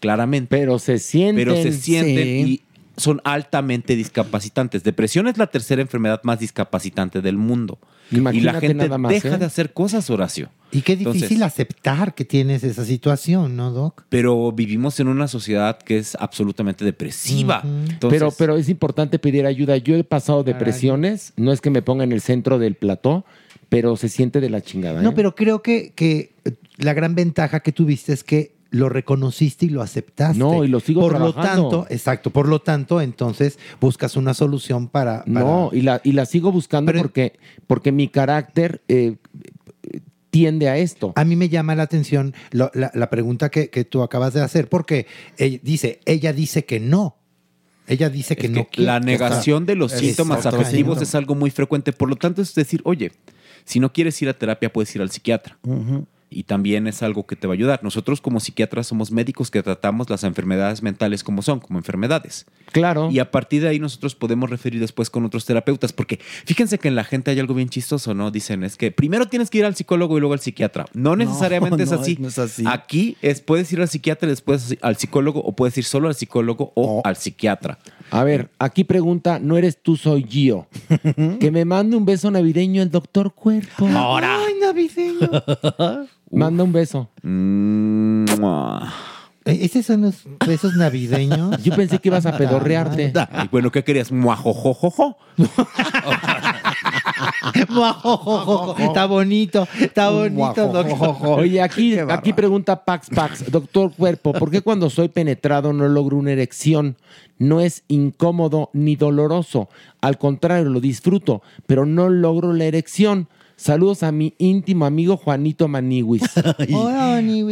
claramente. 0.00 0.48
Pero 0.56 0.78
se 0.78 0.98
sienten. 0.98 1.36
Pero 1.36 1.62
se 1.62 1.72
sienten 1.72 2.24
Sí. 2.46 2.52
y 2.52 2.62
son 2.98 3.20
altamente 3.24 3.94
discapacitantes. 3.94 4.82
Depresión 4.82 5.28
es 5.28 5.36
la 5.36 5.46
tercera 5.48 5.82
enfermedad 5.82 6.22
más 6.24 6.40
discapacitante 6.40 7.20
del 7.20 7.36
mundo. 7.36 7.78
y 8.10 8.14
la 8.14 8.20
Imagínate 8.20 8.66
gente 8.68 8.84
nada 8.84 8.98
más, 8.98 9.10
deja 9.10 9.34
¿eh? 9.34 9.38
de 9.38 9.44
hacer 9.44 9.72
cosas, 9.72 10.08
Horacio. 10.10 10.48
Y 10.70 10.82
qué 10.82 10.92
Entonces- 10.92 11.22
difícil 11.22 11.42
aceptar 11.42 12.14
que 12.14 12.24
tienes 12.24 12.62
esa 12.64 12.84
situación, 12.84 13.56
¿no, 13.56 13.72
Doc? 13.72 14.04
Pero 14.08 14.52
vivimos 14.52 14.98
en 15.00 15.08
una 15.08 15.26
sociedad 15.28 15.76
que 15.78 15.98
es 15.98 16.16
absolutamente 16.20 16.84
depresiva. 16.84 17.62
Entonces- 17.64 17.98
pero, 18.20 18.30
pero 18.38 18.56
es 18.56 18.68
importante 18.68 19.18
pedir 19.18 19.44
ayuda. 19.44 19.76
Yo 19.76 19.96
he 19.96 20.04
pasado 20.04 20.44
depresiones, 20.44 21.32
no 21.36 21.50
es 21.52 21.60
que 21.60 21.68
me 21.70 21.82
ponga 21.82 22.04
en 22.04 22.12
el 22.12 22.20
centro 22.20 22.58
del 22.60 22.76
plató, 22.76 23.24
pero 23.68 23.96
se 23.96 24.08
siente 24.08 24.40
de 24.40 24.50
la 24.50 24.60
chingada. 24.62 25.00
¿eh? 25.00 25.02
No, 25.02 25.12
pero 25.12 25.34
creo 25.34 25.60
que, 25.60 25.92
que 25.96 26.32
la 26.76 26.94
gran 26.94 27.14
ventaja 27.14 27.60
que 27.60 27.72
tuviste 27.72 28.12
es 28.12 28.24
que 28.24 28.54
lo 28.70 28.88
reconociste 28.88 29.66
y 29.66 29.68
lo 29.70 29.80
aceptaste. 29.80 30.38
No, 30.38 30.64
y 30.64 30.68
lo 30.68 30.80
sigo 30.80 31.00
Por 31.00 31.18
lo 31.18 31.32
tanto, 31.32 31.86
exacto, 31.88 32.30
por 32.30 32.48
lo 32.48 32.60
tanto, 32.60 33.00
entonces 33.00 33.58
buscas 33.80 34.16
una 34.16 34.34
solución 34.34 34.88
para... 34.88 35.20
para- 35.24 35.40
No, 35.40 35.70
y 35.72 35.82
la, 35.82 36.00
y 36.04 36.12
la 36.12 36.26
sigo 36.26 36.50
buscando 36.52 36.92
porque, 36.92 37.38
porque 37.66 37.92
mi 37.92 38.08
carácter 38.08 38.82
eh, 38.88 39.16
tiende 40.30 40.68
a 40.68 40.76
esto. 40.76 41.12
A 41.16 41.24
mí 41.24 41.36
me 41.36 41.48
llama 41.48 41.74
la 41.74 41.84
atención 41.84 42.34
lo- 42.50 42.70
la, 42.74 42.90
la 42.92 43.08
pregunta 43.08 43.50
que, 43.50 43.70
que 43.70 43.84
tú 43.84 44.02
acabas 44.02 44.34
de 44.34 44.42
hacer, 44.42 44.68
porque 44.68 45.06
ella 45.38 45.60
dice, 45.62 46.00
ella 46.04 46.32
dice 46.32 46.64
que 46.64 46.80
no. 46.80 47.16
Ella 47.86 48.10
dice 48.10 48.34
que 48.36 48.46
Es 48.46 48.52
no 48.52 48.66
quiere. 48.68 48.86
la 48.88 48.98
negación 49.00 49.64
de 49.64 49.76
los 49.76 49.92
síntomas 49.92 50.44
afectivos 50.44 51.00
es 51.00 51.14
algo 51.14 51.36
muy 51.36 51.50
frecuente. 51.50 51.92
Por 51.92 52.08
lo 52.08 52.16
tanto, 52.16 52.42
es 52.42 52.52
decir, 52.52 52.80
oye, 52.84 53.12
si 53.64 53.78
no 53.78 53.92
quieres 53.92 54.20
ir 54.20 54.28
a 54.28 54.34
terapia, 54.34 54.72
puedes 54.72 54.94
ir 54.96 55.02
al 55.02 55.10
psiquiatra. 55.10 55.56
Y 56.28 56.42
también 56.42 56.86
es 56.86 57.02
algo 57.02 57.26
que 57.26 57.36
te 57.36 57.46
va 57.46 57.52
a 57.52 57.56
ayudar. 57.56 57.84
Nosotros 57.84 58.20
como 58.20 58.40
psiquiatras 58.40 58.88
somos 58.88 59.12
médicos 59.12 59.50
que 59.50 59.62
tratamos 59.62 60.10
las 60.10 60.24
enfermedades 60.24 60.82
mentales 60.82 61.22
como 61.22 61.42
son, 61.42 61.60
como 61.60 61.78
enfermedades. 61.78 62.46
Claro. 62.72 63.10
Y 63.10 63.20
a 63.20 63.30
partir 63.30 63.62
de 63.62 63.68
ahí 63.68 63.78
nosotros 63.78 64.16
podemos 64.16 64.50
referir 64.50 64.80
después 64.80 65.08
con 65.08 65.24
otros 65.24 65.44
terapeutas, 65.44 65.92
porque 65.92 66.18
fíjense 66.44 66.78
que 66.78 66.88
en 66.88 66.96
la 66.96 67.04
gente 67.04 67.30
hay 67.30 67.38
algo 67.38 67.54
bien 67.54 67.68
chistoso, 67.68 68.12
¿no? 68.12 68.30
Dicen, 68.30 68.64
es 68.64 68.76
que 68.76 68.90
primero 68.90 69.28
tienes 69.28 69.50
que 69.50 69.58
ir 69.58 69.64
al 69.64 69.76
psicólogo 69.76 70.16
y 70.16 70.20
luego 70.20 70.34
al 70.34 70.40
psiquiatra. 70.40 70.86
No 70.94 71.14
necesariamente 71.14 71.84
es, 71.84 71.92
no, 71.92 72.00
así. 72.00 72.16
no 72.18 72.28
es 72.28 72.38
así. 72.38 72.64
Aquí 72.66 73.16
es, 73.22 73.40
puedes 73.40 73.72
ir 73.72 73.80
al 73.80 73.88
psiquiatra 73.88 74.26
y 74.26 74.30
después 74.30 74.76
al 74.82 74.96
psicólogo 74.96 75.40
o 75.40 75.54
puedes 75.54 75.78
ir 75.78 75.84
solo 75.84 76.08
al 76.08 76.14
psicólogo 76.16 76.72
o 76.74 77.02
al 77.04 77.16
psiquiatra. 77.16 77.78
A 78.10 78.24
ver, 78.24 78.50
aquí 78.58 78.84
pregunta, 78.84 79.38
no 79.38 79.56
eres 79.56 79.80
tú, 79.80 79.96
soy 79.96 80.24
Gio. 80.24 80.66
que 81.40 81.50
me 81.50 81.64
mande 81.64 81.96
un 81.96 82.04
beso 82.04 82.30
navideño 82.30 82.82
el 82.82 82.90
doctor 82.90 83.32
Cuerpo. 83.32 83.86
Ahora. 83.88 84.38
Ay, 84.44 84.54
navideño. 84.60 85.30
Manda 86.30 86.64
un 86.64 86.72
beso. 86.72 87.08
Eh, 89.46 89.58
¿Esos 89.62 89.86
son 89.86 90.02
los 90.02 90.24
besos 90.46 90.74
navideños? 90.74 91.62
Yo 91.62 91.74
pensé 91.76 92.00
que 92.00 92.08
ibas 92.08 92.26
a 92.26 92.36
pedorrearte. 92.36 93.12
Ay, 93.30 93.48
bueno, 93.50 93.70
¿qué 93.70 93.84
querías? 93.84 94.10
Muajojojojo. 94.10 95.16
está 98.78 99.06
bonito, 99.06 99.68
está 99.80 100.10
bonito, 100.10 100.68
doctor. 100.68 101.38
Oye, 101.38 101.62
aquí, 101.62 101.96
aquí 101.98 102.32
pregunta 102.32 102.84
Pax 102.84 103.08
Pax, 103.10 103.50
doctor 103.50 103.92
Cuerpo, 103.92 104.32
¿por 104.32 104.50
qué 104.50 104.60
cuando 104.60 104.90
soy 104.90 105.08
penetrado 105.08 105.72
no 105.72 105.88
logro 105.88 106.16
una 106.16 106.32
erección? 106.32 106.96
No 107.38 107.60
es 107.60 107.84
incómodo 107.88 108.70
ni 108.72 108.96
doloroso, 108.96 109.68
al 110.00 110.18
contrario, 110.18 110.70
lo 110.70 110.80
disfruto, 110.80 111.42
pero 111.66 111.86
no 111.86 112.08
logro 112.08 112.52
la 112.52 112.64
erección. 112.64 113.28
Saludos 113.56 114.02
a 114.02 114.12
mi 114.12 114.34
íntimo 114.38 114.84
amigo 114.84 115.16
Juanito 115.16 115.66
Maniwis. 115.68 116.22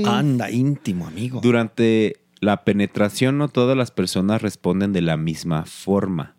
Anda, 0.07 0.51
íntimo, 0.51 1.07
amigo. 1.07 1.41
Durante 1.43 2.17
la 2.41 2.63
penetración 2.65 3.39
no 3.39 3.49
todas 3.49 3.77
las 3.77 3.91
personas 3.91 4.43
responden 4.43 4.93
de 4.93 5.01
la 5.01 5.17
misma 5.17 5.65
forma. 5.65 6.34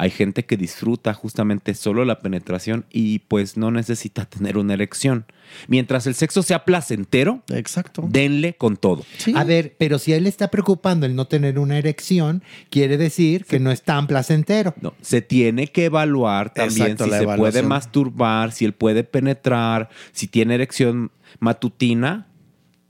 Hay 0.00 0.08
gente 0.08 0.46
que 0.46 0.56
disfruta 0.56 1.12
justamente 1.12 1.74
solo 1.74 2.06
la 2.06 2.20
penetración 2.20 2.86
y 2.90 3.18
pues 3.18 3.58
no 3.58 3.70
necesita 3.70 4.24
tener 4.30 4.56
una 4.56 4.72
erección. 4.72 5.26
Mientras 5.68 6.06
el 6.06 6.14
sexo 6.14 6.42
sea 6.42 6.64
placentero, 6.64 7.42
Exacto. 7.52 8.06
denle 8.08 8.54
con 8.54 8.78
todo. 8.78 9.04
A 9.34 9.44
ver, 9.44 9.76
pero 9.78 9.98
si 9.98 10.14
a 10.14 10.16
él 10.16 10.22
le 10.22 10.30
está 10.30 10.48
preocupando 10.48 11.04
el 11.04 11.14
no 11.14 11.26
tener 11.26 11.58
una 11.58 11.76
erección, 11.76 12.42
quiere 12.70 12.96
decir 12.96 13.44
que 13.44 13.60
no 13.60 13.70
es 13.70 13.82
tan 13.82 14.06
placentero. 14.06 14.72
No, 14.80 14.94
se 15.02 15.20
tiene 15.20 15.66
que 15.66 15.84
evaluar 15.84 16.54
también 16.54 16.92
Exacto, 16.92 17.04
si 17.04 17.18
se 17.18 17.36
puede 17.36 17.62
masturbar, 17.62 18.52
si 18.52 18.64
él 18.64 18.72
puede 18.72 19.04
penetrar, 19.04 19.90
si 20.12 20.28
tiene 20.28 20.54
erección 20.54 21.10
matutina 21.40 22.26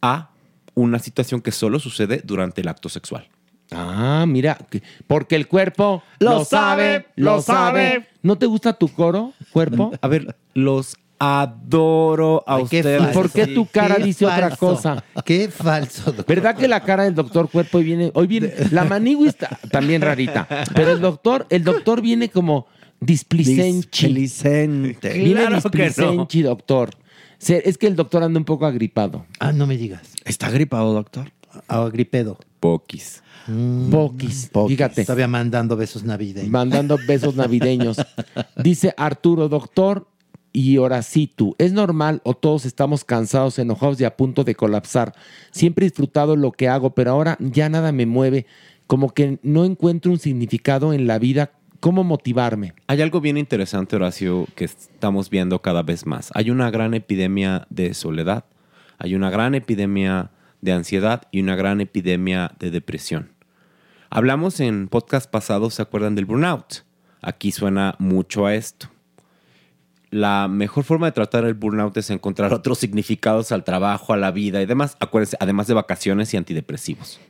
a 0.00 0.30
una 0.74 1.00
situación 1.00 1.40
que 1.40 1.50
solo 1.50 1.80
sucede 1.80 2.22
durante 2.24 2.60
el 2.60 2.68
acto 2.68 2.88
sexual. 2.88 3.28
Ah, 3.72 4.24
mira, 4.26 4.56
que- 4.70 4.82
porque 5.06 5.36
el 5.36 5.46
cuerpo 5.48 6.02
lo, 6.18 6.30
Lo 6.38 6.44
sabe, 6.44 7.06
lo 7.16 7.40
sabe. 7.40 8.06
¿No 8.22 8.36
te 8.36 8.46
gusta 8.46 8.72
tu 8.72 8.88
coro, 8.88 9.32
cuerpo? 9.52 9.92
A 10.02 10.08
ver, 10.08 10.36
los 10.54 10.96
adoro 11.22 12.42
a 12.46 12.56
Ay, 12.56 12.66
falso. 12.66 13.10
¿Y 13.10 13.12
por 13.12 13.30
qué 13.30 13.46
tu 13.46 13.66
cara 13.66 13.96
Qué 13.96 14.04
dice 14.04 14.24
otra 14.24 14.56
cosa? 14.56 15.04
Qué 15.24 15.48
falso, 15.48 16.04
doctor. 16.12 16.24
¿Verdad 16.26 16.56
que 16.56 16.66
la 16.66 16.80
cara 16.82 17.04
del 17.04 17.14
doctor 17.14 17.50
cuerpo 17.50 17.76
hoy 17.78 17.84
viene, 17.84 18.10
hoy 18.14 18.26
viene, 18.26 18.52
la 18.70 18.84
manigua 18.84 19.28
está 19.28 19.58
también 19.70 20.00
rarita, 20.00 20.48
pero 20.74 20.92
el 20.92 21.00
doctor, 21.00 21.46
el 21.50 21.62
doctor 21.62 22.00
viene 22.00 22.30
como 22.30 22.66
displicenchi. 23.00 24.06
Displicente. 24.06 25.12
Viene 25.12 25.32
Claro 25.42 25.50
no. 25.50 25.56
displicenchi, 25.56 26.42
doctor. 26.42 26.90
Es 27.46 27.76
que 27.78 27.86
el 27.86 27.96
doctor 27.96 28.22
anda 28.22 28.38
un 28.38 28.44
poco 28.44 28.64
agripado. 28.66 29.26
Ah, 29.38 29.52
no 29.52 29.66
me 29.66 29.76
digas. 29.76 30.14
¿Está 30.24 30.50
gripado, 30.50 30.92
doctor? 30.94 31.32
Agripedo. 31.68 32.38
Poquis. 32.60 33.22
Poquis. 33.90 34.50
Fíjate. 34.68 35.04
Todavía 35.04 35.26
mandando 35.26 35.76
besos 35.76 36.04
navideños. 36.04 36.50
Mandando 36.50 36.98
besos 37.08 37.34
navideños. 37.34 37.96
Dice 38.56 38.94
Arturo, 38.96 39.48
doctor 39.48 40.06
y 40.52 40.78
Horacitu, 40.78 41.54
¿es 41.58 41.72
normal 41.72 42.20
o 42.24 42.34
todos 42.34 42.66
estamos 42.66 43.04
cansados, 43.04 43.58
enojados 43.58 44.00
y 44.00 44.04
a 44.04 44.16
punto 44.16 44.44
de 44.44 44.54
colapsar? 44.54 45.14
Siempre 45.52 45.86
he 45.86 45.88
disfrutado 45.88 46.36
lo 46.36 46.52
que 46.52 46.68
hago, 46.68 46.94
pero 46.94 47.12
ahora 47.12 47.36
ya 47.40 47.68
nada 47.68 47.92
me 47.92 48.06
mueve. 48.06 48.46
Como 48.86 49.14
que 49.14 49.38
no 49.42 49.64
encuentro 49.64 50.10
un 50.10 50.18
significado 50.18 50.92
en 50.92 51.06
la 51.06 51.18
vida. 51.18 51.52
¿Cómo 51.78 52.04
motivarme? 52.04 52.74
Hay 52.88 53.00
algo 53.00 53.22
bien 53.22 53.38
interesante, 53.38 53.96
Horacio, 53.96 54.46
que 54.54 54.64
estamos 54.66 55.30
viendo 55.30 55.62
cada 55.62 55.82
vez 55.82 56.04
más. 56.04 56.30
Hay 56.34 56.50
una 56.50 56.70
gran 56.70 56.92
epidemia 56.92 57.66
de 57.70 57.94
soledad, 57.94 58.44
hay 58.98 59.14
una 59.14 59.30
gran 59.30 59.54
epidemia 59.54 60.30
de 60.60 60.72
ansiedad 60.72 61.22
y 61.30 61.40
una 61.40 61.56
gran 61.56 61.80
epidemia 61.80 62.52
de 62.58 62.70
depresión. 62.70 63.32
Hablamos 64.10 64.60
en 64.60 64.88
podcast 64.88 65.30
pasados, 65.30 65.74
¿se 65.74 65.82
acuerdan 65.82 66.14
del 66.14 66.26
burnout? 66.26 66.84
Aquí 67.22 67.52
suena 67.52 67.94
mucho 67.98 68.46
a 68.46 68.54
esto. 68.54 68.88
La 70.10 70.48
mejor 70.48 70.82
forma 70.82 71.06
de 71.06 71.12
tratar 71.12 71.44
el 71.44 71.54
burnout 71.54 71.96
es 71.96 72.10
encontrar 72.10 72.52
otros 72.52 72.78
significados 72.78 73.52
al 73.52 73.62
trabajo, 73.62 74.12
a 74.12 74.16
la 74.16 74.32
vida 74.32 74.60
y 74.60 74.66
demás. 74.66 74.96
Acuérdense, 74.98 75.36
además 75.38 75.68
de 75.68 75.74
vacaciones 75.74 76.34
y 76.34 76.36
antidepresivos. 76.36 77.20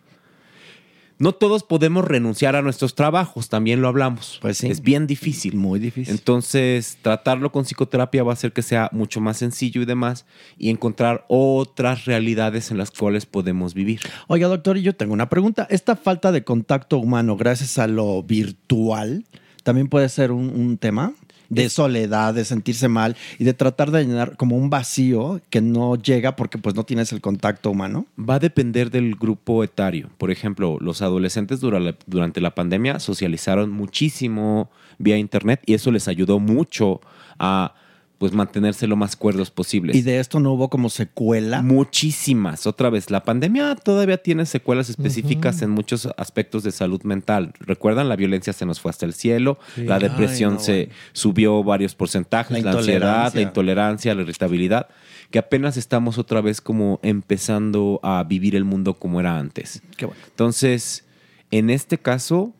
No 1.20 1.32
todos 1.32 1.64
podemos 1.64 2.06
renunciar 2.06 2.56
a 2.56 2.62
nuestros 2.62 2.94
trabajos, 2.94 3.50
también 3.50 3.82
lo 3.82 3.88
hablamos. 3.88 4.38
Pues 4.40 4.56
sí. 4.56 4.68
Es 4.68 4.80
bien 4.80 5.06
difícil. 5.06 5.54
Muy 5.54 5.78
difícil. 5.78 6.14
Entonces, 6.14 6.96
tratarlo 7.02 7.52
con 7.52 7.66
psicoterapia 7.66 8.22
va 8.22 8.32
a 8.32 8.34
hacer 8.34 8.54
que 8.54 8.62
sea 8.62 8.88
mucho 8.90 9.20
más 9.20 9.36
sencillo 9.36 9.82
y 9.82 9.84
demás, 9.84 10.24
y 10.56 10.70
encontrar 10.70 11.26
otras 11.28 12.06
realidades 12.06 12.70
en 12.70 12.78
las 12.78 12.90
cuales 12.90 13.26
podemos 13.26 13.74
vivir. 13.74 14.00
Oiga, 14.28 14.48
doctor, 14.48 14.78
y 14.78 14.82
yo 14.82 14.96
tengo 14.96 15.12
una 15.12 15.28
pregunta. 15.28 15.66
¿Esta 15.68 15.94
falta 15.94 16.32
de 16.32 16.42
contacto 16.42 16.96
humano 16.96 17.36
gracias 17.36 17.78
a 17.78 17.86
lo 17.86 18.22
virtual 18.22 19.26
también 19.62 19.88
puede 19.88 20.08
ser 20.08 20.32
un, 20.32 20.48
un 20.48 20.78
tema? 20.78 21.12
De 21.50 21.68
soledad, 21.68 22.32
de 22.32 22.44
sentirse 22.44 22.88
mal 22.88 23.16
y 23.38 23.44
de 23.44 23.52
tratar 23.52 23.90
de 23.90 24.04
llenar 24.04 24.36
como 24.36 24.56
un 24.56 24.70
vacío 24.70 25.40
que 25.50 25.60
no 25.60 25.96
llega 25.96 26.36
porque 26.36 26.58
pues 26.58 26.74
no 26.74 26.84
tienes 26.84 27.12
el 27.12 27.20
contacto 27.20 27.70
humano. 27.70 28.06
Va 28.18 28.36
a 28.36 28.38
depender 28.38 28.90
del 28.90 29.16
grupo 29.16 29.62
etario. 29.62 30.10
Por 30.16 30.30
ejemplo, 30.30 30.78
los 30.80 31.02
adolescentes 31.02 31.60
durante 31.60 32.40
la 32.40 32.54
pandemia 32.54 33.00
socializaron 33.00 33.70
muchísimo 33.70 34.70
vía 34.98 35.18
internet 35.18 35.60
y 35.66 35.74
eso 35.74 35.90
les 35.90 36.08
ayudó 36.08 36.38
mucho 36.38 37.00
a 37.38 37.74
pues 38.20 38.34
mantenerse 38.34 38.86
lo 38.86 38.96
más 38.96 39.16
cuerdos 39.16 39.50
posibles. 39.50 39.96
Y 39.96 40.02
de 40.02 40.20
esto 40.20 40.40
no 40.40 40.52
hubo 40.52 40.68
como 40.68 40.90
secuela. 40.90 41.62
Muchísimas. 41.62 42.66
Otra 42.66 42.90
vez, 42.90 43.10
la 43.10 43.24
pandemia 43.24 43.74
todavía 43.76 44.18
tiene 44.18 44.44
secuelas 44.44 44.90
específicas 44.90 45.62
en 45.62 45.70
muchos 45.70 46.06
aspectos 46.18 46.62
de 46.62 46.70
salud 46.70 47.02
mental. 47.04 47.54
Recuerdan, 47.60 48.10
la 48.10 48.16
violencia 48.16 48.52
se 48.52 48.66
nos 48.66 48.78
fue 48.78 48.90
hasta 48.90 49.06
el 49.06 49.14
cielo, 49.14 49.58
Sí. 49.74 49.84
la 49.84 49.98
depresión 49.98 50.50
Ay, 50.50 50.58
no, 50.58 50.62
se 50.62 50.72
bueno. 50.84 50.92
subió 51.14 51.64
varios 51.64 51.94
porcentajes, 51.94 52.62
La 52.62 52.72
la, 52.72 52.78
ansiedad, 52.78 53.32
la 53.32 53.40
intolerancia, 53.40 54.14
la 54.14 54.20
irritabilidad, 54.20 54.88
que 55.30 55.38
apenas 55.38 55.78
estamos 55.78 56.18
otra 56.18 56.42
vez 56.42 56.60
como 56.60 57.00
empezando 57.02 58.00
a 58.02 58.22
vivir 58.24 58.54
el 58.54 58.66
mundo 58.66 58.92
como 58.98 59.20
era 59.20 59.38
antes. 59.38 59.82
Qué 59.96 60.04
bueno. 60.04 60.20
Entonces, 60.28 61.06
en 61.50 61.70
este 61.70 61.96
caso, 61.96 62.52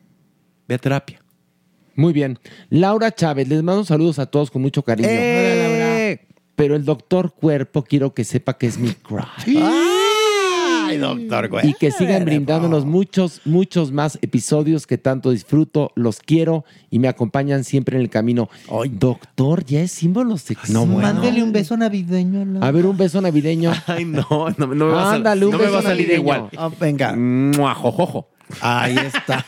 ve 0.67 0.73
a 0.73 0.77
terapia. 0.79 1.21
Muy 1.95 2.13
bien. 2.13 2.39
Laura 2.69 3.11
Chávez, 3.13 3.47
les 3.47 3.63
mando 3.63 3.83
saludos 3.83 4.19
a 4.19 4.25
todos 4.25 4.49
con 4.51 4.61
mucho 4.61 4.83
cariño. 4.83 5.09
¡Eh! 5.11 6.19
Pero 6.55 6.75
el 6.75 6.85
doctor 6.85 7.33
Cuerpo 7.33 7.83
quiero 7.83 8.13
que 8.13 8.23
sepa 8.23 8.57
que 8.57 8.67
es 8.67 8.77
mi 8.77 8.91
crush. 8.91 9.57
Ay, 10.87 10.97
doctor, 10.97 11.47
güey. 11.47 11.69
Y 11.69 11.73
que 11.73 11.89
sigan 11.91 12.25
brindándonos 12.25 12.85
muchos, 12.85 13.41
muchos 13.45 13.91
más 13.91 14.19
episodios 14.21 14.85
que 14.85 14.97
tanto 14.97 15.31
disfruto, 15.31 15.91
los 15.95 16.19
quiero 16.19 16.65
y 16.89 16.99
me 16.99 17.07
acompañan 17.07 17.63
siempre 17.63 17.95
en 17.95 18.01
el 18.03 18.09
camino. 18.09 18.49
doctor, 18.91 19.63
ya 19.65 19.81
es 19.81 19.91
símbolo 19.91 20.37
sexual. 20.37 20.87
Mándele 20.87 21.43
un 21.43 21.53
beso 21.53 21.77
navideño. 21.77 22.43
Laura. 22.45 22.67
A 22.67 22.71
ver, 22.71 22.85
un 22.85 22.97
beso 22.97 23.21
navideño. 23.21 23.71
Ay, 23.87 24.03
no, 24.05 24.25
no, 24.57 24.67
no 24.67 24.67
me 24.67 24.85
va 24.91 25.01
a 25.01 25.05
sal- 25.05 25.15
Ándale, 25.17 25.45
un 25.45 25.51
no 25.53 25.57
me 25.57 25.63
beso 25.63 25.73
va 25.75 25.79
a 25.79 25.83
salir 25.83 26.07
navideño. 26.07 26.21
igual. 26.21 26.49
Ah, 26.57 26.69
venga. 26.79 27.15
Muajojojo. 27.15 28.27
Ahí 28.61 28.97
está. 28.97 29.45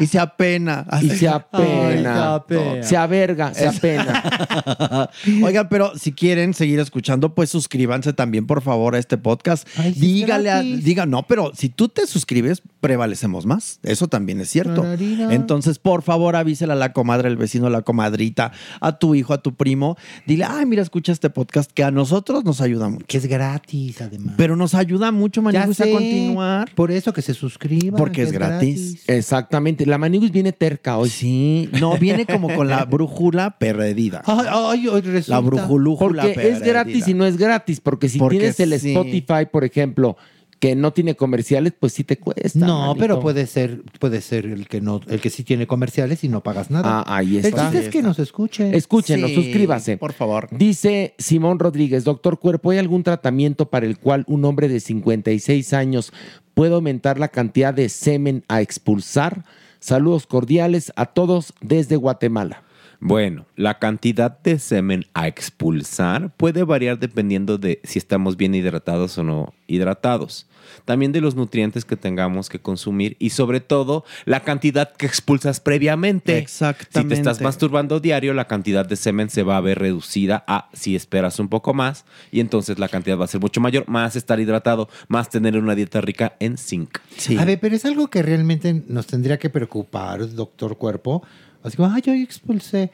y 0.00 0.06
se 0.06 0.18
apena. 0.18 0.86
Y 1.00 1.10
se 1.10 1.28
apena. 1.28 1.88
Ay, 1.88 2.02
se 2.02 2.58
apena. 2.58 2.82
Se 2.82 2.96
averga, 2.96 3.54
se 3.54 3.68
apena. 3.68 5.10
Oigan, 5.42 5.68
pero 5.68 5.96
si 5.96 6.12
quieren 6.12 6.54
seguir 6.54 6.78
escuchando, 6.80 7.34
pues 7.34 7.50
suscríbanse 7.50 8.12
también, 8.12 8.46
por 8.46 8.62
favor, 8.62 8.94
a 8.94 8.98
este 8.98 9.18
podcast. 9.18 9.66
Dígale 9.96 10.50
a, 10.50 10.60
diga, 10.62 11.06
no, 11.06 11.26
pero 11.26 11.52
si 11.54 11.68
tú 11.68 11.88
te 11.88 12.06
suscribes, 12.06 12.62
prevalecemos 12.80 13.46
más. 13.46 13.80
Eso 13.82 14.08
también 14.08 14.40
es 14.40 14.50
cierto. 14.50 14.84
Entonces, 15.30 15.78
por 15.78 16.02
favor, 16.02 16.36
avísela 16.36 16.74
a 16.74 16.76
la 16.76 16.92
comadre, 16.92 17.28
el 17.28 17.36
vecino, 17.36 17.66
a 17.66 17.70
la 17.70 17.82
comadrita, 17.82 18.52
a 18.80 18.98
tu 18.98 19.14
hijo, 19.14 19.32
a 19.32 19.42
tu 19.42 19.54
primo. 19.54 19.96
Dile, 20.26 20.44
ay, 20.44 20.66
mira, 20.66 20.82
escucha 20.82 21.12
este 21.12 21.30
podcast 21.30 21.70
que 21.72 21.84
a 21.84 21.90
nosotros 21.90 22.44
nos 22.44 22.60
ayuda 22.60 22.88
mucho. 22.88 23.06
Que 23.06 23.18
es 23.18 23.26
gratis, 23.26 24.00
además. 24.00 24.34
Pero 24.36 24.56
nos 24.56 24.74
ayuda 24.74 25.12
mucho, 25.12 25.42
Maniguis, 25.42 25.80
a 25.80 25.90
continuar. 25.90 26.74
Por 26.74 26.90
eso 26.90 27.12
que 27.12 27.22
se 27.22 27.34
suscriban. 27.34 27.89
Porque 27.96 28.16
que 28.16 28.22
es 28.22 28.32
gratis. 28.32 29.04
Exactamente. 29.06 29.86
La 29.86 29.98
Maniguis 29.98 30.30
viene 30.30 30.52
terca 30.52 30.98
hoy. 30.98 31.08
Sí, 31.08 31.68
no, 31.80 31.96
viene 31.98 32.26
como 32.26 32.54
con 32.54 32.68
la 32.68 32.84
brújula 32.84 33.58
perdida. 33.58 34.22
Ay, 34.26 34.46
ay, 34.48 34.88
hoy 34.88 35.00
resulta. 35.00 35.40
La 35.40 35.40
brujulújula 35.40 36.22
Porque 36.22 36.48
es 36.48 36.60
gratis 36.60 37.08
y 37.08 37.14
no 37.14 37.26
es 37.26 37.36
gratis. 37.36 37.80
Porque 37.80 38.08
si 38.08 38.18
Porque 38.18 38.38
tienes 38.38 38.60
el 38.60 38.78
sí. 38.78 38.90
Spotify, 38.90 39.46
por 39.50 39.64
ejemplo, 39.64 40.16
que 40.60 40.76
no 40.76 40.92
tiene 40.92 41.16
comerciales, 41.16 41.72
pues 41.78 41.94
sí 41.94 42.04
te 42.04 42.18
cuesta. 42.18 42.58
No, 42.58 42.80
manito. 42.80 43.00
pero 43.00 43.20
puede 43.20 43.46
ser, 43.46 43.82
puede 43.98 44.20
ser 44.20 44.44
el 44.44 44.68
que 44.68 44.80
no, 44.82 45.00
el 45.08 45.18
que 45.20 45.30
sí 45.30 45.42
tiene 45.42 45.66
comerciales 45.66 46.22
y 46.22 46.28
no 46.28 46.42
pagas 46.42 46.70
nada. 46.70 47.00
Ah, 47.00 47.16
ahí 47.16 47.38
El 47.38 47.46
está. 47.46 47.62
chiste 47.70 47.86
es 47.86 47.88
que 47.90 48.02
nos 48.02 48.18
escuchen. 48.18 48.74
Escúchenos, 48.74 49.30
Sí, 49.30 49.36
suscríbase. 49.36 49.96
por 49.96 50.12
favor. 50.12 50.48
Dice 50.52 51.14
Simón 51.18 51.58
Rodríguez, 51.58 52.04
doctor 52.04 52.38
Cuerpo, 52.38 52.70
¿hay 52.72 52.78
algún 52.78 53.02
tratamiento 53.02 53.70
para 53.70 53.86
el 53.86 53.98
cual 53.98 54.24
un 54.28 54.44
hombre 54.44 54.68
de 54.68 54.80
56 54.80 55.72
años 55.72 56.12
puede 56.52 56.74
aumentar 56.74 57.18
la 57.18 57.28
cantidad 57.28 57.72
de 57.72 57.88
semen 57.88 58.44
a 58.48 58.60
expulsar? 58.60 59.44
Saludos 59.78 60.26
cordiales 60.26 60.92
a 60.94 61.06
todos 61.06 61.54
desde 61.62 61.96
Guatemala. 61.96 62.64
Bueno, 63.02 63.46
la 63.56 63.78
cantidad 63.78 64.38
de 64.42 64.58
semen 64.58 65.06
a 65.14 65.26
expulsar 65.26 66.34
puede 66.36 66.64
variar 66.64 66.98
dependiendo 66.98 67.56
de 67.56 67.80
si 67.82 67.98
estamos 67.98 68.36
bien 68.36 68.54
hidratados 68.54 69.16
o 69.16 69.24
no 69.24 69.54
hidratados. 69.66 70.46
También 70.84 71.12
de 71.12 71.20
los 71.20 71.34
nutrientes 71.34 71.84
que 71.84 71.96
tengamos 71.96 72.48
que 72.48 72.58
consumir 72.58 73.16
y 73.18 73.30
sobre 73.30 73.60
todo 73.60 74.04
la 74.24 74.40
cantidad 74.40 74.92
que 74.92 75.06
expulsas 75.06 75.60
previamente. 75.60 76.36
Si 76.36 76.38
Exactamente. 76.38 77.14
te 77.14 77.20
estás 77.20 77.40
masturbando 77.40 78.00
diario, 78.00 78.34
la 78.34 78.46
cantidad 78.46 78.86
de 78.86 78.96
semen 78.96 79.30
se 79.30 79.42
va 79.42 79.56
a 79.56 79.60
ver 79.60 79.78
reducida 79.78 80.44
a 80.46 80.68
si 80.72 80.96
esperas 80.96 81.38
un 81.38 81.48
poco 81.48 81.74
más 81.74 82.04
y 82.30 82.40
entonces 82.40 82.78
la 82.78 82.88
cantidad 82.88 83.18
va 83.18 83.24
a 83.24 83.28
ser 83.28 83.40
mucho 83.40 83.60
mayor, 83.60 83.88
más 83.88 84.16
estar 84.16 84.40
hidratado, 84.40 84.88
más 85.08 85.28
tener 85.30 85.56
una 85.56 85.74
dieta 85.74 86.00
rica 86.00 86.36
en 86.40 86.56
zinc. 86.56 86.98
A 87.38 87.44
ver, 87.44 87.60
pero 87.60 87.76
es 87.76 87.84
algo 87.84 88.08
que 88.08 88.22
realmente 88.22 88.82
nos 88.88 89.06
tendría 89.06 89.38
que 89.38 89.50
preocupar, 89.50 90.28
doctor 90.34 90.76
Cuerpo. 90.76 91.22
Así 91.62 91.76
como, 91.76 91.92
ay, 91.94 92.02
hoy 92.08 92.22
expulsé 92.22 92.90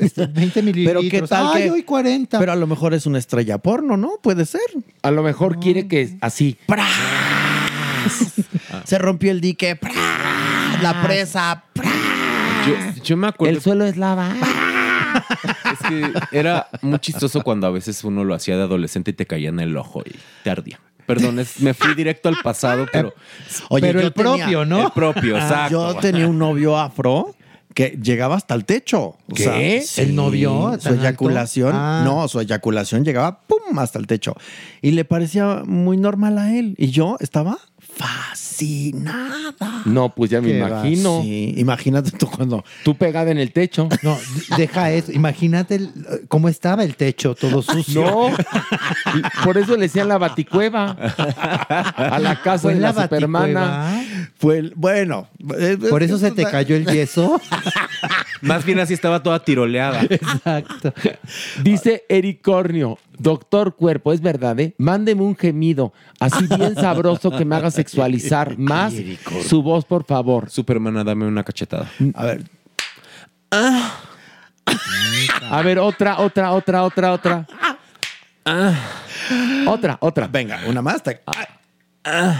este, 0.00 0.26
20 0.32 0.62
mililitros. 0.62 1.02
Pero 1.02 1.10
qué 1.10 1.26
tal 1.28 1.48
ay, 1.54 1.62
que- 1.64 1.70
hoy 1.72 1.82
40. 1.82 2.38
Pero 2.38 2.52
a 2.52 2.56
lo 2.56 2.66
mejor 2.66 2.94
es 2.94 3.06
una 3.06 3.18
estrella 3.18 3.58
porno, 3.58 3.96
¿no? 3.96 4.12
Puede 4.22 4.46
ser. 4.46 4.60
A 5.02 5.10
lo 5.10 5.22
mejor 5.22 5.58
quiere 5.58 5.88
que 5.88 6.16
así. 6.20 6.56
Se 8.84 8.98
rompió 8.98 9.30
el 9.30 9.40
dique. 9.40 9.78
La 10.82 11.02
presa. 11.02 11.64
Yo, 12.66 13.02
yo 13.02 13.16
me 13.16 13.28
acuerdo. 13.28 13.56
El 13.56 13.62
suelo 13.62 13.84
es 13.84 13.96
lava. 13.96 14.34
Es 15.14 15.78
que 15.88 16.12
era 16.32 16.68
muy 16.82 16.98
chistoso 16.98 17.42
cuando 17.42 17.66
a 17.68 17.70
veces 17.70 18.02
uno 18.02 18.24
lo 18.24 18.34
hacía 18.34 18.56
de 18.56 18.64
adolescente 18.64 19.12
y 19.12 19.14
te 19.14 19.26
caía 19.26 19.48
en 19.50 19.60
el 19.60 19.76
ojo 19.76 20.02
y 20.04 20.12
te 20.42 20.50
ardía. 20.50 20.80
Perdón, 21.06 21.38
es- 21.38 21.60
me 21.60 21.72
fui 21.72 21.94
directo 21.94 22.28
al 22.28 22.36
pasado, 22.42 22.86
pero. 22.92 23.14
Oye, 23.68 23.86
Pero 23.86 24.00
yo 24.00 24.06
el 24.08 24.12
propio, 24.12 24.64
¿no? 24.64 24.86
El 24.86 24.92
propio, 24.92 25.36
Ah, 25.36 25.40
exacto. 25.40 25.92
Yo 25.94 26.00
tenía 26.00 26.26
un 26.26 26.38
novio 26.38 26.76
afro 26.76 27.34
que 27.74 27.98
llegaba 28.02 28.36
hasta 28.36 28.54
el 28.54 28.64
techo. 28.64 29.00
O 29.02 29.18
¿Qué? 29.34 29.42
sea, 29.42 29.60
¿El 29.60 29.82
sí, 29.82 30.12
novio 30.12 30.78
tan 30.82 30.94
Su 30.94 31.00
eyaculación. 31.00 31.72
Ah. 31.74 32.02
No, 32.04 32.26
su 32.28 32.40
eyaculación 32.40 33.04
llegaba 33.04 33.40
pum 33.40 33.78
hasta 33.78 33.98
el 33.98 34.06
techo. 34.06 34.34
Y 34.80 34.92
le 34.92 35.04
parecía 35.04 35.62
muy 35.66 35.96
normal 35.96 36.38
a 36.38 36.56
él. 36.56 36.74
Y 36.78 36.88
yo 36.90 37.16
estaba 37.20 37.58
fascinada. 37.96 39.82
No, 39.84 40.14
pues 40.14 40.30
ya 40.30 40.40
me 40.40 40.48
Qué 40.48 40.58
imagino. 40.58 41.20
Sí, 41.22 41.54
imagínate 41.56 42.10
tú 42.12 42.26
cuando. 42.30 42.64
Tú 42.84 42.94
pegada 42.96 43.30
en 43.30 43.38
el 43.38 43.52
techo. 43.52 43.88
No, 44.02 44.18
deja 44.56 44.90
eso. 44.90 45.12
Imagínate 45.12 45.76
el- 45.76 45.92
cómo 46.28 46.48
estaba 46.48 46.84
el 46.84 46.96
techo, 46.96 47.34
todo 47.34 47.62
sucio. 47.62 48.02
No, 48.04 48.30
por 49.44 49.58
eso 49.58 49.74
le 49.76 49.82
decían 49.82 50.08
la 50.08 50.18
baticueva 50.18 50.90
a 50.90 52.18
la 52.20 52.40
casa 52.42 52.62
¿Fue 52.62 52.74
de 52.74 52.80
la, 52.80 52.92
la 52.92 53.02
supermana. 53.04 54.04
Fue 54.36 54.58
el- 54.58 54.72
bueno. 54.76 55.28
eh, 55.58 55.78
Por 55.90 56.02
eso 56.02 56.18
se 56.18 56.30
te 56.30 56.44
cayó 56.44 56.76
el 56.76 56.86
yeso. 56.86 57.40
Más 58.44 58.64
bien 58.64 58.78
así 58.78 58.94
estaba 58.94 59.22
toda 59.22 59.42
tiroleada. 59.42 60.02
Exacto. 60.10 60.92
Dice 61.62 62.04
Eric 62.08 62.42
Cornio, 62.42 62.98
doctor 63.18 63.74
cuerpo, 63.74 64.12
es 64.12 64.20
verdad, 64.20 64.58
¿eh? 64.60 64.74
Mándeme 64.78 65.22
un 65.22 65.36
gemido, 65.36 65.92
así 66.20 66.46
bien 66.46 66.74
sabroso 66.80 67.30
que 67.30 67.44
me 67.44 67.56
haga 67.56 67.70
sexualizar 67.70 68.58
más 68.58 68.94
su 69.46 69.62
voz, 69.62 69.84
por 69.84 70.04
favor. 70.04 70.50
Supermana, 70.50 71.04
dame 71.04 71.26
una 71.26 71.42
cachetada. 71.42 71.90
A 72.14 72.24
ver. 72.24 72.44
A 75.50 75.62
ver, 75.62 75.78
otra, 75.78 76.20
otra, 76.20 76.52
otra, 76.52 76.82
otra, 76.84 77.12
otra. 77.12 77.46
Otra, 79.66 79.96
otra. 80.00 80.26
Venga, 80.28 80.60
una 80.66 80.82
más. 80.82 81.02
Ay, 82.04 82.36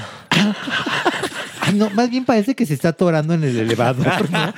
no, 1.74 1.90
más 1.90 2.10
bien 2.10 2.24
parece 2.24 2.54
que 2.54 2.66
se 2.66 2.74
está 2.74 2.90
atorando 2.90 3.34
en 3.34 3.44
el 3.44 3.56
elevador, 3.56 4.30
¿no? 4.30 4.52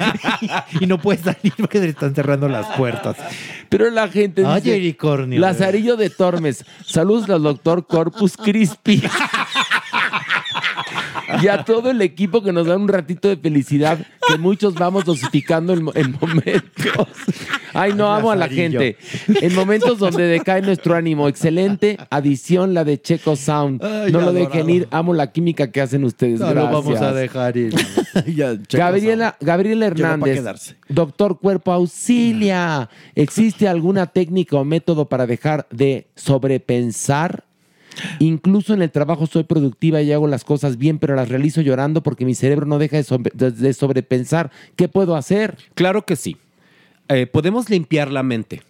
y 0.80 0.86
no 0.86 0.98
puede 0.98 1.22
salir 1.22 1.52
porque 1.56 1.80
le 1.80 1.90
están 1.90 2.14
cerrando 2.14 2.48
las 2.48 2.66
puertas. 2.76 3.16
Pero 3.68 3.90
la 3.90 4.08
gente 4.08 4.44
Oye, 4.44 4.74
dice. 4.74 5.38
Lazarillo 5.38 5.96
de 5.96 6.10
Tormes, 6.10 6.64
saludos 6.84 7.28
al 7.30 7.42
doctor 7.42 7.86
Corpus 7.86 8.36
Crispy. 8.36 9.02
Y 11.42 11.48
a 11.48 11.64
todo 11.64 11.90
el 11.90 12.00
equipo 12.02 12.42
que 12.42 12.52
nos 12.52 12.66
da 12.66 12.76
un 12.76 12.88
ratito 12.88 13.28
de 13.28 13.36
felicidad, 13.36 13.98
que 14.28 14.38
muchos 14.38 14.74
vamos 14.74 15.04
dosificando 15.04 15.72
en, 15.72 15.82
mo- 15.84 15.92
en 15.94 16.12
momentos. 16.20 17.08
Ay, 17.72 17.92
no, 17.92 18.12
amo 18.12 18.30
a 18.30 18.36
la 18.36 18.48
gente. 18.48 18.96
En 19.28 19.54
momentos 19.54 19.98
donde 19.98 20.24
decae 20.24 20.62
nuestro 20.62 20.94
ánimo. 20.94 21.28
Excelente 21.28 21.98
adición 22.10 22.72
la 22.74 22.84
de 22.84 23.00
Checo 23.00 23.36
Sound. 23.36 23.82
No 24.12 24.20
lo 24.20 24.32
dejen 24.32 24.70
ir. 24.70 24.88
Amo 24.90 25.12
la 25.14 25.30
química 25.32 25.70
que 25.70 25.80
hacen 25.80 26.04
ustedes. 26.04 26.40
No 26.40 26.46
lo 26.54 26.64
vamos 26.72 27.00
a 27.00 27.12
dejar 27.12 27.56
ir. 27.56 27.74
Gabriela, 28.78 29.36
Gabriela 29.40 29.86
Hernández, 29.86 30.36
doctor 30.88 31.38
Cuerpo 31.38 31.72
Auxilia, 31.72 32.88
¿existe 33.14 33.68
alguna 33.68 34.06
técnica 34.06 34.56
o 34.56 34.64
método 34.64 35.06
para 35.08 35.26
dejar 35.26 35.66
de 35.70 36.06
sobrepensar? 36.14 37.44
Incluso 38.18 38.74
en 38.74 38.82
el 38.82 38.90
trabajo 38.90 39.26
soy 39.26 39.44
productiva 39.44 40.02
y 40.02 40.12
hago 40.12 40.26
las 40.26 40.44
cosas 40.44 40.76
bien, 40.78 40.98
pero 40.98 41.14
las 41.14 41.28
realizo 41.28 41.60
llorando 41.60 42.02
porque 42.02 42.24
mi 42.24 42.34
cerebro 42.34 42.66
no 42.66 42.78
deja 42.78 42.96
de, 42.96 43.04
sobre- 43.04 43.32
de- 43.34 43.50
de 43.50 43.72
sobrepensar. 43.72 44.50
¿Qué 44.76 44.88
puedo 44.88 45.16
hacer? 45.16 45.56
Claro 45.74 46.04
que 46.04 46.16
sí. 46.16 46.36
Eh, 47.08 47.26
podemos 47.26 47.70
limpiar 47.70 48.10
la 48.10 48.22
mente, 48.22 48.62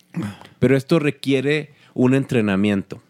pero 0.58 0.76
esto 0.76 0.98
requiere 0.98 1.70
un 1.94 2.14
entrenamiento. 2.14 3.00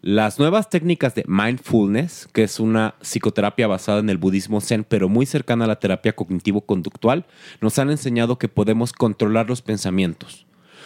Las 0.00 0.38
nuevas 0.40 0.68
técnicas 0.68 1.14
de 1.14 1.24
mindfulness, 1.28 2.28
que 2.32 2.42
es 2.42 2.58
una 2.58 2.94
psicoterapia 3.02 3.68
basada 3.68 4.00
en 4.00 4.10
el 4.10 4.18
budismo 4.18 4.60
zen, 4.60 4.82
pero 4.82 5.08
muy 5.08 5.26
cercana 5.26 5.66
a 5.66 5.68
la 5.68 5.78
terapia 5.78 6.16
cognitivo-conductual, 6.16 7.24
nos 7.60 7.78
han 7.78 7.90
enseñado 7.90 8.36
que 8.38 8.48
podemos 8.48 8.92
controlar 8.92 9.48
los 9.48 9.62
pensamientos. 9.62 10.44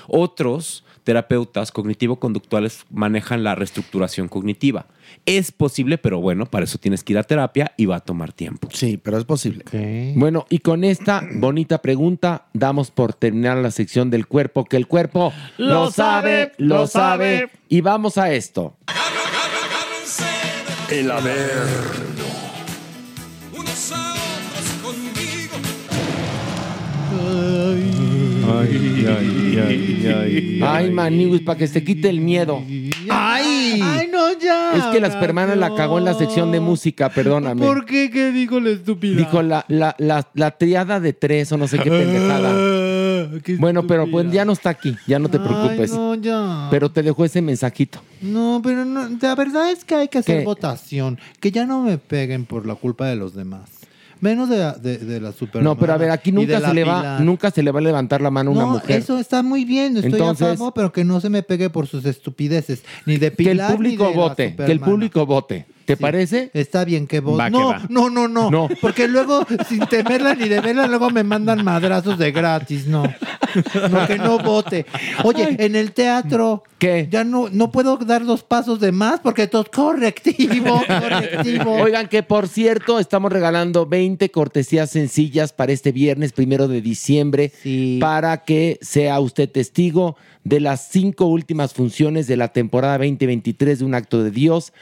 Otros 0.09 0.85
terapeutas 1.07 1.71
cognitivo-conductuales 1.71 2.85
manejan 2.91 3.45
la 3.45 3.55
reestructuración 3.55 4.27
cognitiva. 4.27 4.87
Es 5.25 5.53
posible, 5.53 5.99
pero 5.99 6.21
bueno, 6.21 6.47
para 6.47 6.65
eso 6.65 6.79
tienes 6.79 7.05
que 7.05 7.13
ir 7.13 7.19
a 7.19 7.23
terapia 7.23 7.73
y 7.77 7.87
va 7.87 7.97
a 7.97 8.01
tomar 8.01 8.33
tiempo. 8.33 8.69
Sí, 8.73 8.97
pero 9.01 9.17
es 9.17 9.25
posible. 9.25 9.65
Bueno, 10.17 10.47
y 10.51 10.59
con 10.59 10.83
esta 10.83 11.23
bonita 11.37 11.81
pregunta 11.81 12.47
damos 12.53 12.91
por 12.91 13.15
terminar 13.15 13.57
la 13.59 13.71
sección 13.71 14.11
del 14.11 14.27
cuerpo, 14.27 14.65
que 14.65 14.77
el 14.77 14.89
cuerpo 14.89 15.33
lo, 15.59 15.93
sabe, 15.93 16.51
lo 16.59 16.89
sabe. 16.89 17.51
Y 17.69 17.83
vamos 17.83 18.19
a 18.19 18.33
esto. 18.33 18.77
El 20.91 21.09
Averno. 21.09 22.25
Unos 23.57 23.93
a 23.93 24.13
otros 24.13 24.71
conmigo. 24.83 25.57
Ay, 27.13 28.06
ay, 28.49 29.07
ay, 29.59 30.61
ay. 30.63 31.41
Para 31.45 31.59
que 31.59 31.67
se 31.67 31.83
quite 31.85 32.09
el 32.09 32.21
miedo. 32.21 32.63
¡Ay! 33.11 33.81
Ay, 33.83 34.09
no, 34.11 34.39
ya. 34.39 34.77
Es 34.77 34.85
que 34.87 35.01
la 35.01 35.09
espermana 35.09 35.55
la 35.57 35.75
cagó 35.75 35.99
en 35.99 36.05
la 36.05 36.15
sección 36.15 36.53
de 36.53 36.61
música, 36.61 37.09
perdóname. 37.09 37.65
¿Por 37.65 37.85
qué? 37.85 38.11
¿Qué 38.11 38.33
dijo 38.33 38.61
la 38.61 38.71
estúpida? 38.71 39.17
Dijo 39.17 39.43
la, 39.43 39.65
la, 39.69 39.95
la, 39.99 40.29
la 40.35 40.51
triada 40.53 41.01
de 41.01 41.13
tres 41.13 41.53
o 41.53 41.57
no 41.57 41.69
sé 41.69 41.79
qué 41.79 41.91
pendejada. 41.91 42.51
Ah, 42.53 43.39
qué 43.43 43.57
Bueno, 43.57 43.87
pero 43.87 44.11
pues 44.11 44.31
ya 44.31 44.45
no 44.45 44.53
está 44.53 44.71
aquí, 44.71 44.97
ya 45.07 45.19
no 45.19 45.29
te 45.29 45.39
preocupes. 45.39 45.93
Ay, 45.93 45.99
no, 45.99 46.15
ya. 46.15 46.69
Pero 46.71 46.91
te 46.91 47.03
dejó 47.03 47.25
ese 47.25 47.43
mensajito. 47.43 48.01
No, 48.21 48.61
pero 48.63 48.85
no, 48.85 49.09
la 49.21 49.35
verdad 49.35 49.71
es 49.71 49.85
que 49.85 49.95
hay 49.95 50.09
que 50.09 50.19
hacer 50.19 50.41
¿Qué? 50.41 50.45
votación. 50.45 51.19
Que 51.41 51.51
ya 51.51 51.67
no 51.67 51.83
me 51.83 51.99
peguen 51.99 52.45
por 52.45 52.67
la 52.67 52.75
culpa 52.75 53.07
de 53.07 53.17
los 53.17 53.35
demás. 53.35 53.76
Menos 54.21 54.49
de, 54.49 54.59
la- 54.59 54.73
de, 54.73 54.99
de 54.99 55.21
la 55.21 55.33
super. 55.33 55.63
No, 55.63 55.77
pero 55.77 55.93
a 55.93 55.97
ver, 55.99 56.11
aquí 56.11 56.33
nunca 56.33 56.61
se 56.61 56.73
le 56.75 56.85
va, 56.85 57.21
nunca 57.21 57.51
se 57.51 57.63
le 57.63 57.71
va 57.71 57.81
a 57.81 57.83
levantar 57.83 58.21
la 58.21 58.31
mano 58.31 58.51
a 58.51 58.55
una 58.55 58.63
no, 58.63 58.71
mujer. 58.73 58.99
eso 58.99 59.19
está 59.19 59.43
muy 59.43 59.65
bien, 59.65 59.97
estoy 59.97 60.13
Entonces- 60.13 60.47
a 60.49 60.57
favor, 60.57 60.73
pero 60.75 60.93
que 60.93 61.05
no 61.05 61.21
se 61.21 61.29
me 61.29 61.43
pegue 61.43 61.69
por 61.71 61.87
sus 61.87 62.05
estupideces, 62.07 62.83
ni 63.05 63.15
de 63.19 63.31
que 63.33 63.43
el 63.45 63.51
Pilar 63.51 63.75
público 63.75 64.05
ni 64.05 64.11
de 64.11 64.17
la 64.17 64.23
vote, 64.23 64.57
que 64.57 64.73
el 64.73 64.81
público 64.81 65.27
vote. 65.27 65.67
¿Te 65.87 65.97
parece? 65.97 66.51
Está 66.53 66.85
bien 66.85 67.07
que. 67.07 67.21
Va 67.21 67.47
que 67.47 67.51
No, 67.53 67.69
va. 67.69 67.83
no, 67.89 68.11
no, 68.11 68.29
no, 68.29 68.51
No. 68.51 68.69
Porque 68.81 69.09
luego, 69.09 69.47
sin 69.69 69.81
temerla 69.87 70.35
ni 70.35 70.49
de 70.49 70.61
verla, 70.61 70.87
luego 70.87 71.11
me 71.11 71.23
mandan 71.23 71.65
madrazos 71.65 72.19
de 72.19 72.33
gratis. 72.33 72.87
No. 72.87 73.05
No, 73.91 74.07
que 74.07 74.19
no 74.19 74.39
vote. 74.39 74.85
Oye, 75.25 75.57
en 75.59 75.77
el 75.77 75.93
teatro. 75.93 76.63
¿Qué? 76.79 77.09
Ya 77.11 77.25
no, 77.25 77.49
no 77.51 77.71
puedo 77.73 77.97
dar 77.97 78.27
dos 78.27 78.43
pasos 78.43 78.81
de 78.81 78.93
más 78.93 79.21
porque 79.21 79.47
todo 79.47 79.65
correctivo, 79.65 80.83
correctivo. 80.87 81.73
Oigan, 81.83 82.07
que 82.09 82.23
por 82.23 82.49
cierto, 82.49 82.99
estamos 82.99 83.33
regalando 83.33 83.87
20 83.87 84.31
cortesías 84.31 84.91
sencillas 84.91 85.55
para 85.55 85.73
este 85.73 85.91
viernes 85.93 86.33
primero 86.33 86.69
de 86.69 86.83
diciembre 86.83 87.51
para 87.99 88.45
que 88.45 88.79
sea 88.83 89.19
usted 89.21 89.49
testigo 89.51 90.17
de 90.45 90.61
las 90.61 90.89
cinco 90.91 91.25
últimas 91.27 91.73
funciones 91.73 92.27
de 92.27 92.37
la 92.37 92.49
temporada 92.49 92.99
2023 92.99 93.79
de 93.79 93.85
Un 93.87 93.95
Acto 93.95 94.23
de 94.23 94.31
Dios. 94.31 94.75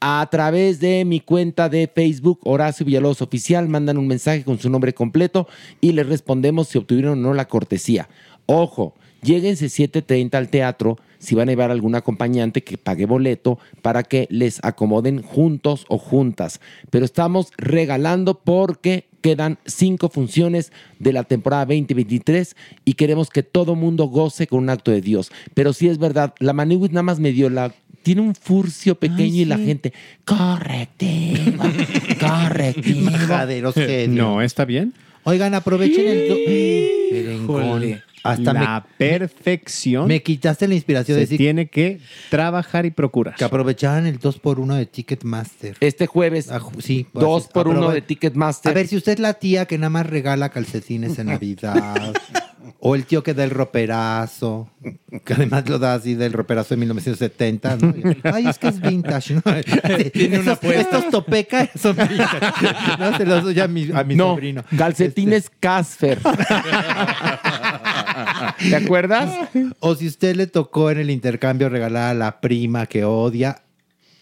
A 0.00 0.28
través 0.30 0.78
de 0.78 1.04
mi 1.04 1.20
cuenta 1.20 1.68
de 1.68 1.90
Facebook, 1.92 2.40
Horacio 2.44 2.84
Villalobos 2.84 3.22
Oficial, 3.22 3.68
mandan 3.68 3.96
un 3.96 4.06
mensaje 4.06 4.44
con 4.44 4.58
su 4.58 4.68
nombre 4.68 4.92
completo 4.92 5.48
y 5.80 5.92
les 5.92 6.06
respondemos 6.06 6.68
si 6.68 6.78
obtuvieron 6.78 7.18
o 7.18 7.22
no 7.28 7.34
la 7.34 7.48
cortesía. 7.48 8.08
Ojo, 8.44 8.94
lléguense 9.22 9.66
7.30 9.66 10.34
al 10.34 10.48
teatro 10.48 10.98
si 11.18 11.34
van 11.34 11.48
a 11.48 11.52
llevar 11.52 11.70
algún 11.70 11.94
acompañante 11.94 12.62
que 12.62 12.78
pague 12.78 13.06
boleto 13.06 13.58
para 13.82 14.02
que 14.02 14.26
les 14.30 14.62
acomoden 14.62 15.22
juntos 15.22 15.86
o 15.88 15.98
juntas. 15.98 16.60
Pero 16.90 17.04
estamos 17.04 17.50
regalando 17.56 18.40
porque 18.40 19.08
quedan 19.22 19.58
cinco 19.64 20.08
funciones 20.08 20.70
de 21.00 21.12
la 21.12 21.24
temporada 21.24 21.64
2023 21.64 22.54
y 22.84 22.92
queremos 22.92 23.30
que 23.30 23.42
todo 23.42 23.74
mundo 23.74 24.04
goce 24.04 24.46
con 24.46 24.60
un 24.60 24.70
acto 24.70 24.92
de 24.92 25.00
Dios. 25.00 25.32
Pero 25.54 25.72
sí 25.72 25.88
es 25.88 25.98
verdad, 25.98 26.34
la 26.38 26.52
Maniwis 26.52 26.92
nada 26.92 27.02
más 27.02 27.18
me 27.18 27.32
dio 27.32 27.50
la... 27.50 27.74
Tiene 28.06 28.20
un 28.20 28.36
furcio 28.36 28.94
pequeño 28.94 29.42
y 29.42 29.44
la 29.46 29.58
gente... 29.58 29.92
Correctivo, 30.24 31.64
correctivo. 32.20 33.10
Majaderos 33.10 33.74
genios. 33.74 34.24
No, 34.24 34.42
está 34.42 34.64
bien. 34.64 34.94
Oigan, 35.24 35.54
aprovechen 35.54 36.06
el. 36.06 36.28
do-. 36.28 37.98
Hasta 38.22 38.52
la 38.52 38.86
perfección. 38.96 40.06
Me 40.06 40.22
quitaste 40.22 40.68
la 40.68 40.76
inspiración 40.76 41.16
se 41.16 41.18
de 41.18 41.20
decir 41.22 41.36
tiene 41.36 41.66
que 41.66 41.98
trabajar 42.30 42.86
y 42.86 42.92
procurar. 42.92 43.34
que 43.34 43.42
aprovecharan 43.42 44.06
el 44.06 44.20
2x1 44.20 44.76
de 44.76 44.86
Ticketmaster. 44.86 45.76
Este 45.80 46.06
jueves, 46.06 46.48
sí, 46.78 47.08
pues, 47.12 47.26
dos 47.26 47.48
por 47.48 47.66
uno 47.66 47.90
de 47.90 48.02
Ticketmaster. 48.02 48.70
A 48.70 48.74
ver, 48.76 48.86
si 48.86 48.96
usted 48.96 49.14
es 49.14 49.18
la 49.18 49.34
tía 49.34 49.66
que 49.66 49.78
nada 49.78 49.90
más 49.90 50.06
regala 50.06 50.50
calcetines 50.50 51.18
en 51.18 51.26
Navidad. 51.30 52.14
O 52.78 52.94
el 52.94 53.06
tío 53.06 53.22
que 53.22 53.34
da 53.34 53.44
el 53.44 53.50
roperazo. 53.50 54.70
Que 55.24 55.34
además 55.34 55.68
lo 55.68 55.78
da 55.78 55.94
así 55.94 56.14
del 56.14 56.32
roperazo 56.32 56.74
de 56.74 56.78
1970. 56.80 57.76
¿no? 57.76 57.94
Ay, 58.32 58.46
es 58.46 58.58
que 58.58 58.68
es 58.68 58.80
vintage. 58.80 59.34
¿no? 59.34 59.42
Tiene 60.12 60.40
una 60.40 60.52
Estos-. 60.52 60.72
Estos 60.72 61.10
topeca 61.10 61.68
son 61.76 61.96
vintage. 61.96 62.98
No, 62.98 63.16
se 63.16 63.24
los 63.24 63.44
doy 63.44 63.58
a 63.60 63.68
mi, 63.68 63.90
a 63.92 64.04
mi 64.04 64.14
no, 64.14 64.34
sobrino. 64.34 64.64
calcetines 64.76 65.50
Casper. 65.60 66.20
¿Te 68.58 68.76
acuerdas? 68.76 69.30
O 69.80 69.94
si 69.94 70.06
usted 70.06 70.36
le 70.36 70.46
tocó 70.46 70.90
en 70.90 70.98
el 70.98 71.10
intercambio 71.10 71.68
regalar 71.68 72.10
a 72.10 72.14
la 72.14 72.40
prima 72.40 72.86
que 72.86 73.04
odia, 73.04 73.62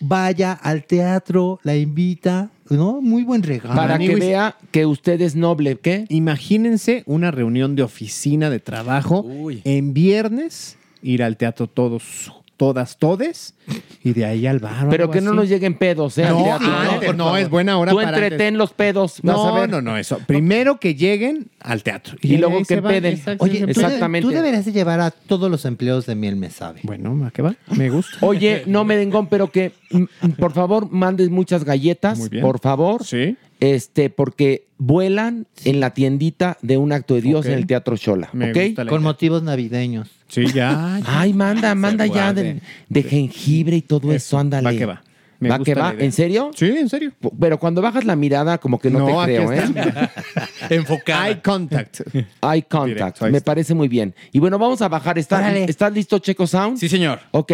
vaya 0.00 0.52
al 0.52 0.84
teatro, 0.84 1.60
la 1.62 1.76
invita, 1.76 2.50
¿no? 2.70 3.00
Muy 3.00 3.22
buen 3.22 3.42
regalo. 3.42 3.74
Para 3.74 3.98
que 3.98 4.14
vea 4.16 4.56
que 4.70 4.86
usted 4.86 5.20
es 5.20 5.36
noble, 5.36 5.76
¿qué? 5.76 6.06
Imagínense 6.08 7.02
una 7.06 7.30
reunión 7.30 7.76
de 7.76 7.82
oficina 7.82 8.50
de 8.50 8.60
trabajo 8.60 9.26
en 9.64 9.94
viernes, 9.94 10.76
ir 11.02 11.22
al 11.22 11.36
teatro 11.36 11.66
todos, 11.66 12.32
todas, 12.56 12.98
todes, 12.98 13.54
y 14.02 14.12
de 14.12 14.24
ahí 14.24 14.46
al 14.46 14.58
bar. 14.60 14.86
Pero 14.90 15.10
que 15.10 15.20
no 15.20 15.30
así. 15.30 15.36
nos 15.36 15.48
lleguen 15.48 15.74
pedos, 15.74 16.16
¿eh? 16.18 16.24
al 16.24 16.34
No, 16.34 16.44
teatro, 16.44 16.68
ah, 16.70 16.98
no, 17.06 17.12
no, 17.12 17.36
es 17.36 17.48
buena 17.50 17.78
hora 17.78 17.90
Tú 17.92 17.96
para 17.96 18.10
entretén 18.10 18.48
antes. 18.48 18.58
los 18.58 18.72
pedos, 18.72 19.20
vas 19.22 19.36
No, 19.36 19.48
a 19.56 19.60
ver. 19.60 19.68
no, 19.70 19.82
no, 19.82 19.96
eso. 19.96 20.18
Primero 20.26 20.78
que 20.78 20.94
lleguen 20.94 21.48
al 21.60 21.82
teatro. 21.82 22.16
Y 22.20 22.36
luego 22.36 22.62
que. 22.64 22.74
Exacto, 22.74 23.44
Oye. 23.44 23.64
Exactamente. 23.68 24.26
tú 24.28 24.32
deberías 24.34 24.64
de 24.64 24.72
llevar 24.72 25.00
a 25.00 25.10
todos 25.10 25.50
los 25.50 25.64
empleados 25.64 26.06
de 26.06 26.14
Miel 26.14 26.36
Me 26.36 26.50
Sabe. 26.50 26.80
Bueno, 26.84 27.26
¿a 27.26 27.30
qué 27.30 27.42
va? 27.42 27.54
Me 27.76 27.90
gusta. 27.90 28.18
Oye, 28.20 28.62
no 28.66 28.84
merengón, 28.84 29.26
pero 29.28 29.50
que 29.50 29.72
mm, 29.90 30.30
por 30.38 30.52
favor 30.52 30.90
mandes 30.90 31.30
muchas 31.30 31.64
galletas, 31.64 32.18
Muy 32.18 32.28
bien. 32.28 32.42
por 32.42 32.60
favor. 32.60 33.04
Sí. 33.04 33.36
Este, 33.64 34.10
porque 34.10 34.66
vuelan 34.78 35.46
en 35.64 35.80
la 35.80 35.90
tiendita 35.94 36.58
de 36.60 36.76
un 36.76 36.92
acto 36.92 37.14
de 37.14 37.22
Dios 37.22 37.46
en 37.46 37.52
el 37.52 37.66
Teatro 37.66 37.96
Chola, 37.96 38.28
¿ok? 38.28 38.74
Con 38.76 38.86
idea. 38.86 38.98
motivos 39.00 39.42
navideños. 39.42 40.08
Sí, 40.28 40.46
ya. 40.52 41.00
Ay, 41.06 41.32
manda, 41.32 41.74
manda 41.74 42.06
ya 42.06 42.32
de, 42.34 42.60
de 42.88 43.02
jengibre 43.02 43.76
y 43.76 43.82
todo 43.82 44.12
eso, 44.12 44.38
ándale. 44.38 44.64
Va 44.66 44.76
que 44.78 44.84
va. 44.86 45.02
Me 45.40 45.48
¿Va 45.48 45.58
que 45.58 45.74
va? 45.74 45.94
¿En 45.98 46.12
serio? 46.12 46.50
Sí, 46.54 46.66
en 46.66 46.88
serio. 46.88 47.12
Pero 47.40 47.58
cuando 47.58 47.82
bajas 47.82 48.04
la 48.04 48.16
mirada, 48.16 48.58
como 48.58 48.78
que 48.78 48.88
no, 48.90 49.00
No, 49.00 49.24
te 49.26 49.34
creo, 49.36 49.52
¿eh? 49.52 49.62
Enfocada. 50.70 51.28
Eye 51.28 51.42
contact. 51.42 52.00
Eye 52.42 52.62
contact. 52.62 53.18
Directo, 53.18 53.24
Me 53.30 53.38
está. 53.38 53.44
parece 53.52 53.74
muy 53.74 53.88
bien. 53.88 54.14
Y 54.32 54.38
bueno, 54.38 54.58
vamos 54.58 54.80
a 54.82 54.88
bajar. 54.88 55.18
¿Estás, 55.18 55.40
Órale. 55.40 55.64
¿estás 55.64 55.92
listo, 55.92 56.18
Checo 56.18 56.46
Sound? 56.46 56.78
Sí, 56.78 56.88
señor. 56.88 57.20
Ok. 57.32 57.52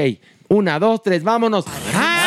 Una, 0.48 0.78
dos, 0.78 1.02
tres, 1.02 1.22
vámonos. 1.22 1.64
Ay, 1.94 2.19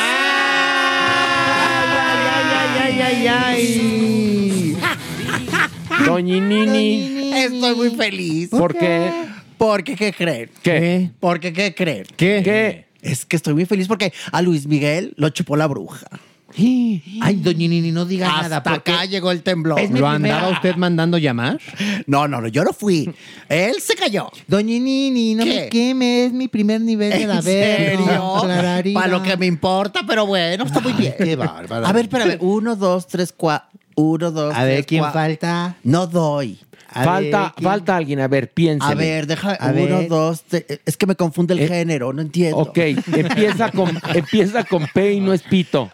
ay, 3.27 4.75
ay. 5.89 6.05
Doñinini. 6.05 7.33
Estoy 7.33 7.75
muy 7.75 7.89
feliz. 7.91 8.49
¿Por 8.49 8.75
qué? 8.77 9.11
Porque, 9.57 9.95
¿qué 9.95 10.11
creen? 10.13 10.49
¿Qué? 10.61 11.09
Porque, 11.19 11.53
¿qué 11.53 11.73
creen? 11.73 12.05
¿Qué? 12.17 12.41
¿Qué? 12.43 12.85
Es 13.01 13.25
que 13.25 13.35
estoy 13.35 13.53
muy 13.53 13.65
feliz 13.65 13.87
porque 13.87 14.13
a 14.31 14.41
Luis 14.41 14.65
Miguel 14.67 15.13
lo 15.17 15.29
chupó 15.29 15.55
la 15.57 15.67
bruja. 15.67 16.07
Ay, 16.55 17.35
doña 17.41 17.67
Nini, 17.67 17.91
no 17.91 18.05
diga 18.05 18.27
nada. 18.27 18.57
Hasta 18.57 18.73
acá 18.73 19.05
llegó 19.05 19.31
el 19.31 19.41
temblor. 19.43 19.79
¿Lo 19.81 19.87
primera- 19.87 20.13
andaba 20.15 20.49
usted 20.49 20.75
mandando 20.75 21.17
llamar? 21.17 21.59
No, 22.05 22.27
no, 22.27 22.41
no, 22.41 22.47
yo 22.47 22.63
no 22.63 22.73
fui. 22.73 23.09
Él 23.49 23.75
se 23.81 23.95
cayó. 23.95 24.29
Doña 24.47 24.77
Nini, 24.79 25.35
no 25.35 25.43
¿Qué? 25.43 25.49
me 25.63 25.69
queme, 25.69 26.25
es 26.25 26.33
mi 26.33 26.47
primer 26.47 26.81
nivel 26.81 27.11
de 27.11 27.25
la 27.27 27.35
¿En 27.37 27.41
serio? 27.43 28.33
Clararina. 28.41 28.99
Para 28.99 29.11
lo 29.11 29.23
que 29.23 29.35
me 29.37 29.45
importa, 29.45 30.01
pero 30.07 30.25
bueno, 30.25 30.63
está 30.65 30.79
muy 30.79 30.93
bien. 30.93 31.13
Qué 31.17 31.35
bárbara. 31.35 31.87
A 31.87 31.91
ver, 31.93 32.05
espérame. 32.05 32.37
Uno, 32.41 32.75
dos, 32.75 33.07
tres, 33.07 33.33
cuatro. 33.35 33.69
Uno, 33.95 34.31
dos, 34.31 34.55
A 34.55 34.63
ver, 34.63 34.85
¿quién 34.85 35.03
cua- 35.03 35.13
falta? 35.13 35.75
No 35.83 36.07
doy. 36.07 36.59
A 36.95 37.03
falta, 37.05 37.41
ver, 37.41 37.51
¿quién? 37.55 37.69
falta 37.69 37.95
alguien. 37.95 38.19
A 38.19 38.27
ver, 38.27 38.51
piénsele. 38.51 38.91
A 38.91 38.95
ver, 38.95 39.25
deja. 39.27 39.53
A 39.53 39.71
uno, 39.71 39.97
ver. 39.99 40.07
dos, 40.09 40.43
tres. 40.47 40.65
Es 40.85 40.95
que 40.95 41.07
me 41.07 41.15
confunde 41.15 41.55
el 41.55 41.61
Eh, 41.61 41.67
género, 41.67 42.13
no 42.13 42.21
entiendo. 42.21 42.57
Ok, 42.57 42.77
empieza 42.77 43.71
con, 43.71 43.89
empieza 44.13 44.63
con 44.63 44.85
P 44.93 45.13
y 45.13 45.19
no 45.19 45.33
es 45.33 45.41
Pito. 45.41 45.89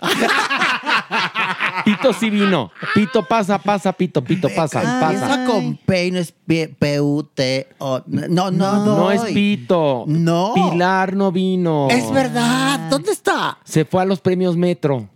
Pito 1.86 2.14
sí 2.14 2.30
vino. 2.30 2.72
Pito 2.94 3.26
pasa, 3.26 3.58
pasa, 3.60 3.94
Pito, 3.94 4.22
Pito 4.24 4.50
pasa, 4.54 4.82
Empieza 5.04 5.28
pasa. 5.28 5.46
con 5.46 5.78
P 5.78 6.08
y 6.08 6.12
no 6.12 6.20
es 6.20 6.34
P- 6.46 6.76
P-U-T-O. 6.78 8.02
No, 8.08 8.28
no, 8.28 8.52
no. 8.52 8.86
No 8.98 9.12
es. 9.12 9.22
Pito. 9.22 10.04
No. 10.08 10.54
Pilar 10.54 11.16
no 11.16 11.32
vino. 11.32 11.88
Es 11.90 12.12
verdad. 12.12 12.90
¿Dónde 12.90 13.12
está? 13.12 13.58
Se 13.64 13.86
fue 13.86 14.02
a 14.02 14.06
los 14.06 14.20
premios 14.20 14.58
Metro. 14.58 15.08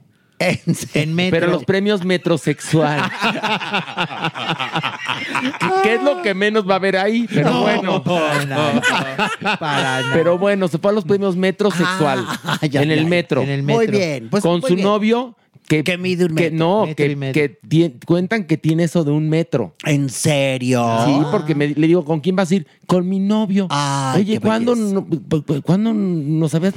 En. 0.49 0.59
En 0.93 1.15
metro. 1.15 1.39
Pero 1.39 1.51
los 1.51 1.63
premios 1.65 2.03
metrosexual. 2.05 3.01
¿Qué 5.83 5.95
es 5.95 6.03
lo 6.03 6.21
que 6.21 6.33
menos 6.33 6.67
va 6.67 6.73
a 6.73 6.77
haber 6.77 6.97
ahí? 6.97 7.27
Pero 7.33 7.49
No, 7.49 7.61
bueno. 7.61 8.03
para 8.03 8.45
nada. 8.45 8.81
Para 9.59 9.81
nada. 9.83 10.09
Pero 10.13 10.37
bueno, 10.37 10.67
se 10.67 10.77
fue 10.77 10.91
a 10.91 10.93
los 10.93 11.03
premios 11.05 11.35
metrosexual. 11.35 12.25
Ah, 12.43 12.59
ya, 12.65 12.81
en 12.81 12.91
el 12.91 13.05
metro. 13.05 13.41
En 13.41 13.49
el 13.49 13.63
Muy 13.63 13.77
metro. 13.87 13.97
bien. 13.97 14.27
Pues, 14.29 14.43
con 14.43 14.59
muy 14.59 14.69
su 14.69 14.75
bien. 14.75 14.87
novio. 14.87 15.35
Que, 15.67 15.83
Que 15.83 15.97
mide 15.97 16.25
un 16.25 16.35
que 16.35 16.51
metro. 16.51 16.57
no, 16.87 16.95
que, 16.95 17.15
medio. 17.15 17.33
que 17.33 17.93
cuentan 18.05 18.43
que 18.45 18.57
tiene 18.57 18.83
eso 18.83 19.03
de 19.03 19.11
un 19.11 19.29
metro. 19.29 19.75
¿En 19.85 20.09
serio? 20.09 20.85
Sí, 21.05 21.13
porque 21.31 21.55
me- 21.55 21.69
le 21.69 21.87
digo, 21.87 22.03
¿con 22.03 22.19
quién 22.19 22.35
vas 22.35 22.51
a 22.51 22.55
ir? 22.55 22.67
Con 22.85 23.07
mi 23.07 23.19
novio. 23.19 23.67
Ay, 23.69 24.21
Oye, 24.23 24.39
¿cuándo, 24.39 24.75
no- 24.75 25.05
pu- 25.07 25.43
pu- 25.43 25.61
¿cuándo 25.63 25.93
nos 25.93 26.53
habías 26.53 26.73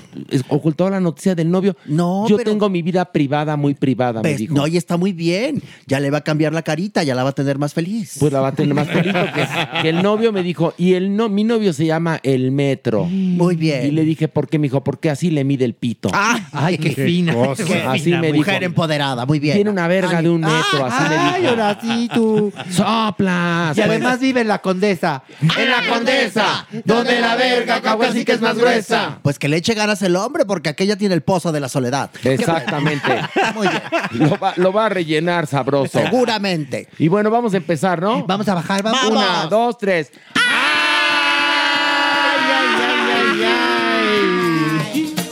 ocultado 0.49 0.89
la 0.91 1.01
noticia 1.01 1.35
del 1.35 1.51
novio? 1.51 1.77
No, 1.87 2.27
Yo 2.29 2.37
pero- 2.37 2.51
tengo 2.51 2.69
mi 2.71 2.83
vida 2.83 3.05
privada, 3.13 3.57
muy 3.57 3.75
privada, 3.75 4.23
me 4.23 4.35
dijo. 4.37 4.55
No, 4.55 4.67
y 4.67 4.77
está 4.77 4.97
muy 4.97 5.13
bien. 5.13 5.63
Ya 5.87 5.99
le 6.01 6.11
va 6.11 6.19
a 6.19 6.25
cambiar 6.25 6.53
la 6.53 6.63
carita, 6.63 7.03
ya 7.03 7.15
la 7.15 7.25
va 7.25 7.31
a 7.31 7.35
tener 7.35 7.59
más 7.59 7.75
feliz. 7.75 8.17
Pues 8.21 8.33
la 8.33 8.41
va 8.41 8.49
a 8.49 8.53
tener 8.55 8.73
más 8.75 8.89
feliz 8.89 9.13
porque 9.13 9.47
que 9.83 9.89
el 9.89 10.03
novio 10.03 10.33
me 10.33 10.43
dijo, 10.43 10.75
y 10.79 10.95
el 10.95 11.15
no, 11.17 11.29
mi 11.29 11.43
novio 11.45 11.73
se 11.73 11.87
llama 11.87 12.21
El 12.23 12.53
Metro. 12.53 13.05
Muy 13.05 13.57
bien. 13.57 13.87
Y 13.87 13.91
le 13.91 14.05
dije, 14.05 14.29
¿por 14.29 14.49
qué? 14.49 14.59
Me 14.59 14.65
dijo, 14.67 14.83
porque 14.85 15.11
así 15.11 15.31
le 15.31 15.45
mide 15.45 15.65
el 15.65 15.75
pito. 15.75 16.09
Ah, 16.13 16.49
Ay, 16.53 16.79
qué 16.79 16.91
fina. 16.91 17.35
cosa. 17.35 17.65
Qué 17.65 17.75
Así 17.75 18.05
fina 18.05 18.21
me 18.21 18.33
mujer. 18.33 18.61
dijo. 18.61 18.76
Empoderada, 18.77 19.25
muy 19.25 19.39
bien. 19.39 19.55
Tiene 19.57 19.71
una 19.71 19.89
verga 19.89 20.21
de 20.21 20.29
un 20.29 20.43
metro, 20.43 20.85
así 20.85 21.03
me 21.09 21.15
dijo. 21.15 21.31
Ay, 21.35 21.47
ahora 21.47 21.79
sí, 21.81 22.11
tú. 22.13 22.53
¡Soplas! 22.71 23.77
Y 23.77 23.81
además 23.81 24.21
vive 24.21 24.43
en 24.43 24.49
la 24.49 24.59
condesa. 24.59 25.23
¡En 25.41 25.71
la 25.71 25.89
condesa! 25.89 26.67
Donde 26.85 27.21
la 27.21 27.37
verga 27.37 27.81
casi 27.81 28.25
que 28.25 28.33
es 28.33 28.41
más 28.41 28.57
gruesa. 28.59 29.19
Pues 29.23 29.39
que 29.39 29.49
le 29.49 29.57
eche 29.57 29.75
ganas 29.75 30.03
el 30.03 30.15
hombre, 30.17 30.45
porque 30.45 30.69
aquella 30.69 30.97
tiene 30.97 31.15
el 31.15 31.23
pozo 31.23 31.53
de 31.53 31.61
la 31.61 31.69
soledad. 31.69 32.11
Exactamente. 32.23 33.21
Muy 33.55 33.69
bien. 33.69 33.83
Lo 34.13 34.39
va, 34.39 34.53
lo 34.57 34.73
va 34.73 34.87
a 34.87 34.89
rellenar 34.91 35.47
sabroso. 35.47 35.99
Seguramente. 35.99 36.89
Y 36.99 37.09
bueno, 37.09 37.31
vamos 37.31 37.55
a 37.55 37.57
empezar, 37.57 38.01
¿no? 38.03 38.27
Vamos 38.27 38.47
a 38.49 38.55
bajar, 38.55 38.83
vamos. 38.83 39.05
Una, 39.05 39.47
dos, 39.47 39.79
tres. 39.79 40.13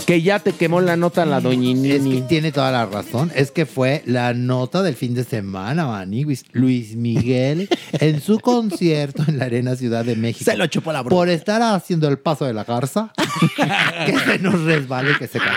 Que 0.06 0.20
ya 0.20 0.38
te 0.38 0.52
quemó 0.52 0.82
la 0.82 0.96
nota 0.96 1.24
la 1.24 1.38
Es 1.38 1.42
que 1.44 1.48
doñinini. 1.48 2.22
tiene 2.22 2.52
toda 2.52 2.70
la 2.70 2.84
razón. 2.84 3.32
Es 3.34 3.50
que 3.50 3.64
fue 3.64 4.02
la 4.04 4.34
nota 4.34 4.82
del 4.82 4.94
fin 4.96 5.14
de 5.14 5.24
semana, 5.24 5.86
Manny. 5.86 6.24
Luis- 6.24 6.44
Luis 6.52 6.94
Miguel 6.94 7.70
en 7.92 8.20
su 8.20 8.38
concierto 8.38 9.24
en 9.26 9.38
la 9.38 9.46
Arena 9.46 9.76
Ciudad 9.76 10.04
de 10.04 10.14
México. 10.14 10.50
Se 10.50 10.58
lo 10.58 10.66
chupó 10.66 10.92
la 10.92 11.00
bruja. 11.00 11.16
Por 11.16 11.28
estar 11.30 11.62
haciendo 11.62 12.06
el 12.08 12.18
paso 12.18 12.44
de 12.44 12.52
la 12.52 12.64
garza. 12.64 13.12
que 14.06 14.18
se 14.18 14.38
nos 14.40 14.60
resbale 14.64 15.12
y 15.12 15.14
que 15.16 15.26
se 15.26 15.38
cae. 15.38 15.56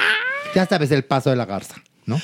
Ya 0.56 0.66
sabes 0.66 0.92
el 0.92 1.04
paso 1.04 1.30
de 1.30 1.36
la 1.36 1.46
garza, 1.46 1.76
¿no? 2.06 2.16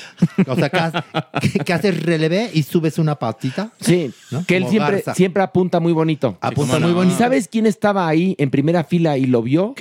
O 0.46 0.54
sea, 0.56 0.70
que, 0.70 0.78
ha- 0.78 1.04
que- 1.42 1.58
que 1.58 1.72
haces 1.74 2.02
relevé 2.04 2.50
y 2.54 2.62
subes 2.62 2.98
una 2.98 3.16
patita. 3.16 3.70
Sí, 3.82 4.10
¿no? 4.30 4.46
que 4.46 4.56
él 4.56 4.62
Como 4.62 4.70
siempre, 4.70 4.96
garza. 4.96 5.14
siempre 5.14 5.42
apunta 5.42 5.78
muy 5.78 5.92
bonito. 5.92 6.38
Apunta 6.40 6.78
muy 6.80 6.90
¿Y 6.90 6.94
bonito. 6.94 7.18
sabes 7.18 7.48
quién 7.48 7.66
estaba 7.66 8.08
ahí 8.08 8.34
en 8.38 8.50
primera 8.50 8.82
fila 8.84 9.18
y 9.18 9.26
lo 9.26 9.42
vio? 9.42 9.74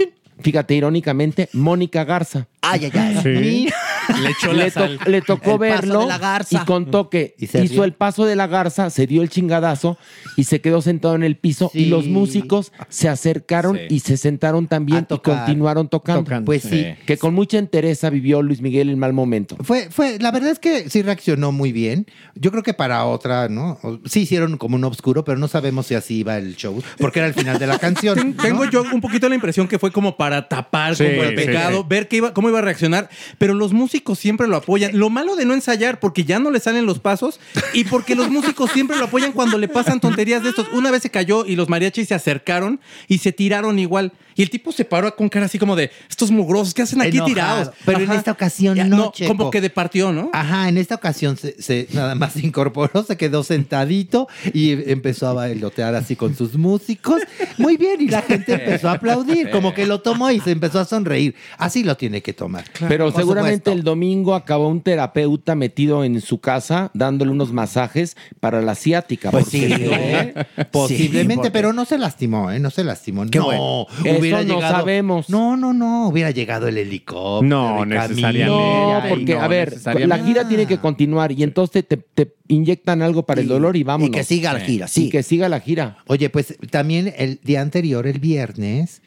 Fíjate, 0.44 0.76
irónicamente, 0.76 1.50
Mónica 1.54 2.04
Garza. 2.04 2.48
Ay, 2.62 2.92
ay, 2.94 3.18
ay. 3.24 3.24
Mira. 3.26 3.76
Le 4.22 4.30
echó 4.32 4.54
le, 4.54 4.66
la 4.66 4.72
to- 4.72 4.80
sal. 4.80 5.00
le 5.08 5.22
tocó 5.22 5.52
El 5.52 5.58
paso 5.58 5.60
verlo 5.60 6.00
de 6.02 6.06
la 6.08 6.18
garza. 6.18 6.62
y 6.62 6.66
contó 6.66 7.10
que 7.10 7.36
Y 7.38 7.46
hizo 7.46 7.58
rió. 7.60 7.84
el 7.84 7.94
paso 7.94 8.26
de 8.26 8.36
la 8.36 8.48
garza, 8.48 8.90
se 8.90 9.08
dio 9.08 9.22
el 9.22 9.30
chingadazo 9.30 9.98
y 10.38 10.44
se 10.46 10.62
quedó 10.62 10.82
sentado 10.82 11.16
en 11.16 11.24
el 11.24 11.38
piso 11.38 11.72
y 11.74 11.86
los 11.86 12.08
músicos 12.08 12.72
se 12.90 13.10
acercaron 13.10 13.78
Sí. 13.78 13.96
y 13.96 14.00
se 14.00 14.18
sentaron 14.18 14.68
también 14.68 15.08
y 15.10 15.18
continuaron 15.20 15.88
tocando. 15.90 16.24
Tocando. 16.24 16.46
Pues 16.46 16.62
sí. 16.64 16.70
Sí. 16.70 16.86
Que 17.06 17.18
con 17.18 17.34
mucha 17.34 17.58
entereza 17.58 18.10
vivió 18.10 18.42
Luis 18.42 18.62
Miguel 18.62 18.90
el 18.90 18.98
mal 18.98 19.14
momento. 19.14 19.56
Fue, 19.62 19.90
fue, 19.90 20.18
la 20.20 20.32
verdad 20.32 20.52
es 20.52 20.60
que 20.60 20.90
sí 20.90 21.02
reaccionó 21.02 21.52
muy 21.52 21.72
bien. 21.72 22.08
Yo 22.36 22.52
creo 22.52 22.64
que 22.64 22.74
para 22.74 23.06
otra, 23.06 23.48
¿no? 23.50 23.80
Sí 24.06 24.22
hicieron 24.22 24.58
como 24.58 24.76
un 24.76 24.84
obscuro, 24.84 25.24
pero 25.24 25.38
no 25.38 25.48
sabemos 25.48 25.88
si 25.88 25.96
así 25.96 26.18
iba 26.20 26.38
el 26.38 26.56
show, 26.56 26.82
porque 27.00 27.20
era 27.20 27.28
el 27.28 27.34
final 27.34 27.60
de 27.60 27.68
la 27.68 27.78
canción. 27.80 28.16
Ten- 28.18 28.36
¿no? 28.36 28.44
Tengo 28.44 28.66
yo 28.66 28.84
un 28.94 29.02
poquito 29.02 29.30
la 29.30 29.36
impresión 29.36 29.68
que 29.68 29.80
fue 29.80 29.92
como 29.92 30.18
para 30.18 30.48
tapar 30.50 30.96
Sí, 30.96 31.04
como 31.06 31.24
el 31.24 31.30
sí, 31.38 31.46
pecado, 31.46 31.80
sí. 31.82 31.86
ver 31.88 32.08
qué 32.08 32.18
iba, 32.18 32.34
cómo 32.34 32.50
iba 32.50 32.60
a 32.60 32.62
reaccionar, 32.62 33.10
pero 33.38 33.54
los 33.54 33.72
músicos 33.74 34.03
siempre 34.16 34.48
lo 34.48 34.58
apoyan. 34.58 34.98
Lo 34.98 35.10
malo 35.10 35.36
de 35.36 35.46
no 35.46 35.54
ensayar, 35.54 36.00
porque 36.00 36.24
ya 36.24 36.40
no 36.40 36.52
le 36.52 36.60
salen 36.60 36.86
los 36.86 37.00
pasos 37.00 37.40
y 37.74 37.84
porque 37.86 38.16
los 38.16 38.30
músicos 38.30 38.72
siempre 38.72 38.98
lo 38.98 39.06
apoyan 39.06 39.32
cuando 39.32 39.58
le 39.58 39.68
pasan 39.68 40.00
tonterías 40.00 40.44
de 40.44 40.50
estos. 40.50 40.68
Una 40.74 40.92
vez 40.92 41.02
se 41.04 41.10
cayó 41.10 41.46
y 41.46 41.56
los 41.56 41.70
mariachis 41.70 42.08
se 42.10 42.14
acercaron 42.14 42.80
y 43.08 43.18
se 43.20 43.32
tiraron 43.32 43.80
igual. 43.80 44.12
Y 44.36 44.42
el 44.42 44.50
tipo 44.50 44.72
se 44.72 44.84
paró 44.84 45.16
con 45.16 45.30
cara 45.30 45.46
así 45.46 45.60
como 45.60 45.76
de, 45.76 45.92
estos 46.10 46.32
mugrosos, 46.32 46.74
¿qué 46.74 46.82
hacen 46.82 47.00
aquí 47.02 47.18
Enojado. 47.18 47.28
tirados? 47.28 47.70
Pero 47.86 48.00
en 48.00 48.12
esta 48.14 48.32
ocasión 48.32 48.90
no, 48.90 49.12
Checo. 49.12 49.28
como 49.38 49.52
que 49.52 49.62
departió, 49.62 50.12
¿no? 50.12 50.32
Ajá, 50.34 50.70
en 50.70 50.80
esta 50.80 50.96
ocasión 50.96 51.38
se, 51.38 51.62
se- 51.62 51.88
nada 51.94 52.16
más 52.16 52.34
se 52.34 52.40
incorporó, 52.40 53.04
se 53.04 53.16
quedó 53.16 53.44
sentadito 53.44 54.28
y 54.52 54.72
empezó 54.92 55.28
a 55.28 55.34
bailotear 55.34 55.94
así 55.94 56.16
con 56.16 56.36
sus 56.36 56.56
músicos. 56.58 57.22
Muy 57.60 57.78
bien, 57.78 58.02
y 58.02 58.08
la 58.08 58.24
gente 58.24 58.54
empezó 58.54 58.90
a 58.90 58.94
aplaudir, 58.94 59.52
como 59.52 59.72
que 59.76 59.86
lo 59.86 60.02
tomó 60.02 60.32
y 60.32 60.40
se 60.40 60.50
empezó 60.50 60.80
a 60.80 60.86
sonreír. 60.86 61.36
Así 61.60 61.84
lo 61.84 61.96
tiene 61.96 62.24
que 62.24 62.34
tomar. 62.34 62.66
Pero 62.90 63.12
Por 63.12 63.22
seguramente 63.22 63.58
supuesto. 63.58 63.72
el 63.74 63.84
domingo 63.94 64.34
acabó 64.36 64.68
un 64.68 64.82
terapeuta 64.82 65.56
metido 65.56 66.04
en 66.04 66.20
su 66.22 66.40
casa 66.40 66.90
dándole 66.94 67.32
unos 67.32 67.52
masajes 67.54 68.18
para 68.40 68.62
la 68.62 68.76
ciática. 68.76 69.30
Pues 69.32 69.46
sí. 69.48 69.66
¿eh? 69.70 70.34
Posiblemente, 70.72 71.36
porque- 71.36 71.52
pero 71.52 71.74
no 71.74 71.86
se 71.86 71.98
lastimó, 71.98 72.52
¿eh? 72.52 72.60
No 72.60 72.70
se 72.72 72.84
lastimó. 72.84 73.26
Qué 73.30 73.40
no, 73.40 73.46
bueno. 73.46 73.86
Eso 74.04 74.44
no 74.44 74.62
sabemos. 74.62 75.30
No, 75.30 75.56
no, 75.58 75.74
no. 75.74 76.08
Hubiera 76.08 76.32
llegado 76.32 76.68
el 76.68 76.78
helicóptero. 76.78 77.48
No, 77.48 77.86
necesariamente. 77.86 78.46
No, 78.48 79.00
Ay, 79.02 79.10
porque, 79.10 79.36
no, 79.36 79.42
a 79.42 79.48
ver, 79.48 79.76
la 80.08 80.18
gira 80.20 80.48
tiene 80.48 80.66
que 80.66 80.78
continuar 80.80 81.32
y 81.32 81.44
entonces 81.44 81.88
te, 81.88 81.98
te 81.98 82.34
inyectan 82.48 83.02
algo 83.02 83.24
para 83.26 83.42
el 83.42 83.48
dolor 83.48 83.76
y 83.78 83.84
vámonos. 83.84 84.10
Y 84.10 84.12
que 84.12 84.24
siga 84.24 84.54
la 84.54 84.60
gira, 84.60 84.88
sí. 84.88 85.06
Y 85.06 85.10
que 85.10 85.24
siga 85.24 85.50
la 85.50 85.60
gira. 85.60 85.98
Oye, 86.08 86.30
pues 86.30 86.58
también 86.72 87.14
el 87.18 87.40
día 87.44 87.62
anterior, 87.62 88.08
el 88.08 88.20
viernes, 88.20 89.02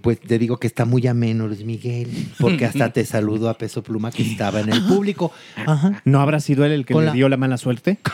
pues 0.00 0.20
te 0.20 0.38
digo 0.38 0.58
que 0.58 0.66
está 0.66 0.84
muy 0.84 1.06
ameno 1.06 1.46
Luis 1.48 1.64
Miguel, 1.64 2.08
porque 2.38 2.64
hasta 2.64 2.92
te 2.92 3.04
saludo 3.04 3.48
a 3.48 3.54
Peso 3.54 3.82
Pluma 3.82 4.10
que 4.10 4.22
estaba 4.22 4.60
en 4.60 4.72
el 4.72 4.84
público. 4.84 5.32
Ajá. 5.66 6.00
¿No 6.04 6.20
habrá 6.20 6.40
sido 6.40 6.64
él 6.64 6.72
el 6.72 6.86
que 6.86 6.94
Con 6.94 7.02
le 7.04 7.08
la- 7.08 7.12
dio 7.14 7.28
la 7.28 7.36
mala 7.36 7.58
suerte? 7.58 7.98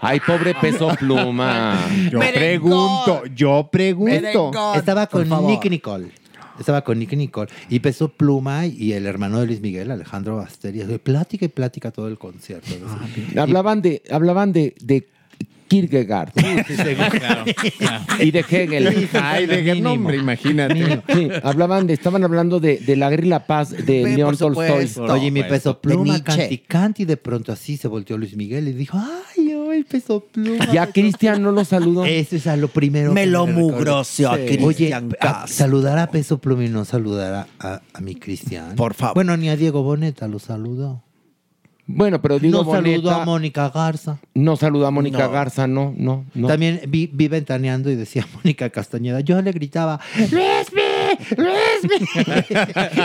Ay, 0.00 0.20
pobre 0.20 0.54
peso 0.60 0.88
pluma. 0.98 1.78
Yo 2.10 2.18
Merengón. 2.18 3.04
pregunto, 3.04 3.22
yo 3.34 3.68
pregunto. 3.70 4.12
Merengón. 4.12 4.78
Estaba 4.78 5.06
con. 5.06 5.28
Nick 5.46 5.68
Nicole. 5.70 6.10
Estaba 6.58 6.82
con 6.82 6.98
Nick 6.98 7.12
Nicole. 7.14 7.50
Y 7.70 7.80
Peso 7.80 8.08
Pluma 8.10 8.66
y 8.66 8.92
el 8.92 9.06
hermano 9.06 9.40
de 9.40 9.46
Luis 9.46 9.62
Miguel, 9.62 9.90
Alejandro 9.90 10.36
Basteria, 10.36 10.86
de 10.86 10.98
plática 10.98 11.46
y 11.46 11.48
plática 11.48 11.90
todo 11.90 12.06
el 12.08 12.18
concierto. 12.18 12.68
Hablaban 13.38 13.80
de, 13.80 14.02
hablaban 14.10 14.52
de, 14.52 14.74
de 14.82 15.08
Kierkegaard 15.70 16.32
y 18.18 18.30
de 18.32 18.40
Hegel. 18.40 19.08
Ay, 19.14 19.46
de 19.46 19.62
qué 19.64 19.80
nombre, 19.80 20.16
imagínate. 20.16 21.00
Sí, 21.14 21.28
hablaban 21.44 21.86
de, 21.86 21.94
estaban 21.94 22.24
hablando 22.24 22.58
de, 22.58 22.78
de 22.78 22.96
la 22.96 23.08
guerra 23.08 23.24
y 23.26 23.28
la 23.28 23.46
paz 23.46 23.70
de 23.70 24.02
León. 24.16 24.36
Tolstoy. 24.36 24.90
Oye, 25.08 25.30
mi 25.30 25.44
Peso 25.44 25.80
Pluma, 25.80 26.04
Nietzsche. 26.04 26.24
canti, 26.24 26.58
canti, 26.58 27.02
y 27.02 27.06
de 27.06 27.16
pronto 27.16 27.52
así 27.52 27.76
se 27.76 27.86
volteó 27.86 28.18
Luis 28.18 28.36
Miguel 28.36 28.66
y 28.68 28.72
dijo, 28.72 28.98
ay, 28.98 29.52
oh, 29.54 29.72
el 29.72 29.84
Peso 29.84 30.24
Pluma. 30.32 30.72
Ya 30.72 30.88
Cristian 30.88 31.40
no 31.42 31.52
lo 31.52 31.64
saludó. 31.64 32.04
Eso 32.04 32.34
es 32.36 32.46
a 32.48 32.56
lo 32.56 32.66
primero. 32.68 33.12
Me 33.12 33.26
lo 33.26 33.46
mugroció 33.46 34.30
a 34.30 34.32
Oye, 34.34 34.56
Cristian 34.58 35.10
a- 35.20 35.24
Castro. 35.24 35.54
saludar 35.54 35.98
a 36.00 36.10
Peso 36.10 36.38
Pluma 36.38 36.64
y 36.64 36.68
no 36.68 36.84
saludar 36.84 37.34
a, 37.34 37.46
a- 37.74 37.80
a 37.94 38.00
mi 38.00 38.16
Cristian. 38.16 38.74
Por 38.74 38.94
favor. 38.94 39.14
Bueno, 39.14 39.36
ni 39.36 39.48
a 39.48 39.56
Diego 39.56 39.82
Boneta 39.84 40.26
lo 40.26 40.38
saludó. 40.40 41.02
Bueno, 41.92 42.20
pero 42.22 42.38
digo 42.38 42.62
no 42.64 42.70
saludó 42.72 43.10
a 43.10 43.24
Mónica 43.24 43.68
Garza. 43.70 44.18
no 44.34 44.56
saludó 44.56 44.86
a 44.86 44.90
Mónica 44.90 45.24
No. 45.26 45.30
Garza, 45.30 45.66
no, 45.66 45.94
no, 45.96 46.24
no. 46.34 46.48
También 46.48 46.80
vi, 46.88 47.08
vi 47.12 47.28
ventaneando 47.28 47.90
y 47.90 47.96
decía 47.96 48.26
Mónica 48.34 48.70
Castañeda. 48.70 49.20
Yo 49.20 49.40
le 49.42 49.52
gritaba, 49.52 50.00
¡Luismi! 50.16 50.82
¡Luismi! 51.36 52.06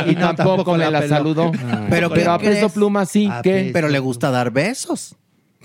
y 0.12 0.16
tampoco, 0.16 0.74
me 0.76 0.90
la 0.91 0.99
peló. 1.02 1.10
saludó. 1.16 1.52
Ay. 1.53 1.88
Pero, 1.90 2.10
Pero 2.10 2.34
a 2.34 2.40
¿qué 2.40 2.49
peso 2.49 2.70
pluma 2.70 3.06
sí, 3.06 3.28
A 3.32 3.41
¿qué? 3.41 3.52
peso. 3.52 3.70
Pero 3.74 3.90
le 3.90 3.99
gusta 3.99 4.32
dar 4.32 4.52
besos. 4.52 5.16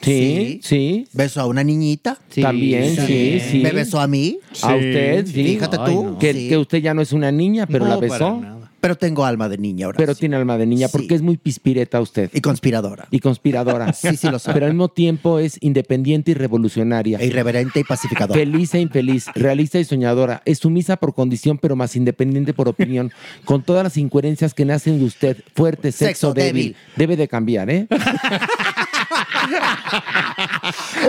Sí, 0.01 0.61
sí. 0.63 1.07
Beso 1.13 1.43
a 1.43 1.47
una 1.47 1.63
niñita. 1.63 2.17
Sí, 2.31 2.41
También, 2.41 2.97
sí, 3.07 3.39
sí. 3.39 3.59
Me 3.59 3.71
besó 3.73 4.01
a 4.01 4.07
mí. 4.07 4.39
A 4.63 4.75
usted, 4.75 5.27
sí. 5.27 5.33
Fíjate 5.45 5.77
Ay, 5.79 5.93
tú. 5.95 6.05
no. 6.05 6.19
Que, 6.19 6.33
Sí. 6.33 6.49
que 6.49 6.57
usted 6.57 6.79
ya 6.79 6.95
no 6.95 7.03
es 7.03 7.13
una 7.13 7.31
niña, 7.31 7.67
pero 7.67 7.85
No, 7.85 7.91
la 7.91 7.97
para 8.09 8.13
besó. 8.13 8.43
Pero 8.81 8.97
tengo 8.97 9.25
alma 9.25 9.49
de 9.49 9.59
niña 9.59 9.87
ahora. 9.87 9.97
Pero 9.99 10.15
tiene 10.15 10.37
alma 10.37 10.57
de 10.57 10.67
niña, 10.67 10.89
Sí. 10.89 10.93
porque 10.97 11.15
es 11.15 11.23
muy 11.23 11.37
pispireta 11.37 12.01
usted. 12.01 12.31
Y 12.33 12.41
conspiradora. 12.41 13.07
Y 13.11 13.21
conspiradora. 13.21 13.93
Sí, 14.01 14.17
sí 14.17 14.29
lo 14.31 14.39
soy. 14.39 14.55
Pero 14.55 14.67
al 14.67 14.73
mismo 14.73 14.89
tiempo 14.89 15.39
es 15.39 15.59
independiente 15.61 16.31
y 16.31 16.35
revolucionaria. 16.35 17.19
E 17.19 17.27
irreverente 17.27 17.81
y 17.81 17.85
pacificadora. 17.85 18.39
Feliz 18.39 18.73
e 18.75 18.81
infeliz, 18.81 19.27
realista 19.35 19.79
y 19.79 19.85
soñadora. 19.85 20.41
Es 20.45 20.59
sumisa 20.59 20.97
por 20.97 21.15
condición, 21.15 21.59
pero 21.59 21.77
más 21.77 21.95
independiente 21.97 22.55
por 22.55 22.69
opinión. 22.69 23.13
Con 23.45 23.63
todas 23.63 23.85
las 23.85 23.97
incoherencias 23.97 24.55
que 24.55 24.65
nacen 24.65 24.99
de 24.99 25.05
usted. 25.05 25.37
Fuerte, 25.55 25.93
sexo, 25.93 26.29
Sexo 26.29 26.35
débil. 26.35 26.53
débil. 26.55 26.77
Debe 26.97 27.17
de 27.17 27.29
cambiar, 27.29 27.69
¿eh? 27.71 27.87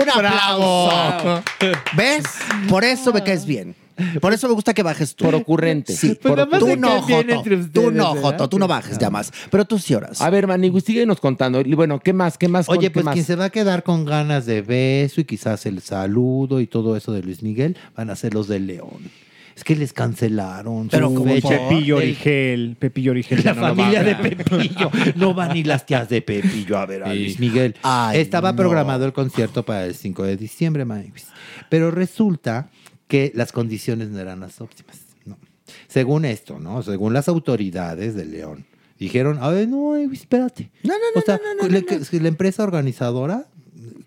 Un 0.02 0.10
aplauso. 0.10 1.42
¿Ves? 1.96 2.24
Por 2.68 2.84
eso 2.84 3.12
me 3.12 3.22
caes 3.22 3.46
bien. 3.46 3.74
Por 4.20 4.32
eso 4.32 4.48
me 4.48 4.54
gusta 4.54 4.74
que 4.74 4.82
bajes 4.82 5.14
tú. 5.14 5.24
Por 5.24 5.34
ocurrente. 5.34 5.92
Sí. 5.94 6.14
Por 6.20 6.32
nada 6.38 6.46
más 6.46 6.60
Tú 6.60 6.76
no, 6.76 7.02
Joto. 7.02 7.42
Tú 7.72 7.90
no, 7.90 8.14
¿verdad? 8.14 8.22
Joto. 8.22 8.48
Tú 8.48 8.58
no 8.58 8.68
bajes 8.68 8.98
ya 8.98 9.10
más. 9.10 9.32
Pero 9.50 9.64
tú 9.64 9.78
sí 9.78 9.94
oras. 9.94 10.20
A 10.20 10.30
ver, 10.30 10.46
Manigu, 10.46 10.80
síguenos 10.80 11.20
contando. 11.20 11.60
Y 11.60 11.74
Bueno, 11.74 12.00
¿qué 12.00 12.12
más? 12.12 12.38
¿Qué 12.38 12.48
más? 12.48 12.68
Oye, 12.68 12.80
¿Qué 12.88 12.90
pues 12.90 13.04
más? 13.04 13.14
quien 13.14 13.24
se 13.24 13.36
va 13.36 13.46
a 13.46 13.50
quedar 13.50 13.82
con 13.82 14.04
ganas 14.04 14.46
de 14.46 14.62
beso 14.62 15.20
y 15.20 15.24
quizás 15.24 15.66
el 15.66 15.80
saludo 15.82 16.60
y 16.60 16.66
todo 16.66 16.96
eso 16.96 17.12
de 17.12 17.22
Luis 17.22 17.42
Miguel 17.42 17.76
van 17.96 18.10
a 18.10 18.16
ser 18.16 18.34
los 18.34 18.48
de 18.48 18.60
León. 18.60 19.10
Es 19.54 19.64
que 19.64 19.76
les 19.76 19.92
cancelaron. 19.92 20.88
Pero 20.88 21.08
su 21.10 21.14
¿cómo 21.14 21.34
fecha. 21.34 21.48
por? 21.48 21.68
Pepillo 21.68 21.96
El- 21.98 22.02
Origel, 22.04 22.76
Pepillo 22.78 23.10
Origel. 23.10 23.42
La 23.44 23.52
no 23.52 23.60
familia 23.60 24.02
de 24.02 24.14
Pepillo. 24.14 24.90
No 25.16 25.34
van 25.34 25.52
ni 25.52 25.62
las 25.62 25.84
tías 25.84 26.08
de 26.08 26.22
Pepillo 26.22 26.78
a 26.78 26.86
ver 26.86 27.02
a 27.02 27.12
Sí. 27.12 27.18
Luis 27.18 27.38
Miguel. 27.38 27.74
Ay, 27.82 28.20
Estaba 28.20 28.52
no. 28.52 28.56
programado 28.56 29.04
el 29.04 29.12
concierto 29.12 29.62
para 29.62 29.84
el 29.84 29.94
5 29.94 30.22
de 30.22 30.38
diciembre, 30.38 30.86
Mavis. 30.86 31.26
Pero 31.68 31.90
resulta 31.90 32.70
que 33.12 33.30
las 33.34 33.52
condiciones 33.52 34.08
no 34.08 34.18
eran 34.18 34.40
las 34.40 34.58
óptimas. 34.62 34.98
¿no? 35.26 35.36
Según 35.86 36.24
esto, 36.24 36.58
¿no? 36.58 36.82
Según 36.82 37.12
las 37.12 37.28
autoridades 37.28 38.14
de 38.14 38.24
León. 38.24 38.64
Dijeron, 38.98 39.36
a 39.38 39.50
ver, 39.50 39.68
no, 39.68 39.94
espérate. 39.96 40.70
No, 40.82 40.94
no, 40.94 40.98
no, 41.14 41.20
O 41.20 41.22
sea, 41.22 41.38
no, 41.60 42.20
la 42.22 42.28
empresa 42.28 42.62
organizadora 42.62 43.48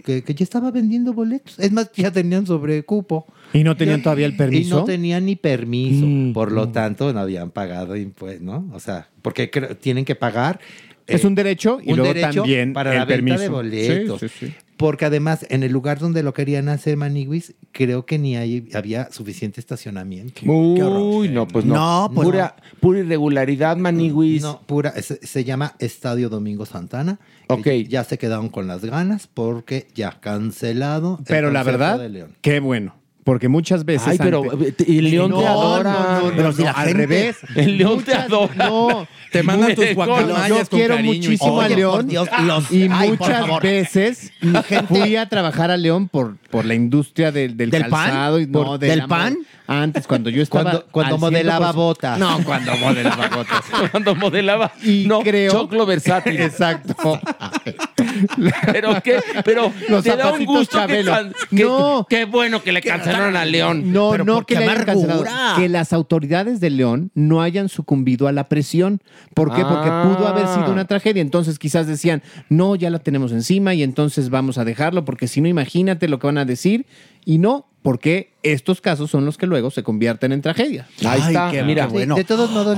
que, 0.03 0.23
que 0.23 0.33
ya 0.33 0.43
estaba 0.43 0.71
vendiendo 0.71 1.13
boletos. 1.13 1.59
Es 1.59 1.71
más, 1.71 1.91
ya 1.93 2.09
tenían 2.09 2.47
sobrecupo. 2.47 3.27
¿Y 3.53 3.63
no 3.63 3.77
tenían 3.77 4.01
todavía 4.01 4.25
el 4.25 4.33
Y 4.33 4.37
permiso? 4.37 4.79
no 4.79 4.85
tenían 4.85 5.25
ni 5.27 5.35
permiso. 5.35 6.03
Mm. 6.07 6.33
Por 6.33 6.51
lo 6.51 6.69
tanto, 6.69 7.13
no 7.13 7.19
habían 7.19 7.51
pagado 7.51 7.95
impuestos, 7.95 8.41
¿no? 8.41 8.67
O 8.73 8.79
sea, 8.79 9.07
porque 9.21 9.51
tienen 9.79 10.03
que 10.03 10.15
pagar 10.15 10.59
Es 11.05 11.23
un 11.23 11.35
derecho 11.35 11.77
y 11.83 11.91
un 11.91 11.97
luego 11.97 12.11
derecho 12.11 12.41
también 12.41 12.73
para 12.73 12.91
el 12.93 12.97
la 12.97 13.05
venta 13.05 13.15
permiso. 13.35 13.39
de 13.39 13.49
boletos. 13.49 14.19
Sí, 14.19 14.29
sí, 14.29 14.47
sí. 14.47 14.53
Porque 14.77 15.05
además, 15.05 15.45
en 15.49 15.63
el 15.63 15.71
lugar 15.71 15.99
donde 15.99 16.21
lo 16.21 16.33
querían 16.33 16.67
hacer 16.67 16.97
Maniguis, 16.97 17.55
creo 17.71 18.05
que 18.05 18.19
ni 18.19 18.35
ahí 18.35 18.67
había 18.73 19.09
suficiente 19.11 19.59
estacionamiento. 19.61 20.41
Uy, 20.45 21.29
no, 21.29 21.47
pues 21.47 21.63
no. 21.65 21.75
No, 21.75 22.11
pues 22.13 22.25
pura, 22.25 22.55
pura 22.81 22.99
irregularidad, 22.99 23.77
Maniwis. 23.77 24.41
No, 24.41 24.61
pura, 24.65 24.91
se, 25.01 25.25
se 25.25 25.43
llama 25.43 25.75
Estadio 25.79 26.29
Domingo 26.29 26.65
Santana. 26.65 27.19
Ok. 27.47 27.67
Ya 27.87 28.03
se 28.03 28.17
quedaron 28.17 28.49
con 28.49 28.67
las 28.67 28.83
ganas 28.83 29.27
porque 29.27 29.87
ya 29.95 30.19
cancelado. 30.19 31.17
el 31.19 31.25
Pero 31.25 31.51
la 31.51 31.63
verdad, 31.63 31.99
de 31.99 32.09
León. 32.09 32.35
qué 32.41 32.59
bueno. 32.59 32.95
Porque 33.25 33.49
muchas 33.49 33.83
veces. 33.83 34.07
Ay, 34.07 34.17
pero, 34.21 34.43
ante- 34.49 34.67
eh, 34.69 34.71
te- 34.71 34.89
y 34.89 35.01
León 35.01 35.31
te 35.37 35.45
adora. 35.47 36.19
No, 36.21 36.29
no, 36.29 36.35
Pero 36.37 36.51
si 36.53 36.63
la 36.63 36.71
al 36.71 36.85
gente- 36.89 36.93
revés. 37.07 37.37
El 37.55 37.77
León 37.77 38.03
te 38.03 38.11
Muchas- 38.13 38.25
adora. 38.27 38.69
No. 38.69 39.07
Te 39.31 39.43
mandan 39.43 39.75
tus 39.75 39.89
Yo 39.89 39.95
guacamayas 39.95 40.69
con 40.69 40.79
quiero 40.79 40.95
cariño 40.95 41.13
muchísimo 41.15 41.59
a 41.59 41.67
León. 41.67 41.91
por 41.95 42.05
Dios, 42.05 42.29
los- 42.43 42.71
y 42.71 42.87
ay, 42.89 43.09
muchas 43.09 43.59
veces 43.61 44.31
fui 44.87 45.15
a 45.17 45.27
trabajar 45.27 45.71
a 45.71 45.75
León 45.77 46.07
por, 46.07 46.37
por 46.55 46.65
la 46.65 46.73
industria 46.75 47.31
del, 47.31 47.57
del, 47.57 47.69
¿Del 47.69 47.85
pan? 47.87 47.91
calzado. 48.09 48.39
Y, 48.39 48.47
no, 48.47 48.63
¿Por- 48.63 48.79
de 48.79 48.87
del 48.87 48.99
la- 48.99 49.07
pan? 49.07 49.37
Antes, 49.67 50.05
cuando 50.05 50.29
yo 50.29 50.43
estaba. 50.43 50.83
Cuando- 50.91 51.17
modelaba 51.17 51.71
100%. 51.71 51.75
botas. 51.75 52.19
No, 52.19 52.37
cuando 52.43 52.77
modelaba 52.77 53.27
botas. 53.29 53.63
Cuando 53.91 54.13
modelaba. 54.15 54.71
Y 54.83 55.05
no, 55.07 55.21
creo. 55.21 55.51
choclo 55.51 55.85
versátil. 55.87 56.39
Exacto. 56.39 56.95
Pero 58.71 59.01
qué, 59.03 59.19
pero 59.43 59.71
Los 59.89 60.03
te 60.03 60.09
da 60.11 60.15
un 60.15 60.21
zapatitos 60.31 60.55
gusto 60.55 60.77
que, 60.87 61.03
Chabelo. 61.03 61.13
que- 61.49 61.63
No. 61.63 62.05
qué 62.09 62.25
bueno 62.25 62.61
que 62.61 62.71
le 62.71 62.81
cancelaron 62.81 63.35
a 63.35 63.45
León. 63.45 63.91
No, 63.91 64.11
Pero 64.11 64.23
no 64.25 64.35
¿por 64.35 64.45
que 64.45 64.55
le 64.55 64.65
hayan 64.65 64.85
cancelado. 64.85 65.23
Que 65.57 65.69
las 65.69 65.93
autoridades 65.93 66.59
de 66.59 66.69
León 66.69 67.11
no 67.15 67.41
hayan 67.41 67.69
sucumbido 67.69 68.27
a 68.27 68.31
la 68.31 68.47
presión. 68.47 69.01
¿Por 69.33 69.53
qué? 69.53 69.63
Porque 69.63 69.89
Ah. 69.91 70.03
pudo 70.15 70.27
haber 70.27 70.47
sido 70.47 70.71
una 70.71 70.85
tragedia. 70.85 71.21
Entonces 71.21 71.57
quizás 71.59 71.87
decían, 71.87 72.21
no, 72.49 72.75
ya 72.75 72.89
la 72.89 72.99
tenemos 72.99 73.31
encima 73.31 73.73
y 73.73 73.83
entonces 73.83 74.29
vamos 74.29 74.57
a 74.57 74.65
dejarlo 74.65 75.05
porque 75.05 75.27
si 75.27 75.41
no, 75.41 75.47
imagínate 75.47 76.07
lo 76.07 76.19
que 76.19 76.27
van 76.27 76.37
a 76.37 76.44
decir. 76.45 76.85
Y 77.25 77.37
no, 77.37 77.67
porque 77.85 78.31
estos 78.41 78.81
casos 78.81 79.11
son 79.11 79.25
los 79.25 79.37
que 79.37 79.45
luego 79.45 79.69
se 79.69 79.83
convierten 79.83 80.31
en 80.31 80.41
tragedia. 80.41 80.87
Ahí 81.01 81.19
Ay, 81.21 81.21
está, 81.27 81.51
qué 81.51 81.63
mira. 81.63 81.87
Sí, 81.89 81.97
de 81.97 82.23
todos 82.23 82.49
modos, 82.51 82.75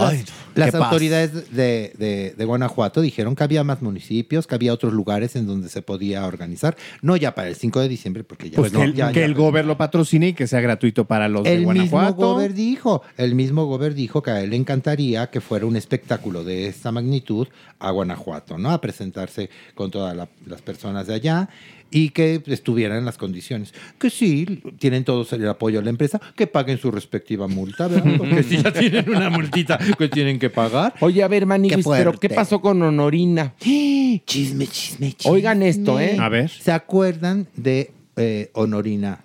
las, 0.54 0.74
Ay, 0.76 0.82
autoridades 0.82 1.52
de, 1.54 1.94
de- 1.98 2.34
de 2.38 2.46
Guanajuato 2.46 3.00
dijeron 3.02 3.34
que 3.36 3.44
había 3.44 3.64
más 3.64 3.82
municipios, 3.82 4.48
que 4.48 4.56
había 4.56 4.74
otros 4.74 4.92
lugares 4.94 5.36
en 5.38 5.48
donde 5.48 5.70
se 5.70 5.82
podía 5.82 6.26
organizar. 6.26 6.76
No 7.02 7.16
ya 7.16 7.34
para 7.36 7.48
el 7.48 7.56
5 7.56 7.80
de 7.80 7.88
diciembre, 7.88 8.24
porque 8.26 8.50
ya 8.50 8.58
Pues 8.58 8.74
no, 8.74 8.80
que, 8.80 8.86
el- 8.86 8.94
ya- 8.96 9.12
que 9.14 9.20
ya- 9.22 9.26
el 9.26 9.34
gobierno 9.34 9.70
lo 9.74 9.78
patrocine 9.78 10.30
y 10.30 10.34
que 10.34 10.46
sea 10.46 10.60
gratuito 10.60 11.06
para 11.06 11.30
los 11.30 11.44
de 11.44 11.54
El 11.54 11.60
mismo 11.68 11.74
Guanajuato. 11.92 12.16
Gober 12.34 12.54
dijo, 12.54 13.02
el 13.18 13.34
mismo 13.36 13.66
Gober 13.66 13.94
dijo 13.94 14.22
que 14.22 14.32
a 14.32 14.42
él 14.42 14.50
le 14.50 14.58
encantaría 14.58 15.28
que 15.30 15.40
fuera 15.40 15.66
un 15.66 15.78
espectáculo 15.78 16.44
de 16.44 16.68
esta 16.68 16.92
magnitud 16.92 17.48
a 17.80 17.92
Guanajuato, 17.92 18.58
¿no? 18.58 18.72
A 18.72 18.82
presentarse 18.82 19.50
con 19.74 19.90
todas 19.90 20.16
la- 20.16 20.28
las 20.46 20.62
personas 20.62 21.08
de 21.08 21.14
allá 21.14 21.50
y 21.90 22.10
que 22.10 22.42
estuvieran 22.48 22.98
en 22.98 23.06
las 23.06 23.18
condiciones. 23.18 23.74
Que 23.98 24.10
sí, 24.10 24.62
tienen 24.98 25.06
todos 25.06 25.32
el 25.34 25.48
apoyo 25.48 25.80
de 25.80 25.84
la 25.86 25.90
empresa, 25.92 26.20
que 26.36 26.48
paguen 26.48 26.78
su 26.80 26.90
respectiva 26.92 27.48
multa, 27.48 27.88
¿verdad? 27.88 28.14
Porque 28.18 28.42
si 28.44 28.62
ya 28.62 28.72
tienen 28.74 29.10
una 29.10 29.30
multita 29.30 29.78
que 29.98 30.10
tienen 30.10 30.40
que 30.40 30.50
pagar. 30.50 30.94
Oye, 31.02 31.22
a 31.24 31.28
ver, 31.28 31.46
Maniguis, 31.46 31.86
Qué 31.86 31.92
pero. 31.92 32.14
¿qué 32.14 32.30
pasó 32.30 32.60
con 32.62 32.82
Honorina? 32.82 33.54
Chisme, 33.60 34.66
chisme, 34.68 35.14
chisme. 35.14 35.32
Oigan 35.32 35.62
esto, 35.62 36.00
¿eh? 36.00 36.18
A 36.20 36.30
ver. 36.30 36.50
¿Se 36.50 36.72
acuerdan 36.72 37.48
de 37.56 37.92
eh, 38.16 38.50
Honorina? 38.54 39.20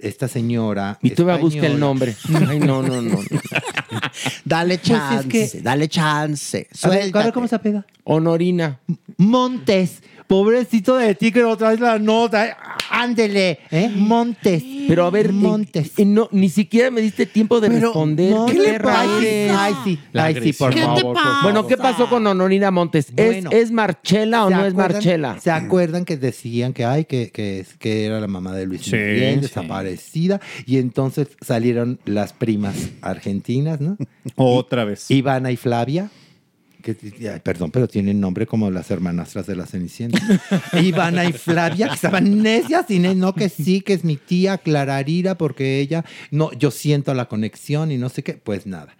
Esta 0.00 0.28
señora. 0.28 0.98
Y 1.02 1.10
tú 1.10 1.26
me 1.26 1.36
busca 1.36 1.66
el 1.66 1.78
nombre. 1.78 2.14
Ay, 2.48 2.58
no, 2.60 2.82
no, 2.82 3.02
no. 3.02 3.18
Dale 4.44 4.78
Pues 4.78 4.90
es 4.90 4.96
chance, 4.96 5.28
que- 5.28 5.60
dale 5.60 5.88
chance. 5.88 6.68
A 6.82 6.88
ver, 6.88 6.98
a 6.98 7.02
Suéltate. 7.02 7.24
ver 7.24 7.32
cómo 7.34 7.48
se 7.48 7.54
apega. 7.56 7.84
Honorina. 8.04 8.80
Montes. 9.18 10.02
Pobrecito 10.32 10.96
de 10.96 11.14
ti 11.14 11.30
que 11.30 11.42
no 11.42 11.54
traes 11.58 11.78
la 11.78 11.98
nota. 11.98 12.56
Ándele, 12.88 13.58
¿eh? 13.70 13.90
Montes. 13.94 14.64
Pero 14.88 15.04
a 15.04 15.10
ver, 15.10 15.30
Montes. 15.30 15.92
eh, 15.98 16.06
no, 16.06 16.30
ni 16.32 16.48
siquiera 16.48 16.90
me 16.90 17.02
diste 17.02 17.26
tiempo 17.26 17.60
de 17.60 17.68
Pero, 17.68 17.88
responder. 17.88 18.30
no, 18.30 18.46
¿Qué 18.46 18.54
¿qué 18.54 18.58
le 18.72 18.80
pasa? 18.80 19.10
Ay, 19.18 19.74
sí. 19.84 19.98
La 20.10 20.24
Ay, 20.24 20.34
sí, 20.42 20.54
por 20.54 20.72
favor. 20.72 20.94
¿Qué 20.94 21.00
te 21.00 21.02
por 21.02 21.14
pasa? 21.14 21.26
favor. 21.28 21.42
Bueno, 21.42 21.66
¿qué 21.66 21.76
pasó 21.76 22.08
con 22.08 22.26
Honorina 22.26 22.70
Montes? 22.70 23.08
¿Es, 23.14 23.26
Bueno. 23.26 23.50
¿Es 23.52 23.70
Marchela 23.70 24.46
o 24.46 24.48
¿Se 24.48 24.54
no 24.54 24.64
es 24.64 24.72
Marchela? 24.72 25.38
¿Se 25.38 25.50
acuerdan 25.50 26.06
que 26.06 26.16
decían 26.16 26.72
que, 26.72 26.86
ay, 26.86 27.04
que, 27.04 27.30
que, 27.30 28.06
era 28.06 28.18
la 28.18 28.26
mamá 28.26 28.54
de 28.54 28.64
Luis 28.64 28.80
Sí, 28.82 28.92
Miguel, 28.96 29.34
sí. 29.34 29.40
desaparecida? 29.42 30.40
Y 30.64 30.78
entonces 30.78 31.28
salieron 31.42 32.00
las 32.06 32.32
primas 32.32 32.74
argentinas, 33.02 33.82
¿no? 33.82 33.98
Otra 34.36 34.84
vez. 34.86 35.10
Ivana 35.10 35.50
y 35.52 35.58
Flavia. 35.58 36.08
Perdón, 37.42 37.70
pero 37.70 37.88
tienen 37.88 38.20
nombre 38.20 38.46
como 38.46 38.70
las 38.70 38.90
hermanastras 38.90 39.46
de 39.46 39.56
la 39.56 39.66
Cenicienta. 39.66 40.20
Ivana 40.80 41.24
y 41.24 41.32
Flavia, 41.32 41.88
que 41.88 41.94
estaban 41.94 42.42
necias 42.42 42.90
y 42.90 42.98
no, 42.98 43.34
que 43.34 43.48
sí, 43.48 43.80
que 43.80 43.92
es 43.92 44.04
mi 44.04 44.16
tía 44.16 44.58
Clararira, 44.58 45.36
porque 45.36 45.80
ella, 45.80 46.04
no, 46.30 46.52
yo 46.52 46.70
siento 46.70 47.14
la 47.14 47.26
conexión 47.26 47.92
y 47.92 47.98
no 47.98 48.08
sé 48.08 48.22
qué. 48.22 48.34
Pues 48.34 48.66
nada. 48.66 48.96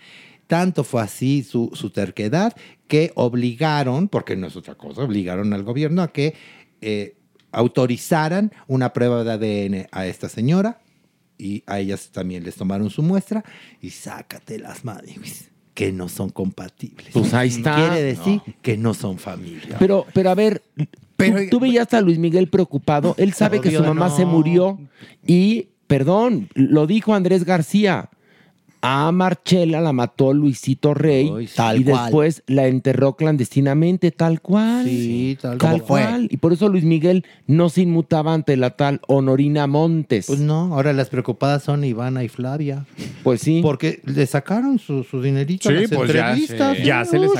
Tanto 0.46 0.84
fue 0.84 1.02
así 1.02 1.42
su, 1.42 1.70
su 1.74 1.90
terquedad 1.90 2.54
que 2.86 3.12
obligaron, 3.14 4.08
porque 4.08 4.36
no 4.36 4.46
es 4.46 4.56
otra 4.56 4.74
cosa, 4.74 5.02
obligaron 5.02 5.52
al 5.52 5.62
gobierno 5.62 6.02
a 6.02 6.12
que 6.12 6.34
eh, 6.80 7.16
autorizaran 7.52 8.52
una 8.66 8.92
prueba 8.92 9.24
de 9.24 9.32
ADN 9.32 9.88
a 9.92 10.06
esta 10.06 10.28
señora 10.28 10.80
y 11.38 11.62
a 11.66 11.80
ellas 11.80 12.10
también 12.12 12.44
les 12.44 12.56
tomaron 12.56 12.90
su 12.90 13.02
muestra 13.02 13.44
y 13.80 13.90
sácate 13.90 14.58
las 14.58 14.84
manos 14.84 15.50
que 15.74 15.92
no 15.92 16.08
son 16.08 16.30
compatibles. 16.30 17.08
Pues 17.12 17.32
ahí 17.34 17.48
está. 17.48 17.76
Quiere 17.76 18.02
decir 18.02 18.40
que 18.60 18.76
no 18.76 18.94
son 18.94 19.18
familia. 19.18 19.76
Pero, 19.78 20.06
pero 20.12 20.30
a 20.30 20.34
ver, 20.34 20.62
tú, 21.16 21.24
tú 21.50 21.60
veías 21.60 21.92
a 21.94 22.00
Luis 22.00 22.18
Miguel 22.18 22.48
preocupado. 22.48 23.14
Él 23.18 23.32
sabe 23.32 23.60
que 23.60 23.70
su 23.70 23.82
mamá 23.82 24.08
no. 24.08 24.16
se 24.16 24.24
murió 24.24 24.78
y, 25.26 25.68
perdón, 25.86 26.48
lo 26.54 26.86
dijo 26.86 27.14
Andrés 27.14 27.44
García. 27.44 28.10
A 28.84 29.12
Marchela 29.12 29.80
la 29.80 29.92
mató 29.92 30.32
Luisito 30.34 30.92
Rey 30.92 31.30
sí. 31.46 31.54
Tal 31.54 31.80
y 31.80 31.84
cual. 31.84 32.02
después 32.04 32.42
la 32.48 32.66
enterró 32.66 33.14
clandestinamente, 33.16 34.10
tal 34.10 34.40
cual. 34.40 34.84
Sí, 34.86 35.38
tal 35.40 35.58
Tal 35.58 35.78
fue. 35.82 36.02
cual. 36.02 36.28
Y 36.30 36.38
por 36.38 36.52
eso 36.52 36.68
Luis 36.68 36.82
Miguel 36.84 37.24
no 37.46 37.68
se 37.68 37.82
inmutaba 37.82 38.34
ante 38.34 38.56
la 38.56 38.70
tal 38.70 39.00
Honorina 39.06 39.66
Montes. 39.68 40.26
Pues 40.26 40.40
no, 40.40 40.74
ahora 40.74 40.92
las 40.92 41.10
preocupadas 41.10 41.62
son 41.62 41.84
Ivana 41.84 42.24
y 42.24 42.28
Flavia. 42.28 42.84
Pues 43.22 43.40
sí. 43.40 43.60
Porque 43.62 44.00
le 44.04 44.26
sacaron 44.26 44.80
su, 44.80 45.04
su 45.04 45.22
dinerito 45.22 45.68
a 45.68 45.72
Sí, 45.72 45.78
las 45.82 45.90
pues 45.90 46.12
ya, 46.12 46.30
entrevistas. 46.30 46.76
sí. 46.76 46.82
ya 46.84 47.04
se 47.04 47.18
les 47.20 47.30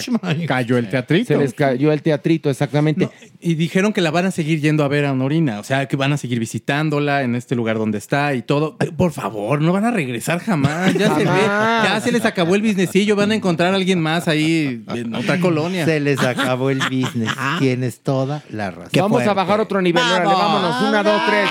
cayó 0.47 0.79
el 0.79 0.89
teatrito. 0.89 1.27
Se 1.27 1.37
les 1.37 1.55
cayó 1.55 1.91
el 1.93 2.03
teatrito, 2.03 2.51
exactamente. 2.51 3.07
No, 3.07 3.11
y 3.41 3.55
dijeron 3.55 3.93
que 3.93 4.01
la 4.01 4.13
van 4.13 4.27
a 4.27 4.31
seguir 4.31 4.61
yendo 4.61 4.85
a 4.85 4.89
ver 4.89 5.05
a 5.07 5.13
Honorina, 5.13 5.59
o 5.59 5.65
sea, 5.65 5.87
que 5.89 5.97
van 5.97 6.13
a 6.13 6.17
seguir 6.19 6.39
visitándola 6.39 7.23
en 7.25 7.35
este 7.35 7.57
lugar 7.57 7.79
donde 7.79 7.99
está 7.99 8.33
y 8.35 8.43
todo. 8.43 8.77
Por 8.97 9.11
favor, 9.11 9.61
no 9.61 9.73
van 9.73 9.85
a 9.87 9.91
regresar 9.91 10.39
jamás. 10.39 10.95
Ya 10.95 11.15
se 11.17 11.25
ve, 11.33 11.41
Jamás. 11.41 11.85
ya 11.89 12.01
se 12.01 12.13
les 12.13 12.25
acabó 12.25 12.55
el 12.55 12.63
businessillo, 12.63 13.17
van 13.17 13.31
a 13.33 13.35
encontrar 13.35 13.73
a 13.73 13.77
alguien 13.77 14.01
más 14.01 14.29
ahí 14.29 14.85
en 14.95 15.15
otra 15.15 15.41
colonia. 15.41 15.85
Se 15.85 16.01
les 16.01 16.21
acabó 16.21 16.71
el 16.71 16.79
business. 16.81 17.31
Tienes 17.59 18.01
toda 18.01 18.43
la 18.51 18.71
razón. 18.71 18.91
Qué 18.93 19.01
Vamos 19.01 19.21
a 19.21 19.25
fuerte. 19.25 19.37
bajar 19.41 19.61
otro 19.61 19.81
nivel. 19.83 20.03
Órale, 20.03 20.25
vámonos. 20.27 20.83
Una, 20.83 21.03
dos, 21.03 21.23
tres. 21.29 21.49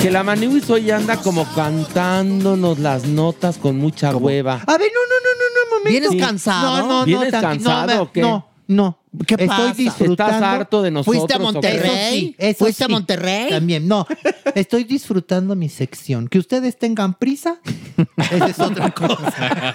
Que 0.00 0.10
la 0.10 0.22
Maniwis 0.24 0.68
hoy 0.70 0.90
anda 0.90 1.16
como 1.16 1.44
cantándonos 1.54 2.78
las 2.78 3.04
notas 3.06 3.56
con 3.56 3.78
mucha 3.78 4.14
hueva. 4.16 4.54
A 4.66 4.78
ver, 4.78 4.90
no, 4.92 5.00
no, 5.08 5.16
no, 5.22 5.30
no, 5.38 5.44
no, 5.54 5.76
momento. 5.78 5.90
¿Vienes 5.90 6.10
Sí. 6.10 6.18
cansado? 6.18 6.76
No, 6.78 6.86
no, 6.86 6.98
no. 7.00 7.04
¿Vienes 7.04 7.32
tranqui- 7.32 7.40
cansado 7.42 7.94
no, 7.94 8.02
o 8.02 8.12
qué? 8.12 8.20
No, 8.20 8.46
no. 8.66 8.98
¿Qué 9.26 9.34
Estoy 9.34 9.46
pasa? 9.48 9.74
disfrutando. 9.74 10.32
¿Estás 10.32 10.42
harto 10.42 10.80
de 10.80 10.90
nosotros? 10.90 11.16
¿Fuiste 11.18 11.34
a? 11.34 11.38
Monterrey? 11.38 11.82
Eso 11.84 12.10
sí, 12.10 12.36
eso 12.38 12.58
¿Fuiste 12.64 12.84
a. 12.84 12.88
Monterrey? 12.88 13.50
También, 13.50 13.86
no. 13.86 14.06
Estoy 14.54 14.84
disfrutando 14.84 15.54
mi 15.54 15.68
sección. 15.68 16.28
Que 16.28 16.38
ustedes 16.38 16.78
tengan 16.78 17.12
prisa, 17.18 17.58
esa 18.30 18.46
es 18.46 18.58
otra 18.58 18.90
cosa. 18.90 19.74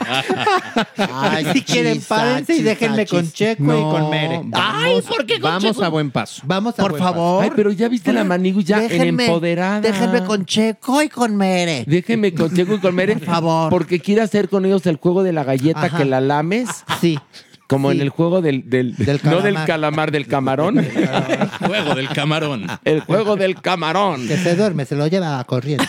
Ay, 1.13 1.45
si 1.53 1.61
quieren, 1.61 2.01
párense 2.01 2.55
y 2.55 2.63
déjenme 2.63 3.05
con 3.05 3.31
Checo 3.31 3.63
y 3.63 3.81
con 3.81 4.09
Mere. 4.09 4.41
Ay, 4.53 5.01
¿por 5.07 5.25
qué 5.27 5.39
con 5.39 5.51
Vamos 5.51 5.63
Checo? 5.75 5.83
a 5.85 5.89
buen 5.89 6.09
paso. 6.09 6.41
Vamos 6.45 6.73
a 6.73 6.81
Por 6.81 6.91
buen 6.91 7.03
paso. 7.03 7.13
favor. 7.13 7.43
Ay, 7.43 7.51
pero 7.55 7.71
ya 7.71 7.87
viste 7.89 8.11
la 8.13 8.23
Maniwis 8.23 8.65
ya 8.65 8.83
en 8.85 9.19
empoderada. 9.19 9.81
Déjenme 9.81 10.23
con 10.23 10.45
Checo 10.45 11.03
y 11.03 11.09
con 11.09 11.35
Mere. 11.35 11.83
Déjenme 11.85 12.33
con 12.33 12.51
Checo 12.55 12.73
y 12.73 12.79
con 12.79 12.95
Mere. 12.95 13.15
Por 13.17 13.25
favor. 13.25 13.69
Porque 13.69 13.99
quiere 13.99 14.21
hacer 14.21 14.49
con 14.49 14.65
ellos 14.65 14.83
el 14.87 14.95
juego 14.97 15.21
de 15.21 15.31
la 15.33 15.43
galleta 15.43 15.83
Ajá. 15.85 15.97
que 15.97 16.05
la 16.05 16.21
lames. 16.21 16.69
Sí. 17.01 17.19
Como 17.67 17.91
Sí. 17.91 17.97
en 17.97 18.01
el 18.03 18.09
juego 18.09 18.41
del, 18.41 18.69
del, 18.69 18.95
Del 18.95 19.19
no 19.23 19.41
del 19.41 19.55
calamar. 19.65 20.11
del 20.11 20.25
camarón. 20.25 20.77
Juego 21.67 21.95
del 21.95 22.07
camarón. 22.09 22.65
el 22.85 23.01
juego 23.01 23.35
del 23.35 23.59
camarón. 23.61 24.25
Que 24.25 24.37
se 24.37 24.55
duerme, 24.55 24.85
se 24.85 24.95
lo 24.95 25.05
lleva 25.07 25.37
a 25.39 25.43
corriente. 25.43 25.85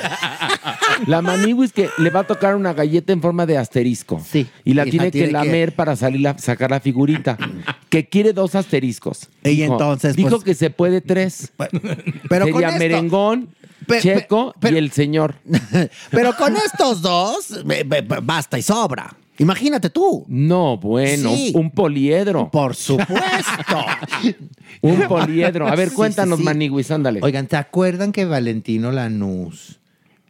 La 1.06 1.22
maniwis 1.22 1.72
que 1.72 1.88
le 1.98 2.10
va 2.10 2.20
a 2.20 2.24
tocar 2.24 2.56
una 2.56 2.72
galleta 2.72 3.12
en 3.12 3.22
forma 3.22 3.46
de 3.46 3.58
asterisco. 3.58 4.20
Sí. 4.28 4.48
Y 4.64 4.74
la 4.74 4.86
Y 4.86 4.90
tiene 4.90 5.06
la 5.06 5.10
que 5.12 5.26
lamer 5.30 5.74
para 5.74 5.94
salir 5.94 6.26
a 6.26 6.36
sacar 6.38 6.70
la 6.72 6.80
figurita. 6.80 7.36
que 7.88 8.08
quiere 8.08 8.32
dos 8.32 8.54
asteriscos. 8.56 9.28
Y 9.44 9.50
Dijo- 9.50 9.72
entonces, 9.72 10.16
Dijo 10.16 10.30
pues- 10.30 10.44
que 10.44 10.54
se 10.54 10.70
puede 10.70 11.00
tres. 11.00 11.52
Pero 12.28 12.46
con 12.50 12.54
Sería 12.54 12.68
esto- 12.70 12.78
merengón, 12.80 13.48
Pe- 13.86 14.00
checo 14.00 14.52
pe- 14.54 14.58
pero- 14.62 14.74
y 14.74 14.78
el 14.78 14.90
señor. 14.90 15.36
Pero 16.10 16.34
con 16.36 16.56
estos 16.56 17.00
dos, 17.02 17.62
basta 18.24 18.58
y 18.58 18.62
sobra. 18.62 19.14
Imagínate 19.38 19.90
tú. 19.90 20.24
No, 20.28 20.76
bueno, 20.78 21.30
Sí. 21.34 21.52
un 21.54 21.70
poliedro. 21.70 22.50
Por 22.50 22.74
supuesto. 22.74 23.16
un 24.82 25.02
poliedro. 25.08 25.66
A 25.68 25.74
ver, 25.76 25.90
Sí, 25.90 25.94
cuéntanos, 25.94 26.38
sí, 26.38 26.42
sí. 26.42 26.44
Maniguis, 26.44 26.90
ándale. 26.90 27.20
Oigan, 27.22 27.48
¿se 27.48 27.56
acuerdan 27.56 28.12
que 28.12 28.24
Valentino 28.24 28.90
Lanús, 28.92 29.78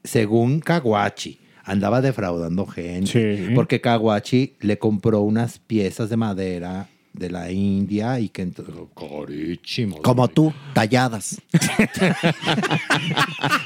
según 0.04 0.60
Caguachi, 0.60 1.40
andaba 1.64 2.00
defraudando 2.00 2.66
gente? 2.66 3.50
Porque 3.54 3.80
Caguachi 3.80 4.54
le 4.60 4.78
compró 4.78 5.20
unas 5.22 5.58
piezas 5.58 6.10
de 6.10 6.16
madera 6.16 6.88
de 7.18 7.30
la 7.30 7.50
India 7.50 8.20
y 8.20 8.28
que 8.28 8.42
carísimo. 8.94 10.02
Como 10.02 10.28
tú, 10.28 10.52
talladas. 10.74 11.40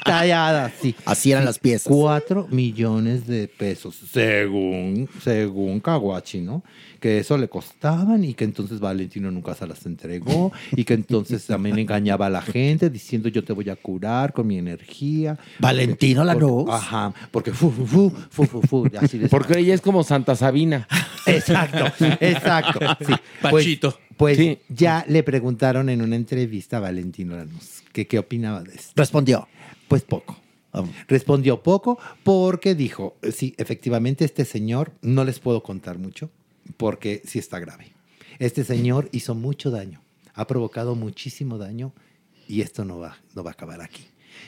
Talladas, 0.04 0.72
sí. 0.80 0.94
Así 1.04 1.32
eran 1.32 1.44
las 1.44 1.58
piezas. 1.58 1.92
Cuatro 1.92 2.46
millones 2.50 3.26
de 3.26 3.48
pesos, 3.48 3.96
según, 4.12 5.08
según 5.22 5.80
Caguachi, 5.80 6.40
¿no? 6.40 6.62
Que 7.02 7.18
eso 7.18 7.36
le 7.36 7.48
costaban 7.48 8.22
y 8.22 8.32
que 8.34 8.44
entonces 8.44 8.78
Valentino 8.78 9.28
nunca 9.32 9.56
se 9.56 9.66
las 9.66 9.84
entregó 9.86 10.52
y 10.70 10.84
que 10.84 10.94
entonces 10.94 11.44
también 11.44 11.76
engañaba 11.80 12.26
a 12.26 12.30
la 12.30 12.40
gente 12.42 12.90
diciendo 12.90 13.28
yo 13.28 13.42
te 13.42 13.52
voy 13.52 13.68
a 13.70 13.74
curar 13.74 14.32
con 14.32 14.46
mi 14.46 14.56
energía. 14.56 15.36
¿Valentino 15.58 16.22
Porque- 16.24 16.34
Lanús? 16.40 16.70
Ajá, 16.70 17.12
porque 17.32 17.50
fu, 17.52 17.72
fu, 17.72 17.84
fu, 17.84 18.10
fu, 18.30 18.44
fu, 18.46 18.62
fu, 18.62 18.86
así 19.00 19.18
de 19.18 19.28
Porque 19.28 19.58
ella 19.58 19.74
es 19.74 19.80
como 19.80 20.04
Santa 20.04 20.36
Sabina. 20.36 20.86
Exacto, 21.26 21.86
exacto. 22.20 22.78
Sí. 23.04 23.12
Pues- 23.40 23.52
Pachito. 23.52 23.98
Pues, 24.16 24.36
Sí. 24.36 24.58
ya 24.68 25.04
le 25.08 25.24
preguntaron 25.24 25.88
en 25.88 26.02
una 26.02 26.14
entrevista 26.14 26.76
a 26.76 26.80
Valentino 26.80 27.34
Lanús 27.34 27.82
que 27.92 28.06
qué 28.06 28.20
opinaba 28.20 28.62
de 28.62 28.74
esto. 28.76 28.92
Respondió. 28.94 29.48
Pues 29.88 30.02
poco. 30.02 30.36
Respondió 31.08 31.62
poco 31.64 31.98
porque 32.22 32.76
dijo, 32.76 33.16
sí, 33.32 33.54
efectivamente 33.58 34.24
este 34.24 34.44
señor, 34.44 34.92
no 35.02 35.24
les 35.24 35.40
puedo 35.40 35.64
contar 35.64 35.98
mucho 35.98 36.30
porque 36.76 37.22
sí 37.24 37.38
está 37.38 37.58
grave. 37.58 37.92
Este 38.38 38.64
señor 38.64 39.08
hizo 39.12 39.34
mucho 39.34 39.70
daño, 39.70 40.00
ha 40.34 40.46
provocado 40.46 40.94
muchísimo 40.94 41.58
daño 41.58 41.92
y 42.48 42.60
esto 42.62 42.84
no 42.84 42.98
va, 42.98 43.18
no 43.34 43.44
va 43.44 43.50
a 43.50 43.52
acabar 43.52 43.80
aquí. 43.80 44.04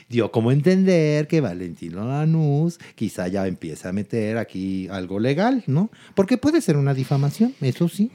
Dio 0.09 0.31
como 0.31 0.51
entender 0.51 1.27
que 1.27 1.41
Valentino 1.41 2.07
Lanús 2.07 2.78
quizá 2.95 3.28
ya 3.28 3.47
empieza 3.47 3.91
a 3.91 3.93
meter 3.93 4.39
aquí 4.39 4.89
algo 4.89 5.19
legal, 5.19 5.62
¿no? 5.66 5.91
Porque 6.15 6.39
puede 6.39 6.61
ser 6.61 6.77
una 6.77 6.95
difamación, 6.95 7.55
eso 7.61 7.89
sí. 7.89 8.11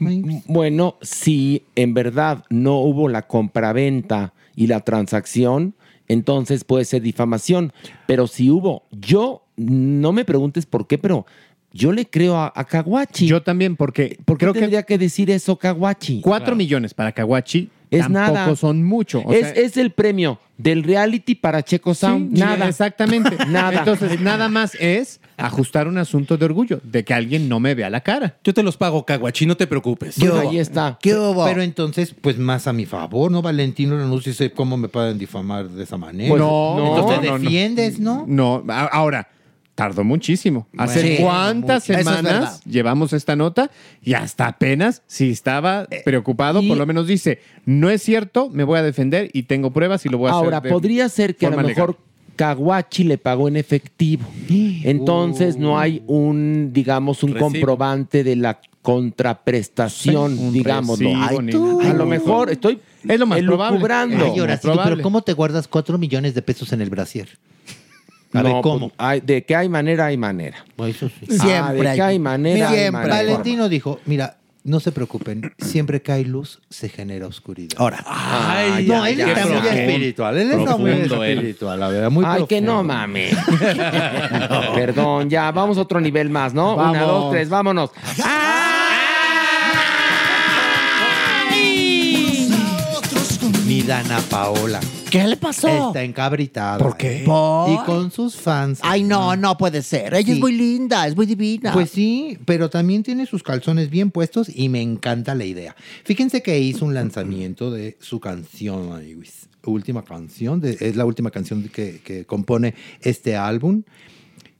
Bueno, 0.46 0.96
si 1.00 1.64
en 1.76 1.94
verdad 1.94 2.44
no 2.50 2.80
hubo 2.80 3.08
la 3.08 3.26
compraventa 3.26 4.34
y 4.56 4.66
la 4.66 4.80
transacción, 4.80 5.74
entonces 6.08 6.64
puede 6.64 6.84
ser 6.84 7.02
difamación. 7.02 7.72
Pero 8.06 8.26
si 8.26 8.50
hubo, 8.50 8.84
yo 8.90 9.44
no 9.56 10.12
me 10.12 10.24
preguntes 10.24 10.66
por 10.66 10.86
qué, 10.86 10.98
pero 10.98 11.26
yo 11.72 11.92
le 11.92 12.06
creo 12.06 12.36
a, 12.36 12.52
a 12.54 12.64
Caguachi. 12.64 13.26
Yo 13.26 13.42
también, 13.42 13.76
porque 13.76 14.18
¿Por 14.24 14.36
qué 14.36 14.44
creo 14.44 14.52
que 14.52 14.60
tendría 14.60 14.82
que 14.82 14.98
decir 14.98 15.30
eso 15.30 15.56
Caguachi? 15.56 16.20
cuatro 16.20 16.56
millones 16.56 16.94
para 16.94 17.12
Caguachi 17.12 17.70
Es 17.90 18.02
tampoco 18.02 18.32
nada. 18.32 18.56
son 18.56 18.82
mucho. 18.82 19.20
O 19.20 19.32
es, 19.32 19.40
sea, 19.40 19.50
es 19.50 19.76
el 19.76 19.90
premio 19.92 20.40
del 20.58 20.82
reality 20.82 21.34
para 21.34 21.62
Checo 21.62 21.94
Sound. 21.94 22.34
Sí, 22.34 22.40
nada. 22.40 22.68
Exactamente. 22.68 23.36
Nada. 23.48 23.78
Entonces, 23.78 24.20
nada 24.20 24.48
más 24.48 24.74
es 24.78 25.20
ajustar 25.38 25.88
un 25.88 25.96
asunto 25.96 26.36
de 26.36 26.44
orgullo, 26.44 26.80
de 26.84 27.02
que 27.02 27.14
alguien 27.14 27.48
no 27.48 27.60
me 27.60 27.74
vea 27.74 27.88
la 27.88 28.02
cara. 28.02 28.36
Yo 28.44 28.52
te 28.52 28.62
los 28.62 28.76
pago, 28.76 29.06
Caguachi, 29.06 29.46
no 29.46 29.56
te 29.56 29.66
preocupes. 29.66 30.16
Pues 30.18 30.30
ahí 30.32 30.58
está. 30.58 30.98
Pero 31.02 31.62
entonces, 31.62 32.14
pues 32.20 32.36
más 32.36 32.66
a 32.66 32.74
mi 32.74 32.84
favor, 32.84 33.30
¿no? 33.30 33.40
Valentino 33.40 33.96
Lanús 33.96 34.24
dice 34.24 34.52
cómo 34.52 34.76
me 34.76 34.88
pueden 34.88 35.18
difamar 35.18 35.68
de 35.68 35.82
esa 35.82 35.96
manera. 35.96 36.28
Pues, 36.28 36.40
no, 36.42 36.96
entonces 36.96 37.22
no, 37.22 37.32
no. 37.32 37.38
defiendes, 37.38 37.98
¿no? 37.98 38.24
No, 38.28 38.62
ahora, 38.68 39.28
tardó 39.80 40.04
muchísimo. 40.04 40.66
¿Hace 40.76 41.00
Bueno, 41.02 41.16
cuántas 41.24 41.88
mucho. 41.88 41.98
Eso 42.00 42.10
es 42.10 42.16
semanas 42.16 42.64
llevamos 42.64 43.12
esta 43.14 43.34
nota? 43.34 43.70
Y 44.02 44.12
hasta 44.14 44.46
apenas, 44.46 45.02
si 45.06 45.30
estaba 45.30 45.86
Eh, 45.90 46.02
preocupado, 46.04 46.60
por 46.66 46.76
lo 46.76 46.84
menos 46.86 47.06
dice, 47.06 47.40
no 47.64 47.88
es 47.88 48.02
cierto, 48.02 48.50
me 48.50 48.64
voy 48.64 48.78
a 48.78 48.82
defender 48.82 49.30
y 49.32 49.44
tengo 49.44 49.70
pruebas 49.70 50.04
y 50.04 50.10
lo 50.10 50.18
voy 50.18 50.28
a 50.28 50.32
Ahora, 50.34 50.58
hacer. 50.58 50.68
de 50.68 50.72
podría 50.74 51.08
ser 51.08 51.34
que 51.36 51.46
a 51.46 51.50
lo 51.50 51.56
mejor 51.56 51.90
legal. 51.90 52.04
Caguachi 52.36 53.04
le 53.04 53.18
pagó 53.18 53.48
en 53.48 53.56
efectivo. 53.56 54.26
Entonces 54.48 55.56
no 55.56 55.78
hay 55.78 56.02
un, 56.06 56.70
digamos, 56.72 57.22
un 57.22 57.30
Recibo. 57.32 57.46
comprobante 57.50 58.22
de 58.24 58.36
la 58.36 58.60
contraprestación, 58.82 60.36
Sí, 60.98 61.12
Ay, 61.16 61.36
tú. 61.50 61.78
nada. 61.78 61.90
a 61.90 61.94
lo 61.94 62.06
mejor 62.06 62.50
estoy 62.50 62.78
Es 63.08 63.18
lo 63.18 63.26
más. 63.26 63.38
Ay, 63.38 64.38
ahora 64.40 64.54
probable. 64.60 64.92
pero 64.96 65.02
¿cómo 65.02 65.22
te 65.22 65.32
guardas 65.32 65.68
cuatro 65.68 65.98
millones 65.98 66.34
de 66.34 66.42
pesos 66.42 66.72
en 66.72 66.80
el 66.80 66.90
brasier? 66.90 67.28
A 68.32 68.42
ver, 68.42 68.52
No, 68.52 68.62
¿cómo? 68.62 68.88
pues, 68.90 68.92
hay- 68.98 69.20
de 69.20 69.44
que 69.44 69.56
hay 69.56 69.68
manera, 69.68 70.06
hay 70.06 70.16
manera. 70.16 70.64
Pues 70.76 70.96
eso 70.96 71.08
sí. 71.08 71.26
Ah, 71.40 71.72
de 71.72 71.80
que 71.82 72.02
hay 72.02 72.18
manera, 72.18 72.68
hay 72.70 72.76
Siempre. 72.78 73.08
manera. 73.08 73.16
Valentino 73.16 73.68
dijo, 73.68 73.98
mira, 74.06 74.36
no 74.62 74.78
se 74.78 74.92
preocupen, 74.92 75.52
siempre 75.58 76.02
que 76.02 76.12
hay 76.12 76.24
luz, 76.24 76.60
se 76.68 76.88
genera 76.90 77.26
oscuridad. 77.26 77.74
Ahora. 77.78 78.04
Ay, 78.06 78.84
no, 78.86 79.04
ya, 79.04 79.10
él 79.10 79.16
ya, 79.16 79.26
está 79.28 79.42
muy 79.46 79.52
profundo. 79.56 79.70
espiritual. 79.80 80.36
Él 80.38 80.50
está 80.52 80.76
muy 80.76 80.90
Profundo 80.92 81.24
espiritual, 81.24 81.80
la 81.80 81.88
verdad. 81.88 82.10
Muy 82.10 82.24
Ay, 82.28 82.44
que 82.46 82.60
no 82.60 82.66
profundo. 82.84 82.94
mames. 82.94 83.36
Perdón, 84.74 85.30
ya, 85.30 85.50
vamos 85.50 85.78
a 85.78 85.80
otro 85.80 85.98
nivel 86.00 86.28
más, 86.30 86.52
¿no? 86.54 86.74
Una, 86.74 86.82
Vamos. 86.84 87.00
dos, 87.08 87.30
tres, 87.32 87.48
vámonos. 87.48 87.90
Mi 93.66 93.82
Dana 93.82 94.18
Paola 94.28 94.80
¿Qué 95.10 95.26
le 95.26 95.36
pasó? 95.36 95.88
está 95.88 96.02
encabritada. 96.02 96.78
¿Por 96.78 96.96
qué? 96.96 97.22
¿Por? 97.26 97.70
Y 97.72 97.76
con 97.84 98.10
sus 98.10 98.36
fans. 98.36 98.78
Ay, 98.82 99.02
no, 99.02 99.34
no 99.36 99.56
puede 99.58 99.82
ser. 99.82 100.14
Ella 100.14 100.28
es 100.30 100.34
Sí. 100.36 100.40
muy 100.40 100.52
linda, 100.52 101.06
es 101.06 101.16
muy 101.16 101.26
divina. 101.26 101.72
Pues 101.72 101.90
sí, 101.90 102.38
pero 102.44 102.70
también 102.70 103.02
tiene 103.02 103.26
sus 103.26 103.42
calzones 103.42 103.90
bien 103.90 104.10
puestos 104.10 104.48
y 104.54 104.68
me 104.68 104.80
encanta 104.82 105.34
la 105.34 105.44
idea. 105.44 105.74
Fíjense 106.04 106.42
que 106.42 106.58
hizo 106.60 106.84
un 106.84 106.94
lanzamiento 106.94 107.70
de 107.70 107.96
su 108.00 108.20
canción, 108.20 108.92
amigos. 108.92 109.48
última 109.66 110.02
canción, 110.04 110.58
de- 110.60 110.78
es 110.80 110.96
la 110.96 111.04
última 111.04 111.30
canción 111.30 111.64
que, 111.68 112.00
que 112.02 112.24
compone 112.24 112.74
este 113.02 113.36
álbum. 113.36 113.82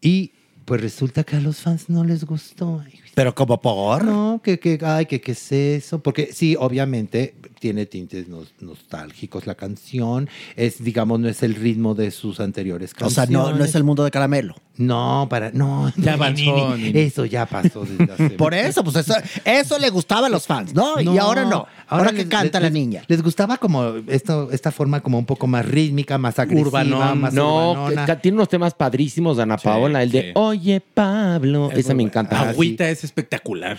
Y 0.02 0.32
pues 0.66 0.81
resulta 0.81 1.24
que 1.24 1.36
a 1.36 1.40
los 1.40 1.56
fans 1.59 1.89
no 1.89 2.05
les 2.05 2.24
gustó. 2.24 2.82
Pero 3.15 3.35
como 3.35 3.61
por. 3.61 4.05
No, 4.05 4.41
que, 4.43 4.59
que, 4.59 4.78
ay, 4.82 5.07
que, 5.07 5.20
qué 5.20 5.32
es 5.32 5.53
eso. 5.53 6.01
Porque 6.03 6.31
sí, 6.32 6.57
obviamente 6.59 7.35
tiene 7.59 7.85
tintes 7.87 8.28
nos- 8.28 8.55
nostálgicos 8.61 9.47
la 9.47 9.55
canción. 9.55 10.28
Es, 10.57 10.82
digamos, 10.82 11.20
no 11.20 11.28
es 11.28 11.43
el 11.43 11.55
ritmo 11.55 11.95
de 11.95 12.11
sus 12.11 12.41
anteriores 12.41 12.93
O 12.93 12.97
canciones. 12.97 13.15
sea, 13.15 13.27
no, 13.27 13.53
no 13.55 13.65
es 13.65 13.74
el 13.74 13.85
mundo 13.85 14.05
de 14.05 14.11
caramelo. 14.11 14.55
No, 14.77 15.27
para, 15.28 15.51
no, 15.53 15.93
Ya 15.99 16.16
no. 16.16 16.74
Eso 16.74 17.27
ya 17.27 17.45
pasó 17.45 17.85
desde 17.85 18.11
hace 18.15 18.31
Por 18.39 18.55
eso, 18.55 18.82
pues 18.82 18.97
eso, 18.97 19.12
eso 19.45 19.78
le 19.78 19.91
gustaba 19.91 20.28
a 20.28 20.31
los 20.31 20.47
fans, 20.47 20.73
¿no? 20.73 20.99
y 20.99 21.19
ahora 21.19 21.45
no. 21.45 21.66
Ahora, 21.87 22.11
que 22.12 22.19
les- 22.19 22.28
canta 22.28 22.61
les- 22.61 22.70
la 22.70 22.70
niña. 22.70 23.03
Les 23.07 23.23
gustaba 23.23 23.59
como 23.59 23.97
esto, 24.07 24.49
esta 24.53 24.70
forma 24.73 25.01
como 25.01 25.19
un 25.19 25.27
poco 25.27 25.47
más 25.47 25.66
rítmica, 25.66 26.16
más 26.16 26.39
agresiva, 26.39 26.69
Urbanón. 26.69 27.20
más 27.20 27.35
no, 27.35 27.73
urbanona. 27.73 28.07
que- 28.07 28.12
que 28.12 28.19
tiene 28.20 28.37
unos 28.37 28.49
temas 28.49 28.73
padrísimos, 28.73 29.39
Ana 29.39 29.59
Paola. 29.59 30.03
El 30.03 30.11
de 30.12 30.23
sí. 30.23 30.28
Oye, 30.35 30.81
Pablo. 30.81 31.70
Esa 31.73 31.93
me 31.93 32.03
encanta. 32.05 32.41
Agüita 32.49 32.89
es 32.89 32.99
espectacular. 33.05 33.78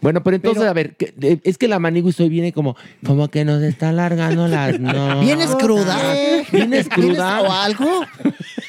Bueno, 0.00 0.22
pero 0.22 0.36
entonces, 0.36 0.64
a 0.64 0.72
ver, 0.72 0.96
que- 0.96 1.40
es 1.44 1.58
que 1.58 1.68
la 1.68 1.78
manigüis 1.78 2.18
hoy 2.20 2.28
viene 2.28 2.52
como, 2.52 2.76
como 3.04 3.28
que 3.28 3.44
nos 3.44 3.62
está 3.62 3.88
alargando 3.90 4.48
las 4.48 4.78
no. 4.80 5.20
¿Vienes 5.20 5.54
cruda? 5.56 5.98
¿Vienes 6.52 6.88
cruda? 6.88 7.40
¿O 7.42 7.52
algo? 7.52 8.02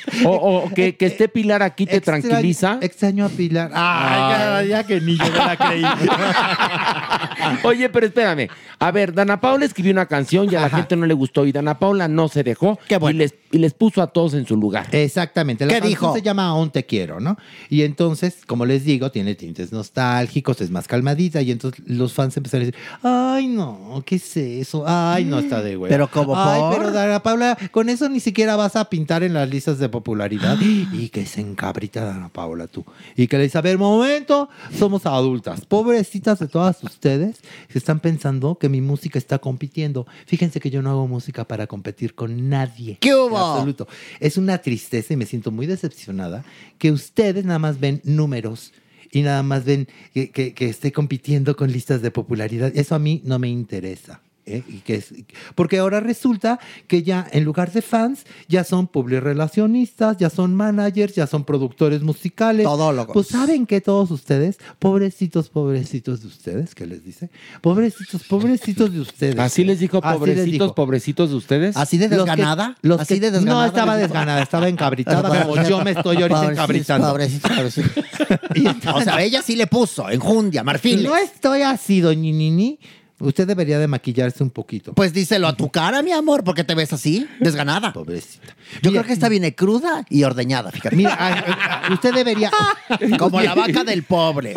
O, 0.26 0.32
o 0.66 0.74
que, 0.74 0.96
que 0.96 1.06
esté 1.06 1.28
Pilar 1.28 1.62
aquí 1.64 1.86
te 1.86 1.98
Extraño- 1.98 2.24
tranquiliza. 2.28 2.78
Extraño 2.82 3.26
a 3.26 3.30
Pilar. 3.30 3.72
Ay, 3.74 4.68
ya, 4.68 4.78
ya 4.82 4.84
que 4.86 5.00
ni 5.02 5.18
yo 5.18 5.24
me 5.32 5.38
la 5.38 5.56
creí. 5.58 5.84
Oye, 7.64 7.90
pero 7.90 8.06
espérame. 8.08 8.48
A 8.80 8.92
ver, 8.92 9.14
Dana 9.14 9.40
Paula 9.40 9.66
escribió 9.66 9.92
una 9.92 10.06
canción 10.06 10.48
y 10.52 10.56
a 10.56 10.62
la 10.62 10.70
gente 10.70 10.96
no 10.96 11.06
le 11.06 11.14
gustó 11.14 11.46
y 11.46 11.52
Dana 11.52 11.80
Paula 11.80 12.08
no 12.08 12.28
se 12.28 12.44
dejó 12.44 12.80
y, 12.90 13.14
les, 13.14 13.34
y 13.52 13.58
les 13.58 13.74
puso 13.74 14.02
a 14.02 14.08
todos 14.08 14.34
en 14.34 14.46
su 14.46 14.58
lugar. 14.58 14.88
Exactamente. 14.92 15.66
La 15.66 15.70
¿Qué 15.74 15.80
canción 15.80 15.90
dijo? 15.90 16.14
se 16.16 16.22
llama 16.22 16.48
Aún 16.48 16.70
te 16.72 16.86
quiero, 16.86 17.20
¿no? 17.20 17.38
Y 17.70 17.84
entonces, 17.84 18.38
como 18.46 18.66
les 18.66 18.84
digo, 18.84 19.12
tiene 19.12 19.36
tintes 19.36 19.72
nostálgicos, 19.72 20.60
es 20.62 20.70
más 20.70 20.88
calmadita 20.88 21.42
y 21.42 21.52
entonces 21.52 21.82
los 21.88 22.14
fans 22.14 22.36
empezaron 22.38 22.64
a 22.64 22.66
decir, 22.66 22.82
ay 23.04 23.48
no, 23.48 24.04
¿qué 24.06 24.16
es 24.16 24.38
eso? 24.38 24.84
Ay, 24.86 25.26
no 25.26 25.40
está 25.40 25.62
de 25.62 25.76
güey. 25.76 25.90
Pero 25.90 26.10
como 26.10 26.36
Ay, 26.38 26.60
por- 26.62 26.78
pero 26.78 26.92
Dana 26.92 27.22
Paula, 27.24 27.58
con 27.72 27.90
eso 27.90 28.10
ni 28.10 28.20
siquiera 28.20 28.56
vas 28.56 28.76
a 28.76 28.90
pintar 28.90 29.24
en 29.24 29.34
las 29.34 29.50
listas 29.50 29.80
de 29.80 29.90
popularidad. 29.94 30.58
y 30.92 31.08
que 31.10 31.26
se 31.26 31.40
encabrita 31.40 32.04
Dana 32.04 32.28
Paula 32.28 32.68
tú. 32.68 32.84
Y 33.16 33.28
que 33.28 33.38
le 33.38 33.44
dice, 33.44 33.58
a 33.58 33.62
ver, 33.62 33.78
momento, 33.78 34.50
somos 34.78 35.06
adultas. 35.06 35.64
Pobrecitas 35.66 36.40
de 36.40 36.48
todas 36.48 36.84
ustedes 36.84 37.40
que 37.70 37.78
están 37.78 38.00
pensando 38.02 38.58
que 38.58 38.68
mi 38.68 38.82
música 38.82 39.18
está 39.18 39.40
compitiendo. 39.40 40.06
Fíjense 40.26 40.60
que 40.60 40.70
yo 40.70 40.82
no 40.82 40.90
hago 40.90 41.08
música 41.08 41.46
para 41.48 41.68
competir 41.68 42.16
con 42.16 42.50
nadie. 42.50 42.98
¿Qué 43.00 43.16
hubo? 43.16 43.38
Absoluto. 43.38 43.88
Es 44.20 44.38
una 44.38 44.58
tristeza 44.58 45.14
y 45.14 45.18
me 45.18 45.26
siento 45.26 45.52
muy 45.52 45.66
decepcionada 45.68 46.44
que 46.80 46.92
ustedes 46.92 47.46
nada 47.46 47.60
más 47.60 47.80
ven 47.80 48.02
números 48.04 48.74
y 49.12 49.22
nada 49.22 49.44
más 49.44 49.64
ven 49.64 49.88
que, 50.14 50.32
que- 50.32 50.54
que 50.54 50.68
esté 50.70 50.92
compitiendo 50.92 51.56
con 51.56 51.72
listas 51.72 52.02
de 52.02 52.10
popularidad. 52.10 52.72
Eso 52.76 52.96
a 52.96 53.00
mí 53.00 53.22
no 53.24 53.38
me 53.40 53.48
interesa. 53.48 54.22
¿Eh? 54.46 54.64
Y 54.68 54.80
que 54.80 54.96
es- 54.96 55.14
porque 55.56 55.78
ahora 55.80 56.00
resulta 56.00 56.60
que 56.88 57.04
ya 57.04 57.28
en 57.32 57.44
lugar 57.44 57.72
de 57.72 57.82
fans, 57.82 58.26
ya 58.48 58.64
son 58.64 58.88
publirelacionistas, 58.88 60.18
ya 60.18 60.30
son 60.30 60.56
managers, 60.56 61.16
ya 61.16 61.28
son 61.28 61.44
productores 61.44 62.02
musicales. 62.02 62.66
Todólogos. 62.66 63.14
Pues 63.14 63.28
saben 63.28 63.66
que 63.66 63.82
todos 63.82 64.12
ustedes, 64.12 64.58
pobrecitos, 64.80 65.50
pobrecitos 65.50 66.22
de 66.22 66.28
ustedes, 66.28 66.76
¿qué 66.76 66.86
les 66.86 67.04
dice? 67.04 67.30
Pobrecitos, 67.62 68.24
pobrecitos 68.24 68.92
de 68.94 69.00
ustedes. 69.02 69.40
Así 69.40 69.64
les 69.64 69.80
dijo, 69.80 69.98
Así 70.00 70.08
les 70.10 70.18
pobrecitos, 70.20 70.52
dijo. 70.52 70.76
pobrecitos 70.76 71.30
de 71.30 71.36
ustedes. 71.36 71.78
¿Así 71.78 71.98
de 71.98 72.10
Los 72.10 72.26
que- 72.26 72.32
desganada? 72.32 72.78
los 72.82 73.00
¿Así 73.02 73.16
que- 73.16 73.20
de 73.22 73.32
desganada? 73.32 73.62
No, 73.62 73.66
estaba 73.68 73.98
desganada, 73.98 74.42
estaba 74.42 74.68
encabritada 74.70 75.44
como 75.46 75.62
yo 75.64 75.84
me 75.84 75.92
estoy 75.92 76.18
ahorita 76.18 76.30
Pobrecitos, 76.42 76.52
encabritando. 76.52 77.10
pobrecitos, 77.10 77.52
pobrecitos. 77.52 78.04
o 78.96 79.02
sea, 79.02 79.22
ella 79.22 79.42
sí 79.42 79.56
le 79.56 79.68
puso 79.68 80.10
enjundia, 80.10 80.64
marfiles. 80.64 81.04
No 81.04 81.16
estoy 81.16 81.62
así, 81.62 82.02
doña 82.02 82.32
Nini. 82.32 82.80
Usted 83.24 83.48
debería 83.48 83.80
de 83.80 83.88
maquillarse 83.88 84.44
un 84.44 84.50
poquito. 84.50 84.94
Pues 84.94 85.14
díselo 85.14 85.48
a 85.48 85.56
tu 85.56 85.70
cara, 85.70 86.02
mi 86.02 86.12
amor, 86.12 86.44
porque 86.44 86.64
te 86.64 86.76
ves 86.76 86.94
así, 86.94 87.28
desganada. 87.40 87.94
Pobrecita. 87.94 88.56
Yo 88.82 88.92
creo 88.92 89.04
que 89.04 89.14
esta 89.14 89.30
viene 89.30 89.56
cruda 89.56 90.06
y 90.10 90.24
ordeñada, 90.24 90.72
fíjate. 90.72 90.96
Mira, 90.96 91.14
a- 91.14 91.88
a- 91.88 91.94
usted 91.94 92.14
debería. 92.14 92.52
Como 93.20 93.42
la 93.42 93.56
vaca 93.56 93.84
del 93.84 94.04
pobre. 94.04 94.54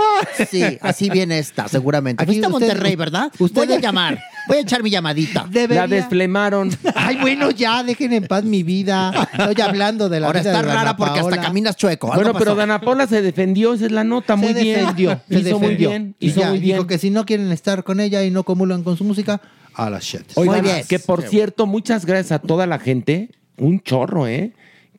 Sí, 0.50 0.78
así 0.80 1.10
viene 1.10 1.38
esta, 1.38 1.68
seguramente. 1.68 2.22
Aquí 2.22 2.32
Fuiste 2.32 2.46
a 2.46 2.48
Monterrey, 2.48 2.96
¿verdad? 2.96 3.30
usted- 3.38 3.66
Voy 3.66 3.72
a 3.72 3.80
llamar. 3.80 4.18
Voy 4.48 4.58
a 4.58 4.60
echar 4.60 4.82
mi 4.82 4.90
llamadita. 4.90 5.46
Debería- 5.50 5.82
La 5.82 5.86
desflemaron. 5.88 6.70
Ay, 6.94 7.16
bueno, 7.20 7.50
ya, 7.50 7.82
dejen 7.82 8.12
en 8.12 8.26
paz 8.26 8.44
mi 8.44 8.62
vida. 8.62 9.12
Estoy 9.32 9.60
hablando 9.62 10.08
de 10.08 10.20
la 10.20 10.26
Ahora 10.28 10.40
vida 10.40 10.50
está 10.50 10.62
de 10.62 10.68
Dana 10.68 10.80
rara 10.80 10.96
porque 10.96 11.20
hasta 11.20 11.40
caminas 11.40 11.76
chueco. 11.76 12.06
Algo 12.12 12.22
Bueno, 12.24 12.38
pero 12.38 12.52
pasó. 12.52 12.56
Dana 12.58 12.80
Paula 12.80 13.06
se 13.06 13.22
defendió, 13.22 13.74
esa 13.74 13.86
es 13.86 13.92
la 13.92 14.04
nota, 14.04 14.36
muy 14.36 14.52
se 14.54 14.62
bien. 14.62 14.78
defendió, 14.80 15.20
se 15.28 15.38
hizo 15.40 15.58
muy 15.58 15.68
defendió. 15.68 15.88
bien, 15.90 16.14
Y 16.20 16.26
hizo 16.28 16.40
ya, 16.40 16.48
muy 16.50 16.58
bien. 16.60 16.76
Dijo 16.76 16.86
que 16.86 16.98
si 16.98 17.10
no 17.10 17.24
quieren 17.26 17.50
estar 17.52 17.82
con 17.84 18.00
ella 18.00 18.22
y 18.24 18.30
no 18.30 18.44
comulgan 18.44 18.82
con 18.82 18.96
su 18.96 19.04
música, 19.04 19.40
a 19.74 19.90
la 19.90 19.98
shit. 19.98 20.22
Oigan, 20.36 20.64
que 20.88 20.98
por 20.98 21.22
cierto, 21.22 21.66
muchas 21.66 22.06
gracias 22.06 22.32
a 22.32 22.38
toda 22.38 22.66
la 22.66 22.78
gente, 22.78 23.30
un 23.58 23.80
chorro, 23.80 24.26
¿eh? 24.26 24.52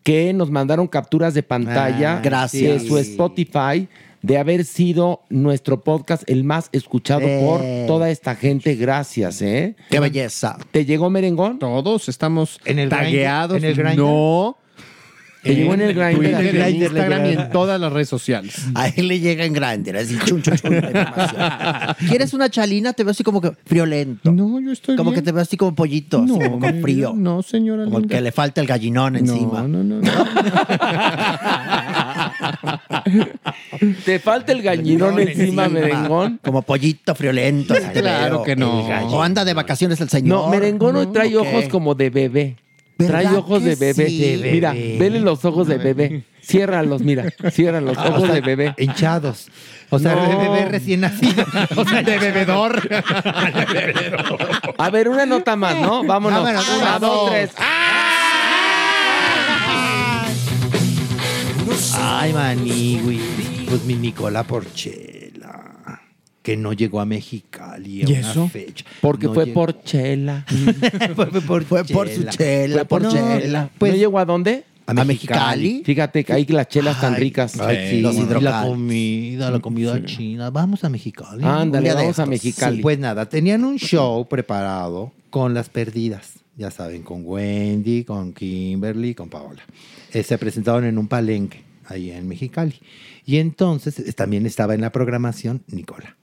Que 0.04 0.34
nos 0.34 0.52
mandaron 0.52 0.88
capturas 0.88 1.34
de 1.34 1.44
pantalla 1.44 2.18
Ah, 2.18 2.22
gracias. 2.24 2.84
de 2.84 2.88
su 2.88 2.98
Spotify 2.98 3.88
de 4.22 4.38
haber 4.38 4.66
sido 4.66 5.22
nuestro 5.30 5.84
podcast 5.84 6.30
el 6.30 6.44
más 6.44 6.70
escuchado 6.72 7.22
Eh. 7.28 7.42
por 7.46 7.62
toda 7.88 8.10
esta 8.10 8.36
gente. 8.36 8.76
Gracias, 8.76 9.42
¿eh? 9.42 9.76
Qué 9.90 10.00
belleza. 10.00 10.58
¿Te 10.72 10.86
llegó 10.86 11.10
merengón? 11.10 11.60
Todos 11.60 12.10
estamos 12.10 12.60
En 12.66 12.80
el 12.80 12.90
tagueados. 12.90 13.60
Grinder, 13.62 13.72
en 13.72 13.78
el 13.80 13.84
Grindr. 13.96 14.04
no. 14.04 14.58
¿Te 15.48 15.56
llegó 15.56 15.74
en 15.74 15.82
el 15.82 15.94
Grindr? 15.94 16.18
Twitter, 16.18 16.56
En 16.56 16.62
el 16.62 16.76
Instagram 16.76 17.26
y 17.26 17.30
en 17.34 17.50
todas 17.52 17.80
las 17.80 17.92
redes 17.94 18.10
sociales. 18.10 18.56
A 18.76 18.88
él 18.90 19.08
le 19.08 19.20
llega 19.20 19.46
en 19.46 19.54
Grindr, 19.54 19.98
así 19.98 20.18
chun, 20.26 20.42
chun. 20.42 20.58
¿Quieres 22.10 22.34
una 22.34 22.50
chalina? 22.50 22.94
Te 22.94 23.04
veo 23.04 23.12
así 23.12 23.24
como 23.24 23.42
que 23.42 23.52
friolento. 23.66 24.32
No, 24.32 24.60
yo 24.60 24.72
estoy 24.72 24.96
Como 24.96 25.12
bien. 25.12 25.22
que 25.22 25.26
te 25.26 25.32
veo 25.32 25.42
así 25.42 25.58
como 25.58 25.76
pollito, 25.76 26.22
así 26.24 26.34
como 26.34 26.60
con 26.60 26.82
frío. 26.82 27.14
No, 27.16 27.42
señora 27.42 27.86
Como 27.86 28.00
linda. 28.00 28.16
que 28.16 28.22
le 28.22 28.32
falta 28.32 28.62
el 28.62 28.68
gallinón 28.68 29.16
encima. 29.16 29.64
No, 29.64 29.84
no, 29.84 30.02
no. 30.02 30.04
¿Te 34.06 34.20
falta 34.20 34.52
el 34.52 34.62
gañinón 34.62 35.20
encima, 35.20 35.68
merengón? 35.70 36.40
Como 36.44 36.62
pollito 36.62 37.16
friolento. 37.16 37.74
así 37.74 37.84
te 37.94 38.02
Claro 38.02 38.38
veo. 38.38 38.44
que 38.44 38.56
no. 38.56 38.82
El 38.82 38.88
gallo. 38.88 39.08
O 39.08 39.22
anda 39.22 39.46
de 39.46 39.54
vacaciones 39.54 40.00
el 40.02 40.10
señor. 40.10 40.46
No, 40.46 40.50
merengón 40.50 40.96
hoy 40.96 41.08
trae 41.08 41.36
¿o 41.36 41.42
ojos 41.42 41.66
como 41.70 41.96
de 41.96 42.10
bebé. 42.10 42.56
¿Verdad 42.98 43.22
Trae 43.22 43.36
ojos 43.38 43.64
de 43.64 43.76
bebé. 43.76 44.08
sí? 44.10 44.38
De 44.38 44.52
Mira, 44.52 44.72
vele 44.74 45.20
los 45.20 45.44
ojos 45.46 45.68
de 45.68 45.78
bebé. 45.78 46.24
Ciérralos, 46.44 47.02
mira. 47.02 47.26
Cierra 47.52 47.82
los 47.82 47.98
Ah, 47.98 48.06
o 48.06 48.10
ojos 48.10 48.24
sea, 48.26 48.34
de 48.36 48.42
bebé. 48.42 48.74
Hinchados. 48.78 49.50
O 49.90 50.00
sea, 50.00 50.16
No. 50.16 50.28
de 50.28 50.36
bebé 50.50 50.66
recién 50.66 51.02
nacido. 51.02 51.46
O 51.76 51.86
sea, 51.86 52.02
de 52.04 52.18
bebedor. 52.18 52.82
A 54.78 54.90
ver, 54.90 55.10
una 55.10 55.26
nota 55.26 55.56
más, 55.56 55.76
¿no? 55.76 56.04
Vámonos. 56.06 56.44
Vámonos, 56.44 56.70
una, 56.70 56.78
una, 56.90 57.00
dos, 57.00 57.30
tres. 57.30 57.52
Ay, 62.00 62.34
manigui. 62.34 63.20
Pues 63.70 63.84
mi 63.84 63.96
Nicola 63.96 64.44
Porchela. 64.44 65.17
Que 66.48 66.56
no 66.56 66.72
llegó 66.72 67.02
a 67.02 67.06
Mexicali 67.06 68.04
a 68.04 68.10
¿Y 68.10 68.14
una 68.22 68.48
fecha. 68.48 68.86
Porque 69.02 69.28
No 69.28 69.34
fue 69.34 69.48
llegó. 69.48 69.66
por 69.66 69.82
chela. 69.84 70.46
fue, 71.14 71.26
por 71.42 71.64
Fue 71.66 71.84
por 71.84 72.08
su 72.08 72.24
chela, 72.24 72.74
Fue 72.78 72.86
por 72.86 73.02
por 73.02 73.12
chela. 73.12 73.40
chela. 73.42 73.70
Pues- 73.78 73.92
¿No 73.92 73.98
llegó 73.98 74.18
a 74.18 74.24
dónde? 74.24 74.64
A 74.86 74.92
A 74.92 75.04
Mexicali. 75.04 75.08
Mexicali. 75.64 75.84
Fíjate 75.84 76.24
que 76.24 76.32
hay 76.32 76.46
las 76.46 76.70
chelas 76.70 77.02
tan 77.02 77.16
Ay, 77.16 77.20
ricas. 77.20 77.60
Ay, 77.60 77.90
sí, 77.90 78.00
Los 78.00 78.16
y 78.16 78.22
la 78.40 78.62
comida, 78.64 79.52
la 79.52 79.60
comida 79.60 80.06
china. 80.06 80.50
Vamos 80.50 80.86
a 80.86 80.90
Mexicali. 80.90 81.44
Ándale, 81.44 81.94
vamos 81.94 82.18
a. 82.20 82.26
Mexicali. 82.26 82.78
Sí, 82.78 82.82
pues 82.82 82.98
nada, 82.98 83.28
tenían 83.28 83.66
un 83.66 83.76
show 83.78 84.26
preparado 84.30 85.12
con 85.30 85.54
las 85.54 85.68
perdidas. 85.68 86.36
Ya 86.56 86.72
saben, 86.72 87.04
con 87.04 87.24
Wendy, 87.26 88.06
con 88.06 88.32
Kimberly, 88.32 89.14
con 89.14 89.28
Paola. 89.30 89.64
Eh, 90.14 90.24
se 90.24 90.38
presentaron 90.38 90.86
en 90.86 90.98
un 90.98 91.10
palenque 91.10 91.62
ahí 91.88 92.10
en 92.10 92.26
Mexicali. 92.26 92.76
Y 93.26 93.40
entonces 93.40 94.00
eh, 94.00 94.14
también 94.14 94.46
estaba 94.46 94.74
en 94.74 94.80
la 94.80 94.94
programación 94.94 95.62
Nicola. 95.68 96.16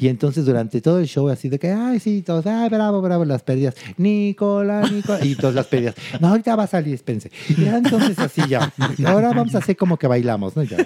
Y 0.00 0.08
entonces 0.08 0.44
durante 0.44 0.80
todo 0.80 0.98
el 0.98 1.06
show 1.06 1.28
así 1.28 1.48
de 1.48 1.58
que, 1.58 1.70
ay, 1.70 2.00
sí, 2.00 2.22
todos, 2.22 2.46
ay, 2.46 2.68
bravo, 2.68 3.00
bravo, 3.00 3.24
las 3.24 3.42
pérdidas. 3.42 3.74
Nicola, 3.96 4.88
Nicola. 4.90 5.24
Y 5.24 5.34
todas 5.34 5.54
las 5.54 5.66
pérdidas. 5.66 5.94
No, 6.20 6.28
ahorita 6.28 6.56
va 6.56 6.64
a 6.64 6.66
salir, 6.66 6.94
Spencer. 6.94 7.30
Y 7.48 7.64
entonces 7.64 8.18
así 8.18 8.42
ya. 8.48 8.72
Ahora 9.06 9.32
vamos 9.32 9.54
a 9.54 9.58
hacer 9.58 9.76
como 9.76 9.96
que 9.96 10.06
bailamos, 10.06 10.56
¿no? 10.56 10.62
Ya, 10.62 10.78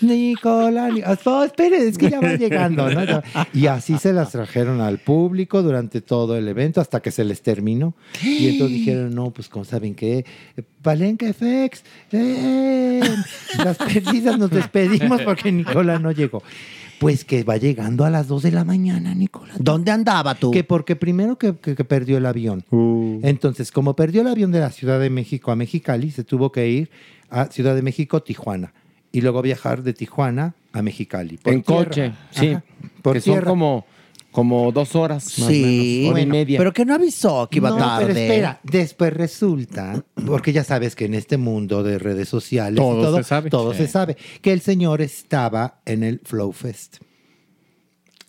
Nicola, 0.00 0.88
Nicola. 0.88 1.18
Oh, 1.24 1.44
espere, 1.44 1.88
es 1.88 1.98
que 1.98 2.10
ya 2.10 2.20
va 2.20 2.34
llegando, 2.34 2.88
¿no? 2.90 3.22
Y 3.52 3.66
así 3.66 3.98
se 3.98 4.12
las 4.12 4.30
trajeron 4.30 4.80
al 4.80 4.98
público 4.98 5.62
durante 5.62 6.00
todo 6.00 6.36
el 6.36 6.46
evento 6.48 6.80
hasta 6.80 7.00
que 7.00 7.10
se 7.10 7.24
les 7.24 7.42
terminó. 7.42 7.94
Y 8.22 8.48
entonces 8.48 8.78
dijeron, 8.78 9.14
no, 9.14 9.30
pues 9.30 9.48
como 9.48 9.64
saben 9.64 9.94
que 9.94 10.24
Palenque 10.82 11.32
FX, 11.32 11.82
eh, 12.12 13.00
las 13.64 13.78
perdidas 13.78 14.38
nos 14.38 14.50
despedimos 14.50 15.22
porque 15.22 15.50
Nicola 15.50 15.98
no 15.98 16.12
llegó. 16.12 16.42
Pues 17.00 17.24
que 17.24 17.42
va 17.44 17.56
llegando 17.56 18.04
a 18.04 18.10
las 18.10 18.28
2 18.28 18.42
de 18.44 18.52
la 18.52 18.64
mañana, 18.64 19.14
Nicola. 19.14 19.54
¿Dónde 19.58 19.90
andaba 19.90 20.34
tú? 20.34 20.50
Que 20.50 20.64
porque 20.64 20.96
primero 20.96 21.36
que, 21.38 21.56
que- 21.56 21.74
que 21.74 21.84
perdió 21.84 22.18
el 22.18 22.26
avión. 22.26 22.64
Entonces, 23.22 23.70
como 23.72 23.94
perdió 23.96 24.22
el 24.22 24.28
avión 24.28 24.52
de 24.52 24.60
la 24.60 24.70
Ciudad 24.70 24.98
de 25.00 25.10
México 25.10 25.50
a 25.52 25.56
Mexicali, 25.56 26.10
se 26.10 26.24
tuvo 26.24 26.52
que 26.52 26.68
ir 26.68 26.90
a 27.30 27.46
Ciudad 27.46 27.74
de 27.74 27.82
México, 27.82 28.22
Tijuana. 28.22 28.72
Y 29.12 29.20
luego 29.20 29.42
viajar 29.42 29.82
de 29.82 29.92
Tijuana 29.92 30.54
a 30.72 30.82
Mexicali. 30.82 31.36
por 31.36 31.52
en 31.52 31.62
tierra. 31.62 31.84
coche, 31.84 32.12
sí. 32.30 32.56
Por 33.02 33.14
que 33.14 33.20
son 33.20 33.34
tierra. 33.34 33.48
como, 33.50 33.86
como 34.34 34.72
dos 34.72 34.96
horas. 34.96 35.24
Más 35.38 35.48
Sí, 35.48 35.62
o 35.62 35.66
menos, 35.66 36.10
hora 36.10 36.20
y 36.20 36.24
bueno, 36.26 36.32
media. 36.32 36.58
pero 36.58 36.72
que 36.72 36.84
no 36.84 36.94
avisó 36.94 37.48
que 37.48 37.58
iba 37.58 37.70
no, 37.70 37.76
tarde. 37.76 38.06
pero 38.08 38.18
espera, 38.18 38.60
después 38.64 39.12
resulta, 39.14 40.04
porque 40.26 40.52
ya 40.52 40.64
sabes 40.64 40.96
que 40.96 41.04
en 41.04 41.14
este 41.14 41.36
mundo 41.36 41.82
de 41.84 41.98
redes 41.98 42.28
sociales 42.28 42.74
y 42.74 42.82
Todo 42.82 43.00
todo, 43.02 43.16
se 43.18 43.22
sabe. 43.24 43.50
todo 43.50 43.72
Sí. 43.72 43.78
se 43.78 43.88
sabe, 43.88 44.16
que 44.42 44.52
el 44.52 44.60
señor 44.60 45.00
estaba 45.02 45.80
en 45.86 46.02
el 46.02 46.20
Flow 46.24 46.52
Fest. 46.52 46.96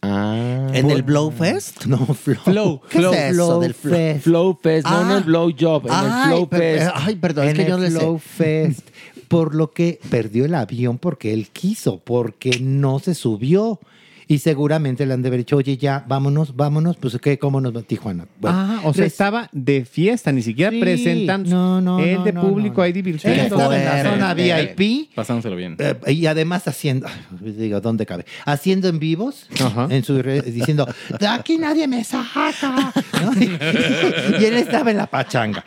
Ah. 0.08 0.68
¿En 0.74 0.92
el 0.92 1.02
Blowfest? 1.02 1.86
No, 1.88 1.98
Flow. 2.06 2.36
Flow, 2.44 2.82
¿Qué 2.90 3.00
Flow, 3.00 3.14
es 3.14 3.20
eso 3.34 3.60
del 3.60 3.74
flow? 3.74 3.94
Fest. 3.96 4.24
Flow 4.24 4.60
Fest, 4.62 4.88
no, 4.88 4.96
Ah. 4.98 5.04
no 5.04 5.18
el 5.18 5.24
Blow 5.24 5.52
Job, 5.60 5.88
en 5.88 5.94
el 5.94 6.28
Flow 6.28 6.48
per- 6.50 6.60
Fest. 6.80 6.92
ay, 6.94 7.16
perdón, 7.16 7.46
es 7.46 7.52
en 7.52 7.58
que 7.58 7.64
yo 7.68 7.76
el 7.76 7.82
no 7.82 7.86
le 7.88 7.92
sé. 7.92 7.98
Flow 8.00 8.18
Fest. 8.20 8.90
Por 9.28 9.56
lo 9.56 9.72
que 9.72 10.00
perdió 10.12 10.46
el 10.46 10.54
avión 10.54 11.00
porque 11.00 11.34
él 11.34 11.50
quiso, 11.52 11.98
porque 12.04 12.60
no 12.62 13.00
se 13.00 13.16
subió. 13.16 13.80
Y 14.28 14.40
seguramente 14.40 15.06
le 15.06 15.14
han 15.14 15.22
de 15.22 15.28
haber 15.28 15.40
dicho, 15.42 15.56
oye, 15.58 15.78
ya, 15.78 16.04
vámonos, 16.08 16.56
vámonos. 16.56 16.98
Pues, 16.98 17.18
¿qué? 17.22 17.38
¿Cómo 17.38 17.62
nos 17.62 17.76
va 17.76 17.82
Tijuana? 17.84 18.26
Bueno, 18.40 18.58
ah, 18.60 18.82
o 18.84 18.94
sea, 18.94 19.04
res- 19.04 19.14
estaba 19.14 19.50
de 19.52 19.86
fiesta, 19.86 20.32
ni 20.32 20.42
siquiera 20.42 20.72
Sí, 20.72 20.80
presentando. 20.80 21.50
no, 21.50 21.82
no, 21.82 22.00
Él 22.00 22.16
no, 22.16 22.24
de 22.24 22.34
no, 22.34 22.42
público 22.42 22.78
no. 22.78 22.84
ahí 22.84 22.92
divirtiendo. 22.94 23.40
Él 23.40 23.46
estaba 23.48 23.78
en 23.78 23.86
la 23.86 24.04
zona 24.04 24.34
VIP. 24.34 25.14
Pasándoselo 25.14 25.56
bien. 25.56 25.76
eh, 25.80 25.96
y 26.14 26.26
además 26.26 26.68
haciendo, 26.68 27.08
digo, 27.40 27.82
¿dónde 27.82 28.06
cabe? 28.06 28.26
Haciendo 28.46 28.88
en 28.90 28.98
vivos, 29.00 29.48
Ajá. 29.64 29.88
en 29.92 30.04
su 30.04 30.22
re- 30.22 30.42
diciendo, 30.42 30.88
de 31.20 31.28
aquí 31.28 31.58
nadie 31.58 31.88
me 31.88 32.04
saca. 32.04 32.94
¿no? 33.22 33.34
Y, 33.42 33.46
y 34.42 34.46
él 34.46 34.56
estaba 34.56 34.90
en 34.92 34.98
la 34.98 35.06
pachanga. 35.08 35.64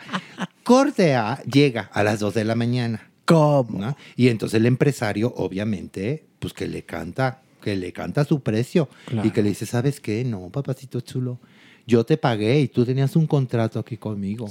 Corte 0.63 1.15
A 1.15 1.41
llega 1.43 1.89
a 1.93 2.03
las 2.03 2.19
2 2.19 2.33
de 2.33 2.43
la 2.43 2.55
mañana. 2.55 3.01
¿Cómo? 3.25 3.79
¿no? 3.79 3.95
Y 4.15 4.27
entonces 4.29 4.59
el 4.59 4.65
empresario, 4.65 5.33
obviamente, 5.37 6.25
pues 6.39 6.53
que 6.53 6.67
le 6.67 6.83
canta, 6.83 7.41
que 7.59 7.75
le 7.75 7.91
canta 7.93 8.25
su 8.25 8.41
precio 8.41 8.89
y 9.23 9.31
que 9.31 9.43
le 9.43 9.49
dice, 9.49 9.65
¿sabes 9.65 9.99
qué? 9.99 10.23
No, 10.23 10.49
papacito 10.49 11.01
chulo. 11.01 11.39
Yo 11.85 12.03
te 12.05 12.17
pagué 12.17 12.59
y 12.61 12.67
tú 12.67 12.85
tenías 12.85 13.15
un 13.15 13.25
contrato 13.25 13.79
aquí 13.79 13.97
conmigo. 13.97 14.47